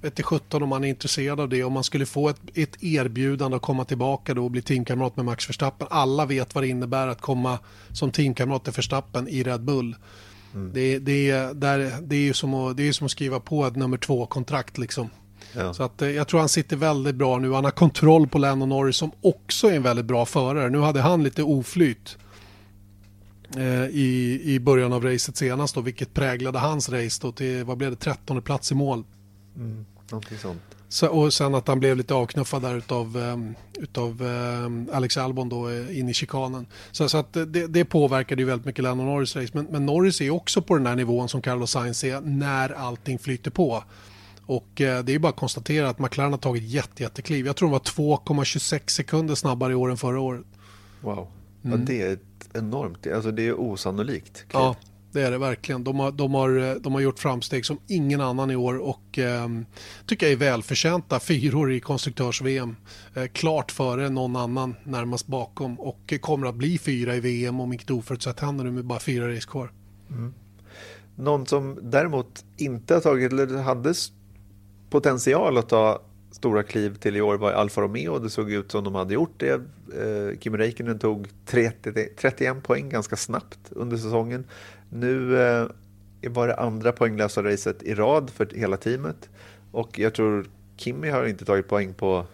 vet 0.01 0.19
jag 0.19 0.27
17 0.27 0.63
om 0.63 0.69
man 0.69 0.85
är 0.85 0.89
intresserad 0.89 1.41
av 1.41 1.49
det. 1.49 1.65
Om 1.65 1.73
man 1.73 1.85
skulle 1.85 2.07
få 2.07 2.29
ett, 2.29 2.41
ett 2.55 2.83
erbjudande 2.83 3.57
att 3.57 3.63
komma 3.63 3.85
tillbaka 3.85 4.35
då 4.35 4.45
och 4.45 4.51
bli 4.51 4.63
teamkamrat 4.63 5.17
med 5.17 5.25
Max 5.25 5.49
Verstappen. 5.49 5.89
Alla 5.91 6.27
vet 6.27 6.55
vad 6.55 6.65
det 6.65 6.69
innebär 6.69 7.09
att 7.09 7.21
komma 7.21 7.59
som 7.93 8.11
teamkamrat 8.11 8.65
till 8.65 8.73
Verstappen 8.73 9.29
i 9.29 9.43
Red 9.43 9.61
Bull. 9.61 9.97
Mm. 10.55 10.71
Det, 10.75 10.99
det, 10.99 11.33
där, 11.55 12.01
det 12.03 12.17
är 12.17 12.21
ju 12.21 12.33
som 12.33 12.55
att, 12.55 12.77
det 12.77 12.89
är 12.89 12.93
som 12.93 13.05
att 13.05 13.11
skriva 13.11 13.41
på 13.41 13.67
ett 13.67 13.77
nummer 13.77 13.99
två-kontrakt 13.99 14.79
liksom. 14.79 15.11
Ja. 15.53 15.75
Så 15.75 15.83
att, 15.83 16.03
eh, 16.03 16.11
jag 16.11 16.29
tror 16.29 16.41
han 16.41 16.49
sitter 16.49 16.77
väldigt 16.77 17.15
bra 17.15 17.39
nu. 17.39 17.53
Han 17.53 17.65
har 17.65 17.71
kontroll 17.71 18.29
på 18.29 18.39
Lennon 18.39 18.69
Norris 18.69 18.97
som 18.97 19.11
också 19.21 19.69
är 19.69 19.77
en 19.77 19.83
väldigt 19.83 20.07
bra 20.07 20.27
förare. 20.27 20.71
Nu 20.71 20.79
hade 20.79 21.01
han 21.01 21.23
lite 21.23 21.43
oflyt 21.43 22.19
eh, 23.57 23.85
i, 23.85 24.41
i 24.45 24.61
början 24.61 24.93
av 24.93 25.05
racet 25.05 25.37
senast 25.37 25.75
då, 25.75 25.81
vilket 25.81 26.15
präglade 26.15 26.59
hans 26.59 26.89
race 26.89 27.19
då 27.23 27.33
till, 27.33 27.65
vad 27.65 27.79
blev 27.79 27.91
det, 27.91 27.97
13 27.97 28.43
plats 28.43 28.73
i 28.73 28.75
mål. 28.75 29.05
Mm, 29.57 29.87
någonting 30.11 30.39
sånt. 30.39 30.74
Så, 30.95 31.09
och 31.09 31.33
sen 31.33 31.55
att 31.55 31.69
han 31.69 31.81
blev 31.81 31.97
lite 31.97 32.15
avknuffad 32.15 32.63
där 32.63 32.77
utav, 32.77 33.17
um, 33.17 33.55
utav 33.79 34.23
um, 34.23 34.89
Alex 34.93 35.17
Albon 35.17 35.49
då 35.49 35.69
uh, 35.69 35.99
in 35.99 36.09
i 36.09 36.15
chikanen. 36.15 36.67
Så, 36.93 37.09
så 37.09 37.19
att 37.19 37.33
det, 37.33 37.67
det 37.67 37.85
påverkade 37.85 38.43
ju 38.43 38.47
väldigt 38.47 38.67
mycket 38.67 38.83
Lennon 38.83 39.07
Norris 39.07 39.37
race. 39.37 39.51
Men, 39.53 39.65
men 39.65 39.87
Norris 39.87 40.21
är 40.21 40.31
också 40.31 40.63
på 40.63 40.77
den 40.77 40.87
här 40.87 40.97
nivån 40.97 41.29
som 41.29 41.43
Carlos 41.43 41.71
Sainz 41.71 42.05
är 42.05 42.21
när 42.21 42.71
allting 42.71 43.19
flyter 43.19 43.51
på. 43.51 43.85
Och 44.47 44.81
eh, 44.81 45.05
det 45.05 45.15
är 45.15 45.19
bara 45.19 45.29
att 45.29 45.37
konstatera 45.37 45.89
att 45.89 45.99
McLaren 45.99 46.33
har 46.33 46.39
tagit 46.39 46.63
jätte, 46.63 47.03
jättekliv. 47.03 47.47
Jag 47.47 47.57
tror 47.57 47.69
de 47.69 47.73
var 47.73 48.15
2,26 48.15 48.91
sekunder 48.91 49.35
snabbare 49.35 49.73
i 49.73 49.77
år 49.77 49.91
än 49.91 49.97
förra 49.97 50.21
året. 50.21 50.45
Wow, 51.01 51.29
mm. 51.65 51.81
ja, 51.81 51.87
det 51.87 52.03
är 52.03 52.19
enormt. 52.53 53.07
Alltså 53.07 53.31
det 53.31 53.47
är 53.49 53.61
osannolikt. 53.61 54.35
Kliv. 54.35 54.49
Ja, 54.53 54.77
det 55.15 55.23
är 55.23 55.31
det 55.31 55.39
verkligen. 55.39 55.85
De 55.85 56.01
har, 56.01 56.13
de, 56.13 56.35
har, 56.35 56.59
eh, 56.59 56.75
de 56.75 56.93
har 56.93 57.01
gjort 57.01 57.19
framsteg 57.19 57.67
som 57.67 57.79
ingen 57.87 58.21
annan 58.21 58.51
i 58.51 58.57
år 58.57 58.79
och 58.79 59.19
eh, 59.19 59.49
tycker 60.07 60.27
jag 60.27 60.33
är 60.33 60.37
välförtjänta 60.37 61.21
fyror 61.21 61.73
i 61.73 61.81
konstruktörs-VM. 61.81 62.77
Eh, 63.15 63.27
klart 63.27 63.73
före 63.73 64.09
någon 64.09 64.37
annan 64.37 64.75
närmast 64.85 65.27
bakom 65.27 65.81
och 65.81 66.15
kommer 66.21 66.47
att 66.47 66.55
bli 66.55 66.79
fyra 66.79 67.17
i 67.17 67.21
VM 67.21 67.61
om 67.61 67.73
inget 67.73 67.91
oförutsett 67.91 68.41
händer 68.41 68.65
nu 68.65 68.71
med 68.71 68.85
bara 68.85 69.01
fyra 69.01 69.35
race 69.37 69.49
kvar. 69.49 69.73
Mm. 70.11 70.35
Någon 71.17 71.47
som 71.47 71.79
däremot 71.83 72.45
inte 72.57 72.95
har 72.95 73.01
tagit, 73.01 73.33
eller 73.33 73.63
hade 73.63 73.95
potential 74.91 75.59
att 75.59 75.69
ta 75.69 76.03
stora 76.35 76.63
kliv 76.63 76.95
till 76.95 77.17
i 77.17 77.21
år 77.21 77.37
var 77.37 77.53
Alfa 77.53 77.81
Romeo. 77.81 78.19
Det 78.19 78.31
såg 78.31 78.53
ut 78.53 78.71
som 78.71 78.85
de 78.85 78.95
hade 78.95 79.15
gjort 79.15 79.35
det. 79.37 79.53
Eh, 79.53 80.39
Kim 80.39 80.57
Räikkönen 80.57 80.99
tog 80.99 81.29
30, 81.47 81.93
31 82.17 82.63
poäng 82.63 82.89
ganska 82.89 83.17
snabbt 83.17 83.59
under 83.71 83.97
säsongen. 83.97 84.45
Nu 84.95 85.43
eh, 85.43 85.67
var 86.31 86.49
det 86.49 86.57
andra 86.57 86.93
poänglösa 86.93 87.43
racet 87.43 87.83
i 87.83 87.95
rad 87.95 88.31
för 88.31 88.49
hela 88.55 88.77
teamet. 88.77 89.29
Och 89.73 89.99
jag 89.99 90.15
tror 90.15 90.47
Kimmy 90.77 91.11
har 91.11 91.27
inte 91.27 91.45
tagit 91.45 91.69
poäng 91.69 91.95
på 91.95 92.27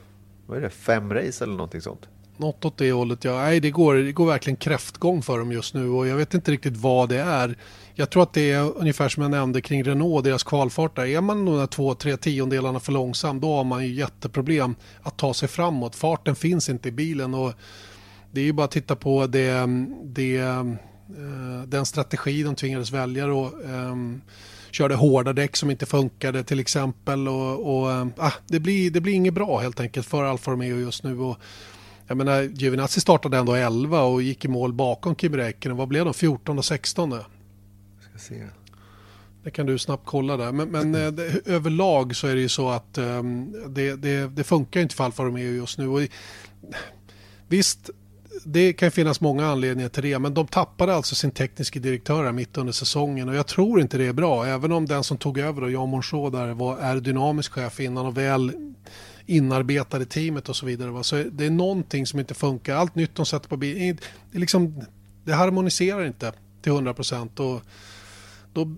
vad 0.47 0.59
är 0.59 0.63
det, 0.63 0.71
fem 0.71 1.13
race 1.15 1.45
eller 1.45 1.55
någonting 1.55 1.81
sånt. 1.81 2.09
Något 2.37 2.65
åt 2.65 2.79
det 2.79 2.93
hållet, 2.93 3.25
ja. 3.25 3.37
Nej, 3.37 3.61
det 3.61 3.71
går, 3.71 3.95
det 3.95 4.13
går 4.13 4.27
verkligen 4.27 4.57
kräftgång 4.57 5.23
för 5.23 5.39
dem 5.39 5.53
just 5.53 5.75
nu 5.75 5.89
och 5.89 6.07
jag 6.07 6.17
vet 6.17 6.35
inte 6.35 6.53
riktigt 6.53 6.77
vad 6.77 7.09
det 7.09 7.21
är. 7.21 7.57
Jag 7.95 8.11
tror 8.11 8.23
att 8.23 8.33
det 8.33 8.53
är 8.53 8.79
ungefär 8.79 9.09
som 9.09 9.23
jag 9.23 9.31
nämnde 9.31 9.61
kring 9.61 9.85
Renault, 9.85 10.25
deras 10.25 10.43
kvalfart 10.43 10.97
där. 10.97 11.07
Är 11.07 11.21
man 11.21 11.45
de 11.45 11.57
där 11.57 11.67
två, 11.67 11.95
tre 11.95 12.17
tiondelarna 12.17 12.81
för 12.81 12.93
långsam, 12.93 13.41
då 13.41 13.57
har 13.57 13.65
man 13.65 13.87
ju 13.87 13.95
jätteproblem 13.95 14.75
att 15.03 15.19
ta 15.19 15.35
sig 15.35 15.49
framåt. 15.49 15.97
Farten 15.97 16.37
finns 16.37 16.69
inte 16.69 16.89
i 16.89 16.93
bilen 16.93 17.35
och 17.35 17.53
det 18.33 18.41
är 18.41 18.45
ju 18.45 18.53
bara 18.53 18.65
att 18.65 18.71
titta 18.71 18.97
på 18.97 19.27
det, 19.27 19.67
det, 20.05 20.43
den 21.67 21.87
strategi 21.87 22.43
de 22.43 22.55
tvingades 22.55 22.93
välja 22.93 23.27
då. 23.27 23.53
Um, 23.65 24.21
körde 24.71 24.95
hårda 24.95 25.33
däck 25.33 25.57
som 25.57 25.71
inte 25.71 25.87
funkade 25.87 26.45
till 26.45 26.61
exempel. 26.61 27.29
Och, 27.29 27.81
och 27.81 27.93
äh, 27.93 28.33
det, 28.47 28.61
blir, 28.61 28.91
det 28.91 29.01
blir 29.01 29.13
inget 29.13 29.35
bra 29.35 29.59
helt 29.59 29.81
enkelt 29.81 30.07
för 30.07 30.25
Alfa 30.25 30.51
Romeo 30.51 30.81
just 30.81 31.05
nu. 31.05 31.19
Och 31.19 31.39
jag 32.07 32.17
menar, 32.17 32.43
Giovinazzi 32.43 33.01
startade 33.01 33.39
ändå 33.39 33.55
11 33.55 34.03
och 34.03 34.23
gick 34.23 34.45
i 34.45 34.49
mål 34.49 34.73
bakom 34.73 35.15
Kim 35.15 35.37
Räikkönen. 35.37 35.77
Vad 35.77 35.89
blev 35.89 36.05
de? 36.05 36.15
14 36.15 36.59
och 36.59 36.65
16? 36.65 37.11
Ska 37.11 38.19
se. 38.19 38.47
Det 39.45 39.51
kan 39.51 39.67
du 39.67 39.79
snabbt 39.79 40.03
kolla 40.07 40.37
där. 40.37 40.53
Men, 40.53 40.69
men 40.69 40.95
mm. 40.95 41.17
det, 41.17 41.47
överlag 41.47 42.17
så 42.17 42.27
är 42.27 42.35
det 42.35 42.41
ju 42.41 42.49
så 42.49 42.69
att 42.69 42.99
um, 42.99 43.53
det, 43.75 43.97
det, 43.97 44.27
det, 44.27 44.45
funkar 44.45 44.81
inte 44.81 44.95
för 44.95 45.05
Alfa 45.05 45.25
Romeo 45.25 45.55
just 45.55 45.79
nu. 45.79 45.89
Och, 45.89 46.01
visst, 47.49 47.91
det 48.45 48.73
kan 48.73 48.91
finnas 48.91 49.21
många 49.21 49.47
anledningar 49.47 49.89
till 49.89 50.03
det. 50.03 50.19
Men 50.19 50.35
de 50.35 50.47
tappade 50.47 50.95
alltså 50.95 51.15
sin 51.15 51.31
tekniska 51.31 51.81
direktör 51.81 52.33
mitt 52.33 52.59
under 52.59 52.73
säsongen. 52.73 53.29
Och 53.29 53.35
jag 53.35 53.47
tror 53.47 53.81
inte 53.81 53.99
det 53.99 54.07
är 54.07 54.13
bra. 54.13 54.45
Även 54.45 54.73
om 54.73 54.87
den 54.87 55.05
som 55.05 55.17
tog 55.17 55.39
över, 55.39 55.61
då, 55.61 55.71
Jan 55.71 55.89
Monchaux, 55.89 56.33
där 56.33 56.55
var 56.55 56.79
aerodynamisk 56.79 57.53
chef 57.53 57.81
innan 57.81 58.07
och 58.07 58.17
väl 58.17 58.53
inarbetade 59.27 60.05
teamet 60.05 60.49
och 60.49 60.57
så 60.57 60.67
vidare. 60.67 60.91
Va? 60.91 61.03
Så 61.03 61.17
det 61.33 61.47
är 61.47 61.51
någonting 61.51 62.07
som 62.07 62.21
inte 62.21 62.35
funkar. 62.35 62.77
Allt 62.77 62.95
nytt 62.95 63.15
de 63.15 63.27
sätter 63.27 63.49
på 63.49 63.57
bilen, 63.57 63.99
det, 64.33 64.39
liksom, 64.39 64.85
det 65.25 65.33
harmoniserar 65.33 66.07
inte 66.07 66.33
till 66.63 66.73
100 66.73 66.95
procent. 66.95 67.37
Då, 67.37 67.61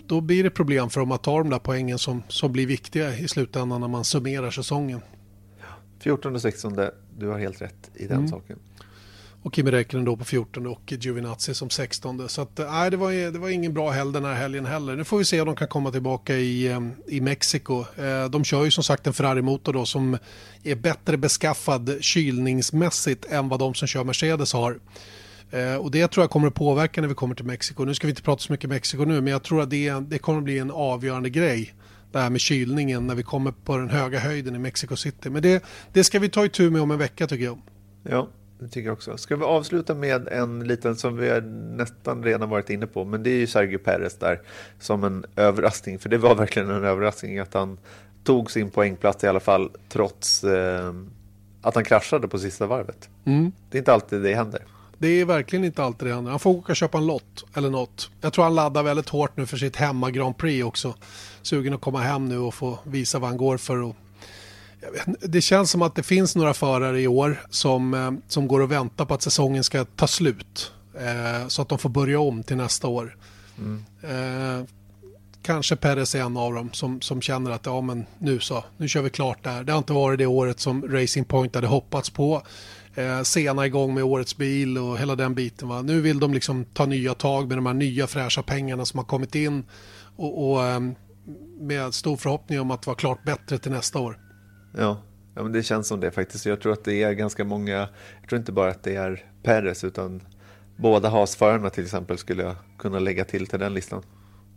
då 0.07 0.21
blir 0.21 0.45
det 0.45 0.51
problem 0.51 0.91
för 0.91 1.01
dem 1.01 1.13
att 1.13 1.23
ta 1.23 1.39
de 1.39 1.51
där 1.51 1.59
poängen 1.59 1.99
som, 1.99 2.23
som 2.29 2.53
blir 2.53 2.67
viktiga 2.67 3.17
i 3.17 3.29
slutändan 3.29 3.81
när 3.81 3.89
man 3.89 4.05
summerar 4.05 4.51
säsongen. 4.51 5.01
14 6.01 6.35
och 6.35 6.43
16, 6.43 6.79
du 7.19 7.29
har 7.29 7.39
helt 7.39 7.63
rätt 7.63 7.91
i 7.95 8.07
den 8.07 8.17
mm. 8.17 8.29
saken 8.29 8.59
och 9.43 9.55
Kimi 9.55 9.71
Räikkönen 9.71 10.05
då 10.05 10.17
på 10.17 10.25
14 10.25 10.67
och 10.67 10.93
Giovinazzi 10.93 11.55
som 11.55 11.71
16. 11.71 12.29
Så 12.29 12.43
att, 12.43 12.59
eh, 12.59 12.73
nej, 12.73 12.91
det, 12.91 12.97
var, 12.97 13.33
det 13.33 13.39
var 13.39 13.49
ingen 13.49 13.75
bra 13.75 13.91
helg 13.91 14.13
den 14.13 14.25
här 14.25 14.35
helgen 14.35 14.67
heller. 14.67 14.97
Nu 14.97 15.05
får 15.05 15.19
vi 15.19 15.25
se 15.25 15.41
om 15.41 15.47
de 15.47 15.57
kan 15.57 15.69
komma 15.69 15.91
tillbaka 15.91 16.37
i, 16.37 16.67
eh, 16.67 16.81
i 17.07 17.21
Mexiko. 17.21 17.85
Eh, 17.97 18.31
de 18.31 18.45
kör 18.45 18.65
ju 18.65 18.71
som 18.71 18.85
sagt 18.85 19.07
en 19.07 19.13
Ferrari-motor 19.13 19.73
då 19.73 19.87
som 19.87 20.19
är 20.63 20.75
bättre 20.75 21.17
beskaffad 21.17 21.97
kylningsmässigt 22.01 23.25
än 23.25 23.49
vad 23.49 23.59
de 23.59 23.75
som 23.75 23.89
kör 23.89 24.05
Mercedes 24.05 24.53
har. 24.53 24.79
Och 25.81 25.91
det 25.91 26.09
tror 26.09 26.23
jag 26.23 26.31
kommer 26.31 26.49
att 26.49 26.55
påverka 26.55 27.01
när 27.01 27.09
vi 27.09 27.15
kommer 27.15 27.35
till 27.35 27.45
Mexiko. 27.45 27.85
Nu 27.85 27.95
ska 27.95 28.07
vi 28.07 28.11
inte 28.11 28.23
prata 28.23 28.43
så 28.43 28.53
mycket 28.53 28.71
Mexiko 28.71 29.05
nu, 29.05 29.21
men 29.21 29.33
jag 29.33 29.43
tror 29.43 29.63
att 29.63 29.71
det, 29.71 29.91
det 29.91 30.19
kommer 30.19 30.39
att 30.39 30.45
bli 30.45 30.59
en 30.59 30.71
avgörande 30.71 31.31
grej. 31.31 31.75
Det 32.13 32.19
här 32.19 32.31
med 32.31 32.41
kylningen 32.41 33.07
när 33.07 33.15
vi 33.15 33.23
kommer 33.23 33.53
på 33.53 33.77
den 33.77 33.91
höga 33.91 34.19
höjden 34.19 34.55
i 34.55 34.59
Mexico 34.59 34.97
City. 34.97 35.31
Men 35.31 35.43
det, 35.43 35.65
det 35.93 36.05
ska 36.05 36.19
vi 36.19 36.29
ta 36.29 36.45
itu 36.45 36.71
med 36.71 36.83
om 36.83 36.91
en 36.91 36.99
vecka 36.99 37.27
tycker 37.27 37.45
jag. 37.45 37.59
Ja, 38.03 38.29
det 38.63 38.69
tycker 38.69 38.89
jag 38.89 38.93
också. 38.93 39.17
Ska 39.17 39.37
vi 39.37 39.45
avsluta 39.45 39.95
med 39.95 40.29
en 40.29 40.65
liten 40.65 40.97
som 40.97 41.17
vi 41.17 41.31
har 41.31 41.41
nästan 41.77 42.25
redan 42.25 42.49
varit 42.49 42.71
inne 42.71 42.87
på, 42.87 43.05
men 43.05 43.23
det 43.23 43.31
är 43.31 43.39
ju 43.39 43.47
Sergio 43.47 43.79
Perez 43.79 44.19
där 44.19 44.41
som 44.81 45.05
en 45.05 45.25
överraskning, 45.37 45.99
för 45.99 46.09
det 46.09 46.19
var 46.19 46.35
verkligen 46.35 46.71
en 46.71 46.85
överraskning 46.85 47.39
att 47.39 47.55
han 47.55 47.79
tog 48.25 48.51
sin 48.51 48.71
poängplats 48.71 49.25
i 49.25 49.27
alla 49.27 49.41
fall 49.41 49.71
trots 49.89 50.45
eh, 50.45 50.95
att 51.63 51.75
han 51.75 51.85
kraschade 51.85 52.29
på 52.29 52.39
sista 52.39 52.67
varvet. 52.67 53.09
Mm. 53.25 53.53
Det 53.71 53.77
är 53.77 53.79
inte 53.79 53.93
alltid 53.93 54.23
det 54.23 54.35
händer. 54.35 54.63
Det 54.99 55.09
är 55.09 55.25
verkligen 55.25 55.65
inte 55.65 55.85
alltid 55.85 56.09
det 56.09 56.15
händer. 56.15 56.31
Han 56.31 56.41
får 56.41 56.51
åka 56.51 56.73
och 56.73 56.77
köpa 56.77 56.99
en 56.99 57.07
lott 57.07 57.45
eller 57.55 57.71
något. 57.71 58.11
Jag 58.21 58.33
tror 58.33 58.45
han 58.45 58.55
laddar 58.55 58.83
väldigt 58.83 59.09
hårt 59.09 59.37
nu 59.37 59.47
för 59.47 59.57
sitt 59.57 59.77
hemma 59.77 60.11
Grand 60.11 60.37
Prix 60.37 60.65
också. 60.65 60.95
Sugen 61.43 61.75
att 61.75 61.81
komma 61.81 62.01
hem 62.01 62.29
nu 62.29 62.39
och 62.39 62.55
få 62.55 62.79
visa 62.85 63.19
vad 63.19 63.29
han 63.29 63.39
går 63.39 63.57
för. 63.57 63.83
Och 63.83 63.97
det 65.21 65.41
känns 65.41 65.71
som 65.71 65.83
att 65.83 65.95
det 65.95 66.03
finns 66.03 66.37
några 66.37 66.55
förare 66.55 67.01
i 67.01 67.07
år 67.07 67.41
som, 67.51 67.95
eh, 67.95 68.11
som 68.29 68.49
går 68.49 68.61
och 68.61 68.73
väntar 68.73 69.05
på 69.05 69.15
att 69.15 69.23
säsongen 69.23 69.65
ska 69.65 69.85
ta 69.85 70.07
slut. 70.07 70.73
Eh, 70.95 71.49
så 71.49 71.63
att 71.63 71.69
de 71.69 71.79
får 71.79 71.89
börja 71.89 72.21
om 72.21 72.43
till 72.43 72.57
nästa 72.57 72.89
år. 72.89 73.17
Mm. 73.59 73.85
Eh, 74.03 74.67
kanske 75.43 75.77
Perez 75.77 76.15
är 76.15 76.21
en 76.21 76.37
av 76.37 76.55
dem 76.55 76.71
som, 76.73 77.01
som 77.01 77.21
känner 77.21 77.51
att 77.51 77.67
ja, 77.67 77.81
men 77.81 78.07
nu 78.19 78.41
så, 78.41 78.65
nu 78.77 78.89
kör 78.89 79.03
vi 79.03 79.11
klart 79.11 79.45
där. 79.45 79.65
Det 79.65 79.73
har 79.73 79.79
inte 79.79 79.93
varit 79.93 80.19
det 80.19 80.27
året 80.27 80.61
som 80.61 80.89
Racing 80.89 81.29
Point 81.29 81.55
hade 81.55 81.67
hoppats 81.67 82.11
på. 82.11 82.43
Eh, 82.95 83.23
sena 83.23 83.67
igång 83.67 83.95
med 83.95 84.05
årets 84.05 84.37
bil 84.37 84.79
och 84.79 84.99
hela 84.99 85.17
den 85.17 85.35
biten. 85.35 85.69
Va? 85.69 85.83
Nu 85.83 86.01
vill 86.01 86.21
de 86.21 86.35
liksom 86.35 86.65
ta 86.65 86.87
nya 86.87 87.15
tag 87.15 87.49
med 87.49 87.59
de 87.59 87.67
här 87.67 87.75
nya 87.75 88.07
fräscha 88.07 88.43
pengarna 88.43 88.85
som 88.85 88.99
har 88.99 89.05
kommit 89.05 89.35
in 89.35 89.65
och, 90.17 90.53
och 90.53 90.83
med 91.61 91.95
stor 91.95 92.17
förhoppning 92.17 92.61
om 92.61 92.71
att 92.71 92.87
vara 92.87 92.97
klart 92.97 93.25
bättre 93.25 93.59
till 93.59 93.73
nästa 93.73 93.99
år. 93.99 94.19
Ja, 94.79 95.03
ja 95.35 95.43
men 95.43 95.53
det 95.53 95.63
känns 95.63 95.89
som 95.89 96.01
det 96.01 96.11
faktiskt. 96.11 96.47
Jag 96.47 96.61
tror 96.61 96.73
att 96.73 96.85
det 96.85 97.03
är 97.03 97.13
ganska 97.13 97.45
många, 97.45 97.89
jag 98.21 98.29
tror 98.29 98.39
inte 98.39 98.53
bara 98.53 98.71
att 98.71 98.83
det 98.83 98.97
är 98.97 99.25
Perez 99.43 99.85
utan 99.85 100.23
båda 100.77 101.09
hasförarna 101.09 101.71
till 101.71 101.85
exempel 101.85 102.19
skulle 102.19 102.43
jag 102.43 102.55
kunna 102.79 102.99
lägga 102.99 103.25
till 103.25 103.47
till 103.47 103.59
den 103.59 103.75
listan. 103.75 104.03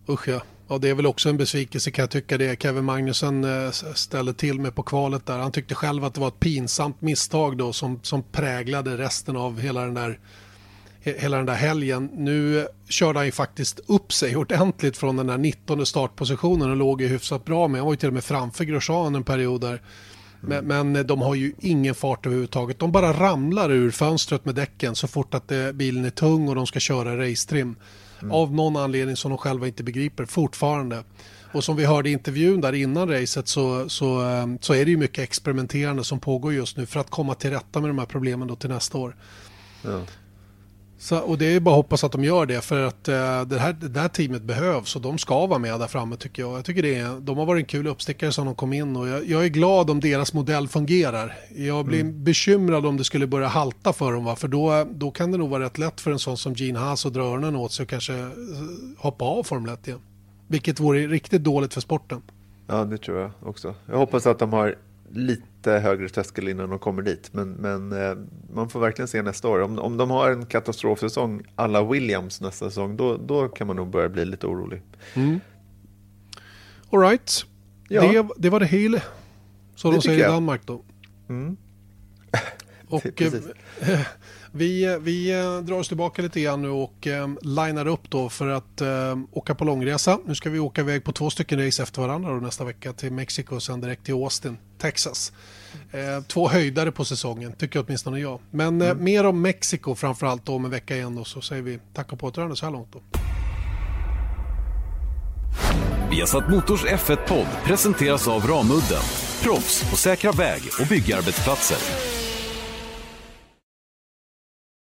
Usch 0.10 0.28
ja. 0.28 0.42
ja, 0.68 0.78
det 0.78 0.90
är 0.90 0.96
väl 0.96 1.06
också 1.06 1.30
en 1.30 1.38
besvikelse 1.38 1.92
kan 1.92 2.04
jag 2.04 2.10
tycka 2.10 2.38
det. 2.38 2.62
Kevin 2.62 2.86
Magnusson 2.86 3.44
eh, 3.44 3.72
ställde 3.72 4.34
till 4.34 4.60
med 4.60 4.76
på 4.76 4.84
kvalet 4.84 5.26
där. 5.26 5.38
Han 5.38 5.52
tyckte 5.52 5.76
själv 5.76 6.06
att 6.06 6.14
det 6.14 6.20
var 6.22 6.28
ett 6.28 6.40
pinsamt 6.40 7.02
misstag 7.02 7.58
då 7.58 7.74
som, 7.74 8.00
som 8.04 8.24
präglade 8.24 8.98
resten 8.98 9.38
av 9.38 9.60
hela 9.60 9.82
den 9.82 9.94
där 9.94 10.20
hela 11.06 11.38
den 11.38 11.46
där 11.46 11.56
helgen. 11.56 12.10
Nu 12.14 12.68
körde 12.90 13.20
han 13.20 13.26
ju 13.26 13.32
faktiskt 13.32 13.80
upp 13.88 14.14
sig 14.14 14.36
ordentligt 14.36 14.98
från 14.98 15.16
den 15.16 15.28
där 15.28 15.38
19 15.38 15.86
startpositionen 15.86 16.72
och 16.72 16.78
låg 16.78 17.02
ju 17.02 17.08
hyfsat 17.08 17.46
bra 17.46 17.68
med. 17.68 17.80
Han 17.80 17.86
var 17.86 17.94
ju 17.94 17.98
till 17.98 18.08
och 18.08 18.14
med 18.14 18.24
framför 18.24 18.64
Grosjean 18.64 19.16
en 19.16 19.24
period 19.24 19.62
där. 19.62 19.82
Men, 20.42 20.58
mm. 20.58 20.92
men, 20.92 21.08
de 21.08 21.22
har 21.22 21.36
ju 21.36 21.54
ingen 21.60 21.96
fart 21.96 22.26
överhuvudtaget. 22.26 22.80
De 22.80 22.92
bara 22.92 23.14
ramlar 23.14 23.72
ur 23.72 23.92
fönstret 23.92 24.46
med 24.46 24.56
däcken 24.56 24.96
så 24.96 25.08
fort 25.08 25.34
att 25.34 25.48
det, 25.48 25.74
bilen 25.74 26.06
är 26.06 26.10
tung 26.10 26.50
och 26.50 26.56
de 26.56 26.68
ska 26.68 26.80
köra 26.80 27.18
racetrim. 27.18 27.76
Mm. 28.22 28.32
Av 28.32 28.54
någon 28.54 28.78
anledning 28.78 29.16
som 29.16 29.32
de 29.32 29.38
själva 29.38 29.68
inte 29.68 29.84
begriper 29.84 30.26
fortfarande. 30.26 31.04
Och 31.54 31.64
som 31.64 31.76
vi 31.76 31.86
hörde 31.86 32.10
i 32.10 32.12
intervjun 32.12 32.62
där 32.62 32.74
innan 32.74 33.10
racet 33.10 33.48
så, 33.48 33.90
så, 33.90 34.22
ehm, 34.22 34.58
så 34.62 34.74
är 34.74 34.86
det 34.86 34.92
ju 34.92 34.98
mycket 34.98 35.24
experimenterande 35.24 36.04
som 36.04 36.20
pågår 36.20 36.54
just 36.54 36.78
nu 36.78 36.86
för 36.86 37.00
att 37.00 37.10
komma 37.10 37.36
till 37.36 37.50
rätta 37.50 37.82
med 37.82 37.90
de 37.90 38.00
här 38.00 38.06
problemen 38.06 38.48
då 38.48 38.56
till 38.56 38.70
nästa 38.70 38.98
år. 38.98 39.16
Ja. 39.82 40.02
Så, 40.98 41.20
och 41.20 41.38
det 41.38 41.46
är 41.46 41.60
bara 41.60 41.72
att 41.72 41.76
hoppas 41.76 42.04
att 42.04 42.12
de 42.12 42.24
gör 42.24 42.46
det 42.46 42.62
för 42.62 42.82
att 42.82 43.10
uh, 43.10 43.42
det, 43.42 43.60
här, 43.60 43.74
det 43.74 44.00
här 44.00 44.08
teamet 44.08 44.42
behövs 44.42 44.96
och 44.96 45.02
de 45.02 45.18
ska 45.18 45.46
vara 45.46 45.60
med 45.60 45.80
där 45.80 45.88
framme 45.88 46.16
tycker 46.16 46.42
jag. 46.42 46.58
Jag 46.58 46.66
tycker 46.66 46.82
det 46.82 46.96
är, 46.96 47.20
de 47.20 47.38
har 47.38 47.46
varit 47.46 47.62
en 47.62 47.66
kul 47.66 47.88
uppstickare 47.88 48.32
som 48.32 48.46
de 48.46 48.56
kom 48.56 48.74
in 48.74 48.96
och 48.96 49.08
jag, 49.08 49.26
jag 49.26 49.46
är 49.46 49.50
glad 49.50 49.90
om 49.90 50.00
deras 50.00 50.34
modell 50.34 50.68
fungerar. 50.68 51.38
Jag 51.56 51.86
blir 51.86 52.02
mm. 52.02 52.24
bekymrad 52.24 52.86
om 52.86 52.98
det 52.98 53.04
skulle 53.04 53.28
börja 53.28 53.48
halta 53.48 53.94
för 53.94 54.14
dem 54.14 54.26
va? 54.26 54.36
för 54.36 54.48
då, 54.48 54.88
då 54.92 55.12
kan 55.12 55.32
det 55.32 55.38
nog 55.38 55.50
vara 55.50 55.64
rätt 55.64 55.78
lätt 55.78 56.02
för 56.02 56.12
en 56.12 56.20
sån 56.20 56.38
som 56.38 56.54
Gene 56.54 56.80
Haas 56.80 57.06
att 57.06 57.14
dra 57.14 57.24
öronen 57.24 57.56
åt 57.56 57.72
sig 57.72 57.84
och 57.84 57.90
kanske 57.90 58.14
eh, 58.14 58.28
hoppa 58.98 59.26
av 59.26 59.44
Formel 59.44 59.74
1 59.74 59.88
igen. 59.88 60.00
Vilket 60.48 60.80
vore 60.80 61.08
riktigt 61.08 61.44
dåligt 61.44 61.74
för 61.74 61.82
sporten. 61.82 62.22
Ja, 62.68 62.86
det 62.86 62.98
tror 62.98 63.20
jag 63.20 63.32
också. 63.46 63.76
Jag 63.90 63.98
hoppas 63.98 64.28
att 64.28 64.40
de 64.40 64.54
har 64.54 64.76
lite 65.16 65.72
högre 65.72 66.10
tröskel 66.10 66.48
innan 66.48 66.70
de 66.70 66.80
kommer 66.80 67.02
dit. 67.02 67.34
Men, 67.34 67.52
men 67.52 67.92
eh, 67.92 68.18
man 68.54 68.70
får 68.70 68.80
verkligen 68.80 69.08
se 69.08 69.22
nästa 69.22 69.48
år. 69.48 69.62
Om, 69.62 69.80
om 69.80 69.98
de 69.98 70.10
har 70.10 70.32
en 70.32 70.46
katastrofsäsong 70.46 71.44
alla 71.56 71.84
Williams 71.84 72.42
nästa 72.42 72.70
säsong, 72.70 72.98
då, 72.98 73.18
då 73.18 73.48
kan 73.48 73.68
man 73.68 73.76
nog 73.76 73.90
börja 73.90 74.10
bli 74.10 74.26
lite 74.26 74.48
orolig. 74.48 74.82
Mm. 75.14 75.40
All 76.90 77.00
right. 77.00 77.46
Ja. 77.90 78.02
Det, 78.02 78.28
det 78.38 78.50
var 78.50 78.60
det 78.60 78.66
hela. 78.66 79.02
Så 79.76 79.90
det 79.90 79.98
de 79.98 80.02
säger 80.02 80.20
i 80.20 80.32
Danmark 80.32 80.62
då. 80.66 80.84
Mm. 81.30 81.58
Och 82.88 83.06
vi, 84.56 84.98
vi 85.02 85.32
eh, 85.32 85.58
drar 85.58 85.78
oss 85.78 85.88
tillbaka 85.88 86.22
lite 86.22 86.42
grann 86.42 86.62
nu 86.62 86.70
och 86.70 87.08
eh, 87.08 87.30
linar 87.42 87.88
upp 87.88 88.10
då 88.10 88.30
för 88.30 88.48
att 88.48 88.82
eh, 88.82 89.18
åka 89.32 89.56
på 89.56 89.66
långresa. 89.66 90.20
Nu 90.26 90.36
ska 90.36 90.50
vi 90.50 90.60
åka 90.60 90.82
iväg 90.82 91.04
på 91.04 91.12
två 91.12 91.30
stycken 91.30 91.66
race 91.66 91.84
efter 91.84 92.02
varandra 92.02 92.30
då 92.30 92.36
nästa 92.36 92.64
vecka 92.64 92.94
till 92.94 93.12
Mexiko 93.12 93.56
och 93.56 93.64
sen 93.64 93.82
direkt 93.82 94.06
till 94.06 94.14
Austin, 94.14 94.58
Texas. 94.78 95.34
Eh, 95.92 96.24
två 96.28 96.50
höjdare 96.50 96.92
på 96.92 97.06
säsongen, 97.06 97.54
tycker 97.54 97.84
åtminstone 97.86 98.20
jag. 98.20 98.40
Men 98.52 98.82
eh, 98.82 98.90
mm. 98.90 99.04
mer 99.04 99.26
om 99.26 99.42
Mexiko 99.42 99.96
framförallt 99.96 100.50
om 100.50 100.66
en 100.66 100.72
vecka 100.72 100.96
igen 100.96 101.16
då 101.16 101.24
så 101.24 101.42
säger 101.42 101.62
vi 101.62 101.80
tack 101.94 102.14
och 102.14 102.20
på 102.20 102.28
återhörande 102.28 102.56
så 102.56 102.66
här 102.66 102.74
långt 102.74 102.94
då. 102.94 103.00
Vi 106.12 106.20
har 106.20 106.28
satt 106.28 106.50
Motors 106.50 106.86
F1-podd 106.86 107.48
presenteras 107.66 108.28
av 108.28 108.48
Ramudden. 108.48 109.04
Proffs 109.44 109.90
på 109.90 109.96
säkra 109.96 110.32
väg 110.32 110.62
och 110.82 110.88
byggarbetsplatser. 110.88 112.25